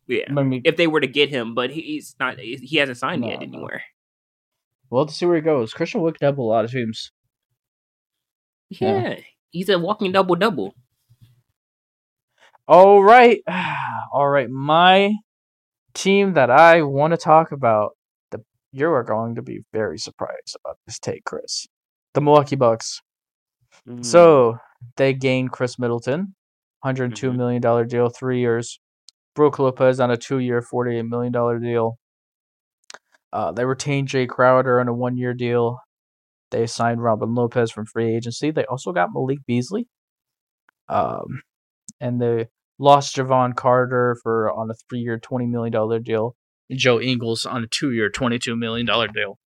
Yeah, 0.07 0.26
I 0.36 0.41
mean, 0.43 0.61
if 0.65 0.76
they 0.76 0.88
were 0.88 0.99
to 1.01 1.07
get 1.07 1.30
him, 1.30 1.53
but 1.53 1.70
he's 1.70 2.15
not. 2.20 2.39
He 2.39 2.78
hasn't 2.78 2.97
signed 2.97 3.22
No, 3.22 3.28
yet 3.30 3.39
no. 3.41 3.45
anywhere. 3.45 3.84
well, 4.89 5.03
let's 5.03 5.15
see 5.15 5.26
where 5.28 5.36
he 5.36 5.41
goes. 5.41 5.72
Christian 5.74 6.01
Wood 6.01 6.15
could 6.15 6.26
help 6.26 6.39
a 6.39 6.41
lot 6.41 6.65
of 6.65 6.72
teams. 6.72 7.11
Yeah, 8.70 9.01
Yeah. 9.09 9.20
he's 9.51 9.70
a 9.70 9.78
walking 9.80 10.11
double 10.11 10.36
double. 10.36 10.74
All 12.70 13.03
right. 13.03 13.41
All 14.13 14.30
right. 14.30 14.47
My 14.47 15.15
team 15.95 16.34
that 16.34 16.51
I 16.51 16.84
want 16.84 17.13
to 17.13 17.17
talk 17.17 17.51
about, 17.51 17.93
the 18.30 18.43
you 18.72 18.91
are 18.91 19.03
going 19.03 19.34
to 19.36 19.41
be 19.41 19.61
very 19.74 19.97
surprised 19.97 20.55
about 20.63 20.78
this 20.86 20.99
take, 20.99 21.26
Chris. 21.26 21.65
The 22.13 22.22
Milwaukee 22.22 22.55
Bucks. 22.55 23.01
Mm. 23.88 24.05
So 24.05 24.57
they 24.97 25.13
gained 25.13 25.51
Chris 25.51 25.80
Middleton, 25.80 26.36
$102 26.86 27.32
Mhm. 27.32 27.38
million 27.38 27.61
dollar 27.61 27.86
deal, 27.86 28.09
three 28.09 28.39
years. 28.39 28.80
Brooke 29.36 29.57
Lopez 29.57 29.99
on 29.99 30.11
a 30.11 30.17
two 30.17 30.38
year, 30.38 30.61
$48 30.61 31.07
million 31.09 31.61
deal. 31.61 31.97
Uh, 33.34 33.51
they 33.51 33.65
retained 33.65 34.09
Jay 34.09 34.28
Crowder 34.28 34.80
on 34.80 34.88
a 34.88 34.93
one 34.93 35.17
year 35.17 35.34
deal. 35.34 35.80
They 36.51 36.67
signed 36.67 37.01
Robin 37.01 37.34
Lopez 37.34 37.72
from 37.72 37.86
free 37.88 38.15
agency. 38.15 38.51
They 38.51 38.65
also 38.65 38.91
got 38.91 39.09
Malik 39.11 39.39
Beasley. 39.47 39.88
Um, 40.88 41.41
and 41.99 42.22
they 42.22 42.47
lost 42.80 43.16
Jevon 43.16 43.56
Carter 43.56 44.18
for 44.24 44.52
on 44.52 44.72
a 44.72 44.74
three 44.90 45.00
year, 45.00 45.20
$20 45.20 45.48
million 45.50 46.04
deal. 46.04 46.36
Joe 46.72 47.00
Ingles 47.00 47.46
on 47.46 47.64
a 47.64 47.68
two 47.68 47.92
year, 47.92 48.10
$22 48.10 48.58
million 48.58 48.86
deal. 48.86 49.38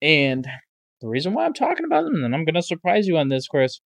And 0.00 0.46
the 1.00 1.08
reason 1.08 1.34
why 1.34 1.44
I'm 1.46 1.54
talking 1.54 1.84
about 1.84 2.04
them, 2.04 2.24
and 2.24 2.34
I'm 2.34 2.44
going 2.44 2.54
to 2.54 2.62
surprise 2.62 3.06
you 3.06 3.16
on 3.16 3.28
this, 3.28 3.46
Chris. 3.46 3.80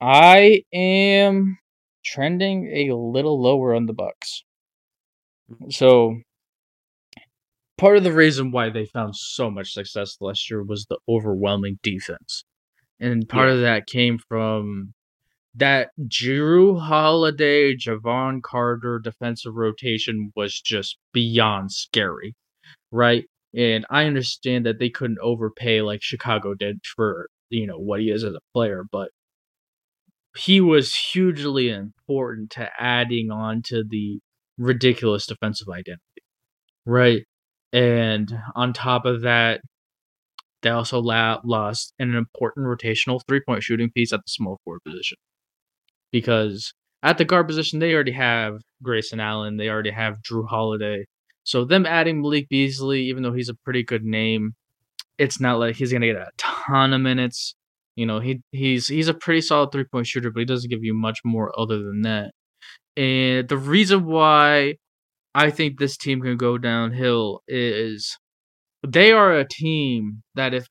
I 0.00 0.62
am 0.72 1.58
trending 2.04 2.66
a 2.66 2.94
little 2.94 3.40
lower 3.40 3.74
on 3.74 3.86
the 3.86 3.92
Bucks. 3.92 4.44
So 5.70 6.16
part 7.78 7.96
of 7.96 8.04
the 8.04 8.12
reason 8.12 8.50
why 8.50 8.70
they 8.70 8.84
found 8.84 9.16
so 9.16 9.50
much 9.50 9.72
success 9.72 10.16
last 10.20 10.50
year 10.50 10.62
was 10.62 10.86
the 10.88 10.98
overwhelming 11.08 11.78
defense. 11.82 12.44
And 13.00 13.28
part 13.28 13.48
of 13.48 13.60
that 13.60 13.86
came 13.86 14.18
from 14.28 14.94
that 15.56 15.90
Jrue 16.08 16.80
Holiday, 16.80 17.76
Jevon 17.76 18.42
Carter 18.42 18.98
defensive 18.98 19.54
rotation 19.54 20.32
was 20.34 20.60
just 20.60 20.98
beyond 21.12 21.72
scary, 21.72 22.34
right? 22.92 23.24
And 23.56 23.86
I 23.90 24.06
understand 24.06 24.66
that 24.66 24.78
they 24.80 24.90
couldn't 24.90 25.18
overpay 25.22 25.82
like 25.82 26.02
Chicago 26.02 26.54
did 26.54 26.80
for, 26.96 27.28
you 27.50 27.66
know, 27.66 27.78
what 27.78 28.00
he 28.00 28.10
is 28.10 28.24
as 28.24 28.34
a 28.34 28.40
player, 28.52 28.84
but 28.90 29.10
he 30.36 30.60
was 30.60 30.94
hugely 30.94 31.70
important 31.70 32.50
to 32.50 32.68
adding 32.78 33.30
on 33.30 33.62
to 33.62 33.84
the 33.88 34.18
ridiculous 34.58 35.26
defensive 35.26 35.68
identity, 35.68 36.00
right? 36.86 37.24
And 37.72 38.36
on 38.56 38.72
top 38.72 39.04
of 39.04 39.22
that, 39.22 39.60
they 40.62 40.70
also 40.70 40.98
lost 41.00 41.92
an 41.98 42.14
important 42.14 42.66
rotational 42.66 43.20
three 43.28 43.40
point 43.46 43.62
shooting 43.62 43.90
piece 43.90 44.12
at 44.12 44.20
the 44.20 44.30
small 44.30 44.60
forward 44.64 44.80
position. 44.84 45.18
Because 46.14 46.72
at 47.02 47.18
the 47.18 47.24
guard 47.24 47.48
position, 47.48 47.80
they 47.80 47.92
already 47.92 48.12
have 48.12 48.60
Grayson 48.84 49.18
Allen, 49.18 49.56
they 49.56 49.68
already 49.68 49.90
have 49.90 50.22
Jrue 50.22 50.46
Holiday. 50.48 51.06
So, 51.42 51.64
them 51.64 51.86
adding 51.86 52.22
Malik 52.22 52.48
Beasley, 52.48 53.02
even 53.06 53.24
though 53.24 53.32
he's 53.32 53.48
a 53.48 53.56
pretty 53.64 53.82
good 53.82 54.04
name, 54.04 54.52
it's 55.18 55.40
not 55.40 55.58
like 55.58 55.74
he's 55.74 55.90
going 55.90 56.02
to 56.02 56.06
get 56.06 56.16
a 56.16 56.30
ton 56.38 56.92
of 56.92 57.00
minutes. 57.00 57.56
You 57.96 58.06
know, 58.06 58.20
he 58.20 58.42
he's 58.52 58.86
he's 58.86 59.08
a 59.08 59.14
pretty 59.14 59.40
solid 59.40 59.72
three 59.72 59.86
point 59.90 60.06
shooter, 60.06 60.30
but 60.30 60.38
he 60.38 60.44
doesn't 60.44 60.70
give 60.70 60.84
you 60.84 60.94
much 60.94 61.18
more 61.24 61.52
other 61.58 61.78
than 61.78 62.02
that. 62.02 62.30
And 62.96 63.48
the 63.48 63.58
reason 63.58 64.04
why 64.06 64.76
I 65.34 65.50
think 65.50 65.80
this 65.80 65.96
team 65.96 66.22
can 66.22 66.36
go 66.36 66.58
downhill 66.58 67.40
is 67.48 68.16
they 68.86 69.10
are 69.10 69.32
a 69.32 69.48
team 69.48 70.22
that 70.36 70.54
if 70.54 70.68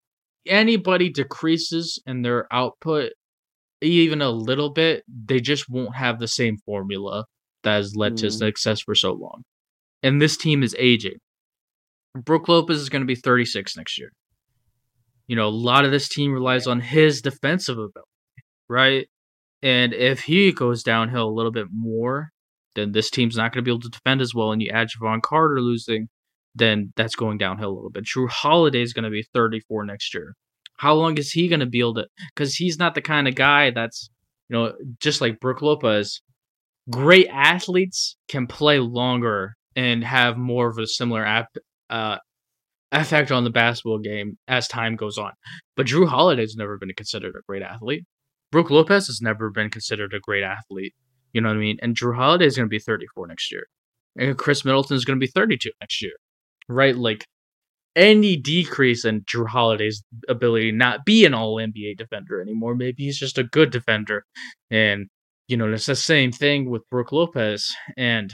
anybody 0.48 1.10
decreases 1.10 2.02
in 2.08 2.22
their 2.22 2.48
output 2.50 3.12
even 3.92 4.22
a 4.22 4.30
little 4.30 4.70
bit, 4.72 5.04
they 5.08 5.40
just 5.40 5.70
won't 5.70 5.96
have 5.96 6.20
the 6.20 6.28
same 6.28 6.58
formula 6.66 7.26
that 7.64 7.76
has 7.76 7.96
led 7.96 8.18
to 8.18 8.28
Mm. 8.28 8.38
success 8.38 8.82
for 8.82 8.96
so 8.96 9.14
long. 9.14 9.44
And 10.02 10.22
this 10.22 10.36
team 10.38 10.64
is 10.64 10.76
aging. 10.78 11.18
Brook 12.16 12.48
Lopez 12.48 12.78
is 12.80 12.90
going 12.90 13.02
to 13.02 13.08
be 13.08 13.16
36 13.16 13.76
next 13.78 13.98
year. 13.98 14.12
You 15.28 15.36
know, 15.36 15.48
a 15.48 15.50
lot 15.50 15.86
of 15.86 15.92
this 15.92 16.10
team 16.10 16.32
relies 16.34 16.68
on 16.68 16.82
his 16.82 17.22
defensive 17.22 17.78
ability, 17.78 18.10
right? 18.70 19.08
And 19.62 19.94
if 19.94 20.22
he 20.24 20.52
goes 20.52 20.84
downhill 20.84 21.28
a 21.28 21.32
little 21.34 21.52
bit 21.52 21.68
more, 21.72 22.30
then 22.76 22.92
this 22.92 23.10
team's 23.10 23.38
not 23.38 23.54
going 23.54 23.64
to 23.64 23.66
be 23.66 23.72
able 23.72 23.80
to 23.82 23.90
defend 23.90 24.20
as 24.22 24.36
well. 24.36 24.52
And 24.52 24.62
you 24.62 24.70
add 24.72 24.90
Jevon 24.90 25.22
Carter 25.22 25.62
losing, 25.62 26.10
then 26.54 26.92
that's 26.98 27.16
going 27.16 27.38
downhill 27.38 27.72
a 27.72 27.74
little 27.76 27.90
bit. 27.90 28.04
Jrue 28.04 28.30
Holiday 28.30 28.82
is 28.82 28.94
going 28.94 29.06
to 29.06 29.10
be 29.10 29.24
34 29.34 29.86
next 29.86 30.14
year. 30.14 30.36
How 30.84 30.96
long 30.96 31.18
is 31.18 31.32
he 31.32 31.48
going 31.48 31.62
to 31.62 31.66
be 31.66 31.80
able 31.80 31.94
to? 31.94 32.08
Because 32.36 32.56
he's 32.56 32.78
not 32.78 32.94
the 32.94 33.02
kind 33.02 33.26
of 33.26 33.36
guy 33.36 33.72
that's, 33.72 34.10
you 34.50 34.58
know, 34.58 34.74
just 35.00 35.22
like 35.22 35.40
Brook 35.40 35.62
Lopez. 35.62 36.22
Great 36.90 37.30
athletes 37.32 38.18
can 38.28 38.48
play 38.48 38.80
longer 38.80 39.56
and 39.78 40.04
have 40.04 40.36
more 40.36 40.68
of 40.68 40.78
a 40.78 40.86
similar 40.86 41.26
app, 41.26 41.48
uh, 41.90 42.18
effect 42.92 43.32
on 43.32 43.46
the 43.46 43.50
basketball 43.50 44.00
game 44.00 44.38
as 44.50 44.68
time 44.68 44.98
goes 44.98 45.18
on. 45.18 45.32
But 45.78 45.88
Jrue 45.88 46.06
Holiday's 46.06 46.58
never 46.58 46.78
been 46.78 46.92
considered 46.98 47.34
a 47.38 47.46
great 47.48 47.64
athlete. 47.64 48.04
Brook 48.52 48.70
Lopez 48.70 49.08
has 49.08 49.22
never 49.22 49.52
been 49.52 49.70
considered 49.70 50.14
a 50.14 50.20
great 50.20 50.44
athlete. 50.44 50.94
You 51.32 51.40
know 51.40 51.48
what 51.48 51.56
I 51.56 51.62
mean? 51.62 51.78
And 51.82 51.96
Jrue 51.96 52.14
Holiday 52.14 52.46
is 52.46 52.58
going 52.58 52.68
to 52.68 52.70
be 52.70 52.80
34 52.80 53.28
next 53.28 53.54
year. 53.54 53.68
And 54.18 54.38
Khris 54.38 54.66
Middleton 54.66 54.98
is 54.98 55.06
going 55.06 55.18
to 55.18 55.26
be 55.26 55.32
32 55.32 55.72
next 55.80 56.02
year. 56.02 56.12
Right? 56.68 56.94
Like 56.94 57.26
any 57.96 58.36
decrease 58.36 59.06
in 59.06 59.22
Jrue 59.22 59.48
Holiday's 59.48 60.04
ability 60.28 60.72
to 60.72 60.78
not 60.78 61.06
be 61.06 61.26
an 61.26 61.34
all 61.34 61.56
NBA 61.56 61.98
defender 61.98 62.42
anymore. 62.42 62.76
Maybe 62.76 63.04
he's 63.04 63.20
just 63.20 63.38
a 63.38 63.44
good 63.44 63.72
defender. 63.72 64.26
And, 64.72 65.08
you 65.48 65.58
know, 65.58 65.72
it's 65.72 65.86
the 65.86 65.96
same 65.96 66.32
thing 66.32 66.70
with 66.70 66.88
Brook 66.90 67.12
Lopez. 67.12 67.74
And 67.98 68.34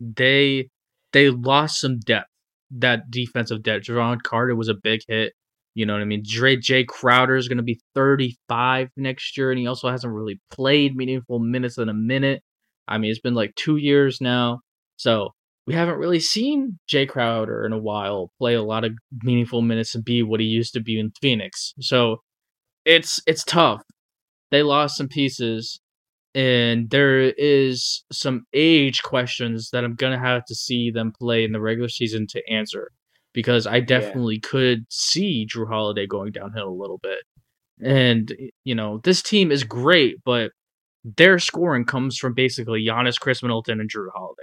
they 0.00 0.68
they 1.12 1.30
lost 1.30 1.80
some 1.80 1.98
depth. 2.00 2.28
That 2.70 3.10
defensive 3.10 3.62
depth. 3.62 3.86
Jevon 3.86 4.22
Carter 4.22 4.56
was 4.56 4.68
a 4.68 4.74
big 4.74 5.00
hit. 5.06 5.32
You 5.74 5.86
know 5.86 5.92
what 5.92 6.02
I 6.02 6.06
mean? 6.06 6.22
Dre 6.26 6.56
Jae 6.56 6.86
Crowder 6.86 7.36
is 7.36 7.48
going 7.48 7.58
to 7.58 7.64
be 7.64 7.80
35 7.94 8.88
next 8.96 9.36
year, 9.36 9.50
and 9.50 9.58
he 9.58 9.66
also 9.66 9.90
hasn't 9.90 10.12
really 10.12 10.40
played 10.50 10.96
meaningful 10.96 11.40
minutes 11.40 11.78
in 11.78 11.88
a 11.88 11.94
minute. 11.94 12.42
I 12.86 12.98
mean, 12.98 13.10
it's 13.10 13.20
been 13.20 13.34
like 13.34 13.54
two 13.56 13.76
years 13.76 14.20
now. 14.20 14.60
So 14.96 15.30
we 15.66 15.74
haven't 15.74 15.98
really 15.98 16.20
seen 16.20 16.78
Jae 16.88 17.08
Crowder 17.08 17.64
in 17.64 17.72
a 17.72 17.78
while 17.78 18.30
play 18.38 18.54
a 18.54 18.62
lot 18.62 18.84
of 18.84 18.92
meaningful 19.22 19.62
minutes 19.62 19.94
and 19.94 20.04
be 20.04 20.22
what 20.22 20.40
he 20.40 20.46
used 20.46 20.74
to 20.74 20.80
be 20.80 20.98
in 20.98 21.12
Phoenix. 21.20 21.72
So 21.80 22.18
it's 22.84 23.20
it's 23.26 23.44
tough. 23.44 23.82
They 24.50 24.62
lost 24.62 24.96
some 24.96 25.08
pieces, 25.08 25.80
and 26.34 26.90
there 26.90 27.20
is 27.20 28.04
some 28.12 28.44
age 28.52 29.02
questions 29.02 29.70
that 29.72 29.84
I'm 29.84 29.94
gonna 29.94 30.18
have 30.18 30.44
to 30.46 30.54
see 30.54 30.90
them 30.90 31.12
play 31.18 31.44
in 31.44 31.52
the 31.52 31.60
regular 31.60 31.88
season 31.88 32.26
to 32.28 32.42
answer. 32.50 32.90
Because 33.32 33.66
I 33.66 33.80
definitely 33.80 34.38
could 34.38 34.84
see 34.90 35.44
Jrue 35.44 35.66
Holiday 35.66 36.06
going 36.06 36.30
downhill 36.30 36.68
a 36.68 36.80
little 36.80 37.00
bit. 37.02 37.18
And 37.82 38.32
you 38.64 38.74
know, 38.74 39.00
this 39.02 39.22
team 39.22 39.50
is 39.50 39.64
great, 39.64 40.18
but 40.24 40.52
their 41.04 41.38
scoring 41.38 41.84
comes 41.84 42.16
from 42.16 42.34
basically 42.34 42.86
Giannis, 42.86 43.18
Khris 43.18 43.42
Middleton, 43.42 43.80
and 43.80 43.90
Jrue 43.90 44.08
Holiday. 44.14 44.42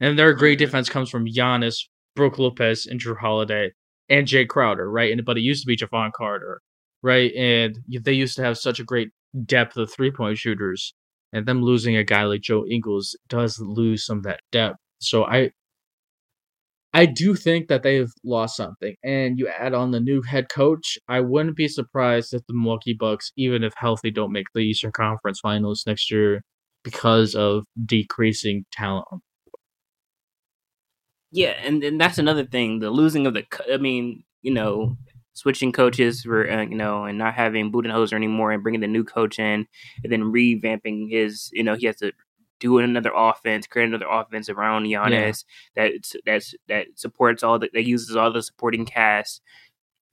And 0.00 0.18
their 0.18 0.32
great 0.34 0.58
Mhm. 0.58 0.62
defense 0.62 0.88
comes 0.88 1.10
from 1.10 1.26
Giannis, 1.26 1.88
Brook 2.16 2.38
Lopez, 2.38 2.86
and 2.86 3.00
Jrue 3.00 3.18
Holiday, 3.18 3.72
and 4.08 4.26
Jae 4.26 4.48
Crowder, 4.48 4.90
right? 4.90 5.12
And 5.12 5.24
but 5.24 5.38
it 5.38 5.42
used 5.42 5.62
to 5.62 5.66
be 5.66 5.76
Jevon 5.76 6.12
Carter, 6.12 6.60
right? 7.02 7.32
And 7.34 7.78
they 7.88 8.12
used 8.12 8.36
to 8.36 8.42
have 8.42 8.58
such 8.58 8.80
a 8.80 8.84
great 8.84 9.10
depth 9.44 9.76
of 9.76 9.92
three 9.92 10.10
point 10.10 10.38
shooters, 10.38 10.94
and 11.32 11.46
them 11.46 11.62
losing 11.62 11.96
a 11.96 12.04
guy 12.04 12.24
like 12.24 12.40
Joe 12.42 12.64
Ingles 12.66 13.16
does 13.28 13.58
lose 13.60 14.04
some 14.06 14.18
of 14.18 14.24
that 14.24 14.40
depth. 14.52 14.78
So 15.00 15.24
I, 15.24 15.52
I 16.94 17.06
do 17.06 17.34
think 17.34 17.68
that 17.68 17.82
they've 17.82 18.10
lost 18.24 18.56
something. 18.56 18.94
And 19.04 19.38
you 19.38 19.48
add 19.48 19.74
on 19.74 19.90
the 19.90 20.00
new 20.00 20.22
head 20.22 20.48
coach, 20.48 20.98
I 21.08 21.20
wouldn't 21.20 21.56
be 21.56 21.68
surprised 21.68 22.32
if 22.34 22.42
the 22.46 22.54
Milwaukee 22.54 22.94
Bucks, 22.98 23.30
even 23.36 23.62
if 23.62 23.74
healthy, 23.76 24.10
don't 24.10 24.32
make 24.32 24.46
the 24.54 24.60
Eastern 24.60 24.92
Conference 24.92 25.40
Finals 25.40 25.84
next 25.86 26.10
year 26.10 26.42
because 26.84 27.34
of 27.34 27.64
decreasing 27.84 28.64
talent. 28.72 29.22
Yeah, 31.30 31.54
and, 31.62 31.82
then 31.82 31.98
that's 31.98 32.18
another 32.18 32.44
thing. 32.44 32.78
The 32.80 32.90
losing 32.90 33.26
of 33.26 33.34
the, 33.34 33.44
I 33.72 33.76
mean, 33.76 34.24
you 34.42 34.52
know, 34.52 34.96
switching 35.34 35.72
coaches 35.72 36.22
for, 36.22 36.50
uh, 36.50 36.62
you 36.62 36.76
know, 36.76 37.04
and 37.04 37.18
not 37.18 37.34
having 37.34 37.70
Budenholzer 37.70 38.14
anymore 38.14 38.50
and 38.52 38.62
bringing 38.62 38.80
the 38.80 38.86
new 38.86 39.04
coach 39.04 39.38
in 39.38 39.66
and 40.02 40.12
then 40.12 40.32
revamping 40.32 41.10
his, 41.10 41.50
you 41.52 41.62
know, 41.62 41.74
he 41.74 41.86
has 41.86 41.96
to 41.96 42.12
do 42.60 42.78
another 42.78 43.12
offense, 43.14 43.66
create 43.66 43.88
another 43.88 44.08
offense 44.10 44.48
around 44.48 44.84
Giannis 44.84 45.44
that 45.76 45.92
that's 46.26 46.54
that 46.66 46.86
supports 46.96 47.42
all 47.42 47.58
the, 47.58 47.70
that 47.72 47.86
uses 47.86 48.16
all 48.16 48.32
the 48.32 48.42
supporting 48.42 48.84
cast. 48.84 49.42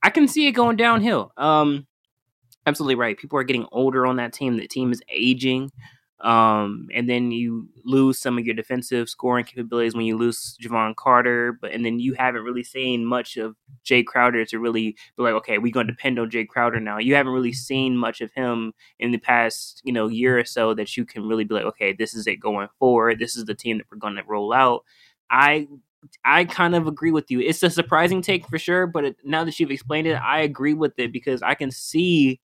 I 0.03 0.11
can 0.11 0.27
see 0.27 0.47
it 0.47 0.51
going 0.51 0.75
downhill. 0.75 1.31
Um, 1.37 1.87
absolutely 2.67 2.95
right. 2.95 3.17
People 3.17 3.39
are 3.39 3.43
getting 3.43 3.65
older 3.71 4.05
on 4.05 4.17
that 4.17 4.33
team. 4.33 4.57
The 4.57 4.67
team 4.67 4.91
is 4.91 5.01
aging. 5.09 5.71
Um, 6.21 6.87
and 6.93 7.09
then 7.09 7.31
you 7.31 7.67
lose 7.83 8.19
some 8.19 8.37
of 8.37 8.45
your 8.45 8.55
defensive 8.55 9.09
scoring 9.09 9.43
capabilities 9.43 9.95
when 9.95 10.05
you 10.05 10.17
lose 10.17 10.57
Jevon 10.61 10.95
Carter, 10.95 11.57
but 11.61 11.71
and 11.71 11.85
then 11.85 11.99
you 11.99 12.13
haven't 12.13 12.43
really 12.43 12.63
seen 12.63 13.05
much 13.05 13.35
of 13.35 13.55
Jae 13.85 14.05
Crowder 14.05 14.45
to 14.45 14.59
really 14.59 14.95
be 15.17 15.23
like, 15.23 15.33
okay, 15.33 15.57
we're 15.57 15.73
gonna 15.73 15.87
depend 15.91 16.17
on 16.17 16.31
Jae 16.31 16.47
Crowder 16.47 16.79
now. 16.79 16.99
You 16.99 17.15
haven't 17.15 17.33
really 17.33 17.51
seen 17.51 17.97
much 17.97 18.21
of 18.21 18.31
him 18.31 18.73
in 18.99 19.11
the 19.11 19.17
past, 19.17 19.81
you 19.83 19.91
know, 19.91 20.07
year 20.07 20.39
or 20.39 20.45
so 20.45 20.73
that 20.73 20.95
you 20.95 21.05
can 21.05 21.27
really 21.27 21.43
be 21.43 21.53
like, 21.53 21.65
okay, 21.65 21.91
this 21.91 22.13
is 22.15 22.27
it 22.27 22.37
going 22.37 22.69
forward. 22.79 23.19
This 23.19 23.35
is 23.35 23.45
the 23.45 23.55
team 23.55 23.77
that 23.79 23.87
we're 23.91 23.97
gonna 23.97 24.23
roll 24.25 24.53
out. 24.53 24.83
I 25.29 25.67
I 26.23 26.45
kind 26.45 26.75
of 26.75 26.87
agree 26.87 27.11
with 27.11 27.29
you. 27.29 27.41
It's 27.41 27.63
a 27.63 27.69
surprising 27.69 28.21
take 28.21 28.47
for 28.47 28.57
sure, 28.57 28.87
but 28.87 29.05
it, 29.05 29.17
now 29.23 29.43
that 29.43 29.59
you've 29.59 29.71
explained 29.71 30.07
it, 30.07 30.15
I 30.15 30.41
agree 30.41 30.73
with 30.73 30.97
it 30.97 31.11
because 31.11 31.41
I 31.41 31.55
can 31.55 31.71
see 31.71 32.39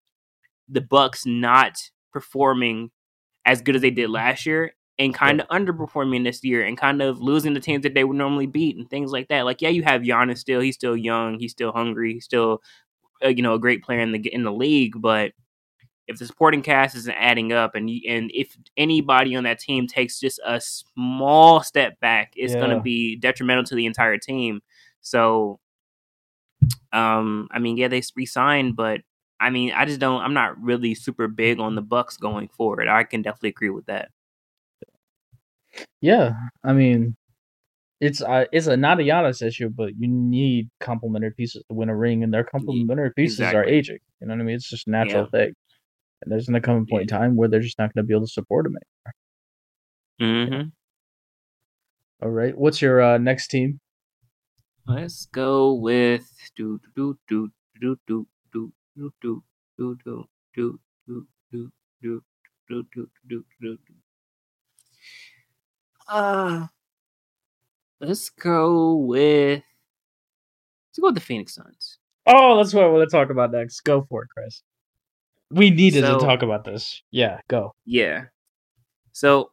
the 0.69 0.81
Bucks 0.81 1.27
not 1.27 1.79
performing 2.13 2.91
as 3.47 3.63
good 3.63 3.77
as 3.77 3.83
they 3.83 3.91
did 3.91 4.11
last 4.11 4.47
year 4.47 4.75
and 4.99 5.15
kind 5.15 5.41
of 5.41 5.49
underperforming 5.49 6.25
this 6.25 6.45
year 6.45 6.63
and 6.63 6.77
kind 6.77 7.01
of 7.01 7.21
losing 7.23 7.55
the 7.55 7.61
teams 7.61 7.83
that 7.85 7.95
they 7.95 8.05
would 8.05 8.17
normally 8.17 8.47
beat 8.47 8.77
and 8.77 8.89
things 8.91 9.13
like 9.13 9.29
that. 9.29 9.47
Like, 9.47 9.63
yeah, 9.63 9.71
you 9.71 9.83
have 9.83 10.03
Giannis 10.03 10.39
still; 10.39 10.61
he's 10.61 10.75
still 10.75 10.97
young, 10.97 11.39
he's 11.39 11.53
still 11.53 11.73
hungry, 11.73 12.15
he's 12.15 12.25
still, 12.27 12.63
uh, 13.25 13.29
you 13.29 13.43
know, 13.43 13.55
a 13.55 13.59
great 13.59 13.83
player 13.83 14.01
in 14.01 14.13
the 14.13 14.19
in 14.35 14.43
the 14.45 14.53
league. 14.53 15.01
But 15.01 15.33
if 16.07 16.19
the 16.19 16.27
supporting 16.27 16.61
cast 16.61 16.97
isn't 16.97 17.15
adding 17.15 17.53
up, 17.53 17.75
and 17.75 17.89
and 18.07 18.31
if 18.35 18.57
anybody 18.77 19.37
on 19.37 19.45
that 19.45 19.59
team 19.61 19.87
takes 19.87 20.21
just 20.21 20.41
a 20.45 20.61
small 20.61 21.63
step 21.63 21.99
back, 22.01 22.33
it's 22.37 22.53
Yeah. 22.55 22.59
going 22.61 22.77
to 22.77 22.83
be 22.83 23.17
detrimental 23.17 23.65
to 23.65 23.75
the 23.75 23.87
entire 23.87 24.19
team. 24.19 24.61
So, 25.01 25.61
um, 26.93 27.49
I 27.51 27.59
mean, 27.59 27.77
yeah, 27.77 27.89
they 27.89 28.03
re-signed, 28.17 28.77
but 28.77 29.01
I 29.41 29.49
mean, 29.49 29.73
I 29.73 29.87
just 29.87 30.01
don't. 30.01 30.21
I'm 30.21 30.35
not 30.35 30.61
really 30.63 30.95
super 30.95 31.27
big 31.27 31.59
on 31.59 31.75
the 31.75 31.83
Bucks 31.83 32.19
going 32.19 32.49
forward. 32.49 32.89
I 32.89 33.05
can 33.05 33.23
definitely 33.23 33.49
agree 33.49 33.71
with 33.71 33.87
that. 33.87 34.11
Yeah, 36.03 36.35
I 36.63 36.75
mean, 36.75 37.17
it's 38.01 38.21
uh, 38.21 38.45
it's 38.53 38.67
a 38.67 38.77
not 38.77 39.01
a 39.01 39.03
Giannis 39.03 39.43
issue, 39.43 39.71
but 39.71 39.93
you 39.99 40.09
need 40.09 40.69
complementary 40.81 41.33
pieces 41.33 41.63
to 41.69 41.75
win 41.75 41.89
a 41.89 41.97
ring, 41.97 42.23
and 42.23 42.33
their 42.33 42.45
complementary 42.45 43.13
pieces 43.15 43.41
are 43.41 43.65
aging. 43.65 43.99
You 44.21 44.27
know 44.27 44.35
what 44.35 44.41
I 44.41 44.45
mean? 44.45 44.57
It's 44.57 44.69
just 44.69 44.87
a 44.87 44.91
natural 44.91 45.27
thing. 45.27 45.55
And 46.23 46.31
there's 46.31 46.47
gonna 46.47 46.61
come 46.61 46.77
a 46.77 46.85
point 46.85 47.03
in 47.03 47.09
time 47.09 47.35
where 47.35 47.49
they're 47.49 47.61
just 47.61 47.79
not 47.79 47.95
gonna 47.95 48.07
be 48.07 48.13
able 48.13 48.27
to 48.27 48.33
support 48.33 48.67
him. 48.67 48.77
Mm-hmm. 50.21 50.69
All 52.23 52.31
right, 52.31 52.57
what's 52.57 52.83
your 52.83 53.01
uh, 53.01 53.17
next 53.17 53.49
team? 53.49 53.81
Let's 54.87 55.27
go 55.27 55.75
with 55.75 56.31
do 56.57 56.81
do 56.95 57.19
do 57.29 57.51
do 57.81 57.97
do 58.07 58.27
do 59.01 59.43
do 59.79 59.97
do 60.05 60.05
do 60.05 60.19
do 60.55 60.79
do 61.09 61.27
do 61.51 61.73
do 62.03 62.23
do 62.69 62.85
do 62.95 63.09
do 63.29 63.45
do 63.61 63.79
do. 63.87 63.95
Uh 66.09 66.67
let's 68.01 68.31
go 68.31 68.97
with 68.97 69.63
let's 70.89 70.99
go 71.01 71.07
with 71.09 71.15
the 71.15 71.21
Phoenix 71.21 71.55
Suns. 71.55 71.99
Oh, 72.27 72.57
that's 72.57 72.75
what 72.75 72.85
I 72.85 72.89
want 72.89 73.09
to 73.09 73.15
talk 73.17 73.31
about 73.31 73.53
next. 73.53 73.81
Go 73.81 74.07
for 74.09 74.23
it, 74.25 74.29
Chris. 74.37 74.63
We 75.51 75.71
needed 75.71 76.05
So- 76.05 76.19
to 76.19 76.25
talk 76.25 76.43
about 76.43 76.65
this. 76.65 77.03
Yeah, 77.11 77.41
go. 77.49 77.75
Yeah. 77.85 78.25
So 79.13 79.51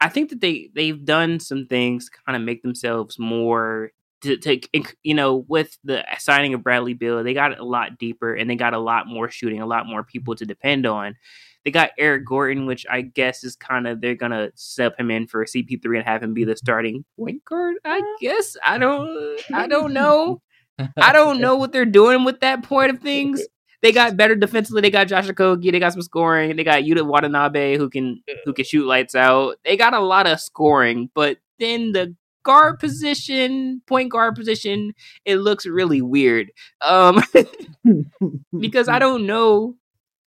I 0.00 0.08
think 0.08 0.30
that 0.30 0.40
they 0.40 0.70
they've 0.74 1.04
done 1.04 1.40
some 1.40 1.66
things 1.66 2.06
to 2.06 2.10
kind 2.26 2.36
of 2.36 2.42
make 2.42 2.62
themselves 2.62 3.18
more 3.18 3.90
to, 4.26 4.36
to 4.60 4.60
you 5.02 5.14
know 5.14 5.44
with 5.48 5.78
the 5.84 6.04
signing 6.18 6.54
of 6.54 6.62
Bradley 6.62 6.94
Beal, 6.94 7.22
they 7.22 7.34
got 7.34 7.58
a 7.58 7.64
lot 7.64 7.98
deeper 7.98 8.34
and 8.34 8.48
they 8.48 8.56
got 8.56 8.74
a 8.74 8.78
lot 8.78 9.06
more 9.06 9.30
shooting, 9.30 9.60
a 9.60 9.66
lot 9.66 9.86
more 9.86 10.02
people 10.02 10.34
to 10.36 10.44
depend 10.44 10.86
on. 10.86 11.16
They 11.64 11.70
got 11.72 11.90
Eric 11.98 12.24
Gordon, 12.26 12.66
which 12.66 12.86
I 12.88 13.00
guess 13.00 13.42
is 13.42 13.56
kind 13.56 13.88
of 13.88 14.00
they're 14.00 14.14
gonna 14.14 14.50
step 14.54 14.98
him 14.98 15.10
in 15.10 15.26
for 15.26 15.44
CP3 15.44 15.98
and 15.98 16.06
have 16.06 16.22
him 16.22 16.34
be 16.34 16.44
the 16.44 16.56
starting 16.56 17.04
point 17.18 17.44
guard. 17.44 17.76
I 17.84 17.98
uh, 17.98 18.02
guess 18.20 18.56
I 18.64 18.78
don't 18.78 19.40
I 19.52 19.66
don't 19.66 19.92
know. 19.92 20.42
I 20.96 21.12
don't 21.12 21.40
know 21.40 21.56
what 21.56 21.72
they're 21.72 21.84
doing 21.86 22.24
with 22.24 22.40
that 22.40 22.62
point 22.62 22.90
of 22.90 23.00
things. 23.00 23.42
They 23.82 23.92
got 23.92 24.16
better 24.16 24.34
defensively. 24.34 24.80
They 24.80 24.90
got 24.90 25.08
Josh 25.08 25.26
Okogie. 25.26 25.70
They 25.72 25.78
got 25.78 25.92
some 25.92 26.02
scoring. 26.02 26.56
They 26.56 26.64
got 26.64 26.82
Yuta 26.82 27.06
Watanabe 27.06 27.76
who 27.76 27.90
can 27.90 28.22
who 28.44 28.52
can 28.52 28.64
shoot 28.64 28.86
lights 28.86 29.14
out. 29.14 29.56
They 29.64 29.76
got 29.76 29.94
a 29.94 30.00
lot 30.00 30.26
of 30.26 30.40
scoring, 30.40 31.10
but 31.14 31.38
then 31.58 31.92
the 31.92 32.14
guard 32.46 32.78
position, 32.78 33.82
point 33.86 34.10
guard 34.10 34.36
position, 34.36 34.94
it 35.24 35.36
looks 35.36 35.66
really 35.66 36.00
weird. 36.00 36.50
Um, 36.80 37.20
because 38.58 38.88
I 38.88 38.98
don't 38.98 39.26
know. 39.26 39.76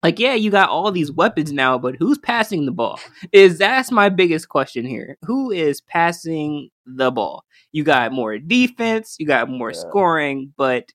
Like, 0.03 0.19
yeah, 0.19 0.33
you 0.33 0.51
got 0.51 0.69
all 0.69 0.91
these 0.91 1.11
weapons 1.11 1.51
now, 1.53 1.77
but 1.77 1.95
who's 1.97 2.17
passing 2.17 2.65
the 2.65 2.71
ball? 2.73 2.99
Is 3.31 3.57
that's 3.57 3.89
my 3.91 4.09
biggest 4.09 4.49
question 4.49 4.85
here. 4.85 5.17
Who 5.23 5.49
is 5.49 5.81
passing 5.81 6.69
the 6.85 7.09
ball? 7.09 7.45
You 7.71 7.83
got 7.85 8.11
more 8.11 8.37
defense, 8.37 9.15
you 9.17 9.25
got 9.25 9.49
more 9.49 9.71
Yeah. 9.71 9.79
scoring, 9.79 10.53
but 10.57 10.91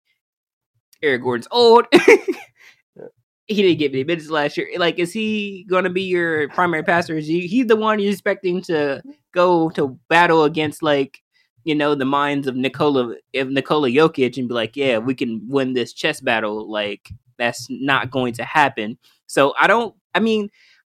Eric 1.03 1.23
Gordon's 1.23 1.49
old. 1.51 1.87
he 3.49 3.63
didn't 3.63 3.79
get 3.79 3.93
many 3.93 4.05
minutes 4.05 4.31
last 4.31 4.57
year. 4.57 4.69
Like, 4.77 4.99
is 4.99 5.13
he 5.13 5.67
going 5.69 5.85
to 5.85 5.91
be 5.91 6.03
your 6.03 6.49
primary 6.51 6.83
passer? 6.83 7.17
Is 7.17 7.27
he 7.27 7.47
he's 7.47 7.67
the 7.67 7.77
one 7.77 7.99
you're 7.99 8.13
expecting 8.13 8.61
to 8.63 9.03
go 9.33 9.71
to 9.71 9.99
battle 10.09 10.45
against, 10.45 10.83
like, 10.83 11.23
you 11.65 11.75
know, 11.75 11.95
the 11.95 12.05
minds 12.05 12.47
of 12.47 12.57
Nikola, 12.57 13.15
of 13.35 13.49
Nikola 13.51 13.89
Jokic, 13.89 14.37
and 14.37 14.49
be 14.49 14.55
like, 14.55 14.77
yeah, 14.77 14.99
we 14.99 15.15
can 15.15 15.41
win 15.49 15.73
this 15.73 15.93
chess 15.93 16.21
battle. 16.21 16.71
Like, 16.71 17.11
that's 17.39 17.67
not 17.71 18.11
going 18.11 18.35
to 18.35 18.45
happen. 18.45 18.99
So 19.27 19.55
I 19.59 19.67
don't. 19.67 19.95
I 20.15 20.21
mean, 20.21 20.51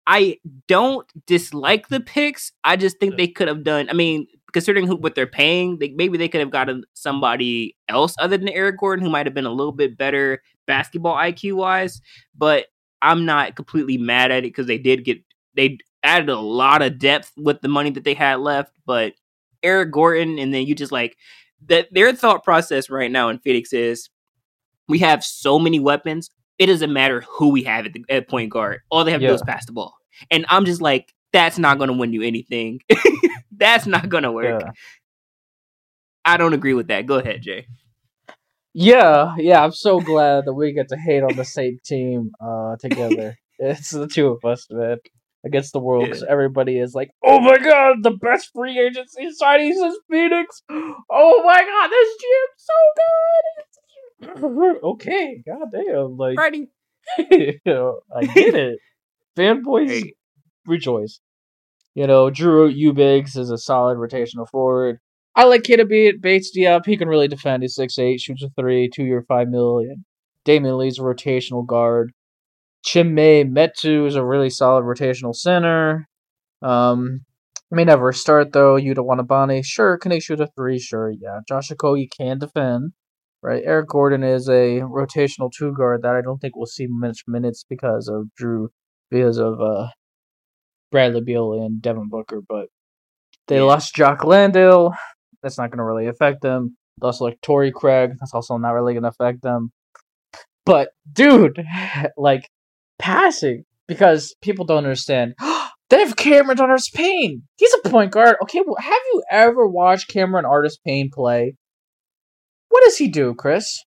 I 0.07 0.39
don't 0.67 1.07
dislike 1.25 1.87
the 1.87 1.99
picks. 1.99 2.51
I 2.63 2.75
just 2.75 2.99
think 2.99 3.15
they 3.17 3.27
could 3.27 3.47
have 3.47 3.63
done. 3.63 3.89
I 3.89 3.93
mean, 3.93 4.27
considering 4.53 4.87
who 4.87 4.95
what 4.95 5.15
they're 5.15 5.27
paying, 5.27 5.77
they, 5.77 5.89
maybe 5.89 6.17
they 6.17 6.27
could 6.27 6.41
have 6.41 6.51
gotten 6.51 6.83
somebody 6.93 7.75
else 7.89 8.15
other 8.19 8.37
than 8.37 8.49
Eric 8.49 8.79
Gordon 8.79 9.03
who 9.05 9.11
might 9.11 9.25
have 9.25 9.33
been 9.33 9.45
a 9.45 9.51
little 9.51 9.71
bit 9.71 9.97
better 9.97 10.41
basketball 10.67 11.15
IQ 11.15 11.53
wise. 11.53 12.01
But 12.37 12.67
I'm 13.01 13.25
not 13.25 13.55
completely 13.55 13.97
mad 13.97 14.31
at 14.31 14.39
it 14.39 14.49
because 14.49 14.67
they 14.67 14.77
did 14.77 15.05
get 15.05 15.21
they 15.55 15.77
added 16.03 16.29
a 16.29 16.39
lot 16.39 16.81
of 16.81 16.99
depth 16.99 17.31
with 17.37 17.61
the 17.61 17.67
money 17.67 17.89
that 17.91 18.03
they 18.03 18.13
had 18.13 18.39
left. 18.39 18.73
But 18.85 19.13
Eric 19.63 19.91
Gordon, 19.91 20.39
and 20.39 20.53
then 20.53 20.65
you 20.65 20.75
just 20.75 20.91
like 20.91 21.17
that. 21.67 21.87
Their 21.91 22.13
thought 22.13 22.43
process 22.43 22.89
right 22.89 23.11
now 23.11 23.29
in 23.29 23.39
Phoenix 23.39 23.73
is 23.73 24.09
we 24.87 24.99
have 24.99 25.23
so 25.23 25.59
many 25.59 25.79
weapons. 25.79 26.29
It 26.59 26.67
doesn't 26.67 26.93
matter 26.93 27.23
who 27.27 27.49
we 27.49 27.63
have 27.63 27.85
at, 27.85 27.93
the, 27.93 28.03
at 28.09 28.27
point 28.27 28.51
guard. 28.51 28.81
All 28.89 29.03
they 29.03 29.11
have 29.11 29.21
to 29.21 29.27
do 29.27 29.33
is 29.33 29.41
pass 29.41 29.65
the 29.65 29.71
ball. 29.71 29.95
And 30.29 30.45
I'm 30.49 30.65
just 30.65 30.81
like, 30.81 31.13
that's 31.33 31.57
not 31.57 31.77
going 31.77 31.87
to 31.87 31.97
win 31.97 32.13
you 32.13 32.21
anything. 32.21 32.81
that's 33.61 33.85
not 33.85 34.09
going 34.09 34.23
to 34.23 34.31
work. 34.31 34.61
Yeah. 34.61 34.71
I 36.25 36.37
don't 36.37 36.53
agree 36.53 36.73
with 36.73 36.87
that. 36.87 37.05
Go 37.05 37.19
ahead, 37.19 37.41
Jay. 37.43 37.67
Yeah, 38.73 39.35
yeah, 39.37 39.63
I'm 39.63 39.71
so 39.73 39.99
glad 39.99 40.45
that 40.45 40.53
we 40.53 40.71
get 40.73 40.89
to 40.89 40.97
hate 40.97 41.23
on 41.23 41.35
the 41.35 41.43
same 41.45 41.79
team 41.83 42.31
uh 42.39 42.75
together. 42.79 43.35
it's 43.59 43.89
the 43.89 44.07
two 44.07 44.27
of 44.29 44.45
us, 44.45 44.65
man, 44.71 44.97
against 45.45 45.73
the 45.73 45.79
world. 45.79 46.09
'cause 46.09 46.23
everybody 46.27 46.79
is 46.79 46.95
like, 46.95 47.09
"Oh 47.23 47.39
my 47.41 47.57
god, 47.57 47.97
the 48.01 48.11
best 48.11 48.49
free 48.55 48.79
agency 48.79 49.27
signings 49.41 49.85
is 49.89 49.99
Phoenix! 50.09 50.63
Oh 50.69 51.43
my 51.43 51.61
god, 51.71 51.87
this 51.89 52.17
GM's 52.21 52.63
so 52.69 52.79
good!" 54.61 54.83
okay, 54.91 55.43
goddamn, 55.45 56.15
like 56.17 56.37
you 57.29 57.59
know, 57.65 57.99
I 58.15 58.21
get 58.25 58.55
it. 58.55 58.79
Fanboys 59.37 59.89
Hey, 59.89 60.13
rejoice. 60.65 61.19
You 61.95 62.07
know, 62.07 62.29
Drew 62.29 62.67
Eubanks 62.67 63.35
is 63.35 63.51
a 63.51 63.57
solid 63.57 63.97
rotational 63.97 64.47
forward. 64.47 64.99
I 65.35 65.45
like 65.45 65.63
Keita 65.63 65.87
Beat 65.87 66.21
Bates 66.21 66.51
Diop. 66.55 66.85
He 66.85 66.97
can 66.97 67.07
really 67.07 67.27
defend. 67.27 67.63
He's 67.63 67.77
6'8, 67.77 68.19
shoots 68.19 68.43
a 68.43 68.49
three, 68.49 68.89
two 68.89 69.03
year 69.03 69.23
five 69.27 69.47
million. 69.49 70.05
Damian 70.45 70.77
Lee's 70.77 70.99
a 70.99 71.01
rotational 71.01 71.65
guard. 71.65 72.11
Chimezie 72.85 73.49
Metu 73.49 74.07
is 74.07 74.15
a 74.15 74.25
really 74.25 74.49
solid 74.49 74.83
rotational 74.83 75.35
center. 75.35 76.07
Um 76.61 77.21
may 77.69 77.85
never 77.85 78.11
start 78.11 78.51
though. 78.51 78.75
Yuta 78.75 79.03
Watanabe, 79.03 79.61
sure, 79.61 79.97
can 79.97 80.11
he 80.11 80.19
shoot 80.19 80.41
a 80.41 80.47
three? 80.55 80.79
Sure, 80.79 81.09
yeah. 81.11 81.39
Josh 81.47 81.69
Okogie 81.69 82.09
can 82.09 82.39
defend. 82.39 82.91
Right. 83.43 83.63
Eric 83.65 83.89
Gordon 83.89 84.23
is 84.23 84.47
a 84.49 84.81
rotational 84.81 85.51
two 85.51 85.73
guard 85.73 86.03
that 86.03 86.15
I 86.15 86.21
don't 86.21 86.39
think 86.39 86.55
will 86.55 86.67
see 86.67 86.85
much 86.87 87.23
minutes 87.27 87.65
because 87.67 88.07
of 88.07 88.33
Drew 88.35 88.69
because 89.09 89.37
of 89.37 89.59
uh 89.61 89.87
Bradley 90.91 91.21
Beal 91.21 91.53
and 91.53 91.81
Devin 91.81 92.09
Booker, 92.09 92.41
but 92.47 92.67
they 93.47 93.57
Yeah. 93.57 93.63
lost 93.63 93.95
Jock 93.95 94.23
Landale. 94.23 94.93
That's 95.41 95.57
not 95.57 95.71
going 95.71 95.79
to 95.79 95.83
really 95.83 96.07
affect 96.07 96.41
them. 96.41 96.77
They 97.01 97.05
also 97.07 97.25
like 97.25 97.41
Torrey 97.41 97.71
Craig. 97.71 98.11
That's 98.19 98.33
also 98.33 98.57
not 98.57 98.71
really 98.71 98.93
going 98.93 99.03
to 99.03 99.09
affect 99.09 99.41
them. 99.41 99.71
But 100.65 100.89
dude, 101.11 101.63
like 102.17 102.49
passing 102.99 103.63
because 103.87 104.35
people 104.41 104.65
don't 104.65 104.77
understand. 104.77 105.33
they 105.89 105.99
have 105.99 106.15
Cameron 106.15 106.59
Artis 106.59 106.89
Payne. 106.89 107.43
He's 107.57 107.73
a 107.83 107.89
point 107.89 108.11
guard. 108.11 108.35
Okay, 108.43 108.61
well, 108.65 108.77
have 108.79 109.01
you 109.13 109.23
ever 109.31 109.67
watched 109.67 110.09
Cameron 110.09 110.45
Artis 110.45 110.77
Payne 110.85 111.09
play? 111.11 111.55
What 112.69 112.83
does 112.83 112.97
he 112.97 113.09
do, 113.09 113.33
Chris? 113.33 113.83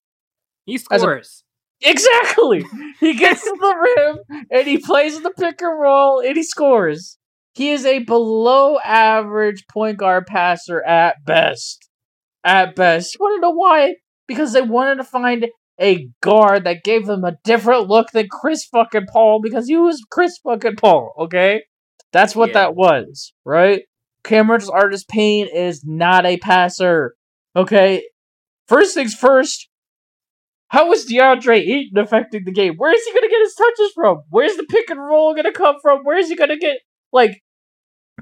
he 0.67 0.79
scores. 0.79 1.44
Exactly. 1.85 2.65
He 3.01 3.15
gets 3.15 3.43
to 3.43 3.57
the 3.61 3.93
rim 3.97 4.45
and 4.51 4.67
he 4.67 4.79
plays 4.79 5.21
the 5.21 5.31
pick 5.31 5.61
and 5.61 5.81
roll 5.81 6.21
and 6.21 6.37
he 6.37 6.43
scores. 6.43 7.19
He 7.55 7.71
is 7.73 7.85
a 7.85 7.99
below 8.01 8.79
average 8.79 9.65
point 9.71 9.99
guard 9.99 10.27
passer 10.27 10.83
at 10.83 11.25
best. 11.25 11.89
At 12.43 12.75
best. 12.75 13.15
You 13.15 13.19
want 13.23 13.37
to 13.37 13.41
know 13.43 13.51
why? 13.55 13.95
Because 14.27 14.53
they 14.53 14.63
wanted 14.63 14.97
to 14.97 15.05
find 15.05 15.47
a 15.81 16.09
guard 16.23 16.65
that 16.65 16.85
gave 16.85 17.07
them 17.07 17.25
a 17.25 17.37
different 17.45 17.89
look 17.89 18.11
than 18.13 18.29
Chris 18.31 18.65
fucking 18.65 19.07
Paul 19.13 19.41
because 19.43 19.67
he 19.69 19.77
was 19.77 20.03
Chris 20.11 20.39
fucking 20.43 20.77
Paul, 20.77 21.13
okay? 21.19 21.63
That's 22.13 22.35
what 22.37 22.51
Yeah. 22.51 22.55
that 22.55 22.77
was, 22.77 23.33
right? 23.45 23.83
Cameron's 24.23 24.71
Artist 24.71 25.09
Payne 25.09 25.49
is 25.55 25.83
not 25.85 26.25
a 26.25 26.39
passer, 26.39 27.15
okay? 27.57 28.05
First 28.69 28.95
things 28.95 29.15
first, 29.15 29.69
how 30.75 30.93
is 30.93 31.07
DeAndre 31.07 31.59
Ayton 31.59 31.99
affecting 31.99 32.45
the 32.45 32.51
game? 32.51 32.75
Where 32.77 32.93
is 32.93 33.05
he 33.05 33.13
gonna 33.13 33.29
get 33.29 33.41
his 33.41 33.55
touches 33.55 33.93
from? 33.95 34.23
Where's 34.29 34.57
the 34.57 34.67
pick 34.69 34.91
and 34.91 35.01
roll 35.01 35.33
gonna 35.33 35.53
come 35.53 35.77
from? 35.81 36.01
Where 36.03 36.19
is 36.19 36.29
he 36.29 36.35
gonna 36.35 36.57
get 36.57 36.79
like 37.13 37.41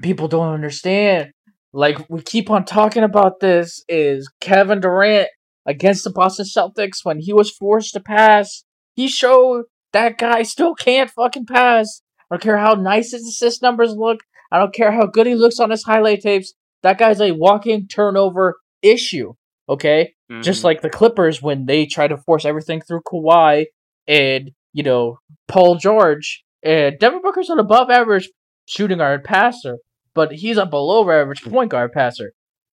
people 0.03 0.27
don't 0.27 0.53
understand. 0.53 1.31
Like 1.73 2.07
we 2.11 2.21
keep 2.21 2.51
on 2.51 2.65
talking 2.65 3.01
about 3.01 3.39
this 3.39 3.83
is 3.89 4.31
Kevin 4.39 4.81
Durant 4.81 5.29
against 5.65 6.03
the 6.03 6.11
Boston 6.11 6.45
Celtics 6.45 7.03
when 7.03 7.19
he 7.19 7.33
was 7.33 7.49
forced 7.49 7.93
to 7.93 7.99
pass. 7.99 8.63
He 8.93 9.07
showed 9.07 9.63
that 9.91 10.19
guy 10.19 10.43
still 10.43 10.75
can't 10.75 11.09
fucking 11.09 11.47
pass. 11.47 12.03
I 12.29 12.35
don't 12.35 12.43
care 12.43 12.59
how 12.59 12.75
nice 12.75 13.13
his 13.13 13.27
assist 13.27 13.63
numbers 13.63 13.95
look. 13.97 14.19
I 14.51 14.59
don't 14.59 14.75
care 14.75 14.91
how 14.91 15.07
good 15.07 15.25
he 15.25 15.33
looks 15.33 15.59
on 15.59 15.71
his 15.71 15.83
highlight 15.83 16.21
tapes. 16.21 16.53
That 16.83 16.99
guy's 16.99 17.19
a 17.19 17.31
walking 17.31 17.87
turnover 17.87 18.57
issue. 18.83 19.33
Okay? 19.69 20.13
Just 20.41 20.61
Mhm. 20.61 20.65
like 20.65 20.81
the 20.81 20.89
Clippers 20.89 21.41
when 21.41 21.65
they 21.65 21.85
try 21.85 22.07
to 22.07 22.17
force 22.17 22.43
everything 22.45 22.81
through 22.81 23.01
Kawhi 23.01 23.65
and, 24.07 24.51
you 24.73 24.83
know, 24.83 25.17
Paul 25.47 25.75
George. 25.75 26.43
And 26.63 26.97
Devin 26.99 27.21
Booker's 27.21 27.49
an 27.49 27.59
above 27.59 27.89
average 27.89 28.29
shooting 28.65 28.97
guard 28.97 29.23
passer, 29.23 29.77
but 30.15 30.31
he's 30.31 30.57
a 30.57 30.65
below 30.65 31.09
average 31.09 31.43
point 31.43 31.69
guard 31.71 31.91
passer. 31.91 32.33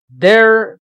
Their 0.10 0.80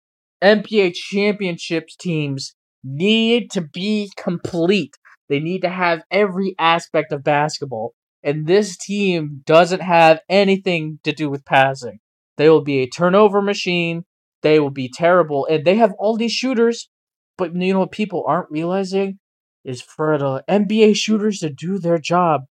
NBA 0.41 0.91
championships 0.93 1.95
teams 1.95 2.55
need 2.83 3.51
to 3.51 3.61
be 3.61 4.09
complete. 4.17 4.95
They 5.29 5.39
need 5.39 5.61
to 5.61 5.69
have 5.69 6.03
every 6.11 6.55
aspect 6.57 7.11
of 7.11 7.23
basketball. 7.23 7.93
And 8.23 8.47
this 8.47 8.77
team 8.77 9.41
doesn't 9.45 9.81
have 9.81 10.19
anything 10.29 10.99
to 11.03 11.11
do 11.11 11.29
with 11.29 11.45
passing. 11.45 11.99
They 12.37 12.49
will 12.49 12.63
be 12.63 12.79
a 12.79 12.87
turnover 12.87 13.41
machine. 13.41 14.03
They 14.41 14.59
will 14.59 14.71
be 14.71 14.89
terrible. 14.93 15.47
And 15.49 15.65
they 15.65 15.75
have 15.75 15.93
all 15.99 16.17
these 16.17 16.31
shooters. 16.31 16.89
But 17.37 17.55
you 17.55 17.73
know 17.73 17.79
what 17.79 17.91
people 17.91 18.23
aren't 18.27 18.51
realizing? 18.51 19.19
Is 19.63 19.81
for 19.81 20.17
the 20.17 20.43
NBA 20.49 20.95
shooters 20.95 21.39
to 21.39 21.49
do 21.49 21.77
their 21.77 21.99
job, 21.99 22.41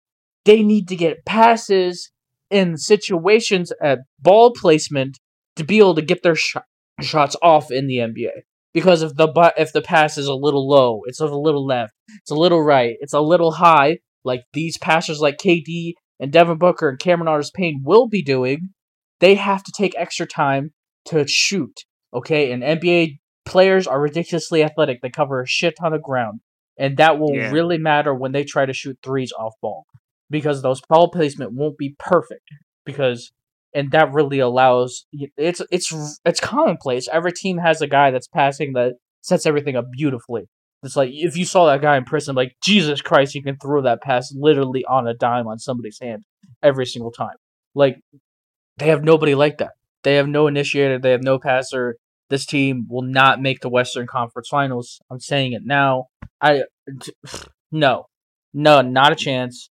they 0.44 0.62
need 0.62 0.88
to 0.88 0.96
get 0.96 1.24
passes 1.24 2.10
in 2.50 2.76
situations 2.76 3.72
at 3.82 4.00
ball 4.18 4.52
placement 4.52 5.18
to 5.56 5.64
be 5.64 5.78
able 5.78 5.94
to 5.96 6.02
get 6.02 6.22
their 6.22 6.34
sh- 6.34 6.56
shots 7.00 7.36
off 7.42 7.70
in 7.70 7.86
the 7.86 7.96
NBA. 7.96 8.42
Because 8.72 9.02
if 9.02 9.16
the 9.16 9.26
bu- 9.26 9.56
if 9.56 9.72
the 9.72 9.82
pass 9.82 10.16
is 10.16 10.26
a 10.26 10.34
little 10.34 10.68
low, 10.68 11.00
it's 11.06 11.20
a 11.20 11.26
little 11.26 11.66
left, 11.66 11.92
it's 12.20 12.30
a 12.30 12.36
little 12.36 12.62
right, 12.62 12.96
it's 13.00 13.12
a 13.12 13.20
little 13.20 13.52
high, 13.52 13.98
like 14.24 14.42
these 14.52 14.78
passers 14.78 15.20
like 15.20 15.38
KD 15.38 15.94
and 16.20 16.32
Devin 16.32 16.58
Booker 16.58 16.88
and 16.88 16.98
Cameron 16.98 17.28
Artis 17.28 17.50
Payne 17.50 17.82
will 17.84 18.08
be 18.08 18.22
doing, 18.22 18.70
they 19.18 19.34
have 19.34 19.64
to 19.64 19.72
take 19.76 19.94
extra 19.96 20.26
time 20.26 20.72
to 21.06 21.26
shoot. 21.26 21.84
Okay, 22.12 22.52
and 22.52 22.62
NBA 22.62 23.18
players 23.44 23.86
are 23.86 24.00
ridiculously 24.00 24.62
athletic. 24.62 25.00
They 25.00 25.10
cover 25.10 25.40
a 25.42 25.46
shit 25.46 25.74
ton 25.80 25.92
of 25.92 26.02
ground, 26.02 26.40
and 26.78 26.96
that 26.96 27.18
will 27.18 27.34
Yeah. 27.34 27.50
really 27.50 27.78
matter 27.78 28.14
when 28.14 28.32
they 28.32 28.44
try 28.44 28.66
to 28.66 28.72
shoot 28.72 28.98
threes 29.02 29.32
off 29.38 29.54
ball 29.62 29.86
because 30.28 30.62
those 30.62 30.80
ball 30.88 31.10
placement 31.10 31.52
won't 31.52 31.78
be 31.78 31.94
perfect 31.98 32.48
because 32.84 33.32
and 33.72 33.92
that 33.92 34.12
really 34.12 34.40
allows 34.40 35.06
it's 35.36 35.60
it's 35.70 36.18
it's 36.24 36.40
commonplace 36.40 37.08
every 37.12 37.32
team 37.32 37.58
has 37.58 37.80
a 37.80 37.86
guy 37.86 38.10
that's 38.10 38.26
passing 38.28 38.72
that 38.72 38.94
sets 39.22 39.46
everything 39.46 39.76
up 39.76 39.84
beautifully 39.92 40.48
it's 40.82 40.96
like 40.96 41.10
if 41.12 41.36
you 41.36 41.44
saw 41.44 41.66
that 41.66 41.80
guy 41.82 41.96
in 41.96 42.04
prison 42.04 42.34
like 42.34 42.52
jesus 42.62 43.00
christ 43.00 43.34
you 43.34 43.42
can 43.42 43.56
throw 43.58 43.80
that 43.82 44.02
pass 44.02 44.32
literally 44.36 44.84
on 44.86 45.06
a 45.06 45.14
dime 45.14 45.46
on 45.46 45.58
somebody's 45.58 45.98
hand 46.00 46.24
every 46.62 46.86
single 46.86 47.12
time 47.12 47.36
like 47.74 47.96
they 48.78 48.88
have 48.88 49.04
nobody 49.04 49.34
like 49.36 49.58
that 49.58 49.72
they 50.04 50.16
have 50.16 50.28
no 50.28 50.46
initiator 50.46 50.98
they 50.98 51.10
have 51.12 51.22
no 51.22 51.38
passer 51.38 51.96
this 52.30 52.46
team 52.46 52.86
will 52.88 53.02
not 53.02 53.40
make 53.40 53.60
the 53.60 53.68
western 53.68 54.06
conference 54.06 54.48
finals 54.48 55.00
i'm 55.10 55.20
saying 55.20 55.52
it 55.52 55.62
now 55.64 56.06
i 56.40 56.62
no 57.72 58.06
no 58.52 58.80
not 58.82 59.12
a 59.12 59.16
chance 59.16 59.70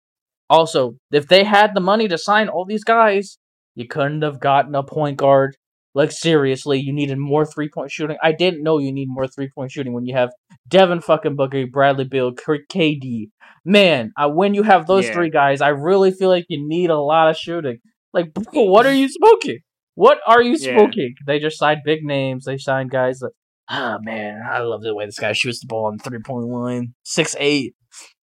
also, 0.49 0.95
if 1.13 1.27
they 1.27 1.45
had 1.45 1.73
the 1.73 1.79
money 1.79 2.09
to 2.09 2.17
sign 2.17 2.49
all 2.49 2.65
these 2.65 2.83
guys, 2.83 3.37
you 3.75 3.87
couldn't 3.87 4.21
have 4.21 4.41
gotten 4.41 4.75
a 4.75 4.83
point 4.83 5.17
guard. 5.17 5.55
Like 5.95 6.11
seriously, 6.11 6.79
you 6.79 6.93
needed 6.93 7.17
more 7.17 7.45
three 7.45 7.69
point 7.69 7.89
shooting. 7.91 8.17
I 8.21 8.33
didn't 8.33 8.61
know 8.63 8.77
you 8.77 8.91
need 8.93 9.07
more 9.09 9.27
three 9.27 9.49
point 9.55 9.71
shooting 9.71 9.93
when 9.93 10.05
you 10.05 10.15
have 10.15 10.29
Devin 10.67 11.01
fucking 11.01 11.37
Booker, 11.37 11.65
Bradley 11.67 12.05
Beal, 12.05 12.33
K- 12.33 12.65
KD. 12.69 13.29
Man, 13.65 14.11
I, 14.17 14.25
when 14.27 14.53
you 14.53 14.63
have 14.63 14.87
those 14.87 15.05
Yeah. 15.05 15.13
three 15.13 15.29
guys, 15.29 15.61
I 15.61 15.69
really 15.69 16.11
feel 16.11 16.29
like 16.29 16.45
you 16.49 16.65
need 16.67 16.89
a 16.89 16.99
lot 16.99 17.29
of 17.29 17.37
shooting. 17.37 17.79
Like, 18.13 18.31
what 18.51 18.85
are 18.85 18.93
you 18.93 19.07
smoking? 19.09 19.59
What 20.01 20.17
are 20.25 20.41
you 20.41 20.55
Yeah. 20.59 20.77
smoking? 20.77 21.13
They 21.27 21.37
just 21.37 21.59
signed 21.59 21.81
big 21.85 22.03
names. 22.03 22.45
They 22.45 22.57
signed 22.57 22.89
guys 22.89 23.19
that, 23.19 23.33
oh 23.69 23.99
man, 24.01 24.41
I 24.51 24.61
love 24.61 24.81
the 24.81 24.95
way 24.95 25.05
this 25.05 25.19
guy 25.19 25.33
shoots 25.33 25.59
the 25.59 25.67
ball 25.67 25.85
on 25.85 25.97
the 25.97 26.03
three 26.03 26.17
point 26.25 26.47
line. 26.47 26.95
Six 27.03 27.35
eight. 27.39 27.75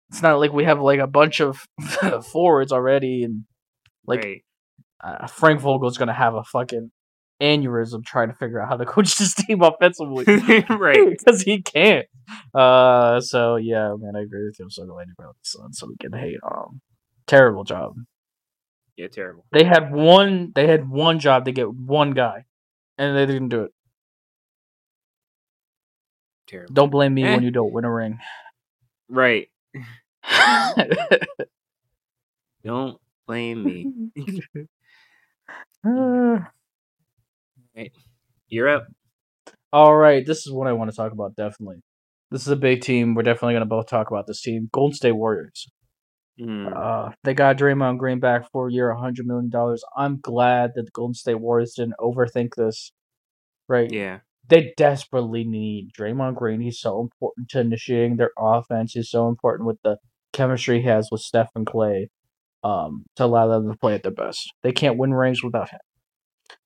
It's 0.10 0.22
not 0.22 0.40
like 0.40 0.54
we 0.54 0.64
have 0.64 0.80
like 0.80 1.02
a 1.02 1.08
bunch 1.08 1.42
of 1.42 1.60
forwards 2.32 2.72
already, 2.72 3.24
and 3.24 3.44
like 4.08 4.24
right. 4.24 4.42
uh, 5.04 5.28
Frank 5.28 5.60
Vogel's 5.60 5.98
gonna 5.98 6.14
have 6.14 6.36
a 6.36 6.46
fucking 6.46 6.92
aneurysm 7.42 8.06
trying 8.06 8.30
to 8.30 8.36
figure 8.36 8.62
out 8.62 8.70
how 8.70 8.78
to 8.78 8.86
coach 8.96 9.18
this 9.18 9.34
team 9.36 9.62
offensively 9.62 10.24
right. 10.70 11.10
because 11.10 11.42
he 11.42 11.62
can't. 11.62 12.06
Uh, 12.54 13.20
so 13.20 13.58
yeah, 13.58 13.94
man, 14.00 14.14
I 14.16 14.22
agree 14.22 14.46
with 14.46 14.56
you. 14.60 14.64
I'm 14.64 14.72
so 14.72 14.86
glad 14.86 15.08
you 15.10 15.14
brought 15.18 15.36
this 15.44 15.54
on, 15.62 15.74
so 15.74 15.88
we 15.88 15.98
can 16.00 16.18
hate 16.18 16.38
on 16.42 16.76
him. 16.76 16.82
Terrible 17.28 17.66
job. 17.66 17.96
Yeah, 18.98 19.08
terrible. 19.08 19.46
They 19.52 19.64
had 19.64 19.92
one. 19.92 20.52
They 20.56 20.68
had 20.68 20.90
one 20.90 21.20
job 21.20 21.46
to 21.46 21.52
get 21.52 21.70
one 21.74 22.12
guy, 22.12 22.46
and 22.98 23.16
they 23.18 23.26
didn't 23.26 23.50
do 23.50 23.64
it. 23.64 23.72
Terrible. 26.48 26.74
Don't 26.74 26.90
blame 26.92 27.14
me 27.14 27.24
Eh. 27.26 27.34
when 27.36 27.44
you 27.44 27.52
don't 27.52 27.74
win 27.74 27.86
a 27.86 27.92
ring. 27.92 28.20
Right. 29.10 29.50
Don't 32.64 33.00
blame 33.28 33.64
me. 33.64 33.86
Uh, 35.88 36.40
You're 38.48 38.70
up. 38.70 38.88
All 39.72 39.96
right, 39.96 40.26
this 40.26 40.48
is 40.48 40.52
what 40.52 40.66
I 40.68 40.74
want 40.74 40.90
to 40.90 40.96
talk 40.98 41.12
about. 41.12 41.36
Definitely, 41.36 41.84
this 42.32 42.42
is 42.42 42.48
a 42.48 42.56
big 42.56 42.82
team. 42.82 43.14
We're 43.14 43.22
definitely 43.22 43.54
gonna 43.54 43.68
both 43.68 43.86
talk 43.88 44.10
about 44.10 44.26
this 44.26 44.42
team. 44.42 44.68
Golden 44.74 44.96
State 44.96 45.12
Warriors. 45.12 45.70
Mm. 46.40 46.72
Uh, 46.76 47.12
they 47.24 47.34
got 47.34 47.58
Draymond 47.58 47.98
Green 47.98 48.20
back 48.20 48.52
for 48.52 48.68
a 48.68 48.72
year, 48.72 48.94
hundred 48.94 49.26
million 49.28 49.50
dollars. 49.50 49.84
I'm 49.96 50.20
glad 50.20 50.72
that 50.76 50.86
the 50.86 50.92
Golden 50.92 51.14
State 51.14 51.40
Warriors 51.40 51.74
didn't 51.76 51.96
overthink 52.00 52.56
this. 52.56 52.92
Right? 53.68 53.92
yeah. 53.92 54.20
They 54.48 54.74
desperately 54.78 55.44
need 55.44 55.90
Draymond 55.98 56.36
Green. 56.36 56.62
He's 56.62 56.80
so 56.80 57.02
important 57.02 57.50
to 57.50 57.62
initiating 57.62 58.18
their 58.18 58.32
offense. 58.38 58.94
He's 58.94 59.10
so 59.10 59.28
important 59.28 59.66
with 59.68 59.82
the 59.84 59.98
chemistry 60.34 60.82
he 60.82 60.88
has 60.88 61.10
with 61.12 61.22
Steph 61.22 61.50
and 61.56 61.66
Klay. 61.66 62.08
Um, 62.64 63.06
to 63.16 63.26
allow 63.26 63.48
them 63.48 63.72
to 63.72 63.78
play 63.78 63.94
at 63.94 64.02
their 64.02 64.12
best. 64.12 64.52
They 64.64 64.72
can't 64.72 64.98
win 64.98 65.14
rings 65.14 65.44
without 65.44 65.70
him. 65.70 65.80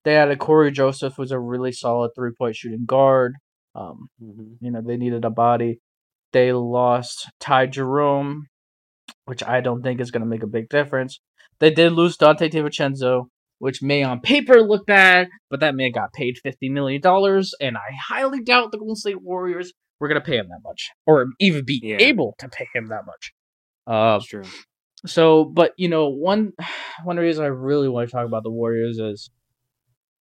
They 0.04 0.16
added 0.16 0.38
Cory 0.38 0.70
Joseph, 0.72 1.14
who's 1.16 1.30
a 1.30 1.38
really 1.38 1.72
solid 1.72 2.12
three 2.14 2.32
point 2.38 2.56
shooting 2.56 2.86
guard. 2.86 3.34
Um, 3.74 4.08
hmm 4.18 4.54
you 4.60 4.70
know, 4.70 4.80
they 4.80 4.96
needed 4.96 5.24
a 5.26 5.30
body. 5.30 5.80
They 6.32 6.52
lost 6.52 7.30
Ty 7.38 7.66
Jerome, 7.66 8.46
which 9.26 9.42
I 9.42 9.60
don't 9.60 9.82
think 9.82 10.00
is 10.00 10.10
going 10.10 10.22
to 10.22 10.28
make 10.28 10.42
a 10.42 10.46
big 10.48 10.68
difference. 10.68 11.20
They 11.58 11.70
did 11.70 11.92
lose 11.92 12.16
Donte 12.16 12.50
DiVincenzo, 12.50 13.26
which 13.58 13.82
may 13.82 14.02
on 14.02 14.20
paper 14.20 14.60
look 14.62 14.86
bad, 14.86 15.28
but 15.50 15.60
that 15.60 15.74
man 15.74 15.92
got 15.92 16.12
paid 16.12 16.36
$50 16.44 16.70
million, 16.70 17.00
and 17.60 17.76
I 17.76 17.90
highly 18.08 18.42
doubt 18.42 18.72
the 18.72 18.78
Golden 18.78 18.96
State 18.96 19.22
Warriors 19.22 19.72
were 20.00 20.08
going 20.08 20.20
to 20.20 20.24
pay 20.26 20.36
him 20.38 20.48
that 20.48 20.60
much, 20.64 20.88
or 21.06 21.26
even 21.38 21.64
be 21.64 21.80
Yeah. 21.82 21.98
able 21.98 22.34
to 22.38 22.48
pay 22.48 22.66
him 22.74 22.86
that 22.88 23.04
much. 23.06 23.32
Uh, 23.86 24.14
That's 24.14 24.26
true. 24.26 24.44
so, 25.06 25.44
but 25.44 25.72
you 25.76 25.88
know, 25.88 26.08
one 26.08 26.52
one 27.04 27.18
reason 27.18 27.44
I 27.44 27.48
really 27.48 27.88
want 27.88 28.08
to 28.08 28.12
talk 28.12 28.26
about 28.26 28.42
the 28.42 28.50
Warriors 28.50 28.98
is, 28.98 29.30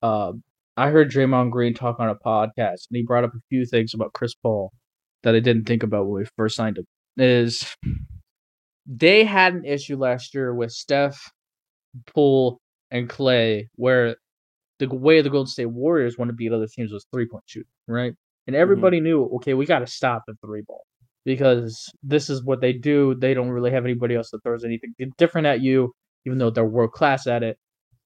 uh, 0.03 0.33
I 0.77 0.89
heard 0.89 1.09
Draymond 1.09 1.51
Green 1.51 1.73
talk 1.73 1.99
on 1.99 2.09
a 2.09 2.15
podcast, 2.15 2.87
and 2.89 2.97
he 2.97 3.03
brought 3.03 3.23
up 3.23 3.33
a 3.33 3.39
few 3.49 3.65
things 3.65 3.93
about 3.95 4.13
Chris 4.13 4.35
Paul 4.35 4.71
that 5.23 5.33
I 5.33 5.39
didn't 5.39 5.65
think 5.65 5.81
about 5.83 6.05
when 6.05 6.21
we 6.21 6.27
first 6.37 6.55
signed 6.55 6.77
him. 6.77 6.85
Is 7.17 7.65
they 8.85 9.23
had 9.23 9.53
an 9.53 9.65
issue 9.65 9.97
last 9.97 10.33
year 10.33 10.53
with 10.53 10.71
Steph, 10.71 11.31
Poole, 12.07 12.59
and 12.91 13.09
Klay, 13.09 13.67
where 13.75 14.15
the 14.79 14.87
way 14.87 15.21
the 15.21 15.29
Golden 15.29 15.47
State 15.47 15.65
Warriors 15.67 16.17
want 16.17 16.29
to 16.29 16.33
beat 16.33 16.51
other 16.51 16.67
teams 16.67 16.91
was 16.91 17.05
three 17.11 17.27
point 17.27 17.43
shooting, 17.47 17.67
right? 17.87 18.13
And 18.47 18.55
everybody 18.55 18.99
knew, 18.99 19.25
okay, 19.37 19.55
we 19.55 19.65
got 19.65 19.79
to 19.79 19.87
stop 19.87 20.23
the 20.27 20.35
three 20.45 20.61
ball 20.61 20.85
because 21.25 21.91
this 22.03 22.29
is 22.29 22.43
what 22.43 22.61
they 22.61 22.73
do. 22.73 23.15
They 23.15 23.33
don't 23.33 23.49
really 23.49 23.71
have 23.71 23.85
anybody 23.85 24.15
else 24.15 24.29
that 24.31 24.43
throws 24.43 24.63
anything 24.63 24.93
different 25.17 25.47
at 25.47 25.61
you, 25.61 25.93
even 26.25 26.37
though 26.37 26.51
they're 26.51 26.65
world 26.65 26.91
class 26.91 27.25
at 27.25 27.41
it. 27.41 27.57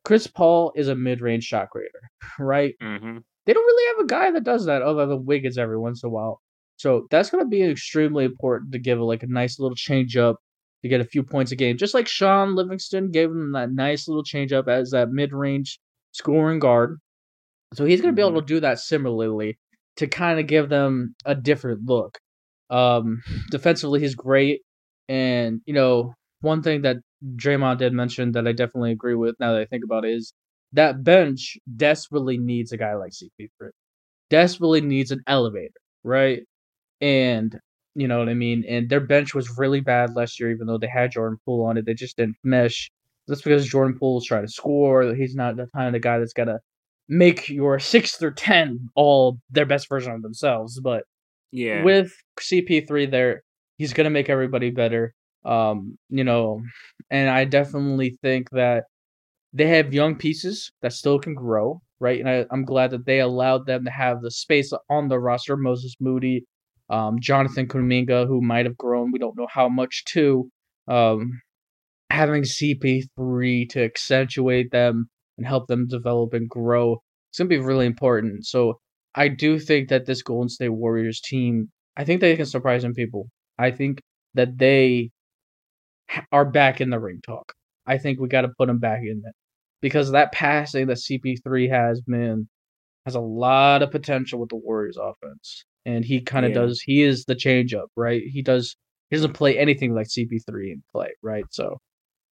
Chris 0.05 0.27
Paul 0.27 0.71
is 0.75 0.87
a 0.87 0.95
mid-range 0.95 1.43
shot 1.43 1.69
creator, 1.69 1.99
right? 2.39 2.73
Mm-hmm. 2.81 3.17
They 3.45 3.53
don't 3.53 3.65
really 3.65 3.97
have 3.97 4.05
a 4.05 4.07
guy 4.07 4.31
that 4.31 4.43
does 4.43 4.65
that 4.65 4.81
other 4.81 5.05
than 5.07 5.25
Wiggins 5.25 5.57
every 5.57 5.77
once 5.77 6.03
in 6.03 6.07
a 6.07 6.11
while. 6.11 6.39
So 6.77 7.07
that's 7.11 7.29
going 7.29 7.43
to 7.43 7.49
be 7.49 7.63
extremely 7.63 8.23
important 8.23 8.71
to 8.71 8.79
give 8.79 8.99
like 8.99 9.23
a 9.23 9.27
nice 9.27 9.59
little 9.59 9.75
change 9.75 10.15
up 10.15 10.37
to 10.83 10.89
get 10.89 11.01
a 11.01 11.05
few 11.05 11.23
points 11.23 11.51
a 11.51 11.55
game. 11.55 11.77
Just 11.77 11.93
like 11.93 12.07
Shaun 12.07 12.55
Livingston 12.55 13.11
gave 13.11 13.29
him 13.29 13.51
that 13.53 13.71
nice 13.71 14.07
little 14.07 14.23
change 14.23 14.53
up 14.53 14.67
as 14.67 14.91
that 14.91 15.09
mid-range 15.09 15.79
scoring 16.11 16.59
guard. 16.59 16.99
So 17.73 17.85
he's 17.85 18.01
going 18.01 18.13
to 18.13 18.19
be 18.19 18.25
able 18.27 18.41
to 18.41 18.45
do 18.45 18.59
that 18.61 18.79
similarly 18.79 19.59
to 19.97 20.07
kind 20.07 20.39
of 20.39 20.47
give 20.47 20.69
them 20.69 21.15
a 21.25 21.35
different 21.35 21.85
look. 21.85 22.17
Um, 22.69 23.21
defensively, 23.51 23.99
he's 23.99 24.15
great. 24.15 24.61
And, 25.07 25.61
you 25.65 25.73
know, 25.73 26.13
one 26.41 26.61
thing 26.61 26.83
that 26.83 26.97
Draymond 27.35 27.79
did 27.79 27.93
mention 27.93 28.31
that 28.33 28.47
I 28.47 28.53
definitely 28.53 28.91
agree 28.91 29.15
with 29.15 29.35
now 29.39 29.53
that 29.53 29.61
I 29.61 29.65
think 29.65 29.83
about 29.83 30.05
it 30.05 30.13
is 30.13 30.33
that 30.73 31.03
bench 31.03 31.57
desperately 31.75 32.37
needs 32.37 32.71
a 32.71 32.77
guy 32.77 32.95
like 32.95 33.11
CP3. 33.11 33.69
Desperately 34.29 34.81
needs 34.81 35.11
an 35.11 35.21
elevator, 35.27 35.73
right? 36.03 36.43
And 37.01 37.59
you 37.99 38.07
know 38.07 38.19
what 38.19 38.29
I 38.29 38.33
mean? 38.33 38.63
And 38.67 38.89
their 38.89 38.99
bench 39.01 39.33
was 39.35 39.57
really 39.57 39.81
bad 39.81 40.15
last 40.15 40.39
year, 40.39 40.51
even 40.51 40.67
though 40.67 40.77
they 40.77 40.87
had 40.87 41.11
Jordan 41.11 41.37
Poole 41.45 41.65
on 41.65 41.77
it. 41.77 41.85
They 41.85 41.93
just 41.93 42.17
didn't 42.17 42.37
mesh. 42.43 42.89
That's 43.27 43.41
because 43.41 43.67
Jordan 43.67 43.97
Poole's 43.99 44.25
trying 44.25 44.45
to 44.45 44.51
score. 44.51 45.13
He's 45.13 45.35
not 45.35 45.57
the 45.57 45.67
kind 45.75 45.95
of 45.95 46.01
guy 46.01 46.17
that's 46.17 46.33
gonna 46.33 46.59
make 47.07 47.49
your 47.49 47.79
six 47.79 48.15
through 48.15 48.35
ten 48.35 48.89
all 48.95 49.39
their 49.49 49.65
best 49.65 49.89
version 49.89 50.13
of 50.13 50.21
themselves. 50.21 50.79
But 50.79 51.03
Yeah. 51.51 51.83
with 51.83 52.11
CP3 52.39 53.05
there, 53.05 53.43
he's 53.77 53.93
gonna 53.93 54.09
make 54.09 54.29
everybody 54.29 54.69
better. 54.71 55.13
Um, 55.45 55.97
you 56.09 56.23
know, 56.23 56.61
and 57.09 57.29
I 57.29 57.45
definitely 57.45 58.17
think 58.21 58.49
that 58.51 58.85
they 59.53 59.67
have 59.67 59.93
young 59.93 60.15
pieces 60.15 60.71
that 60.81 60.93
still 60.93 61.19
can 61.19 61.33
grow, 61.33 61.81
right? 61.99 62.19
And 62.19 62.29
I, 62.29 62.45
I'm 62.51 62.65
glad 62.65 62.91
that 62.91 63.05
they 63.05 63.19
allowed 63.19 63.65
them 63.65 63.85
to 63.85 63.91
have 63.91 64.21
the 64.21 64.31
space 64.31 64.71
on 64.89 65.07
the 65.07 65.19
roster. 65.19 65.57
Moses 65.57 65.95
Moody, 65.99 66.45
um, 66.89 67.19
Jonathan 67.19 67.67
Kuminga, 67.67 68.27
who 68.27 68.41
might 68.41 68.65
have 68.65 68.77
grown, 68.77 69.11
we 69.11 69.19
don't 69.19 69.37
know 69.37 69.47
how 69.51 69.69
much 69.69 70.03
too. 70.05 70.49
Um, 70.87 71.41
having 72.09 72.43
CP3 72.43 73.69
to 73.69 73.83
accentuate 73.83 74.71
them 74.71 75.09
and 75.37 75.45
help 75.45 75.67
them 75.67 75.87
develop 75.87 76.33
and 76.33 76.49
grow, 76.49 77.01
it's 77.29 77.37
gonna 77.37 77.47
be 77.47 77.59
really 77.59 77.85
important. 77.85 78.45
So 78.45 78.79
I 79.15 79.27
do 79.27 79.59
think 79.59 79.89
that 79.89 80.05
this 80.05 80.23
Golden 80.23 80.49
State 80.49 80.69
Warriors 80.69 81.21
team, 81.21 81.69
I 81.97 82.03
think 82.05 82.21
they 82.21 82.35
can 82.35 82.45
surprise 82.45 82.81
some 82.81 82.93
people. 82.93 83.29
I 83.57 83.71
think 83.71 84.01
that 84.33 84.57
they 84.57 85.11
are 86.31 86.45
back 86.45 86.81
in 86.81 86.89
the 86.89 86.99
ring 86.99 87.19
talk. 87.25 87.53
I 87.85 87.97
think 87.97 88.19
we 88.19 88.27
got 88.27 88.41
to 88.41 88.49
put 88.57 88.67
them 88.67 88.79
back 88.79 89.01
in 89.01 89.21
it 89.25 89.35
because 89.81 90.11
that 90.11 90.31
passing 90.31 90.87
that 90.87 90.97
CP3 90.97 91.69
has, 91.69 92.01
man, 92.07 92.47
has 93.05 93.15
a 93.15 93.19
lot 93.19 93.81
of 93.81 93.91
potential 93.91 94.39
with 94.39 94.49
the 94.49 94.55
Warriors 94.55 94.97
offense. 94.97 95.65
And 95.85 96.03
he 96.05 96.21
kind 96.21 96.45
of 96.45 96.51
Yeah. 96.51 96.59
does. 96.61 96.81
He 96.81 97.01
is 97.03 97.25
the 97.25 97.35
change 97.35 97.73
up, 97.73 97.89
right? 97.95 98.21
He 98.23 98.41
does. 98.41 98.75
He 99.09 99.15
doesn't 99.15 99.33
play 99.33 99.57
anything 99.57 99.93
like 99.95 100.07
CP3 100.07 100.71
in 100.71 100.83
play, 100.93 101.09
right? 101.23 101.45
So 101.49 101.79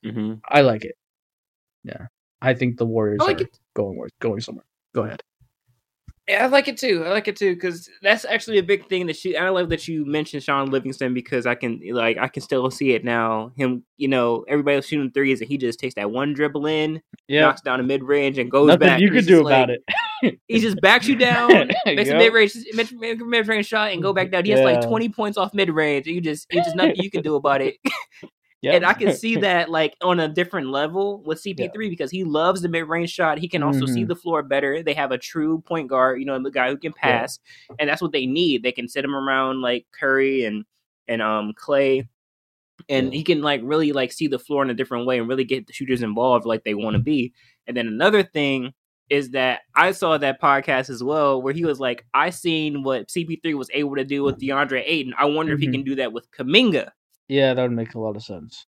mm-hmm. 0.06 0.36
I 0.50 0.62
like 0.62 0.86
it. 0.86 0.96
Yeah, 1.84 2.08
I 2.42 2.54
think 2.54 2.78
the 2.78 2.86
Warriors 2.86 3.20
I 3.22 3.26
like 3.26 3.40
are 3.42 3.44
it. 3.46 3.60
going 3.76 4.00
going 4.20 4.42
somewhere. 4.42 4.66
Go 4.94 5.04
ahead. 5.04 5.22
Yeah, 6.28 6.44
I 6.44 6.48
like 6.48 6.68
it 6.68 6.78
too. 6.78 7.06
I 7.06 7.10
like 7.10 7.30
it 7.30 7.38
too 7.38 7.56
because 7.56 7.90
that's 8.02 8.26
actually 8.26 8.58
a 8.58 8.64
big 8.64 8.90
thing 8.90 9.08
that 9.08 9.24
you. 9.24 9.38
I 9.38 9.48
love 9.48 9.70
that 9.70 9.88
you 9.88 10.06
mentioned 10.06 10.44
Shaun 10.44 10.70
Livingston 10.70 11.14
because 11.14 11.46
I 11.46 11.56
can 11.56 11.80
like 11.94 12.18
I 12.18 12.28
can 12.28 12.42
still 12.44 12.70
see 12.70 12.92
it 12.92 13.06
now. 13.06 13.54
Him, 13.56 13.86
you 13.96 14.10
know, 14.10 14.44
everybody 14.50 14.76
was 14.76 14.86
shooting 14.86 15.10
threes 15.12 15.40
and 15.40 15.48
he 15.50 15.58
just 15.58 15.80
takes 15.80 15.96
that 15.96 16.12
one 16.12 16.34
dribble 16.34 16.66
in, 16.66 17.02
Yeah, 17.30 17.42
knocks 17.44 17.62
down 17.62 17.80
a 17.80 17.84
mid 17.84 18.04
range, 18.04 18.38
and 18.40 18.52
goes 18.52 18.68
nothing 18.68 18.88
back. 18.88 19.00
you 19.00 19.10
could 19.10 19.26
do 19.26 19.40
about 19.40 19.70
like- 19.70 19.80
it. 19.80 19.84
He 20.48 20.60
just 20.60 20.80
backs 20.82 21.08
you 21.08 21.16
down, 21.16 21.70
makes 21.86 22.10
a 22.10 22.18
mid 22.18 22.34
range 22.34 22.56
mid, 22.74 23.22
mid 23.22 23.48
range 23.48 23.68
shot, 23.68 23.92
and 23.92 24.02
go 24.02 24.14
back 24.14 24.32
down. 24.32 24.46
He 24.46 24.52
has 24.52 24.62
like 24.66 24.88
twenty 24.88 25.10
points 25.10 25.38
off 25.38 25.54
mid 25.54 25.70
range. 25.70 26.08
You 26.08 26.22
just, 26.22 26.48
it's 26.50 26.66
just 26.66 26.76
nothing 26.76 26.96
you 26.98 27.12
can 27.12 27.22
do 27.22 27.36
about 27.36 27.62
it. 27.62 27.76
Yep. 27.84 27.94
And 28.76 28.86
I 28.86 28.94
can 28.94 29.14
see 29.14 29.36
that 29.36 29.70
like 29.70 29.96
on 30.02 30.20
a 30.20 30.28
different 30.28 30.70
level 30.70 31.22
with 31.24 31.40
CP3 31.44 31.90
because 31.90 32.10
he 32.10 32.24
loves 32.24 32.62
the 32.62 32.68
mid 32.70 32.88
range 32.88 33.12
shot. 33.12 33.38
He 33.38 33.48
can 33.48 33.62
also 33.62 33.86
see 33.86 34.04
Mhm. 34.04 34.08
the 34.08 34.16
floor 34.16 34.42
better. 34.42 34.82
They 34.82 34.96
have 34.96 35.12
a 35.12 35.18
true 35.18 35.62
point 35.62 35.88
guard, 35.90 36.20
you 36.20 36.26
know, 36.26 36.42
the 36.42 36.50
guy 36.50 36.70
who 36.70 36.78
can 36.78 36.92
Yeah. 36.98 37.20
pass, 37.20 37.40
and 37.78 37.88
that's 37.88 38.02
what 38.02 38.12
they 38.14 38.26
need. 38.26 38.64
They 38.64 38.72
can 38.72 38.88
sit 38.88 39.06
him 39.06 39.14
around 39.16 39.62
like 39.62 39.86
Curry 39.98 40.44
and 40.46 40.66
and 41.08 41.22
um 41.22 41.54
Klay, 41.54 42.08
and 42.90 43.14
he 43.14 43.24
can 43.24 43.42
like 43.44 43.62
really 43.64 43.92
like 43.92 44.12
see 44.12 44.28
the 44.28 44.40
floor 44.40 44.64
in 44.64 44.70
a 44.72 44.74
different 44.74 45.06
way 45.06 45.20
and 45.20 45.30
really 45.30 45.44
get 45.46 45.68
the 45.68 45.74
shooters 45.74 46.02
involved 46.02 46.46
like 46.48 46.64
they 46.64 46.74
want 46.74 46.96
to 46.96 47.02
be. 47.02 47.34
And 47.68 47.78
then 47.78 47.88
another 47.88 48.24
thing 48.24 48.74
is 49.10 49.32
that 49.32 49.62
I 49.76 49.92
saw 49.92 50.18
that 50.18 50.42
podcast 50.42 50.90
as 50.90 51.02
well 51.04 51.42
where 51.42 51.54
he 51.54 51.64
was 51.66 51.80
like, 51.80 52.06
I 52.14 52.30
seen 52.30 52.84
what 52.84 53.08
CP3 53.08 53.54
was 53.56 53.70
able 53.74 53.96
to 53.96 54.04
do 54.04 54.24
with 54.24 54.40
DeAndre 54.40 54.84
Ayton. 54.86 55.14
I 55.18 55.26
wonder 55.26 55.54
if 55.54 55.60
he 55.60 55.68
Mhm. 55.68 55.72
can 55.72 55.84
do 55.84 55.96
that 55.96 56.12
with 56.14 56.30
Kuminga 56.32 56.90
yeah, 57.30 57.54
that 57.54 57.62
would 57.62 57.72
make 57.74 57.94
a 57.94 58.00
lot 58.00 58.16
of 58.16 58.24
sense. 58.24 58.66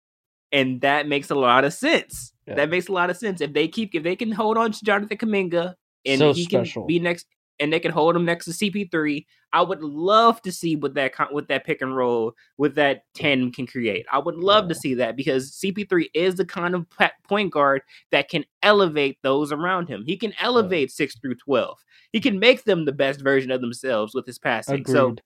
and 0.53 0.81
that 0.81 1.07
makes 1.09 1.31
a 1.31 1.35
lot 1.35 1.65
of 1.65 1.73
sense. 1.75 2.33
Yeah. 2.47 2.55
That 2.55 2.71
makes 2.71 2.89
a 2.89 2.93
lot 2.93 3.11
of 3.11 3.17
sense. 3.17 3.41
If 3.41 3.53
they 3.53 3.67
keep, 3.69 3.95
if 3.95 4.03
they 4.03 4.17
can 4.17 4.31
hold 4.33 4.57
on 4.57 4.73
to 4.73 4.85
Jonathan 4.85 5.19
Kuminga 5.19 5.75
and 6.07 6.19
So 6.19 6.33
he 6.33 6.45
special. 6.45 6.83
can 6.83 6.87
be 6.87 6.99
next, 7.01 7.27
and 7.59 7.73
they 7.73 7.81
can 7.81 7.93
hold 7.93 8.16
him 8.16 8.24
next 8.24 8.45
to 8.47 8.51
CP3, 8.51 9.24
I 9.53 9.62
would 9.62 9.83
love 9.83 10.43
to 10.43 10.53
see 10.53 10.77
what 10.77 10.95
that 10.95 11.12
what 11.31 11.49
that 11.49 11.65
pick 11.65 11.81
and 11.81 11.97
roll 11.97 12.33
with 12.59 12.74
that 12.74 13.05
ten 13.15 13.53
can 13.53 13.66
create. 13.66 14.05
I 14.12 14.19
would 14.19 14.37
love 14.37 14.69
to 14.69 14.74
see 14.74 14.95
that 14.95 15.16
because 15.16 15.53
CP3 15.53 16.07
is 16.15 16.35
the 16.35 16.45
kind 16.45 16.74
of 16.74 16.87
point 17.28 17.53
guard 17.53 17.83
that 18.12 18.28
can 18.28 18.45
elevate 18.62 19.19
those 19.23 19.53
around 19.53 19.89
him. 19.89 20.05
He 20.05 20.16
can 20.16 20.35
elevate 20.41 20.91
six 20.91 21.16
through 21.19 21.37
twelve. 21.37 21.78
He 22.12 22.20
can 22.20 22.39
make 22.39 22.65
them 22.65 22.85
the 22.85 22.93
best 22.93 23.20
version 23.20 23.51
of 23.51 23.61
themselves 23.61 24.15
with 24.15 24.27
his 24.27 24.39
passing. 24.39 24.81
Agreed. 24.81 24.93
So 24.93 25.16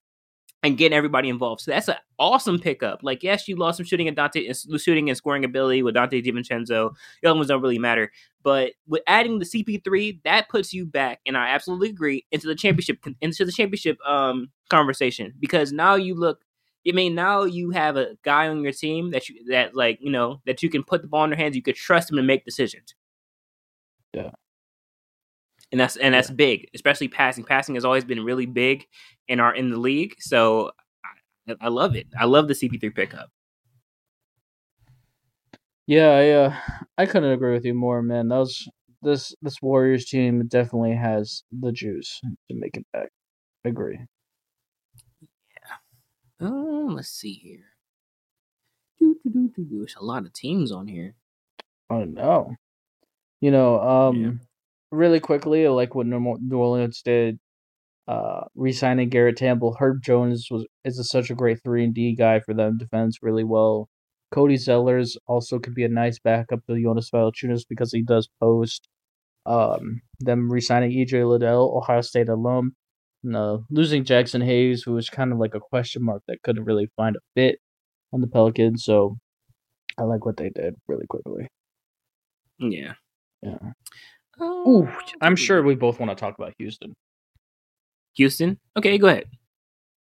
and 0.63 0.77
getting 0.77 0.97
everybody 0.97 1.29
involved. 1.29 1.63
So 1.63 1.71
that's 1.71 1.89
an 1.89 1.97
awesome 2.19 2.59
pickup. 2.59 3.01
Like, 3.03 3.23
yes, 3.23 3.49
you 3.49 3.57
lost 3.57 3.79
some 3.79 3.87
shooting 3.87 4.09
and 4.09 4.17
Donte, 4.17 4.51
uh, 4.51 4.79
shooting 4.79 5.09
and 5.09 5.17
scoring 5.17 5.45
ability 5.45 5.83
with 5.83 5.95
Donte 5.95 6.25
DiVincenzo. 6.25 6.95
The 7.23 7.29
other 7.29 7.37
ones 7.37 7.49
don't 7.49 7.63
really 7.63 7.79
matter. 7.79 8.13
But 8.43 8.73
with 8.87 9.03
adding 9.07 9.39
the 9.39 9.45
CP3, 9.45 10.23
that 10.25 10.49
puts 10.49 10.73
you 10.73 10.85
back, 10.87 11.21
and 11.27 11.37
I 11.37 11.49
absolutely 11.49 11.89
agree 11.91 12.27
into 12.31 12.47
the 12.47 12.55
championship 12.55 12.99
into 13.21 13.45
the 13.45 13.53
championship 13.53 13.99
um 14.07 14.51
conversation 14.69 15.35
because 15.39 15.73
now 15.73 15.95
you 15.95 16.15
look. 16.15 16.41
I 16.89 16.93
mean, 16.93 17.15
now 17.15 17.45
you 17.45 17.73
have 17.73 17.99
a 17.99 18.17
guy 18.23 18.49
on 18.49 18.63
your 18.63 18.73
team 18.73 19.11
that 19.11 19.29
you 19.29 19.45
that 19.51 19.77
like 19.77 19.99
you 20.01 20.11
know 20.11 20.41
that 20.47 20.63
you 20.63 20.71
can 20.71 20.83
put 20.83 21.03
the 21.03 21.09
ball 21.09 21.25
in 21.25 21.31
their 21.31 21.39
hands. 21.39 21.55
You 21.55 21.63
could 21.63 21.77
trust 21.77 22.11
him 22.11 22.17
to 22.17 22.23
make 22.23 22.47
decisions. 22.47 22.95
Yeah. 24.15 24.31
And 25.73 25.81
that's 25.81 25.97
and 25.97 26.15
that's 26.15 26.31
big, 26.31 26.69
especially 26.75 27.09
passing. 27.09 27.45
Passing 27.45 27.75
has 27.77 27.85
always 27.85 28.05
been 28.05 28.25
really 28.25 28.47
big 28.47 28.87
in 29.29 29.41
our 29.41 29.55
in 29.55 29.71
the 29.71 29.79
league. 29.79 30.15
So 30.19 30.71
I, 31.49 31.55
I 31.61 31.69
love 31.69 31.97
it. 31.97 32.07
I 32.19 32.25
love 32.25 32.49
the 32.49 32.55
CP3 32.55 32.95
pickup. 32.95 33.31
Yeah, 35.87 36.11
I 36.11 36.31
uh, 36.31 36.55
I 36.99 37.07
couldn't 37.07 37.33
agree 37.33 37.53
with 37.53 37.65
you 37.65 37.75
more, 37.75 38.03
man. 38.03 38.29
That 38.29 38.39
was 38.39 38.69
this 39.03 39.35
this 39.43 39.61
Warriors 39.63 40.05
team 40.07 40.47
definitely 40.47 40.95
has 40.95 41.43
the 41.53 41.73
juice 41.73 42.21
to 42.23 42.55
make 42.55 42.77
it 42.77 42.87
back. 42.93 43.11
Agree. 43.65 43.99
Yeah. 45.21 45.77
Oh, 46.49 46.93
let's 46.95 47.09
see 47.09 47.33
here. 47.35 47.65
Doo, 48.99 49.17
doo, 49.25 49.31
doo, 49.31 49.49
doo, 49.57 49.65
doo. 49.65 49.79
There's 49.79 49.97
a 49.97 50.05
lot 50.05 50.25
of 50.27 50.33
teams 50.33 50.71
on 50.71 50.87
here. 50.87 51.15
Oh 51.89 52.05
no. 52.05 52.55
You 53.41 53.51
know, 53.51 53.81
um, 53.81 54.17
Yeah. 54.17 54.31
Really 54.93 55.21
quickly, 55.21 55.69
like 55.69 55.95
what 55.95 56.07
New 56.07 56.59
Orleans 56.59 57.01
did, 57.03 57.39
uh, 58.09 58.43
re-signing 58.55 59.09
Garrett 59.09 59.37
Temple. 59.37 59.77
Herb 59.79 60.03
Jones 60.03 60.49
was 60.51 60.67
is 60.85 60.99
a, 60.99 61.05
such 61.05 61.31
a 61.31 61.35
great 61.35 61.63
three 61.63 61.85
and 61.85 61.95
D 61.95 62.15
guy 62.17 62.41
for 62.41 62.55
them. 62.55 62.79
Defends 62.79 63.19
really 63.23 63.45
well. 63.45 63.89
Cody 64.33 64.57
Zellers 64.57 65.17
also 65.27 65.59
could 65.59 65.75
be 65.75 65.85
a 65.85 65.89
nice 65.89 66.19
backup 66.19 66.61
to 66.67 66.81
Jonas 66.81 67.11
Valanciunas 67.11 67.65
because 67.69 67.93
he 67.93 68.03
does 68.03 68.29
post. 68.41 68.89
Um, 69.47 70.03
them 70.21 70.51
re-signing 70.51 70.93
EJ 70.93 71.29
Liddell, 71.29 71.73
Ohio 71.77 72.01
State 72.01 72.29
alum. 72.29 72.75
No, 73.23 73.65
losing 73.71 74.05
Jaxson 74.05 74.45
Hayes, 74.45 74.83
who 74.83 74.93
was 74.93 75.11
kind 75.11 75.33
of 75.33 75.39
like 75.39 75.55
a 75.55 75.61
question 75.61 76.05
mark 76.05 76.23
that 76.27 76.43
couldn't 76.43 76.65
really 76.65 76.89
find 76.97 77.17
a 77.17 77.21
fit 77.35 77.59
on 78.13 78.21
the 78.21 78.27
Pelicans. 78.27 78.85
So 78.85 79.19
I 79.99 80.05
like 80.05 80.25
what 80.25 80.37
they 80.37 80.51
did 80.51 80.75
really 80.89 81.07
quickly. 81.07 81.49
Yeah. 82.59 82.95
Yeah. 83.43 83.73
Oh, 84.41 84.83
Ooh, 84.85 84.89
I'm 85.21 85.37
sure 85.37 85.63
we 85.63 85.75
both 85.75 86.01
want 86.01 86.11
to 86.11 86.15
talk 86.15 86.39
about 86.39 86.55
Houston. 86.59 86.95
Houston. 88.17 88.59
Okay, 88.77 88.99
go 88.99 89.09
ahead. 89.09 89.25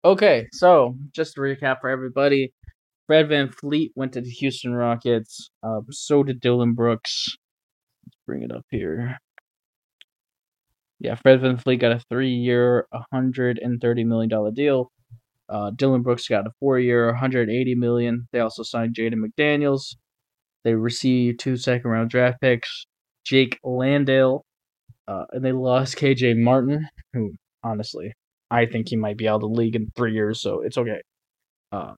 Okay, 0.05 0.47
so 0.51 0.97
just 1.11 1.35
to 1.35 1.41
recap 1.41 1.81
for 1.81 1.89
everybody, 1.89 2.53
Fred 3.07 3.29
VanVleet 3.29 3.91
went 3.95 4.13
to 4.13 4.21
the 4.21 4.29
Houston 4.29 4.73
Rockets. 4.73 5.49
Uh, 5.61 5.81
so 5.91 6.23
did 6.23 6.39
Dillon 6.39 6.73
Brooks. 6.73 7.35
Let's 8.05 8.17
bring 8.25 8.43
it 8.43 8.51
up 8.51 8.65
here. 8.69 9.17
Yeah, 10.99 11.15
Fred 11.15 11.41
VanVleet 11.41 11.79
got 11.79 11.91
a 11.91 11.99
three-year, 11.99 12.87
$130 13.13 14.05
million 14.05 14.53
deal. 14.53 14.91
Uh, 15.49 15.71
Dillon 15.75 16.01
Brooks 16.01 16.27
got 16.27 16.47
a 16.47 16.51
four-year, 16.59 17.07
180 17.07 17.75
million. 17.75 18.27
They 18.31 18.39
also 18.39 18.63
signed 18.63 18.95
Jaden 18.95 19.15
McDaniels. 19.15 19.95
They 20.63 20.75
received 20.75 21.39
two 21.39 21.57
second-round 21.57 22.09
draft 22.09 22.39
picks. 22.39 22.85
Jake 23.23 23.59
Landale, 23.63 24.45
uh, 25.07 25.25
and 25.31 25.43
they 25.43 25.51
lost 25.51 25.97
KJ 25.97 26.37
Martin, 26.37 26.87
who 27.13 27.33
honestly 27.63 28.13
I 28.51 28.65
think 28.65 28.89
he 28.89 28.95
might 28.95 29.17
be 29.17 29.27
out 29.27 29.35
of 29.35 29.41
the 29.41 29.47
league 29.47 29.75
in 29.75 29.91
three 29.95 30.13
years, 30.13 30.41
so 30.41 30.61
it's 30.61 30.77
okay. 30.77 31.01
Um, 31.71 31.95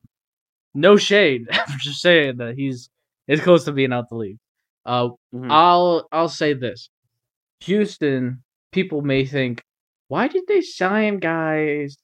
no 0.73 0.97
shade. 0.97 1.47
I'm 1.51 1.79
just 1.79 2.01
saying 2.01 2.37
that 2.37 2.55
he's 2.55 2.89
is 3.27 3.41
close 3.41 3.65
to 3.65 3.71
being 3.71 3.93
out 3.93 4.09
the 4.09 4.15
league. 4.15 4.37
Uh, 4.85 5.09
Mhm. 5.33 5.51
I'll 5.51 6.07
I'll 6.11 6.29
say 6.29 6.53
this: 6.53 6.89
Houston 7.61 8.43
people 8.71 9.01
may 9.01 9.25
think, 9.25 9.63
why 10.09 10.27
did 10.27 10.43
they 10.47 10.61
sign 10.61 11.19
guys 11.19 11.97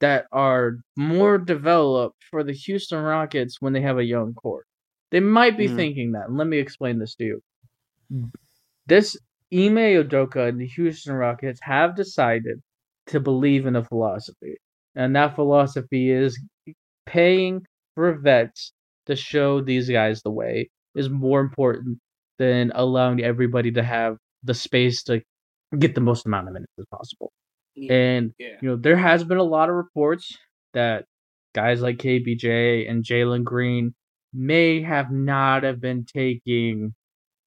that 0.00 0.26
are 0.32 0.78
more 0.96 1.38
developed 1.38 2.22
for 2.30 2.42
the 2.44 2.52
Houston 2.52 3.02
Rockets 3.02 3.60
when 3.60 3.72
they 3.72 3.80
have 3.82 3.98
a 3.98 4.04
young 4.04 4.34
core? 4.34 4.64
They 5.10 5.20
might 5.20 5.56
be 5.58 5.68
Mhm. 5.68 5.76
thinking 5.76 6.12
that. 6.12 6.28
And 6.28 6.36
let 6.38 6.46
me 6.46 6.58
explain 6.58 6.98
this 6.98 7.14
to 7.16 7.24
you. 7.24 7.42
This 8.86 9.16
Ime 9.52 10.02
Udoka 10.02 10.48
and 10.48 10.60
the 10.60 10.66
Houston 10.66 11.14
Rockets 11.14 11.60
have 11.62 11.96
decided 11.96 12.60
to 13.08 13.20
believe 13.20 13.66
in 13.66 13.76
a 13.76 13.84
philosophy. 13.84 14.56
And 14.94 15.16
that 15.16 15.34
philosophy 15.34 16.10
is 16.10 16.40
paying 17.06 17.62
for 17.94 18.18
vets 18.18 18.72
to 19.06 19.16
show 19.16 19.60
these 19.60 19.88
guys 19.88 20.22
the 20.22 20.30
way 20.30 20.70
is 20.94 21.08
more 21.08 21.40
important 21.40 21.98
than 22.38 22.72
allowing 22.74 23.22
everybody 23.22 23.70
to 23.72 23.82
have 23.82 24.16
the 24.42 24.54
space 24.54 25.02
to 25.04 25.22
get 25.78 25.94
the 25.94 26.00
most 26.00 26.26
amount 26.26 26.48
of 26.48 26.54
minutes 26.54 26.72
as 26.78 26.86
possible. 26.90 27.32
Yeah. 27.74 27.92
And 27.92 28.32
yeah. 28.38 28.56
you 28.60 28.68
know, 28.68 28.76
there 28.76 28.96
has 28.96 29.24
been 29.24 29.38
a 29.38 29.42
lot 29.42 29.70
of 29.70 29.74
reports 29.76 30.36
that 30.74 31.04
guys 31.54 31.80
like 31.80 31.98
KBJ 31.98 32.90
and 32.90 33.04
Jalen 33.04 33.44
Green 33.44 33.94
may 34.34 34.82
have 34.82 35.10
not 35.10 35.62
have 35.62 35.80
been 35.80 36.04
taking 36.04 36.94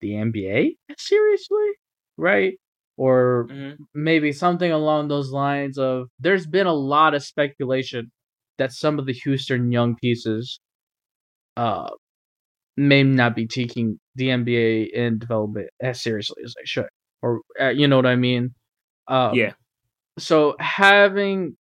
the 0.02 0.12
NBA 0.16 0.78
seriously, 0.98 1.68
right? 2.18 2.54
Or 2.98 3.48
Mhm. 3.50 3.78
maybe 3.94 4.32
something 4.32 4.72
along 4.72 5.08
those 5.10 5.32
lines 5.32 5.78
of 5.78 6.10
there's 6.20 6.48
been 6.48 6.68
a 6.68 6.74
lot 6.74 7.14
of 7.14 7.24
speculation 7.24 8.12
that 8.58 8.72
some 8.72 9.00
of 9.00 9.06
the 9.06 9.14
Houston 9.14 9.72
young 9.72 9.96
pieces 9.98 10.60
uh 11.58 11.90
may 12.78 13.04
not 13.04 13.36
be 13.36 13.48
taking 13.48 14.00
the 14.16 14.30
NBA 14.30 14.92
in 14.94 15.20
development 15.20 15.70
as 15.82 16.02
seriously 16.02 16.44
as 16.44 16.54
they 16.58 16.66
should. 16.66 16.88
Or 17.22 17.42
uh, 17.60 17.70
you 17.70 17.88
know 17.88 17.96
what 17.98 18.06
I 18.06 18.16
mean? 18.16 18.54
Um, 19.08 19.36
yeah. 19.36 19.54
so 20.20 20.56
having 20.60 21.58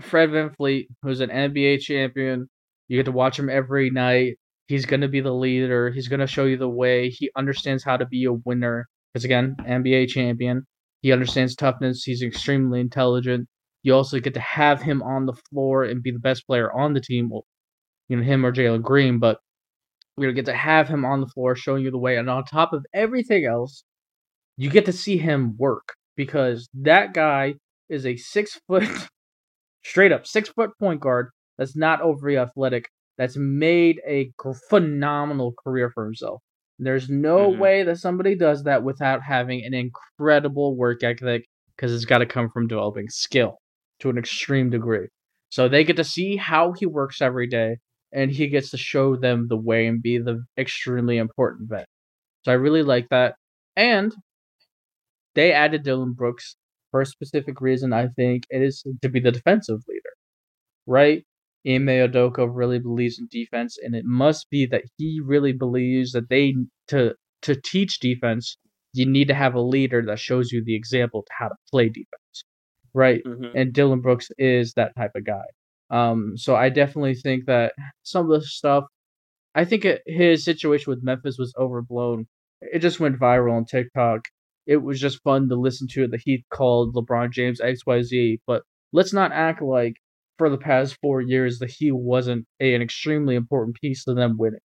Fred 0.00 0.30
VanVleet, 0.30 0.86
who's 1.02 1.20
an 1.20 1.30
NBA 1.30 1.80
champion, 1.80 2.48
you 2.88 2.98
get 2.98 3.04
to 3.06 3.12
watch 3.12 3.38
him 3.38 3.48
every 3.50 3.90
night. 3.90 4.38
He's 4.66 4.86
gonna 4.86 5.08
be 5.08 5.20
the 5.20 5.32
leader. 5.34 5.90
He's 5.90 6.08
gonna 6.08 6.26
show 6.26 6.44
you 6.44 6.56
the 6.56 6.68
way. 6.68 7.10
He 7.10 7.30
understands 7.36 7.84
how 7.84 7.96
to 7.96 8.06
be 8.06 8.24
a 8.24 8.32
winner. 8.32 8.88
Because 9.12 9.24
again, 9.24 9.56
NBA 9.60 10.08
champion. 10.08 10.66
He 11.02 11.12
understands 11.12 11.54
toughness. 11.54 12.02
He's 12.02 12.22
extremely 12.22 12.80
intelligent. 12.80 13.46
You 13.82 13.94
also 13.94 14.18
get 14.20 14.34
to 14.34 14.40
have 14.40 14.80
him 14.80 15.02
on 15.02 15.26
the 15.26 15.34
floor 15.50 15.84
and 15.84 16.02
be 16.02 16.10
the 16.10 16.18
best 16.18 16.46
player 16.46 16.72
on 16.72 16.94
the 16.94 17.00
team. 17.00 17.28
Well, 17.30 17.44
you 18.08 18.16
know 18.16 18.22
him 18.22 18.44
or 18.44 18.52
Jalen 18.52 18.82
Green, 18.82 19.18
but 19.18 19.38
gonna 20.18 20.32
get 20.32 20.46
to 20.46 20.54
have 20.54 20.88
him 20.88 21.04
on 21.04 21.20
the 21.20 21.26
floor, 21.26 21.54
showing 21.54 21.84
you 21.84 21.90
the 21.90 21.98
way. 21.98 22.16
And 22.16 22.30
on 22.30 22.44
top 22.44 22.72
of 22.72 22.86
everything 22.94 23.44
else, 23.44 23.84
you 24.56 24.70
get 24.70 24.86
to 24.86 24.92
see 24.92 25.18
him 25.18 25.56
work 25.58 25.94
because 26.16 26.68
that 26.74 27.12
guy 27.12 27.54
is 27.88 28.06
a 28.06 28.16
six 28.16 28.60
foot, 28.66 28.84
straight 29.84 30.12
up 30.12 30.26
six 30.26 30.48
foot 30.48 30.70
point 30.78 31.00
guard 31.00 31.30
that's 31.58 31.76
not 31.76 32.00
overly 32.00 32.36
athletic. 32.36 32.88
That's 33.18 33.36
made 33.36 34.00
a 34.06 34.32
phenomenal 34.68 35.54
career 35.64 35.90
for 35.90 36.04
himself. 36.04 36.42
There's 36.78 37.08
no 37.08 37.50
Mhm. 37.50 37.58
way 37.58 37.82
that 37.84 37.98
somebody 37.98 38.34
does 38.34 38.64
that 38.64 38.82
without 38.82 39.22
having 39.22 39.64
an 39.64 39.74
incredible 39.74 40.76
work 40.76 41.02
ethic 41.04 41.46
because 41.76 41.94
it's 41.94 42.04
got 42.04 42.18
to 42.18 42.26
come 42.26 42.48
from 42.50 42.66
developing 42.68 43.08
skill 43.08 43.58
to 44.00 44.10
an 44.10 44.18
extreme 44.18 44.70
degree. 44.70 45.08
So 45.50 45.68
they 45.68 45.84
get 45.84 45.96
to 45.96 46.04
see 46.04 46.36
how 46.36 46.72
he 46.72 46.86
works 46.86 47.22
every 47.22 47.46
day, 47.46 47.78
and 48.12 48.30
he 48.30 48.48
gets 48.48 48.70
to 48.70 48.76
show 48.76 49.16
them 49.16 49.46
the 49.48 49.56
way 49.56 49.86
and 49.86 50.02
be 50.02 50.18
the 50.18 50.44
extremely 50.58 51.18
important 51.18 51.68
vet. 51.70 51.86
So 52.44 52.52
I 52.52 52.56
really 52.56 52.82
like 52.82 53.08
that. 53.10 53.36
And 53.76 54.14
they 55.34 55.52
added 55.52 55.82
Dillon 55.82 56.12
Brooks 56.12 56.56
for 56.90 57.00
a 57.00 57.06
specific 57.06 57.60
reason. 57.60 57.92
I 57.92 58.08
think 58.08 58.44
it 58.50 58.62
is 58.62 58.84
to 59.02 59.08
be 59.08 59.20
the 59.20 59.32
defensive 59.32 59.80
leader, 59.88 60.10
right? 60.86 61.24
Ime 61.66 61.88
really 61.88 62.78
believes 62.78 63.18
in 63.18 63.26
defense, 63.30 63.78
and 63.82 63.94
it 63.94 64.04
must 64.04 64.48
be 64.50 64.66
that 64.66 64.84
he 64.96 65.20
really 65.24 65.52
believes 65.52 66.12
that 66.12 66.28
they 66.28 66.54
to 66.88 67.14
to 67.42 67.54
teach 67.54 67.98
defense, 68.00 68.56
you 68.94 69.06
need 69.06 69.28
to 69.28 69.34
have 69.34 69.54
a 69.54 69.60
leader 69.60 70.02
that 70.06 70.18
shows 70.18 70.50
you 70.52 70.62
the 70.64 70.74
example 70.74 71.22
to 71.22 71.32
how 71.38 71.48
to 71.48 71.54
play 71.70 71.88
defense, 71.88 72.44
right? 72.94 73.22
Mhm. 73.24 73.52
and 73.54 73.72
Dillon 73.72 74.00
Brooks 74.00 74.28
is 74.38 74.72
that 74.74 74.94
type 74.96 75.12
of 75.14 75.24
guy. 75.24 75.44
Um, 75.90 76.36
so 76.36 76.56
I 76.56 76.70
definitely 76.70 77.14
think 77.14 77.44
that 77.46 77.74
some 78.02 78.30
of 78.30 78.40
the 78.40 78.46
stuff, 78.46 78.84
I 79.54 79.64
think 79.64 79.84
it, 79.84 80.02
his 80.06 80.44
situation 80.44 80.90
with 80.90 81.02
Memphis 81.04 81.36
was 81.38 81.54
overblown. 81.58 82.26
It 82.62 82.78
just 82.80 83.00
went 83.00 83.18
viral 83.18 83.52
on 83.52 83.64
TikTok. 83.66 84.22
It 84.66 84.78
was 84.78 84.98
just 85.00 85.22
fun 85.22 85.48
to 85.50 85.56
listen 85.56 85.86
to 85.92 86.08
that 86.08 86.22
he 86.24 86.44
called 86.50 86.94
LeBron 86.94 87.30
James 87.32 87.60
XYZ, 87.60 88.38
but 88.46 88.62
let's 88.92 89.12
not 89.12 89.32
act 89.32 89.60
like 89.60 89.96
for 90.38 90.50
the 90.50 90.58
past 90.58 90.98
four 91.00 91.20
years 91.20 91.58
that 91.58 91.70
he 91.70 91.92
wasn't 91.92 92.46
a, 92.60 92.74
an 92.74 92.82
extremely 92.82 93.34
important 93.34 93.76
piece 93.80 94.04
to 94.04 94.14
them 94.14 94.36
winning. 94.36 94.60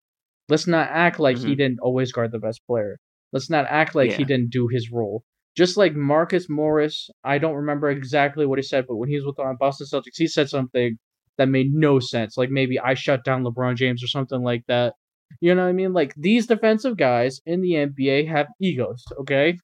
Let's 0.48 0.66
not 0.66 0.88
act 0.90 1.20
like 1.20 1.38
he 1.38 1.54
Mhm. 1.54 1.58
didn't 1.58 1.80
always 1.80 2.12
guard 2.12 2.32
the 2.32 2.38
best 2.38 2.60
player. 2.66 2.98
Let's 3.32 3.50
not 3.50 3.66
act 3.68 3.94
like 3.94 4.12
he 4.12 4.24
didn't 4.24 4.50
do 4.50 4.66
his 4.68 4.90
role 4.90 5.22
just 5.56 5.76
like 5.76 5.94
Marcus 5.94 6.48
Morris, 6.48 7.10
I 7.24 7.38
don't 7.38 7.54
remember 7.54 7.90
exactly 7.90 8.46
what 8.46 8.58
he 8.58 8.62
said, 8.62 8.86
but 8.86 8.96
when 8.96 9.08
he 9.08 9.16
was 9.16 9.24
with 9.26 9.36
the 9.36 9.56
Boston 9.58 9.86
Celtics, 9.86 10.16
he 10.16 10.26
said 10.26 10.48
something 10.48 10.98
that 11.38 11.48
made 11.48 11.72
no 11.72 11.98
sense. 11.98 12.36
Like 12.36 12.50
maybe 12.50 12.78
I 12.78 12.94
shut 12.94 13.24
down 13.24 13.44
LeBron 13.44 13.76
James 13.76 14.02
or 14.02 14.06
something 14.06 14.42
like 14.42 14.64
that. 14.68 14.94
You 15.40 15.54
know 15.54 15.62
what 15.62 15.68
I 15.68 15.72
mean? 15.72 15.92
Like 15.92 16.14
these 16.16 16.46
defensive 16.46 16.96
guys 16.96 17.40
in 17.46 17.60
the 17.62 17.72
NBA 17.74 18.26
have 18.28 18.46
egos, 18.60 19.04
okay? 19.20 19.54
So 19.54 19.58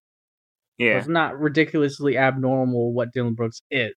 Yeah. 0.84 0.98
It's 0.98 1.08
not 1.08 1.38
ridiculously 1.38 2.18
abnormal 2.18 2.92
what 2.92 3.12
Dillon 3.12 3.34
Brooks 3.34 3.62
is. 3.70 3.94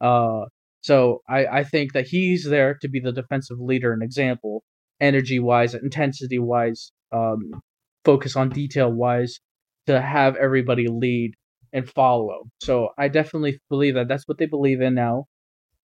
Uh 0.00 0.46
so 0.82 1.22
I, 1.28 1.46
I 1.46 1.64
think 1.64 1.92
that 1.94 2.06
he's 2.08 2.44
there 2.44 2.74
to 2.82 2.88
be 2.88 3.00
the 3.00 3.12
defensive 3.12 3.58
leader 3.60 3.92
and 3.92 4.02
example, 4.02 4.62
energy 5.00 5.38
wise, 5.38 5.74
intensity 5.74 6.38
wise, 6.38 6.92
um, 7.12 7.60
focus 8.04 8.36
on 8.36 8.50
detail 8.50 8.92
wise, 8.92 9.40
to 9.86 10.00
have 10.00 10.36
everybody 10.36 10.86
lead 10.88 11.32
and 11.72 11.88
follow. 11.88 12.44
So 12.60 12.90
I 12.98 13.08
definitely 13.08 13.58
believe 13.70 13.94
that 13.94 14.08
that's 14.08 14.28
what 14.28 14.38
they 14.38 14.46
believe 14.46 14.80
in 14.80 14.94
now, 14.94 15.24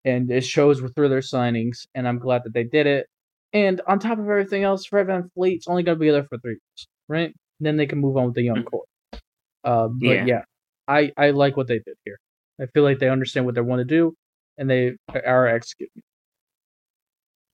and 0.04 0.30
it 0.30 0.44
shows 0.44 0.80
through 0.80 1.08
their 1.08 1.20
signings. 1.20 1.86
And 1.94 2.08
I'm 2.08 2.18
glad 2.18 2.42
that 2.44 2.54
they 2.54 2.64
did 2.64 2.86
it. 2.86 3.06
And 3.52 3.80
on 3.86 3.98
top 3.98 4.18
of 4.18 4.24
everything 4.28 4.64
else, 4.64 4.86
Fred 4.86 5.06
VanVleet's 5.06 5.66
only 5.68 5.82
going 5.82 5.96
to 5.96 6.00
be 6.00 6.10
there 6.10 6.24
for 6.24 6.38
three 6.38 6.52
years, 6.52 6.88
right? 7.08 7.32
Then 7.60 7.76
they 7.76 7.86
can 7.86 8.00
move 8.00 8.16
on 8.16 8.26
with 8.26 8.34
the 8.34 8.42
young 8.42 8.62
Mhm. 8.62 8.64
core. 8.64 8.84
Uh, 9.64 9.88
but 9.88 10.18
Yeah. 10.18 10.26
yeah. 10.26 10.42
I 10.88 11.12
I 11.16 11.30
like 11.30 11.56
what 11.56 11.66
they 11.68 11.78
did 11.78 11.96
here. 12.04 12.18
I 12.60 12.66
feel 12.66 12.82
like 12.84 12.98
they 12.98 13.08
understand 13.08 13.46
what 13.46 13.54
they 13.54 13.60
want 13.60 13.80
to 13.80 13.84
do, 13.84 14.14
and 14.58 14.68
they 14.70 14.96
are 15.24 15.46
executing. 15.48 16.02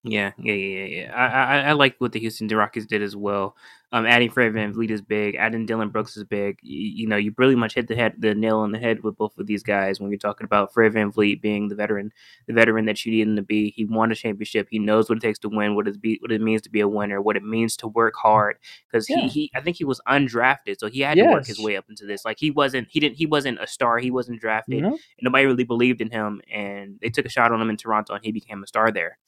Yeah, 0.04 0.32
yeah, 0.36 0.54
yeah, 0.54 0.84
yeah. 0.84 1.12
I, 1.14 1.26
I, 1.26 1.60
I 1.68 1.72
like 1.72 1.94
what 1.98 2.10
the 2.10 2.18
Houston 2.18 2.48
Rockets 2.48 2.86
did 2.86 3.02
as 3.02 3.14
well. 3.14 3.54
Um, 3.94 4.06
adding 4.06 4.30
Fred 4.30 4.54
VanVleet 4.54 4.90
is 4.90 5.02
big. 5.02 5.36
Adding 5.36 5.66
Dillon 5.66 5.90
Brooks 5.90 6.16
is 6.16 6.24
big. 6.24 6.58
You, 6.62 7.02
you 7.02 7.06
know, 7.06 7.16
you 7.16 7.30
pretty 7.30 7.54
much 7.54 7.74
hit 7.74 7.88
the 7.88 7.94
head, 7.94 8.14
the 8.18 8.34
nail 8.34 8.58
on 8.60 8.72
the 8.72 8.78
head 8.78 9.04
with 9.04 9.16
both 9.18 9.36
of 9.38 9.46
these 9.46 9.62
guys 9.62 10.00
when 10.00 10.10
you're 10.10 10.18
talking 10.18 10.46
about 10.46 10.72
Fred 10.72 10.94
VanVleet 10.94 11.42
being 11.42 11.68
the 11.68 11.74
veteran, 11.74 12.10
the 12.46 12.54
veteran 12.54 12.86
that 12.86 13.04
you 13.04 13.12
need 13.12 13.28
him 13.28 13.36
to 13.36 13.42
be. 13.42 13.70
He 13.76 13.84
won 13.84 14.10
a 14.10 14.14
championship. 14.14 14.66
He 14.70 14.78
knows 14.78 15.08
what 15.08 15.18
it 15.18 15.20
takes 15.20 15.38
to 15.40 15.50
win. 15.50 15.76
What 15.76 15.86
it 15.86 16.00
be, 16.00 16.16
what 16.22 16.32
it 16.32 16.40
means 16.40 16.62
to 16.62 16.70
be 16.70 16.80
a 16.80 16.88
winner. 16.88 17.20
What 17.20 17.36
it 17.36 17.44
means 17.44 17.76
to 17.76 17.86
work 17.86 18.14
hard. 18.16 18.56
Because 18.90 19.08
Yeah. 19.10 19.18
he, 19.20 19.28
he, 19.28 19.50
I 19.54 19.60
think 19.60 19.76
he 19.76 19.84
was 19.84 20.00
undrafted, 20.08 20.80
so 20.80 20.88
he 20.88 21.00
had 21.00 21.16
to 21.16 21.22
work 21.34 21.46
his 21.46 21.60
way 21.60 21.76
up 21.76 21.84
into 21.90 22.06
this. 22.06 22.24
Like 22.24 22.38
he 22.40 22.50
wasn't, 22.50 22.88
he 22.90 22.98
didn't, 22.98 23.18
he 23.18 23.26
wasn't 23.26 23.60
a 23.60 23.66
star. 23.66 23.98
He 23.98 24.10
wasn't 24.10 24.40
drafted. 24.40 24.76
You 24.76 24.80
know? 24.82 24.98
nobody 25.20 25.44
really 25.46 25.64
believed 25.64 26.00
in 26.00 26.10
him 26.10 26.40
and 26.50 26.98
they 27.02 27.10
took 27.10 27.26
a 27.26 27.28
shot 27.28 27.52
on 27.52 27.60
him 27.60 27.68
in 27.70 27.76
Toronto 27.76 28.14
and 28.14 28.24
he 28.24 28.32
became 28.32 28.62
a 28.64 28.66
star 28.66 28.90
there. 28.90 29.18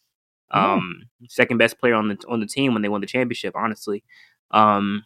Yeah. 0.55 0.74
Um 0.74 1.02
second 1.28 1.59
best 1.59 1.78
player 1.78 1.94
on 1.94 2.09
the 2.09 2.18
on 2.28 2.40
the 2.40 2.47
team 2.47 2.72
when 2.72 2.82
they 2.82 2.89
won 2.89 3.01
the 3.01 3.06
championship, 3.06 3.55
honestly. 3.56 4.05
Um 4.52 5.05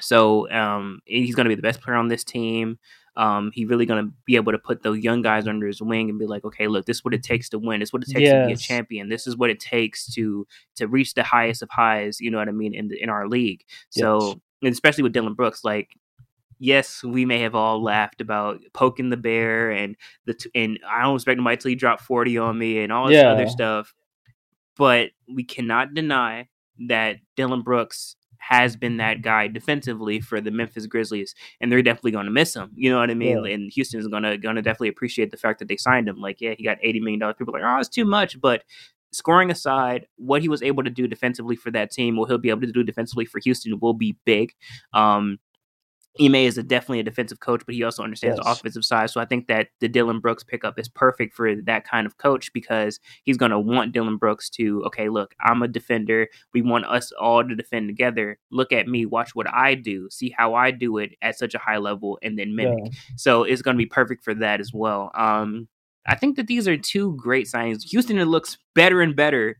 so 0.00 0.50
um 0.50 1.00
he's 1.04 1.34
gonna 1.34 1.48
be 1.48 1.54
the 1.54 1.62
best 1.62 1.80
player 1.80 1.96
on 1.96 2.08
this 2.08 2.24
team. 2.24 2.78
Um 3.16 3.50
he 3.54 3.64
really 3.64 3.86
gonna 3.86 4.10
be 4.26 4.36
able 4.36 4.52
to 4.52 4.58
put 4.58 4.82
those 4.82 4.98
young 4.98 5.22
guys 5.22 5.46
under 5.46 5.66
his 5.66 5.80
wing 5.80 6.10
and 6.10 6.18
be 6.18 6.26
like, 6.26 6.44
okay, 6.44 6.66
look, 6.66 6.84
this 6.86 6.98
is 6.98 7.04
what 7.04 7.14
it 7.14 7.22
takes 7.22 7.48
to 7.50 7.58
win. 7.58 7.80
This 7.80 7.90
is 7.90 7.92
what 7.92 8.02
it 8.02 8.08
takes 8.10 8.28
to 8.30 8.46
be 8.46 8.52
a 8.52 8.56
champion. 8.56 9.08
This 9.08 9.26
is 9.26 9.36
what 9.36 9.50
it 9.50 9.60
takes 9.60 10.12
to 10.14 10.46
to 10.76 10.88
reach 10.88 11.14
the 11.14 11.22
highest 11.22 11.62
of 11.62 11.70
highs, 11.70 12.20
you 12.20 12.30
know 12.30 12.38
what 12.38 12.48
I 12.48 12.52
mean, 12.52 12.74
in 12.74 12.88
the, 12.88 13.00
in 13.02 13.08
our 13.08 13.28
league. 13.28 13.64
So 13.90 14.20
Yes. 14.20 14.36
and 14.62 14.72
especially 14.72 15.02
with 15.04 15.12
Dillon 15.12 15.34
Brooks, 15.34 15.62
like 15.64 15.90
yes, 16.58 17.02
we 17.04 17.24
may 17.24 17.40
have 17.40 17.54
all 17.54 17.82
laughed 17.82 18.20
about 18.20 18.60
poking 18.72 19.10
the 19.10 19.16
bear 19.16 19.70
and 19.70 19.96
the 20.24 20.34
t- 20.34 20.50
and 20.54 20.78
I 20.88 21.02
don't 21.02 21.14
expect 21.16 21.38
him 21.38 21.44
till 21.56 21.68
he 21.68 21.74
dropped 21.76 22.02
forty 22.02 22.36
on 22.38 22.58
me 22.58 22.80
and 22.82 22.92
all 22.92 23.06
this 23.08 23.16
Yeah. 23.18 23.30
other 23.30 23.46
stuff, 23.46 23.94
but 24.76 25.10
we 25.32 25.44
cannot 25.44 25.94
deny 25.94 26.48
that 26.88 27.16
Dillon 27.36 27.62
Brooks 27.62 28.16
has 28.38 28.76
been 28.76 28.98
that 28.98 29.22
guy 29.22 29.48
defensively 29.48 30.20
for 30.20 30.40
the 30.40 30.50
Memphis 30.50 30.86
Grizzlies, 30.86 31.34
and 31.60 31.72
they're 31.72 31.82
definitely 31.82 32.10
going 32.10 32.26
to 32.26 32.30
miss 32.30 32.54
him. 32.54 32.70
You 32.74 32.90
know 32.90 32.98
what 32.98 33.10
I 33.10 33.14
mean? 33.14 33.44
Yeah. 33.44 33.52
And 33.52 33.72
Houston's 33.72 34.06
gonna 34.08 34.36
gonna 34.36 34.60
definitely 34.60 34.88
appreciate 34.88 35.30
the 35.30 35.36
fact 35.36 35.60
that 35.60 35.68
they 35.68 35.76
signed 35.76 36.08
him. 36.08 36.20
Like, 36.20 36.40
yeah, 36.40 36.54
he 36.56 36.62
got 36.64 36.78
eighty 36.82 37.00
million 37.00 37.20
dollars. 37.20 37.36
People 37.38 37.56
are 37.56 37.60
like, 37.60 37.76
oh, 37.76 37.80
it's 37.80 37.88
too 37.88 38.04
much, 38.04 38.38
but 38.40 38.62
scoring 39.12 39.50
aside, 39.50 40.06
what 40.16 40.42
he 40.42 40.48
was 40.48 40.62
able 40.62 40.82
to 40.82 40.90
do 40.90 41.06
defensively 41.06 41.56
for 41.56 41.70
that 41.70 41.90
team, 41.90 42.16
what 42.16 42.28
he'll 42.28 42.36
be 42.36 42.50
able 42.50 42.60
to 42.62 42.72
do 42.72 42.82
defensively 42.82 43.24
for 43.24 43.40
Houston 43.40 43.78
will 43.80 43.94
be 43.94 44.16
big. 44.24 44.52
Um, 44.92 45.38
Ime 46.20 46.36
is 46.36 46.58
a, 46.58 46.62
definitely 46.62 47.00
a 47.00 47.04
defensive 47.04 47.40
coach, 47.40 47.62
but 47.66 47.74
he 47.74 47.82
also 47.82 48.02
understands 48.02 48.38
the 48.38 48.48
offensive 48.48 48.84
side. 48.84 49.10
So 49.10 49.20
I 49.20 49.24
think 49.24 49.48
that 49.48 49.68
the 49.80 49.88
Dillon 49.88 50.20
Brooks 50.20 50.44
pickup 50.44 50.78
is 50.78 50.88
perfect 50.88 51.34
for 51.34 51.56
that 51.62 51.84
kind 51.84 52.06
of 52.06 52.18
coach 52.18 52.52
because 52.52 53.00
he's 53.24 53.36
going 53.36 53.50
to 53.50 53.58
want 53.58 53.92
Dillon 53.92 54.16
Brooks 54.16 54.48
to, 54.50 54.82
okay, 54.84 55.08
look, 55.08 55.34
I'm 55.40 55.62
a 55.62 55.68
defender. 55.68 56.28
We 56.52 56.62
want 56.62 56.84
us 56.86 57.10
all 57.12 57.42
to 57.42 57.56
defend 57.56 57.88
together. 57.88 58.38
Look 58.52 58.72
at 58.72 58.86
me, 58.86 59.06
watch 59.06 59.34
what 59.34 59.52
I 59.52 59.74
do, 59.74 60.08
see 60.10 60.30
how 60.36 60.54
I 60.54 60.70
do 60.70 60.98
it 60.98 61.16
at 61.20 61.36
such 61.36 61.54
a 61.54 61.58
high 61.58 61.78
level, 61.78 62.18
and 62.22 62.38
then 62.38 62.54
mimic. 62.54 62.78
Yeah. 62.84 62.90
So 63.16 63.42
it's 63.42 63.62
going 63.62 63.76
to 63.76 63.82
be 63.82 63.86
perfect 63.86 64.22
for 64.22 64.34
that 64.34 64.60
as 64.60 64.72
well. 64.72 65.10
Um, 65.14 65.68
I 66.06 66.14
think 66.14 66.36
that 66.36 66.46
these 66.46 66.68
are 66.68 66.76
two 66.76 67.16
great 67.16 67.46
signings. 67.46 67.82
Houston 67.84 68.18
it 68.18 68.26
looks 68.26 68.58
better 68.74 69.00
and 69.00 69.16
better 69.16 69.58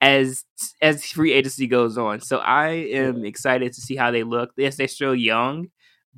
as 0.00 0.44
as 0.80 1.04
free 1.04 1.32
agency 1.32 1.66
goes 1.66 1.98
on. 1.98 2.20
So 2.20 2.38
I 2.38 2.68
am 2.68 3.24
excited 3.24 3.72
to 3.72 3.80
see 3.80 3.96
how 3.96 4.10
they 4.10 4.22
look. 4.22 4.52
Yes, 4.56 4.76
they're 4.76 4.88
still 4.88 5.14
young, 5.14 5.68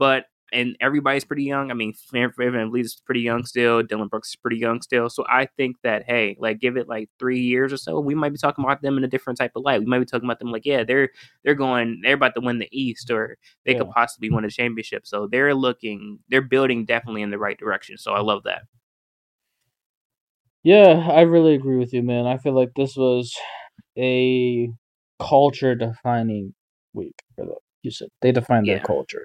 but 0.01 0.25
and 0.53 0.77
everybody's 0.81 1.25
pretty 1.25 1.45
young. 1.45 1.71
I 1.71 1.75
mean, 1.75 1.95
VanVleet 2.13 2.81
is 2.81 3.01
pretty 3.05 3.21
young 3.21 3.45
still. 3.45 3.83
Dillon 3.83 4.09
Brooks 4.09 4.31
is 4.31 4.37
pretty 4.37 4.57
young 4.57 4.83
still. 4.83 5.09
So 5.09 5.25
I 5.29 5.47
think 5.57 5.77
that 5.85 6.05
hey, 6.07 6.37
like 6.41 6.59
give 6.59 6.77
it 6.77 6.89
like 6.89 7.09
three 7.19 7.39
years 7.39 7.73
or 7.73 7.77
so, 7.77 8.01
we 8.01 8.15
might 8.15 8.33
be 8.33 8.39
talking 8.39 8.65
about 8.65 8.83
them 8.83 8.99
in 8.99 9.05
a 9.05 9.09
different 9.09 9.39
type 9.39 9.53
of 9.55 9.63
light. 9.63 9.81
We 9.81 9.87
might 9.87 10.01
be 10.01 10.07
talking 10.07 10.27
about 10.27 10.41
them 10.41 10.51
like, 10.51 10.67
yeah, 10.67 10.83
they're 10.83 11.11
they're 11.45 11.55
going, 11.55 12.01
they're 12.03 12.15
about 12.15 12.35
to 12.35 12.41
win 12.41 12.59
the 12.59 12.69
East, 12.73 13.11
or 13.11 13.37
they 13.65 13.75
could 13.75 13.91
possibly 13.91 14.31
win 14.31 14.45
a 14.45 14.51
championship. 14.51 15.07
So 15.07 15.29
they're 15.31 15.55
looking, 15.55 16.19
they're 16.31 16.41
building 16.41 16.85
definitely 16.85 17.23
in 17.23 17.31
the 17.31 17.39
right 17.39 17.59
direction. 17.59 17.97
So 17.99 18.13
I 18.13 18.21
love 18.21 18.43
that. 18.45 18.63
Yeah, 20.63 21.09
I 21.11 21.21
really 21.23 21.55
agree 21.55 21.77
with 21.77 21.93
you, 21.93 22.03
man. 22.03 22.27
I 22.27 22.39
feel 22.39 22.55
like 22.55 22.71
this 22.75 22.97
was 22.97 23.35
a 23.97 24.71
culture 25.21 25.75
defining 25.75 26.55
week 26.93 27.15
for 27.37 27.45
the 27.47 27.55
Houston. 27.83 28.09
They 28.21 28.33
defined 28.33 28.67
their 28.67 28.81
culture. 28.81 29.25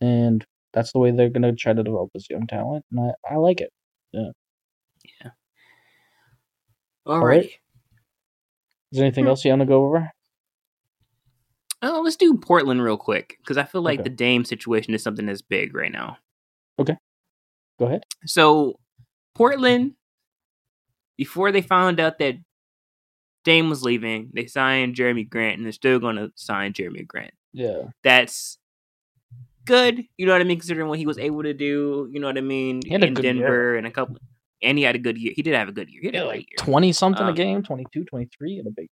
And 0.00 0.44
that's 0.72 0.92
the 0.92 0.98
way 0.98 1.10
they're 1.10 1.28
gonna 1.30 1.54
try 1.54 1.72
to 1.72 1.82
develop 1.82 2.10
this 2.14 2.28
young 2.30 2.46
talent, 2.46 2.84
and 2.90 3.00
I, 3.28 3.34
I 3.34 3.36
like 3.36 3.60
it. 3.60 3.70
Yeah. 4.12 4.30
Yeah. 5.22 5.30
All 7.06 7.14
All 7.14 7.24
right. 7.24 7.40
right. 7.40 7.50
Is 8.92 8.98
there 8.98 9.04
anything 9.04 9.24
Hmm. 9.24 9.28
else 9.30 9.44
you 9.44 9.50
want 9.50 9.60
to 9.60 9.66
go 9.66 9.84
over? 9.84 10.10
Oh, 11.82 12.02
let's 12.02 12.16
do 12.16 12.36
Portland 12.36 12.82
real 12.82 12.96
quick 12.98 13.36
because 13.38 13.56
I 13.56 13.64
feel 13.64 13.80
like 13.82 14.00
Okay. 14.00 14.08
the 14.10 14.14
Dame 14.14 14.44
situation 14.44 14.92
is 14.94 15.02
something 15.02 15.24
that's 15.26 15.42
big 15.42 15.74
right 15.74 15.92
now. 15.92 16.18
Okay. 16.78 16.96
Go 17.78 17.86
ahead. 17.86 18.04
So 18.26 18.78
Portland, 19.34 19.94
before 21.16 21.52
they 21.52 21.62
found 21.62 21.98
out 21.98 22.18
that 22.18 22.34
Dame 23.44 23.70
was 23.70 23.82
leaving, 23.82 24.30
they 24.34 24.46
signed 24.46 24.94
Jerami 24.96 25.26
Grant, 25.28 25.56
and 25.56 25.64
they're 25.64 25.72
still 25.72 25.98
going 25.98 26.16
to 26.16 26.30
sign 26.34 26.74
Jerami 26.74 27.06
Grant. 27.06 27.32
Yeah. 27.54 27.84
That's 28.04 28.58
good. 29.70 30.04
You 30.16 30.26
know 30.26 30.32
what 30.32 30.40
I 30.40 30.44
mean? 30.44 30.58
Considering 30.58 30.88
what 30.88 30.98
he 30.98 31.06
was 31.06 31.18
able 31.18 31.42
to 31.44 31.54
do, 31.54 32.08
you 32.12 32.20
know 32.20 32.26
what 32.26 32.36
I 32.38 32.40
mean, 32.42 32.80
a 32.90 32.94
in 32.94 33.14
Denver 33.14 33.40
year. 33.46 33.76
and 33.76 33.86
a 33.86 33.90
couple. 33.90 34.16
And 34.62 34.76
he 34.76 34.84
had 34.84 34.94
a 34.94 34.98
good 34.98 35.16
year. 35.16 35.32
He 35.34 35.42
did 35.42 35.54
have 35.54 35.68
a 35.68 35.72
good 35.72 35.88
year. 35.88 36.00
He 36.02 36.06
had 36.08 36.16
a 36.16 36.26
like 36.26 36.48
20 36.58 36.92
something 36.92 37.24
a 37.24 37.30
Um, 37.30 37.34
game, 37.34 37.62
22, 37.62 38.04
23 38.04 38.58
in 38.58 38.66
a 38.66 38.70
big. 38.70 38.88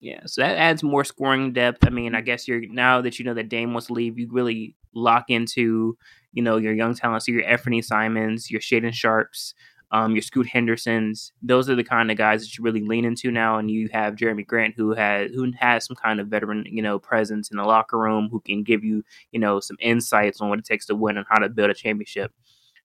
Yeah, 0.00 0.20
so 0.26 0.42
that 0.42 0.56
adds 0.56 0.82
more 0.82 1.04
scoring 1.04 1.52
depth. 1.52 1.84
I 1.86 1.90
mean, 1.90 2.14
I 2.14 2.20
guess 2.20 2.46
you're 2.46 2.66
now 2.68 3.00
that 3.00 3.18
you 3.18 3.24
know 3.24 3.34
that 3.34 3.48
Dame 3.48 3.72
wants 3.72 3.86
to 3.88 3.94
leave, 3.94 4.18
you 4.18 4.28
really 4.30 4.74
lock 4.94 5.24
into 5.28 5.96
you 6.32 6.42
know 6.42 6.58
your 6.58 6.74
young 6.74 6.94
talents, 6.94 7.26
so 7.26 7.32
your 7.32 7.44
Anthony 7.44 7.82
Simons, 7.82 8.50
your 8.50 8.60
Shaedon 8.60 8.92
Sharpes, 8.92 9.54
um, 9.92 10.14
your 10.14 10.22
Scoot 10.22 10.46
Hendersons. 10.46 11.32
Those 11.42 11.70
are 11.70 11.74
the 11.74 11.84
kind 11.84 12.10
of 12.10 12.16
guys 12.16 12.42
that 12.42 12.56
you 12.56 12.64
really 12.64 12.82
lean 12.82 13.04
into 13.04 13.30
now, 13.30 13.58
and 13.58 13.70
you 13.70 13.88
have 13.92 14.16
Jerami 14.16 14.46
Grant 14.46 14.74
who 14.76 14.92
has 14.94 15.30
who 15.32 15.50
has 15.58 15.86
some 15.86 15.96
kind 15.96 16.20
of 16.20 16.28
veteran 16.28 16.64
you 16.68 16.82
know 16.82 16.98
presence 16.98 17.50
in 17.50 17.56
the 17.56 17.64
locker 17.64 17.98
room, 17.98 18.28
who 18.30 18.40
can 18.40 18.62
give 18.62 18.84
you 18.84 19.04
you 19.32 19.38
know 19.38 19.60
some 19.60 19.76
insights 19.80 20.40
on 20.40 20.48
what 20.48 20.58
it 20.58 20.64
takes 20.64 20.86
to 20.86 20.94
win 20.94 21.16
and 21.16 21.26
how 21.28 21.38
to 21.38 21.48
build 21.48 21.70
a 21.70 21.74
championship. 21.74 22.32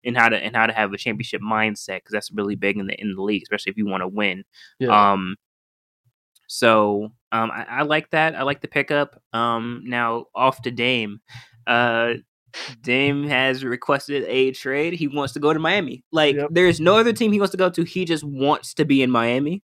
And 0.03 0.17
how 0.17 0.29
to 0.29 0.35
and 0.35 0.55
how 0.55 0.65
to 0.65 0.73
have 0.73 0.91
a 0.93 0.97
championship 0.97 1.43
mindset 1.43 1.97
because 1.97 2.13
that's 2.13 2.31
really 2.31 2.55
big 2.55 2.77
in 2.77 2.87
the 2.87 2.99
in 2.99 3.13
the 3.13 3.21
league, 3.21 3.43
especially 3.43 3.69
if 3.69 3.77
you 3.77 3.85
want 3.85 4.01
to 4.01 4.07
win. 4.07 4.43
Yeah. 4.79 5.11
Um, 5.11 5.35
so 6.47 7.11
um, 7.31 7.51
I, 7.51 7.65
I 7.69 7.81
like 7.83 8.09
that. 8.09 8.35
I 8.35 8.41
like 8.41 8.61
the 8.61 8.67
pickup. 8.67 9.21
Um, 9.31 9.83
now 9.85 10.25
off 10.33 10.63
to 10.63 10.71
Dame. 10.71 11.21
Uh, 11.67 12.15
Dame 12.81 13.27
has 13.27 13.63
requested 13.63 14.23
a 14.27 14.51
trade. 14.51 14.93
He 14.93 15.07
wants 15.07 15.33
to 15.33 15.39
go 15.39 15.53
to 15.53 15.59
Miami. 15.59 16.03
Like 16.11 16.35
Yep. 16.35 16.49
there's 16.51 16.79
no 16.79 16.97
other 16.97 17.13
team 17.13 17.31
he 17.31 17.39
wants 17.39 17.51
to 17.51 17.57
go 17.57 17.69
to. 17.69 17.83
He 17.83 18.05
just 18.05 18.23
wants 18.23 18.73
to 18.75 18.85
be 18.85 19.01
in 19.01 19.11
Miami. 19.11 19.63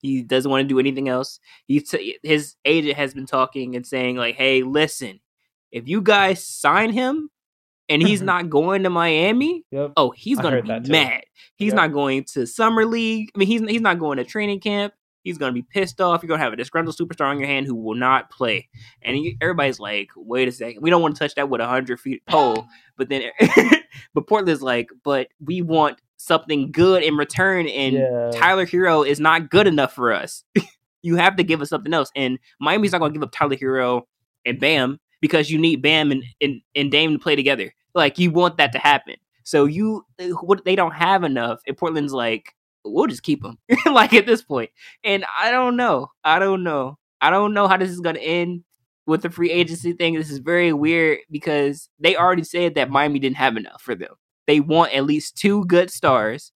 He 0.00 0.22
doesn't 0.22 0.50
want 0.50 0.62
to 0.64 0.68
do 0.68 0.78
anything 0.80 1.08
else. 1.08 1.38
He's 1.66 1.88
t- 1.88 2.18
his 2.22 2.56
agent 2.64 2.96
has 2.96 3.14
been 3.14 3.26
talking 3.26 3.76
and 3.76 3.86
saying 3.86 4.16
like, 4.16 4.34
"Hey, 4.34 4.62
listen, 4.62 5.20
if 5.70 5.88
you 5.88 6.00
guys 6.02 6.44
sign 6.44 6.90
him 6.90 7.30
and 7.88 8.02
he's 8.02 8.20
Mhm. 8.20 8.26
not 8.26 8.50
going 8.50 8.82
to 8.82 8.90
Miami, 8.90 9.64
yep. 9.70 9.92
oh, 9.96 10.10
he's 10.10 10.38
gonna 10.40 10.60
be 10.62 10.68
mad. 10.90 11.22
He's 11.56 11.68
Yep. 11.68 11.76
not 11.76 11.92
going 11.92 12.24
to 12.32 12.46
summer 12.46 12.84
league. 12.84 13.30
I 13.34 13.38
mean, 13.38 13.48
he's 13.48 13.60
he's 13.68 13.80
not 13.80 13.98
going 14.00 14.16
to 14.18 14.24
training 14.24 14.60
camp. 14.60 14.92
He's 15.22 15.38
gonna 15.38 15.52
be 15.52 15.62
pissed 15.62 16.00
off. 16.00 16.22
You're 16.22 16.28
gonna 16.28 16.42
have 16.42 16.52
a 16.52 16.56
disgruntled 16.56 16.96
superstar 16.96 17.26
on 17.26 17.38
your 17.38 17.48
hand 17.48 17.66
who 17.66 17.74
will 17.74 17.94
not 17.94 18.30
play. 18.30 18.68
And 19.02 19.18
you, 19.18 19.36
everybody's 19.40 19.78
like, 19.80 20.10
"Wait 20.16 20.48
a 20.48 20.52
second, 20.52 20.82
we 20.82 20.90
don't 20.90 21.02
want 21.02 21.14
to 21.14 21.18
touch 21.18 21.34
that 21.36 21.48
with 21.48 21.60
a 21.60 21.66
hundred 21.66 22.00
feet 22.00 22.24
pole." 22.26 22.66
But 22.96 23.08
then, 23.08 23.30
but 24.14 24.26
Portland's 24.26 24.62
like, 24.62 24.90
"But 25.04 25.28
we 25.44 25.62
want 25.62 26.00
something 26.16 26.72
good 26.72 27.02
in 27.02 27.16
return." 27.16 27.68
And 27.68 27.94
Yeah. 27.94 28.30
Tyler 28.32 28.66
Herro 28.66 29.06
is 29.06 29.20
not 29.20 29.50
good 29.50 29.66
enough 29.66 29.94
for 29.94 30.12
us. 30.12 30.44
you 31.02 31.16
have 31.16 31.36
to 31.36 31.44
give 31.44 31.62
us 31.62 31.70
something 31.70 31.92
else. 31.94 32.10
And 32.16 32.38
Miami's 32.60 32.92
not 32.92 32.98
gonna 32.98 33.12
give 33.12 33.22
up 33.22 33.32
Tyler 33.32 33.56
Herro 33.56 34.02
and 34.44 34.58
Bam 34.58 34.98
because 35.20 35.50
you 35.50 35.58
need 35.58 35.82
Bam 35.82 36.10
and, 36.10 36.24
and, 36.40 36.60
and 36.74 36.90
Dame 36.90 37.12
to 37.12 37.18
play 37.18 37.36
together. 37.36 37.72
Like 37.94 38.18
you 38.18 38.30
want 38.30 38.56
that 38.56 38.72
to 38.72 38.78
happen. 38.78 39.16
So 39.44 39.64
you 39.66 40.04
eh, 40.18 40.30
what 40.30 40.64
they 40.64 40.76
don't 40.76 40.94
have 40.94 41.24
enough. 41.24 41.60
And 41.66 41.76
Portland's 41.76 42.12
like, 42.12 42.54
we'll 42.84 43.06
just 43.06 43.22
keep 43.22 43.44
him. 43.44 43.58
like 43.86 44.12
at 44.12 44.26
this 44.26 44.42
point. 44.42 44.70
And 45.04 45.24
I 45.38 45.50
don't 45.50 45.76
know. 45.76 46.08
I 46.24 46.38
don't 46.38 46.62
know. 46.62 46.98
I 47.20 47.30
don't 47.30 47.54
know 47.54 47.68
how 47.68 47.76
this 47.76 47.90
is 47.90 48.00
gonna 48.00 48.18
end 48.18 48.64
with 49.06 49.22
the 49.22 49.30
free 49.30 49.50
agency 49.50 49.92
thing. 49.92 50.14
This 50.14 50.30
is 50.30 50.38
very 50.38 50.72
weird 50.72 51.18
because 51.30 51.88
they 51.98 52.16
already 52.16 52.44
said 52.44 52.74
that 52.74 52.90
Miami 52.90 53.18
didn't 53.18 53.36
have 53.36 53.56
enough 53.56 53.82
for 53.82 53.94
them. 53.94 54.14
They 54.46 54.60
want 54.60 54.94
at 54.94 55.04
least 55.04 55.36
two 55.36 55.64
good 55.66 55.90
stars 55.90 56.52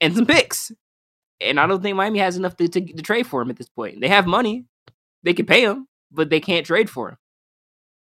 and 0.00 0.14
some 0.14 0.26
picks. 0.26 0.72
And 1.40 1.58
I 1.58 1.66
don't 1.66 1.82
think 1.82 1.96
Miami 1.96 2.18
has 2.18 2.36
enough 2.36 2.56
to, 2.56 2.68
to, 2.68 2.80
to 2.80 3.02
trade 3.02 3.26
for 3.26 3.40
him 3.40 3.50
at 3.50 3.56
this 3.56 3.68
point. 3.68 4.00
They 4.00 4.08
have 4.08 4.26
money. 4.26 4.66
They 5.22 5.32
can 5.32 5.46
pay 5.46 5.62
him, 5.62 5.86
but 6.10 6.30
they 6.30 6.40
can't 6.40 6.66
trade 6.66 6.90
for 6.90 7.10
him. 7.10 7.16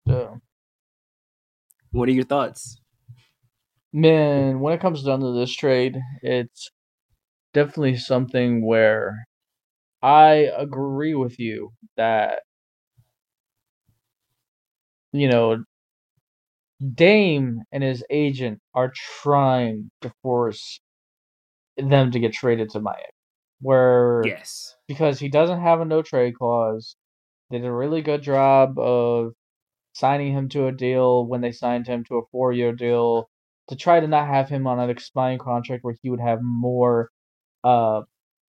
Yeah. 0.07 0.35
What 1.91 2.09
are 2.09 2.13
your 2.13 2.25
thoughts? 2.25 2.79
Man, 3.97 4.61
when 4.61 4.75
it 4.75 4.81
comes 4.83 5.03
down 5.03 5.21
to 5.21 5.33
this 5.33 5.57
trade, 5.57 5.99
it's 6.21 6.71
definitely 7.55 7.97
something 7.97 8.67
where 8.67 9.27
I 10.03 10.51
agree 10.57 11.15
with 11.15 11.39
you 11.39 11.73
that 11.97 12.41
you 15.13 15.29
know 15.29 15.65
Dame 16.95 17.63
and 17.73 17.83
his 17.83 18.05
agent 18.11 18.61
are 18.75 18.93
trying 19.23 19.91
to 20.03 20.13
force 20.23 20.79
them 21.79 22.11
to 22.11 22.21
get 22.21 22.35
traded 22.35 22.69
to 22.71 22.81
Miami. 22.81 23.03
Where 23.63 24.25
Yes. 24.27 24.77
because 24.89 25.19
he 25.21 25.31
doesn't 25.31 25.63
have 25.63 25.81
a 25.81 25.87
no 25.87 26.03
trade 26.03 26.35
clause. 26.37 26.97
They 27.51 27.59
did 27.59 27.67
a 27.67 27.73
really 27.73 28.03
good 28.03 28.23
job 28.23 28.79
of 28.79 29.33
signing 29.95 30.35
him 30.35 30.49
to 30.51 30.67
a 30.67 30.73
deal 30.73 31.27
when 31.27 31.41
they 31.41 31.53
signed 31.53 31.87
him 31.87 32.05
to 32.05 32.17
a 32.19 32.27
four 32.33 32.53
year 32.53 32.73
deal 32.75 33.31
to 33.69 33.77
try 33.77 34.01
to 34.01 34.07
not 34.09 34.29
have 34.29 34.49
him 34.49 34.67
on 34.67 34.81
an 34.81 34.91
expiring 34.91 35.39
contract 35.39 35.85
where 35.85 35.97
he 36.03 36.11
would 36.11 36.21
have 36.21 36.41
more 36.43 37.11
uh 37.65 38.03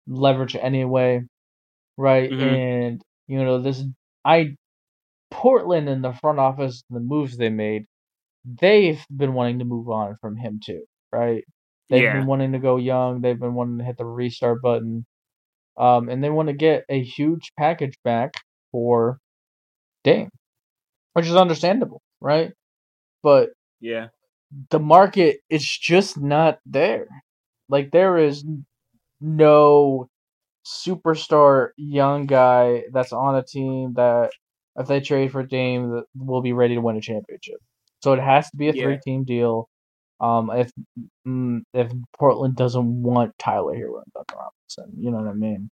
leverage 0.08 0.56
anyway. 0.56 1.22
Right? 1.98 2.34
Mhm. 2.34 2.62
And 2.78 3.02
you 3.28 3.44
know, 3.44 3.62
this 3.62 3.84
I 4.26 4.56
Portland 5.32 5.90
in 5.90 6.02
the 6.02 6.14
front 6.14 6.40
office, 6.40 6.84
the 6.90 7.00
moves 7.00 7.38
they 7.38 7.50
made, 7.50 7.86
they've 8.46 9.04
been 9.16 9.34
wanting 9.34 9.60
to 9.60 9.66
move 9.66 9.90
on 9.90 10.18
from 10.22 10.38
him 10.38 10.60
too, 10.64 10.84
right? 11.14 11.44
They've 11.90 12.04
Yeah. 12.04 12.12
been 12.12 12.28
wanting 12.28 12.54
to 12.54 12.60
go 12.60 12.78
young. 12.78 13.22
They've 13.22 13.40
been 13.40 13.56
wanting 13.56 13.80
to 13.80 13.84
hit 13.86 13.98
the 13.98 14.06
restart 14.06 14.62
button. 14.62 15.06
Um, 15.78 16.10
and 16.10 16.24
they 16.24 16.30
want 16.30 16.50
to 16.50 16.54
get 16.54 16.86
a 16.90 17.02
huge 17.04 17.54
package 17.58 17.98
back 18.04 18.34
for 18.72 19.20
Dame, 20.04 20.30
which 21.14 21.28
is 21.28 21.36
understandable, 21.36 22.02
right? 22.22 22.54
But 23.24 23.52
Yeah. 23.80 24.10
The 24.70 24.80
market 24.80 25.40
is 25.50 25.66
just 25.66 26.18
not 26.18 26.60
there. 26.66 27.08
Like 27.70 27.92
there 27.92 28.18
is 28.18 28.46
no 29.22 30.10
superstar 30.66 31.70
young 31.78 32.26
guy 32.28 32.84
that's 32.94 33.14
on 33.14 33.36
a 33.36 33.44
team 33.44 33.94
that 33.96 34.32
if 34.78 34.88
they 34.88 35.02
trade 35.02 35.32
for 35.32 35.44
Dame 35.44 35.92
that 35.92 36.06
will 36.18 36.42
be 36.42 36.54
ready 36.54 36.76
to 36.76 36.82
win 36.82 36.98
a 36.98 37.02
championship. 37.02 37.60
So 38.04 38.14
it 38.14 38.20
has 38.22 38.50
to 38.52 38.58
be 38.58 38.70
a 38.70 38.74
Yeah. 38.74 38.84
three 38.84 39.00
team 39.00 39.24
deal. 39.26 39.70
Um, 40.22 40.52
if 40.52 40.72
mm, 41.28 41.62
if 41.74 41.92
Portland 42.18 42.56
doesn't 42.56 43.04
want 43.04 43.38
Tyler 43.40 43.76
Herro 43.76 43.98
and 44.04 44.14
Duncan 44.14 44.38
Robinson, 44.38 45.04
you 45.04 45.12
know 45.12 45.20
what 45.20 45.30
I 45.30 45.34
mean. 45.34 45.70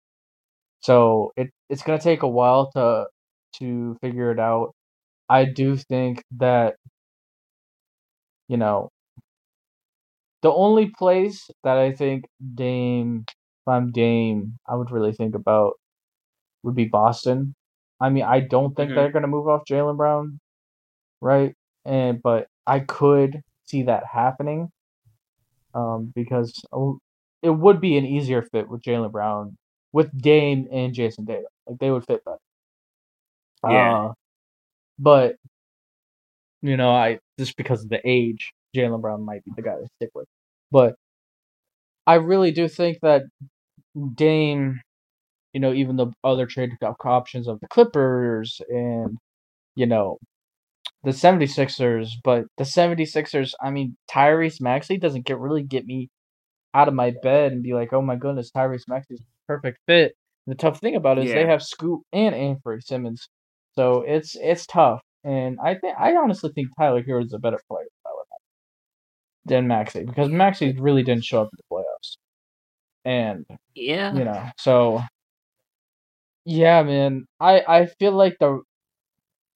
So 0.82 1.32
it 1.36 1.50
it's 1.70 1.84
gonna 1.84 2.00
take 2.00 2.24
a 2.24 2.28
while 2.28 2.72
to 2.74 3.08
to 3.60 3.98
figure 4.02 4.32
it 4.32 4.40
out. 4.40 4.74
I 5.30 5.46
do 5.46 5.78
think 5.78 6.24
that 6.38 6.78
you 8.48 8.58
know 8.58 8.90
the 10.42 10.52
only 10.52 10.90
place 10.98 11.50
that 11.64 11.78
I 11.78 11.92
think 11.92 12.26
Dame, 12.56 13.26
if 13.28 13.68
I'm 13.68 13.92
Dame, 13.92 14.58
I 14.68 14.76
would 14.76 14.92
really 14.92 15.14
think 15.14 15.36
about 15.36 15.74
would 16.64 16.76
be 16.76 16.86
Boston. 16.86 17.56
I 18.02 18.10
mean, 18.10 18.24
I 18.24 18.40
don't 18.42 18.76
think 18.76 18.90
Mhm. 18.90 18.96
they're 18.96 19.12
gonna 19.12 19.28
move 19.28 19.48
off 19.48 19.64
Jaylen 19.70 19.98
Brown, 19.98 20.40
right? 21.22 21.56
And 21.86 22.22
but 22.22 22.48
I 22.68 22.80
could 22.82 23.42
see 23.66 23.84
that 23.84 24.06
happening, 24.06 24.72
um, 25.74 26.12
because 26.16 26.54
it 27.42 27.50
would 27.50 27.80
be 27.82 27.98
an 27.98 28.06
easier 28.06 28.42
fit 28.42 28.70
with 28.70 28.82
Jaylen 28.82 29.12
Brown, 29.12 29.58
with 29.92 30.10
Dame 30.20 30.68
and 30.72 30.94
Jayson 30.94 31.26
Tatum. 31.26 31.46
Like 31.68 31.80
they 31.80 31.92
would 31.92 32.06
fit 32.06 32.24
better. 32.26 32.38
Yeah. 33.64 33.98
Uh, 33.98 34.14
but 35.00 35.38
you 36.62 36.78
know, 36.78 36.92
I 36.92 37.20
just 37.40 37.58
because 37.58 37.84
of 37.84 37.90
the 37.90 38.02
age, 38.06 38.52
Jaylen 38.76 39.02
Brown 39.02 39.26
might 39.26 39.44
be 39.44 39.52
the 39.56 39.62
guy 39.62 39.76
to 39.76 39.88
stick 39.98 40.10
with. 40.14 40.28
But 40.72 40.96
I 42.08 42.16
really 42.16 42.52
do 42.52 42.68
think 42.68 43.00
that 43.02 43.24
Dame, 44.16 44.82
you 45.54 45.60
know, 45.60 45.74
even 45.74 45.96
the 45.96 46.08
other 46.24 46.46
trade 46.46 46.72
options 47.04 47.48
of 47.48 47.60
the 47.60 47.68
Clippers 47.68 48.62
and, 48.70 49.18
you 49.76 49.86
know, 49.86 50.18
the 51.04 51.12
76ers, 51.12 52.10
but 52.24 52.46
the 52.58 52.64
76ers, 52.64 53.54
I 53.62 53.70
mean, 53.70 53.96
Tyrese 54.12 54.60
Maxey 54.60 54.98
doesn't 54.98 55.26
get 55.26 55.40
really 55.40 55.64
get 55.64 55.86
me 55.86 56.10
out 56.74 56.88
of 56.88 56.94
my 56.94 57.14
bed 57.24 57.52
and 57.52 57.64
be 57.64 57.74
like, 57.74 57.94
oh 57.94 58.02
my 58.02 58.16
goodness, 58.16 58.52
Tyrese 58.52 58.88
Maxey's 58.88 59.22
a 59.22 59.24
perfect 59.48 59.80
fit. 59.88 60.14
The 60.48 60.56
tough 60.56 60.80
thing 60.80 60.96
about 60.96 61.18
it 61.18 61.26
is 61.26 61.32
they 61.32 61.48
have 61.48 61.64
Scoot 61.64 62.02
and 62.12 62.36
Anthony 62.36 62.80
Simons, 62.82 63.30
so 63.74 64.04
it's 64.06 64.36
it's 64.36 64.68
tough. 64.68 65.02
And 65.26 65.60
I 65.64 65.76
think 65.76 65.98
I 66.00 66.16
honestly 66.16 66.52
think 66.54 66.70
Tyler 66.78 67.04
Herro 67.04 67.26
is 67.26 67.34
a 67.34 67.40
better 67.40 67.60
player 67.70 67.86
than 67.86 68.02
Tyler 68.06 68.24
Maxey- 68.32 68.46
than 69.46 69.68
Maxey 69.68 70.06
because 70.06 70.30
Maxey 70.30 70.74
really 70.80 71.04
didn't 71.04 71.26
show 71.26 71.42
up 71.44 71.50
in 71.54 71.58
the 71.58 71.76
playoffs, 71.76 72.18
and 73.06 73.46
Yeah. 73.76 74.14
you 74.16 74.24
know, 74.26 74.50
so 74.58 75.02
yeah, 76.46 76.84
man, 76.84 77.26
I 77.40 77.62
I 77.68 77.86
feel 77.88 78.12
like 78.14 78.38
the 78.40 78.62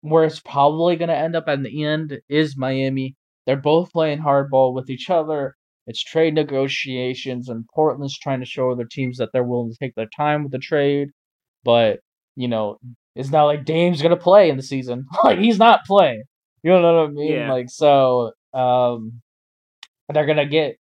where 0.02 0.26
it's 0.26 0.40
probably 0.42 0.96
gonna 0.98 1.14
end 1.14 1.36
up 1.36 1.46
at 1.48 1.64
the 1.64 1.84
end 1.86 2.20
is 2.30 2.58
Miami. 2.58 3.16
They're 3.46 3.58
both 3.58 3.92
playing 3.94 4.20
hardball 4.20 4.74
with 4.74 4.90
each 4.90 5.10
other. 5.10 5.56
It's 5.88 6.04
trade 6.04 6.36
negotiations, 6.36 7.50
and 7.50 7.68
Portland's 7.76 8.18
trying 8.20 8.40
to 8.42 8.46
show 8.46 8.72
other 8.72 8.86
teams 8.86 9.18
that 9.18 9.30
they're 9.34 9.44
willing 9.44 9.72
to 9.72 9.78
take 9.80 9.96
their 9.96 10.10
time 10.16 10.44
with 10.44 10.52
the 10.54 10.60
trade. 10.60 11.10
But 11.64 12.02
you 12.36 12.48
know, 12.48 12.80
it's 13.16 13.30
not 13.30 13.46
like 13.46 13.66
Dame's 13.66 14.02
gonna 14.02 14.18
play 14.18 14.50
in 14.50 14.58
the 14.58 14.64
season. 14.64 15.06
like 15.24 15.40
he's 15.40 15.60
not 15.60 15.86
playing. 15.86 16.24
You 16.64 16.72
know 16.72 16.82
what 16.82 17.10
I 17.10 17.12
mean? 17.12 17.32
Yeah. 17.32 17.52
Like 17.52 17.70
so, 17.70 18.32
um, 18.54 19.22
they're 20.14 20.26
gonna 20.26 20.48
get 20.48 20.78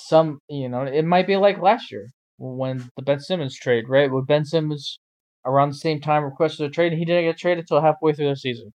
some. 0.00 0.40
You 0.48 0.68
know, 0.68 0.82
it 0.82 1.04
might 1.04 1.26
be 1.26 1.36
like 1.36 1.58
last 1.60 1.90
year 1.90 2.08
when 2.38 2.88
the 2.96 3.02
Ben 3.02 3.20
Simmons 3.20 3.56
trade, 3.56 3.88
right? 3.88 4.10
When 4.10 4.24
Ben 4.24 4.44
Simmons 4.44 4.98
around 5.44 5.70
the 5.70 5.76
same 5.76 6.00
time 6.00 6.24
requested 6.24 6.66
a 6.66 6.70
trade, 6.70 6.92
and 6.92 6.98
he 6.98 7.04
didn't 7.04 7.24
get 7.24 7.38
traded 7.38 7.64
until 7.64 7.80
halfway 7.80 8.12
through 8.12 8.28
the 8.28 8.36
season. 8.36 8.72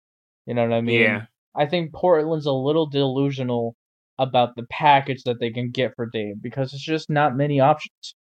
You 0.45 0.53
know 0.53 0.63
what 0.63 0.73
I 0.73 0.81
mean? 0.81 1.01
Yeah. 1.01 1.25
I 1.55 1.65
think 1.65 1.93
Portland's 1.93 2.45
a 2.45 2.51
little 2.51 2.87
delusional 2.87 3.75
about 4.17 4.55
the 4.55 4.65
package 4.69 5.23
that 5.23 5.39
they 5.39 5.49
can 5.49 5.71
get 5.71 5.95
for 5.95 6.05
Dame 6.05 6.39
because 6.41 6.73
it's 6.73 6.83
just 6.83 7.09
not 7.09 7.35
many 7.35 7.59
options. 7.59 8.15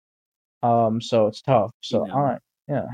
Um, 0.63 1.01
so 1.01 1.27
it's 1.27 1.41
tough. 1.41 1.71
So. 1.81 2.09
I, 2.09 2.37
yeah, 2.67 2.85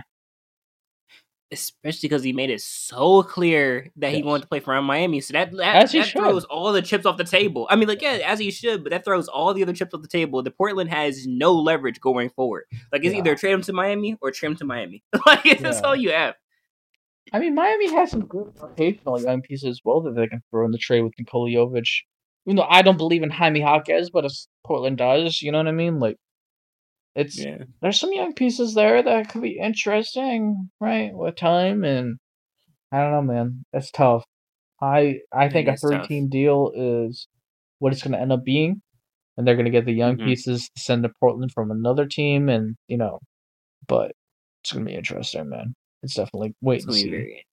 Especially 1.53 2.09
because 2.09 2.23
he 2.23 2.33
made 2.33 2.49
it 2.49 2.61
so 2.61 3.23
clear 3.23 3.89
that 3.97 4.11
he 4.13 4.23
wanted 4.23 4.41
to 4.41 4.47
play 4.47 4.59
for 4.59 4.79
Miami. 4.81 5.21
So 5.21 5.33
that 5.33 5.51
that, 5.57 5.91
that 5.91 6.07
throws 6.09 6.43
all 6.45 6.73
the 6.73 6.81
chips 6.81 7.05
off 7.05 7.17
the 7.17 7.23
table. 7.23 7.67
I 7.69 7.75
mean, 7.75 7.87
like, 7.87 8.01
yeah, 8.01 8.19
as 8.25 8.39
he 8.39 8.51
should, 8.51 8.83
but 8.83 8.89
that 8.91 9.05
throws 9.05 9.27
all 9.27 9.53
the 9.53 9.63
other 9.63 9.73
chips 9.73 9.93
off 9.93 10.01
the 10.01 10.07
table. 10.07 10.41
The 10.43 10.51
Portland 10.51 10.89
has 10.89 11.25
no 11.27 11.53
leverage 11.53 12.01
going 12.01 12.29
forward. 12.31 12.65
Like, 12.91 13.03
it's 13.05 13.13
Yeah. 13.13 13.19
either 13.19 13.35
trade 13.35 13.53
him 13.53 13.61
to 13.61 13.73
Miami 13.73 14.17
or 14.21 14.31
trade 14.31 14.49
him 14.51 14.55
to 14.57 14.65
Miami. 14.65 15.03
like, 15.25 15.43
that's 15.61 15.79
Yeah. 15.79 15.87
all 15.87 15.95
you 15.95 16.11
have. 16.11 16.35
I 17.31 17.39
mean 17.39 17.55
Miami 17.55 17.89
has 17.93 18.11
some 18.11 18.25
good 18.25 18.53
rotational 18.55 19.23
young 19.23 19.41
pieces 19.41 19.69
as 19.69 19.81
well 19.85 20.01
that 20.01 20.15
they 20.15 20.27
can 20.27 20.43
throw 20.51 20.65
in 20.65 20.71
the 20.71 20.77
trade 20.77 21.01
with 21.01 21.13
Nikola 21.17 21.49
Jovic. 21.49 21.87
Even 22.45 22.57
though 22.57 22.67
I 22.69 22.81
don't 22.81 22.97
believe 22.97 23.23
in 23.23 23.29
Jaime 23.29 23.61
Jaquez, 23.61 24.09
but 24.09 24.25
if 24.25 24.33
Portland 24.65 24.97
does, 24.97 25.41
you 25.41 25.51
know 25.51 25.59
what 25.59 25.67
I 25.67 25.71
mean? 25.71 25.99
Like, 25.99 26.17
it's 27.15 27.37
Yeah. 27.43 27.63
there's 27.81 27.99
some 27.99 28.13
young 28.13 28.33
pieces 28.33 28.73
there 28.73 29.01
that 29.03 29.29
could 29.29 29.41
be 29.41 29.57
interesting, 29.59 30.69
right? 30.79 31.13
With 31.13 31.35
time 31.35 31.83
and 31.83 32.17
I 32.91 32.99
don't 33.01 33.11
know, 33.11 33.33
man. 33.33 33.65
It's 33.73 33.91
tough. 33.91 34.23
I 34.81 35.19
I 35.31 35.49
think 35.49 35.67
a 35.67 35.71
tough. 35.71 35.79
three 35.81 36.01
team 36.07 36.29
deal 36.29 36.71
is 36.75 37.27
what 37.79 37.93
it's 37.93 38.03
gonna 38.03 38.17
end 38.19 38.31
up 38.31 38.43
being. 38.43 38.81
And 39.37 39.47
they're 39.47 39.55
gonna 39.55 39.69
get 39.71 39.85
the 39.85 39.93
young 39.93 40.17
Mhm. 40.17 40.25
pieces 40.25 40.69
to 40.75 40.81
send 40.81 41.03
to 41.03 41.09
Portland 41.19 41.51
from 41.51 41.71
another 41.71 42.05
team 42.07 42.49
and 42.49 42.75
you 42.87 42.97
know 42.97 43.19
but 43.87 44.13
it's 44.61 44.71
gonna 44.71 44.85
be 44.85 44.93
interesting, 44.95 45.49
man. 45.49 45.75
It's 46.03 46.15
definitely 46.15 46.53
wait 46.61 46.77
It's 46.77 46.85
and 46.85 46.93
see. 46.95 47.09
very, 47.09 47.45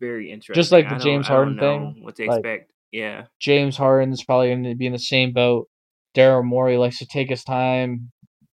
very 0.00 0.30
interesting. 0.30 0.54
Just 0.54 0.72
like 0.72 0.88
the 0.88 0.96
James 0.96 1.26
Harden 1.28 1.58
thing, 1.58 2.02
What 2.02 2.16
to 2.16 2.26
like- 2.26 2.38
expect. 2.38 2.70
Yeah. 2.90 3.26
James 3.40 3.76
Harden 3.76 4.12
is 4.12 4.22
probably 4.24 4.48
going 4.48 4.64
to 4.64 4.74
be 4.74 4.86
in 4.86 4.92
the 4.92 4.98
same 4.98 5.32
boat. 5.32 5.68
Daryl 6.14 6.44
Morey 6.44 6.76
likes 6.76 6.98
to 6.98 7.06
take 7.06 7.30
his 7.30 7.44
time. 7.44 8.10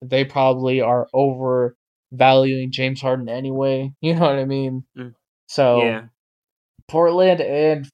They 0.01 0.25
probably 0.25 0.81
are 0.81 1.07
overvaluing 1.13 2.71
James 2.71 3.01
Harden 3.01 3.29
anyway. 3.29 3.91
You 4.01 4.15
know 4.15 4.21
what 4.21 4.39
I 4.39 4.45
mean? 4.45 4.83
Mm. 4.97 5.13
So 5.47 5.83
yeah. 5.83 6.01
Portland 6.87 7.41
and 7.41 7.87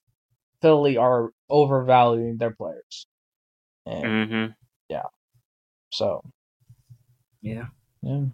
Philly 0.62 0.98
are 0.98 1.30
overvaluing 1.50 2.38
their 2.38 2.52
players. 2.52 3.06
And 3.86 4.04
Mm-hmm. 4.06 4.52
so, 5.92 6.22
Yeah. 7.42 7.68
yeah. 8.02 8.26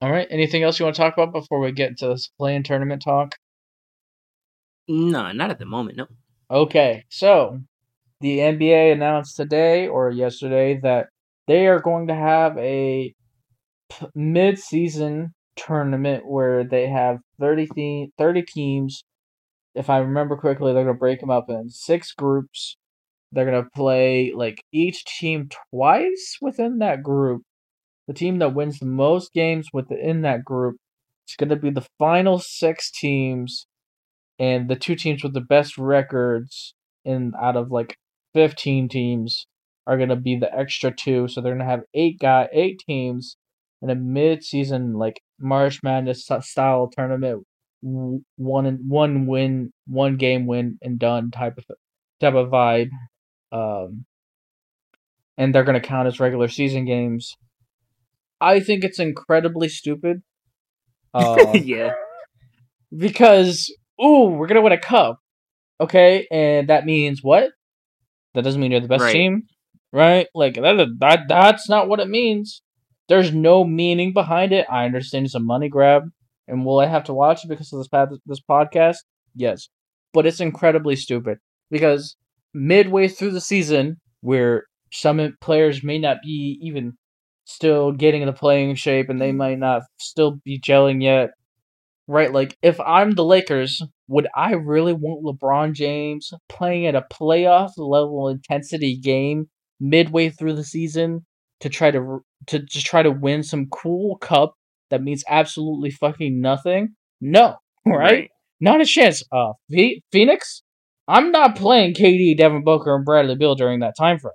All 0.00 0.10
right. 0.10 0.28
Anything 0.30 0.62
else 0.62 0.78
you 0.78 0.84
want 0.84 0.96
to 0.96 1.02
talk 1.02 1.14
about 1.14 1.32
before 1.32 1.58
we 1.60 1.72
get 1.72 1.90
into 1.90 2.08
this 2.08 2.28
play-in 2.38 2.62
tournament 2.62 3.02
talk? 3.02 3.34
No, 4.88 5.32
not 5.32 5.50
at 5.50 5.58
the 5.58 5.66
moment. 5.66 5.96
No. 5.98 6.06
Okay, 6.50 7.04
so 7.08 7.60
the 8.20 8.38
NBA 8.38 8.92
announced 8.92 9.36
today 9.36 9.88
or 9.88 10.10
yesterday 10.10 10.78
that 10.82 11.08
they 11.46 11.66
are 11.66 11.80
going 11.80 12.08
to 12.08 12.14
have 12.14 12.56
a 12.58 13.14
mid-season 14.14 15.34
tournament 15.56 16.26
where 16.26 16.64
they 16.64 16.88
have 16.88 17.18
30, 17.40 17.68
te- 17.74 18.12
30 18.18 18.42
teams. 18.42 19.04
If 19.74 19.88
I 19.88 19.98
remember 19.98 20.36
correctly, 20.36 20.72
they're 20.72 20.84
going 20.84 20.94
to 20.94 20.98
break 20.98 21.20
them 21.20 21.30
up 21.30 21.48
in 21.48 21.70
six 21.70 22.12
groups. 22.12 22.76
They're 23.32 23.48
going 23.50 23.62
to 23.62 23.70
play 23.70 24.32
like 24.34 24.62
each 24.72 25.04
team 25.04 25.48
twice 25.70 26.38
within 26.40 26.78
that 26.78 27.02
group. 27.02 27.42
The 28.08 28.14
team 28.14 28.38
that 28.40 28.54
wins 28.54 28.80
the 28.80 28.86
most 28.86 29.32
games 29.32 29.68
within 29.72 30.22
that 30.22 30.44
group 30.44 30.76
is 31.28 31.36
going 31.36 31.50
to 31.50 31.56
be 31.56 31.70
the 31.70 31.86
final 31.98 32.38
six 32.38 32.90
teams 32.90 33.66
and 34.38 34.68
the 34.68 34.76
two 34.76 34.96
teams 34.96 35.22
with 35.22 35.32
the 35.32 35.40
best 35.40 35.78
records 35.78 36.74
in 37.04 37.32
out 37.40 37.56
of 37.56 37.70
like 37.70 37.96
15 38.34 38.88
teams 38.88 39.46
are 39.86 39.96
going 39.96 40.08
to 40.08 40.16
be 40.16 40.36
the 40.36 40.52
extra 40.54 40.94
two 40.94 41.28
so 41.28 41.40
they're 41.40 41.54
going 41.54 41.64
to 41.64 41.70
have 41.70 41.82
eight 41.94 42.18
guy 42.20 42.48
eight 42.52 42.80
teams 42.86 43.36
in 43.82 43.90
a 43.90 43.94
mid-season 43.94 44.94
like 44.94 45.20
march 45.38 45.80
madness 45.82 46.28
style 46.40 46.90
tournament 46.94 47.44
one 47.82 48.66
and 48.66 48.78
one 48.88 49.26
win 49.26 49.72
one 49.86 50.16
game 50.16 50.46
win 50.46 50.78
and 50.82 50.98
done 50.98 51.30
type 51.30 51.56
of 51.56 51.64
type 52.20 52.34
of 52.34 52.48
vibe 52.48 52.90
um 53.52 54.04
and 55.38 55.54
they're 55.54 55.64
going 55.64 55.80
to 55.80 55.86
count 55.86 56.06
as 56.06 56.20
regular 56.20 56.48
season 56.48 56.84
games 56.84 57.36
i 58.40 58.60
think 58.60 58.84
it's 58.84 58.98
incredibly 58.98 59.68
stupid 59.68 60.22
uh, 61.14 61.52
yeah. 61.54 61.92
because 62.96 63.72
ooh, 64.02 64.26
we're 64.26 64.46
gonna 64.46 64.62
win 64.62 64.72
a 64.72 64.78
cup. 64.78 65.20
Okay, 65.80 66.26
and 66.30 66.68
that 66.68 66.84
means 66.84 67.20
what? 67.22 67.50
That 68.34 68.44
doesn't 68.44 68.60
mean 68.60 68.70
you're 68.70 68.80
the 68.80 68.88
best 68.88 69.02
Right. 69.04 69.12
team, 69.12 69.42
right? 69.92 70.26
Like 70.34 70.54
that, 70.54 70.96
that 71.00 71.20
that's 71.28 71.68
not 71.68 71.88
what 71.88 72.00
it 72.00 72.08
means. 72.08 72.62
There's 73.08 73.32
no 73.34 73.64
meaning 73.64 74.12
behind 74.12 74.52
it. 74.52 74.66
I 74.70 74.84
understand 74.84 75.26
it's 75.26 75.34
a 75.34 75.40
money 75.40 75.68
grab, 75.68 76.04
and 76.46 76.64
will 76.64 76.78
I 76.78 76.86
have 76.86 77.04
to 77.04 77.14
watch 77.14 77.44
it 77.44 77.48
because 77.48 77.72
of 77.72 77.80
this 77.80 77.88
pad- 77.88 78.10
this 78.26 78.40
podcast? 78.40 78.98
Yes, 79.34 79.68
but 80.12 80.26
it's 80.26 80.40
incredibly 80.40 80.94
stupid 80.96 81.38
because 81.70 82.16
midway 82.54 83.08
through 83.08 83.32
the 83.32 83.40
season, 83.40 83.96
where 84.20 84.64
some 84.92 85.36
players 85.40 85.82
may 85.82 85.98
not 85.98 86.18
be 86.22 86.58
even 86.62 86.94
still 87.44 87.90
getting 87.92 88.22
in 88.22 88.26
the 88.26 88.32
playing 88.32 88.74
shape 88.76 89.08
and 89.08 89.20
they 89.20 89.32
might 89.32 89.58
not 89.58 89.82
still 89.98 90.38
be 90.44 90.60
gelling 90.60 91.02
yet. 91.02 91.30
Right? 92.06 92.32
Like 92.32 92.56
if 92.62 92.78
I'm 92.80 93.12
the 93.12 93.24
Lakers, 93.24 93.82
would 94.10 94.26
I 94.34 94.54
really 94.54 94.92
want 94.92 95.24
LeBron 95.24 95.72
James 95.72 96.32
playing 96.48 96.86
at 96.86 96.96
a 96.96 97.06
playoff 97.12 97.70
level 97.76 98.28
intensity 98.28 98.96
game 98.96 99.48
midway 99.78 100.30
through 100.30 100.54
the 100.54 100.64
season 100.64 101.24
to 101.60 101.68
try 101.68 101.92
to 101.92 102.24
to 102.48 102.58
just 102.58 102.86
try 102.86 103.04
to 103.04 103.10
win 103.12 103.44
some 103.44 103.68
cool 103.70 104.16
cup 104.16 104.54
that 104.90 105.02
means 105.02 105.22
absolutely 105.28 105.92
fucking 105.92 106.40
nothing? 106.40 106.96
No, 107.20 107.56
right? 107.86 107.96
right. 107.96 108.30
Not 108.60 108.80
a 108.80 108.84
chance. 108.84 109.22
Uh, 109.32 109.52
Phoenix, 110.10 110.62
I'm 111.06 111.30
not 111.30 111.54
playing 111.54 111.94
KD, 111.94 112.36
Devin 112.36 112.64
Booker, 112.64 112.96
and 112.96 113.04
Bradley 113.04 113.36
Beal 113.36 113.54
during 113.54 113.78
that 113.80 113.94
time 113.96 114.18
frame. 114.18 114.32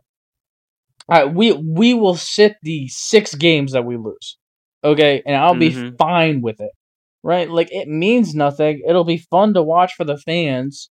All 1.10 1.26
right, 1.26 1.36
we 1.36 1.52
we 1.52 1.94
will 1.94 2.16
sit 2.16 2.56
the 2.64 2.88
six 2.88 3.36
games 3.36 3.74
that 3.74 3.86
we 3.86 3.98
lose, 3.98 4.38
okay, 4.86 5.22
and 5.26 5.36
I'll 5.36 5.54
mm-hmm. 5.54 5.90
be 5.90 5.98
fine 5.98 6.42
with 6.42 6.62
it, 6.62 6.72
right? 7.26 7.50
Like 7.50 7.70
it 7.72 7.88
means 7.88 8.36
nothing. 8.36 8.84
It'll 8.88 9.04
be 9.04 9.18
fun 9.18 9.56
to 9.56 9.64
watch 9.64 9.94
for 9.96 10.06
the 10.06 10.16
fans, 10.16 10.92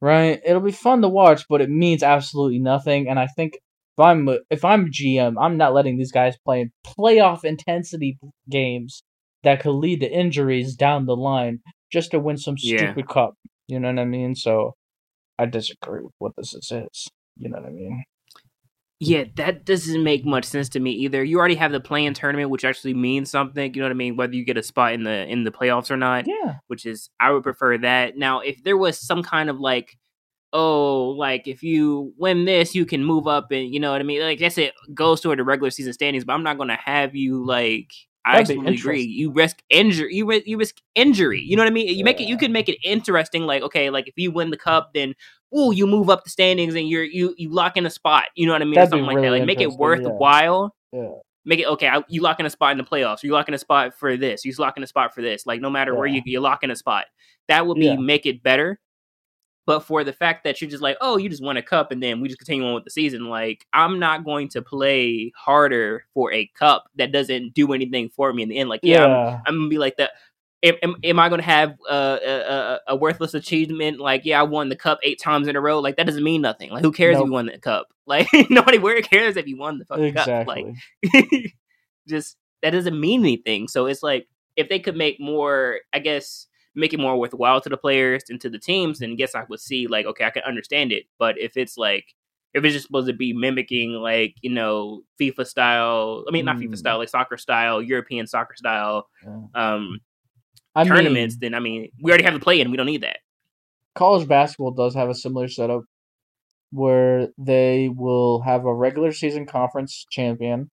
right? 0.00 0.40
It'll 0.44 0.62
be 0.62 0.72
fun 0.72 1.02
to 1.02 1.08
watch, 1.10 1.44
but 1.46 1.60
it 1.60 1.68
means 1.68 2.02
absolutely 2.02 2.58
nothing. 2.58 3.06
And 3.06 3.18
I 3.18 3.26
think 3.26 3.52
if 3.52 4.02
I'm 4.02 4.28
if 4.50 4.64
I'm 4.64 4.90
GM, 4.90 5.34
I'm 5.38 5.58
not 5.58 5.74
letting 5.74 5.98
these 5.98 6.10
guys 6.10 6.38
play 6.42 6.62
in 6.62 6.72
playoff 6.86 7.44
intensity 7.44 8.18
games 8.48 9.02
that 9.44 9.60
could 9.60 9.72
lead 9.74 10.00
to 10.00 10.10
injuries 10.10 10.74
down 10.74 11.04
the 11.04 11.14
line 11.14 11.60
just 11.92 12.12
to 12.12 12.18
win 12.18 12.38
some 12.38 12.56
stupid 12.56 12.94
yeah. 12.96 13.14
cup. 13.14 13.34
You 13.68 13.78
know 13.78 13.88
what 13.88 13.98
I 13.98 14.06
mean? 14.06 14.34
So 14.34 14.74
I 15.38 15.44
disagree 15.44 16.00
with 16.02 16.14
what 16.18 16.32
this 16.38 16.54
is. 16.54 17.08
You 17.36 17.50
know 17.50 17.58
what 17.58 17.66
I 17.66 17.72
mean? 17.72 18.04
Yeah, 19.00 19.24
that 19.36 19.64
doesn't 19.64 20.02
make 20.02 20.24
much 20.24 20.44
sense 20.44 20.68
to 20.70 20.80
me 20.80 20.90
either. 20.90 21.22
You 21.22 21.38
already 21.38 21.54
have 21.54 21.70
the 21.70 21.78
play-in 21.78 22.14
tournament, 22.14 22.50
which 22.50 22.64
actually 22.64 22.94
means 22.94 23.30
something. 23.30 23.72
You 23.72 23.80
know 23.80 23.86
what 23.86 23.92
I 23.92 23.94
mean? 23.94 24.16
Whether 24.16 24.34
you 24.34 24.44
get 24.44 24.56
a 24.56 24.62
spot 24.62 24.92
in 24.92 25.04
the 25.04 25.24
in 25.28 25.44
the 25.44 25.52
playoffs 25.52 25.90
or 25.90 25.96
not. 25.96 26.26
Yeah. 26.26 26.56
Which 26.66 26.84
is, 26.84 27.08
I 27.20 27.30
would 27.30 27.44
prefer 27.44 27.78
that. 27.78 28.16
Now, 28.16 28.40
if 28.40 28.64
there 28.64 28.76
was 28.76 28.98
some 28.98 29.22
kind 29.22 29.50
of 29.50 29.60
like, 29.60 29.96
oh, 30.52 31.10
like 31.10 31.46
if 31.46 31.62
you 31.62 32.12
win 32.18 32.44
this, 32.44 32.74
you 32.74 32.84
can 32.86 33.04
move 33.04 33.28
up, 33.28 33.52
and 33.52 33.72
you 33.72 33.78
know 33.78 33.92
what 33.92 34.00
I 34.00 34.04
mean. 34.04 34.20
Like, 34.20 34.40
guess 34.40 34.58
it 34.58 34.74
goes 34.92 35.20
toward 35.20 35.38
the 35.38 35.44
regular 35.44 35.70
season 35.70 35.92
standings, 35.92 36.24
but 36.24 36.32
I'm 36.32 36.42
not 36.42 36.56
going 36.56 36.70
to 36.70 36.74
have 36.76 37.14
you 37.14 37.46
like 37.46 37.92
I 38.24 38.40
absolutely 38.40 38.74
agree. 38.74 39.02
You 39.02 39.30
risk 39.30 39.62
injury. 39.70 40.14
You 40.14 40.26
risk, 40.26 40.46
you 40.46 40.58
risk 40.58 40.76
injury. 40.94 41.40
You 41.40 41.56
know 41.56 41.62
what 41.62 41.70
I 41.70 41.72
mean? 41.72 41.88
You 41.96 42.04
make 42.04 42.20
it. 42.20 42.28
You 42.28 42.36
could 42.36 42.50
make 42.50 42.68
it 42.68 42.78
interesting. 42.84 43.44
Like, 43.44 43.62
okay, 43.62 43.90
like 43.90 44.08
if 44.08 44.14
you 44.16 44.30
win 44.30 44.50
the 44.50 44.56
cup, 44.56 44.90
then 44.94 45.14
oh, 45.52 45.70
you 45.70 45.86
move 45.86 46.10
up 46.10 46.24
the 46.24 46.30
standings 46.30 46.74
and 46.74 46.88
you're 46.88 47.04
you 47.04 47.34
you 47.38 47.50
lock 47.50 47.76
in 47.76 47.86
a 47.86 47.90
spot. 47.90 48.24
You 48.34 48.46
know 48.46 48.52
what 48.52 48.62
I 48.62 48.66
mean? 48.66 48.74
That'd 48.74 48.88
or 48.88 48.98
something 48.98 49.06
like 49.06 49.22
that. 49.22 49.30
Like 49.30 49.44
make 49.44 49.60
it 49.60 49.72
worthwhile. 49.72 50.74
Yeah. 50.92 51.02
yeah. 51.02 51.08
Make 51.44 51.60
it 51.60 51.66
okay. 51.68 51.88
I, 51.88 52.02
you 52.08 52.20
lock 52.20 52.40
in 52.40 52.46
a 52.46 52.50
spot 52.50 52.72
in 52.72 52.78
the 52.78 52.84
playoffs. 52.84 53.22
You 53.22 53.32
lock 53.32 53.48
in 53.48 53.54
a 53.54 53.58
spot 53.58 53.94
for 53.94 54.16
this. 54.16 54.44
You 54.44 54.52
lock 54.58 54.76
in 54.76 54.82
a 54.82 54.86
spot 54.86 55.14
for 55.14 55.22
this. 55.22 55.46
Like 55.46 55.60
no 55.60 55.70
matter 55.70 55.92
yeah. 55.92 55.98
where 55.98 56.06
you 56.06 56.22
you 56.24 56.40
lock 56.40 56.62
in 56.62 56.70
a 56.70 56.76
spot, 56.76 57.06
that 57.48 57.66
would 57.66 57.78
be 57.78 57.96
make 57.96 58.26
it 58.26 58.42
better. 58.42 58.78
But 59.68 59.80
for 59.80 60.02
the 60.02 60.14
fact 60.14 60.44
that 60.44 60.62
you're 60.62 60.70
just 60.70 60.82
like, 60.82 60.96
oh, 61.02 61.18
you 61.18 61.28
just 61.28 61.42
won 61.42 61.58
a 61.58 61.62
cup 61.62 61.92
and 61.92 62.02
then 62.02 62.22
we 62.22 62.28
just 62.28 62.38
continue 62.38 62.66
on 62.66 62.72
with 62.72 62.84
the 62.84 62.90
season, 62.90 63.26
like 63.26 63.66
I'm 63.74 63.98
not 63.98 64.24
going 64.24 64.48
to 64.48 64.62
play 64.62 65.30
harder 65.36 66.06
for 66.14 66.32
a 66.32 66.46
cup 66.58 66.88
that 66.94 67.12
doesn't 67.12 67.52
do 67.52 67.74
anything 67.74 68.08
for 68.08 68.32
me 68.32 68.44
in 68.44 68.48
the 68.48 68.56
end. 68.56 68.70
Like, 68.70 68.80
yeah, 68.82 69.06
yeah. 69.06 69.26
I'm, 69.26 69.42
I'm, 69.46 69.58
gonna 69.58 69.68
be 69.68 69.76
like 69.76 69.98
that. 69.98 70.12
Am, 70.62 70.74
am, 70.82 70.96
am 71.04 71.18
I 71.18 71.28
going 71.28 71.42
to 71.42 71.46
have 71.46 71.76
uh, 71.86 72.18
a, 72.24 72.30
a, 72.30 72.80
a, 72.88 72.96
worthless 72.96 73.34
achievement? 73.34 74.00
Like, 74.00 74.24
yeah, 74.24 74.40
I 74.40 74.44
won 74.44 74.70
the 74.70 74.74
cup 74.74 75.00
eight 75.02 75.20
times 75.20 75.48
in 75.48 75.54
a 75.54 75.60
row. 75.60 75.80
Like, 75.80 75.98
that 75.98 76.06
doesn't 76.06 76.24
mean 76.24 76.40
nothing. 76.40 76.70
Like, 76.70 76.82
who 76.82 76.90
cares 76.90 77.16
nope. 77.16 77.24
if 77.24 77.26
you 77.26 77.32
won 77.34 77.46
the 77.46 77.58
cup? 77.58 77.88
Like, 78.06 78.26
nobody 78.48 78.78
where 78.78 79.02
cares 79.02 79.36
if 79.36 79.46
you 79.46 79.58
won 79.58 79.76
the 79.76 79.84
fucking 79.84 80.04
exactly. 80.04 80.64
cup. 81.12 81.12
Like, 81.12 81.54
just 82.08 82.38
that 82.62 82.70
doesn't 82.70 82.98
mean 82.98 83.20
anything. 83.20 83.68
So 83.68 83.84
it's 83.84 84.02
like 84.02 84.28
if 84.56 84.70
they 84.70 84.78
could 84.78 84.96
make 84.96 85.20
more, 85.20 85.80
I 85.92 85.98
guess, 85.98 86.46
make 86.78 86.92
it 86.92 87.00
more 87.00 87.18
worthwhile 87.18 87.60
to 87.60 87.68
the 87.68 87.76
players 87.76 88.24
and 88.28 88.40
to 88.40 88.48
the 88.48 88.58
teams, 88.58 89.00
then 89.00 89.16
guess 89.16 89.34
I 89.34 89.44
would 89.48 89.60
see 89.60 89.86
like, 89.86 90.06
okay, 90.06 90.24
I 90.24 90.30
can 90.30 90.42
understand 90.44 90.92
it. 90.92 91.04
But 91.18 91.38
if 91.38 91.56
it's 91.56 91.76
like 91.76 92.14
if 92.54 92.64
it's 92.64 92.74
just 92.74 92.86
supposed 92.86 93.08
to 93.08 93.12
be 93.12 93.32
mimicking 93.32 93.92
like 93.92 94.36
you 94.40 94.50
know 94.50 95.02
FIFA 95.20 95.46
style, 95.46 96.24
I 96.28 96.30
mean 96.30 96.44
not 96.44 96.56
mm. 96.56 96.64
FIFA 96.68 96.78
style, 96.78 96.98
like 96.98 97.08
soccer 97.08 97.36
style, 97.36 97.82
European 97.82 98.26
soccer 98.26 98.54
style 98.56 99.08
um 99.54 100.00
I 100.74 100.84
tournaments, 100.84 101.34
mean, 101.34 101.52
then 101.52 101.54
I 101.54 101.60
mean 101.60 101.90
we 102.00 102.10
already 102.10 102.24
have 102.24 102.34
the 102.34 102.40
play 102.40 102.60
in, 102.60 102.70
we 102.70 102.76
don't 102.76 102.86
need 102.86 103.02
that. 103.02 103.18
College 103.94 104.28
basketball 104.28 104.70
does 104.70 104.94
have 104.94 105.08
a 105.08 105.14
similar 105.14 105.48
setup 105.48 105.82
where 106.70 107.28
they 107.38 107.88
will 107.88 108.40
have 108.42 108.64
a 108.64 108.74
regular 108.74 109.10
season 109.10 109.46
conference 109.46 110.06
champion, 110.10 110.70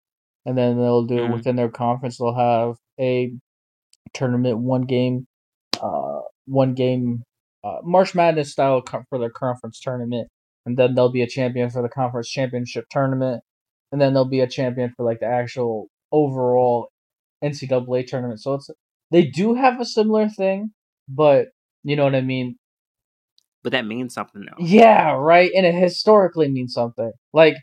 and 0.46 0.58
then 0.58 0.78
they'll 0.78 1.06
do 1.06 1.20
mm. 1.20 1.34
within 1.34 1.56
their 1.56 1.70
conference 1.70 2.18
they'll 2.18 2.36
have 2.36 2.76
a 3.00 3.34
tournament 4.14 4.58
one 4.60 4.84
game 4.84 5.28
uh, 5.82 6.22
one 6.46 6.74
game 6.74 7.24
uh, 7.64 7.78
March 7.84 8.14
Madness 8.14 8.52
style 8.52 8.84
for 9.10 9.20
their 9.20 9.30
conference 9.30 9.80
tournament, 9.80 10.28
and 10.66 10.78
then 10.78 10.96
there'll 10.96 11.12
be 11.12 11.22
a 11.22 11.28
champion 11.28 11.70
for 11.70 11.82
the 11.82 11.90
conference 11.90 12.30
championship 12.30 12.86
tournament, 12.90 13.42
and 13.92 14.02
then 14.02 14.14
there'll 14.14 14.28
be 14.28 14.42
a 14.42 14.48
champion 14.48 14.94
for 14.96 15.06
like 15.06 15.20
the 15.20 15.26
actual 15.26 15.88
overall 16.12 16.90
NCAA 17.44 18.08
tournament. 18.08 18.42
So 18.42 18.56
it's 18.56 18.70
they 19.12 19.26
do 19.26 19.54
have 19.54 19.80
a 19.80 19.86
similar 19.86 20.28
thing, 20.28 20.72
but 21.08 21.48
you 21.84 21.96
know 21.96 22.04
what 22.04 22.16
I 22.16 22.22
mean. 22.22 22.58
But 23.64 23.72
that 23.72 23.86
means 23.86 24.14
something 24.14 24.42
though. 24.42 24.64
Yeah, 24.64 25.14
right, 25.14 25.52
and 25.56 25.66
it 25.66 25.76
historically 25.76 26.50
means 26.50 26.74
something. 26.74 27.12
Like, 27.32 27.56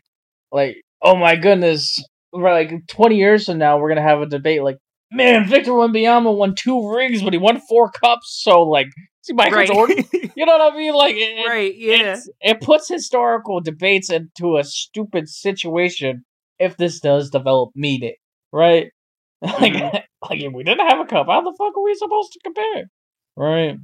like 0.51 0.77
oh 1.01 1.15
my 1.15 1.35
goodness, 1.35 2.03
like 2.33 2.71
twenty 2.87 3.17
years 3.17 3.45
from 3.45 3.59
now, 3.59 3.77
we're 3.77 3.89
gonna 3.89 4.01
have 4.01 4.21
a 4.21 4.25
debate 4.25 4.63
like 4.63 4.77
man, 5.11 5.47
Victor 5.47 5.71
Wembanyama 5.71 6.35
won 6.35 6.55
two 6.55 6.91
rings, 6.93 7.21
but 7.21 7.33
he 7.33 7.39
won 7.39 7.59
four 7.59 7.91
cups. 7.91 8.39
So 8.41 8.63
like, 8.63 8.87
see 9.21 9.33
Michael 9.33 9.57
right. 9.57 9.67
Jordan. 9.67 10.05
You 10.33 10.45
know 10.45 10.57
what 10.57 10.73
I 10.73 10.77
mean? 10.77 10.93
Like, 10.93 11.15
it, 11.17 11.45
right? 11.45 11.75
Yeah. 11.75 12.17
It 12.39 12.61
puts 12.61 12.87
historical 12.87 13.59
debates 13.59 14.09
into 14.09 14.57
a 14.57 14.63
stupid 14.63 15.27
situation 15.27 16.23
if 16.57 16.77
this 16.77 17.01
does 17.01 17.29
develop 17.29 17.71
meaning, 17.75 18.15
right? 18.51 18.91
Like, 19.41 19.73
mm-hmm. 19.73 19.97
like 20.29 20.41
if 20.41 20.53
we 20.53 20.63
didn't 20.63 20.87
have 20.87 20.99
a 20.99 21.05
cup, 21.05 21.25
how 21.27 21.41
the 21.41 21.53
fuck 21.57 21.75
are 21.75 21.83
we 21.83 21.95
supposed 21.95 22.31
to 22.33 22.39
compare? 22.43 22.91
Right? 23.35 23.77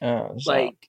Uh, 0.00 0.28
so. 0.38 0.50
Like 0.50 0.88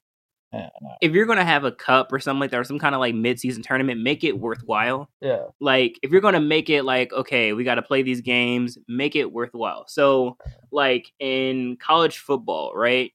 yeah, 0.56 0.70
no. 0.82 0.96
If 1.02 1.12
you're 1.12 1.26
gonna 1.26 1.46
have 1.46 1.64
a 1.64 1.72
cup 1.72 2.12
or 2.12 2.20
something 2.20 2.40
like 2.40 2.52
that, 2.52 2.60
or 2.60 2.64
some 2.64 2.80
kind 2.80 2.96
of 2.96 3.00
like 3.00 3.16
mid-season 3.16 3.64
tournament, 3.64 4.02
make 4.02 4.24
it 4.24 4.40
worthwhile. 4.40 5.10
Yeah. 5.22 5.46
Like 5.60 6.00
if 6.04 6.12
you're 6.12 6.22
gonna 6.22 6.40
make 6.40 6.70
it 6.70 6.84
like, 6.84 7.12
okay, 7.14 7.54
we 7.54 7.64
got 7.64 7.76
to 7.76 7.82
play 7.82 8.02
these 8.02 8.22
games, 8.22 8.78
make 8.88 9.16
it 9.16 9.32
worthwhile. 9.32 9.86
So, 9.88 10.38
like 10.72 11.12
in 11.20 11.78
college 11.78 12.20
football, 12.20 12.74
right? 12.76 13.12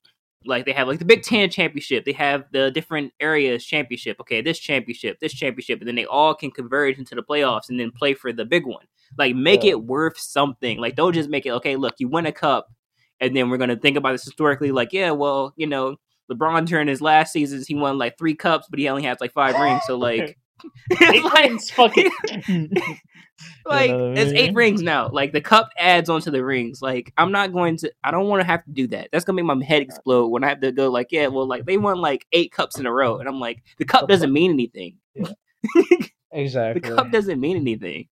Like 0.46 0.64
they 0.64 0.72
have 0.72 0.88
like 0.88 0.98
the 0.98 1.04
Big 1.04 1.22
Ten 1.22 1.50
championship, 1.50 2.04
they 2.04 2.12
have 2.12 2.44
the 2.52 2.70
different 2.70 3.12
areas 3.20 3.64
championship. 3.64 4.18
Okay, 4.20 4.40
this 4.40 4.58
championship, 4.58 5.18
this 5.20 5.34
championship, 5.34 5.80
and 5.80 5.88
then 5.88 5.96
they 5.96 6.06
all 6.06 6.34
can 6.34 6.50
converge 6.50 6.98
into 6.98 7.14
the 7.14 7.22
playoffs 7.22 7.68
and 7.68 7.78
then 7.78 7.90
play 7.90 8.14
for 8.14 8.32
the 8.32 8.44
big 8.44 8.66
one. 8.66 8.84
Like 9.18 9.34
make 9.34 9.64
yeah. 9.64 9.70
it 9.70 9.84
worth 9.84 10.18
something. 10.18 10.78
Like 10.78 10.96
don't 10.96 11.12
just 11.12 11.28
make 11.28 11.46
it 11.46 11.50
okay. 11.52 11.76
Look, 11.76 11.96
you 11.98 12.08
win 12.08 12.26
a 12.26 12.32
cup, 12.32 12.68
and 13.20 13.36
then 13.36 13.50
we're 13.50 13.58
gonna 13.58 13.76
think 13.76 13.96
about 13.96 14.12
this 14.12 14.24
historically. 14.24 14.72
Like 14.72 14.92
yeah, 14.92 15.10
well, 15.10 15.52
you 15.56 15.66
know 15.66 15.96
LeBron 16.30 16.66
during 16.66 16.88
his 16.88 17.00
last 17.00 17.32
seasons, 17.32 17.66
he 17.66 17.74
won 17.74 17.98
like 17.98 18.18
three 18.18 18.34
cups, 18.34 18.66
but 18.70 18.78
he 18.78 18.88
only 18.88 19.02
has 19.04 19.20
like 19.20 19.32
five 19.32 19.54
rings. 19.54 19.82
So 19.86 19.96
like, 19.96 20.38
eight 21.02 21.24
like, 21.24 21.60
fucking. 21.60 22.10
like 23.66 23.90
it's 23.90 24.32
eight 24.32 24.54
rings 24.54 24.82
now. 24.82 25.08
Like 25.08 25.32
the 25.32 25.40
cup 25.40 25.70
adds 25.78 26.08
onto 26.08 26.30
the 26.30 26.44
rings. 26.44 26.82
Like 26.82 27.12
I'm 27.16 27.32
not 27.32 27.52
going 27.52 27.76
to. 27.78 27.92
I 28.04 28.10
don't 28.10 28.28
want 28.28 28.40
to 28.40 28.46
have 28.46 28.64
to 28.64 28.70
do 28.70 28.86
that. 28.88 29.08
That's 29.12 29.24
gonna 29.24 29.42
make 29.42 29.56
my 29.56 29.64
head 29.64 29.82
explode 29.82 30.28
when 30.28 30.44
I 30.44 30.48
have 30.48 30.60
to 30.60 30.72
go. 30.72 30.90
Like 30.90 31.08
yeah, 31.10 31.28
well, 31.28 31.46
like 31.46 31.64
they 31.64 31.76
won 31.76 32.00
like 32.00 32.26
eight 32.32 32.52
cups 32.52 32.78
in 32.78 32.86
a 32.86 32.92
row, 32.92 33.18
and 33.18 33.28
I'm 33.28 33.40
like, 33.40 33.62
the 33.78 33.84
cup 33.84 34.08
doesn't 34.08 34.32
mean 34.32 34.50
anything. 34.50 34.96
Yeah. 35.14 35.28
exactly. 36.32 36.88
The 36.88 36.96
cup 36.96 37.10
doesn't 37.10 37.40
mean 37.40 37.56
anything. 37.56 38.08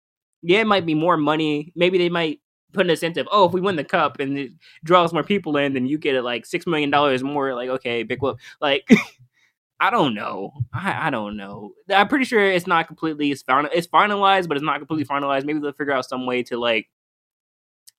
Yeah, 0.44 0.62
it 0.62 0.68
might 0.68 0.86
be 0.86 0.94
more 0.94 1.18
money. 1.18 1.74
Maybe 1.76 1.98
they 1.98 2.10
might 2.10 2.40
put 2.76 2.86
an 2.86 2.92
incentive. 2.92 3.28
Oh, 3.32 3.46
if 3.46 3.54
we 3.54 3.62
win 3.62 3.76
the 3.76 3.84
cup 3.84 4.20
and 4.20 4.38
it 4.38 4.52
draws 4.84 5.14
more 5.14 5.24
people 5.24 5.58
in, 5.58 5.74
then 5.74 5.86
you 5.88 5.98
get 5.98 6.16
it 6.16 6.24
like 6.24 6.46
six 6.46 6.68
million 6.68 6.90
dollars 6.90 7.24
more. 7.24 7.54
Like, 7.56 7.70
okay, 7.70 8.04
big 8.04 8.22
whoop. 8.22 8.40
Like, 8.62 8.88
I 9.80 9.90
don't 9.90 10.14
know. 10.14 10.54
I, 10.74 11.08
I 11.08 11.10
don't 11.10 11.38
know. 11.38 11.74
I'm 11.90 12.08
pretty 12.08 12.26
sure 12.26 12.44
it's 12.44 12.68
not 12.68 12.88
completely 12.88 13.32
it's 13.32 13.42
final 13.42 13.70
it's 13.74 13.88
finalized, 13.88 14.48
but 14.48 14.58
it's 14.58 14.66
not 14.66 14.80
completely 14.80 15.06
finalized. 15.06 15.46
Maybe 15.46 15.60
they'll 15.60 15.74
figure 15.74 15.94
out 15.94 16.06
some 16.06 16.26
way 16.26 16.44
to 16.44 16.58
like 16.58 16.90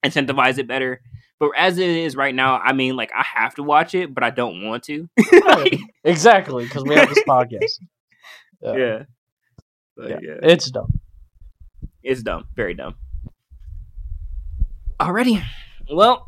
incentivize 0.04 0.58
it 0.58 0.66
better. 0.66 1.00
But 1.38 1.50
as 1.56 1.78
it 1.78 1.88
is 1.88 2.16
right 2.16 2.34
now, 2.34 2.58
I 2.58 2.72
mean, 2.72 2.96
like 2.96 3.12
I 3.14 3.22
have 3.22 3.54
to 3.56 3.62
watch 3.62 3.94
it, 3.94 4.14
but 4.14 4.24
I 4.24 4.30
don't 4.30 4.64
want 4.64 4.84
to. 4.84 5.08
like, 5.46 5.78
exactly, 6.02 6.64
because 6.64 6.84
we 6.84 6.94
have 6.94 7.10
this 7.10 7.22
podcast. 7.28 7.78
Yeah, 8.62 8.76
yeah. 8.76 9.02
yeah. 9.98 10.18
yeah. 10.22 10.38
it's 10.42 10.70
dumb. 10.70 10.98
It's 12.02 12.22
dumb. 12.22 12.46
Very 12.54 12.72
dumb. 12.72 12.94
Alrighty. 15.00 15.42
Well, 15.92 16.26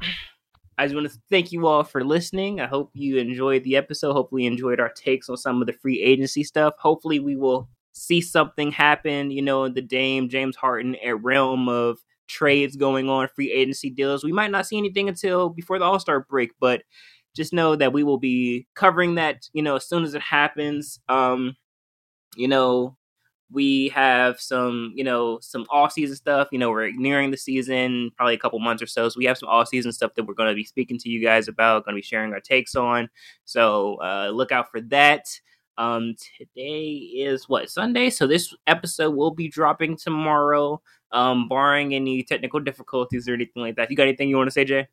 I 0.77 0.85
just 0.85 0.95
want 0.95 1.11
to 1.11 1.19
thank 1.31 1.53
you 1.53 1.67
all 1.67 1.83
for 1.85 2.05
listening. 2.05 2.61
I 2.61 2.67
hope 2.67 2.91
you 2.93 3.17
enjoyed 3.17 3.65
the 3.65 3.77
episode. 3.77 4.13
Hopefully, 4.13 4.45
enjoyed 4.45 4.79
our 4.79 4.91
takes 4.91 5.31
on 5.31 5.39
some 5.39 5.63
of 5.63 5.67
the 5.67 5.73
free 5.73 6.03
agency 6.03 6.45
stuff. 6.45 6.75
Hopefully, 6.79 7.19
we 7.19 7.35
will 7.35 7.67
see 7.93 8.21
something 8.21 8.71
happen, 8.71 9.31
you 9.31 9.41
know, 9.41 9.65
in 9.65 9.73
the 9.73 9.81
Dame 9.81 10.29
James 10.29 10.55
Harden 10.55 10.97
realm 11.23 11.69
of 11.69 11.99
trades 12.27 12.77
going 12.77 13.09
on, 13.09 13.29
free 13.29 13.51
agency 13.51 13.89
deals. 13.89 14.23
We 14.23 14.33
might 14.33 14.51
not 14.51 14.67
see 14.67 14.77
anything 14.77 15.09
until 15.09 15.49
before 15.49 15.79
the 15.79 15.87
All 15.87 15.99
Star 15.99 16.21
break, 16.21 16.53
but 16.61 16.83
just 17.35 17.55
know 17.55 17.75
that 17.75 17.95
we 17.95 18.05
will 18.05 18.19
be 18.19 18.67
covering 18.75 19.15
that, 19.15 19.49
you 19.55 19.63
know, 19.63 19.77
as 19.77 19.89
soon 19.89 20.05
as 20.05 20.13
it 20.13 20.21
happens. 20.21 21.01
Um, 21.09 21.57
you 22.37 22.49
know, 22.49 22.98
we 23.51 23.89
have 23.89 24.41
some, 24.41 24.93
you 24.95 25.05
know, 25.05 25.39
some 25.41 25.65
off 25.71 25.93
season 25.93 26.17
stuff. 26.17 26.49
You 26.53 26.59
know, 26.59 26.71
we're 26.71 26.93
nearing 26.93 27.31
the 27.31 27.37
season, 27.37 28.11
probably 28.17 28.35
a 28.35 28.39
couple 28.39 28.59
months 28.59 28.83
or 28.83 28.87
so. 28.87 29.09
So 29.09 29.17
we 29.19 29.25
have 29.25 29.39
some 29.39 29.49
off 29.49 29.69
season 29.69 29.93
stuff 29.93 30.15
that 30.15 30.25
we're 30.25 30.35
going 30.35 30.51
to 30.51 30.55
be 30.55 30.65
speaking 30.65 30.99
to 30.99 31.09
you 31.09 31.23
guys 31.23 31.49
about, 31.49 31.85
going 31.85 31.95
to 31.95 31.99
be 31.99 32.07
sharing 32.07 32.33
our 32.33 32.41
takes 32.41 32.75
on. 32.75 33.09
So 33.45 33.97
uh, 34.03 34.31
look 34.33 34.53
out 34.53 34.71
for 34.71 34.81
that. 34.83 35.27
Um, 35.79 36.17
today 36.37 36.89
is 36.91 37.49
what 37.49 37.71
Sunday, 37.71 38.11
so 38.11 38.27
this 38.27 38.53
episode 38.67 39.15
will 39.15 39.31
be 39.31 39.49
dropping 39.49 39.97
tomorrow. 39.97 40.83
Um, 41.11 41.49
barring 41.49 41.95
any 41.95 42.23
technical 42.23 42.61
difficulties 42.61 43.29
or 43.29 43.33
anything 43.33 43.63
like 43.63 43.77
that. 43.77 43.91
You 43.91 43.97
got 43.97 44.09
anything 44.09 44.29
you 44.29 44.37
want 44.37 44.49
to 44.49 44.53
say, 44.53 44.67
Jay? 44.67 44.89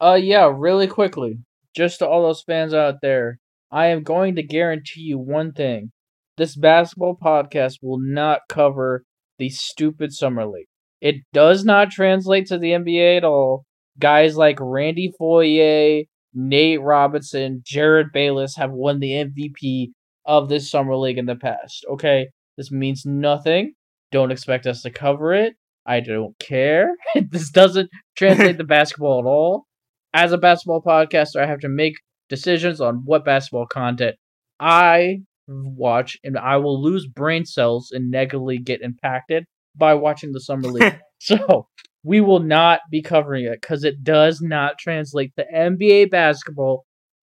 Uh, 0.00 0.18
yeah, 0.20 0.50
really 0.52 0.88
quickly, 0.88 1.38
just 1.76 2.00
to 2.00 2.08
all 2.08 2.22
those 2.22 2.42
fans 2.42 2.74
out 2.74 3.00
there, 3.02 3.38
I 3.70 3.86
am 3.86 4.02
going 4.02 4.34
to 4.34 4.42
guarantee 4.42 5.02
you 5.02 5.18
one 5.18 5.52
thing: 5.52 5.92
this 6.38 6.56
basketball 6.56 7.18
podcast 7.22 7.74
will 7.82 7.98
not 8.00 8.40
cover 8.48 9.04
the 9.38 9.50
stupid 9.50 10.12
summer 10.12 10.46
league. 10.46 10.66
It 11.00 11.16
does 11.32 11.64
not 11.64 11.90
translate 11.90 12.46
to 12.46 12.58
the 12.58 12.70
NBA 12.70 13.18
at 13.18 13.24
all. 13.24 13.64
Guys 13.98 14.36
like 14.36 14.58
Randy 14.60 15.12
Foye, 15.18 16.06
Nate 16.34 16.80
Robinson, 16.80 17.62
Jerryd 17.64 18.12
Bayless 18.12 18.56
have 18.56 18.70
won 18.70 19.00
the 19.00 19.12
MVP 19.12 19.90
of 20.24 20.48
this 20.48 20.70
summer 20.70 20.96
league 20.96 21.18
in 21.18 21.26
the 21.26 21.36
past. 21.36 21.84
Okay, 21.92 22.28
this 22.56 22.70
means 22.70 23.02
nothing. 23.04 23.74
Don't 24.10 24.32
expect 24.32 24.66
us 24.66 24.82
to 24.82 24.90
cover 24.90 25.34
it. 25.34 25.54
I 25.86 26.00
don't 26.00 26.38
care. 26.38 26.92
this 27.30 27.50
doesn't 27.50 27.90
translate 28.16 28.58
to 28.58 28.64
basketball 28.64 29.20
at 29.20 29.26
all. 29.26 29.66
As 30.14 30.32
a 30.32 30.38
basketball 30.38 30.82
podcaster, 30.82 31.40
I 31.40 31.46
have 31.46 31.60
to 31.60 31.68
make 31.68 31.94
decisions 32.28 32.80
on 32.80 33.02
what 33.04 33.24
basketball 33.24 33.66
content 33.66 34.16
I 34.60 35.20
watch, 35.48 36.16
and 36.22 36.38
I 36.38 36.56
will 36.58 36.82
lose 36.82 37.06
brain 37.06 37.44
cells 37.44 37.90
and 37.92 38.10
negatively 38.10 38.58
get 38.58 38.82
impacted 38.82 39.44
by 39.76 39.94
watching 39.94 40.32
the 40.32 40.40
summer 40.40 40.68
league. 40.68 40.98
so 41.18 41.66
we 42.04 42.20
will 42.20 42.40
not 42.40 42.80
be 42.90 43.02
covering 43.02 43.44
it 43.44 43.60
because 43.60 43.84
it 43.84 44.04
does 44.04 44.40
not 44.40 44.78
translate 44.78 45.32
to 45.36 45.44
NBA 45.54 46.10
basketball 46.10 46.84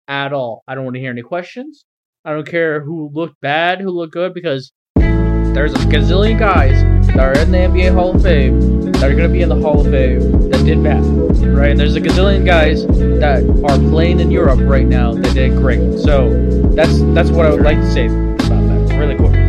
at 0.08 0.34
all. 0.34 0.64
I 0.68 0.76
don't 0.76 0.84
want 0.84 0.96
to 0.96 1.02
hear 1.02 1.12
any 1.12 1.22
questions. 1.22 1.86
I 2.24 2.32
don't 2.32 2.48
care 2.48 2.84
who 2.84 3.10
looked 3.14 3.42
bad, 3.42 3.82
who 3.82 3.90
looked 3.90 4.14
good, 4.14 4.34
because 4.34 4.72
there's 4.96 5.74
a 5.74 5.78
gazillion 5.78 6.40
guys 6.40 6.82
that 7.08 7.20
are 7.20 7.38
in 7.38 7.52
the 7.52 7.58
NBA 7.58 7.94
Hall 7.94 8.16
of 8.16 8.22
Fame 8.22 8.82
that 8.92 9.04
are 9.04 9.16
going 9.16 9.28
to 9.28 9.30
be 9.30 9.42
in 9.42 9.50
the 9.50 9.56
Hall 9.56 9.82
of 9.82 9.92
Fame 9.92 10.41
that 10.52 10.66
did 10.66 10.84
bad, 10.84 11.04
right? 11.48 11.72
And 11.72 11.80
there's 11.80 11.96
a 11.96 12.02
gazillion 12.02 12.46
guys 12.46 12.86
that 12.88 13.44
are 13.70 13.78
playing 13.90 14.20
in 14.20 14.32
Europe 14.32 14.60
right 14.62 14.86
now 14.86 15.14
that 15.14 15.34
did 15.34 15.56
great. 15.56 16.00
So 16.00 16.30
that's 16.76 17.02
that's 17.14 17.30
what 17.30 17.46
I 17.46 17.52
would 17.52 17.62
like 17.62 17.78
to 17.78 17.92
say 17.92 18.06
about 18.06 18.48
that 18.48 18.96
really 18.98 19.16
quickly. 19.16 19.42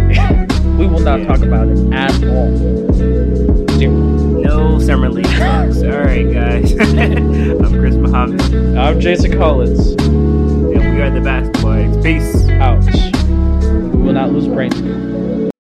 we 0.79 0.87
will 0.87 1.01
not 1.01 1.27
talk 1.27 1.41
about 1.41 1.69
it 1.69 1.93
at 1.93 2.13
all. 2.25 2.57
Zero. 3.79 3.93
No 3.93 4.79
summer 4.79 5.11
league 5.11 5.25
talks. 5.25 5.83
All 5.83 5.91
right, 5.91 6.33
guys. 6.33 6.73
I'm 6.81 7.79
Chris 7.81 7.95
Muhammad. 7.97 8.41
I'm 8.77 9.01
Jason 9.01 9.37
Collins. 9.39 9.93
And 10.03 10.95
we 10.95 11.01
are 11.01 11.11
the 11.11 11.21
Basketball 11.21 11.73
Eggs. 11.73 11.97
Peace. 12.03 12.49
Ouch. 12.51 13.13
We 13.95 14.03
will 14.03 14.13
not 14.13 14.33
lose 14.33 14.49
brain. 14.49 15.51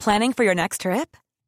Planning 0.00 0.32
for 0.32 0.44
your 0.44 0.54
next 0.54 0.82
trip? 0.82 1.16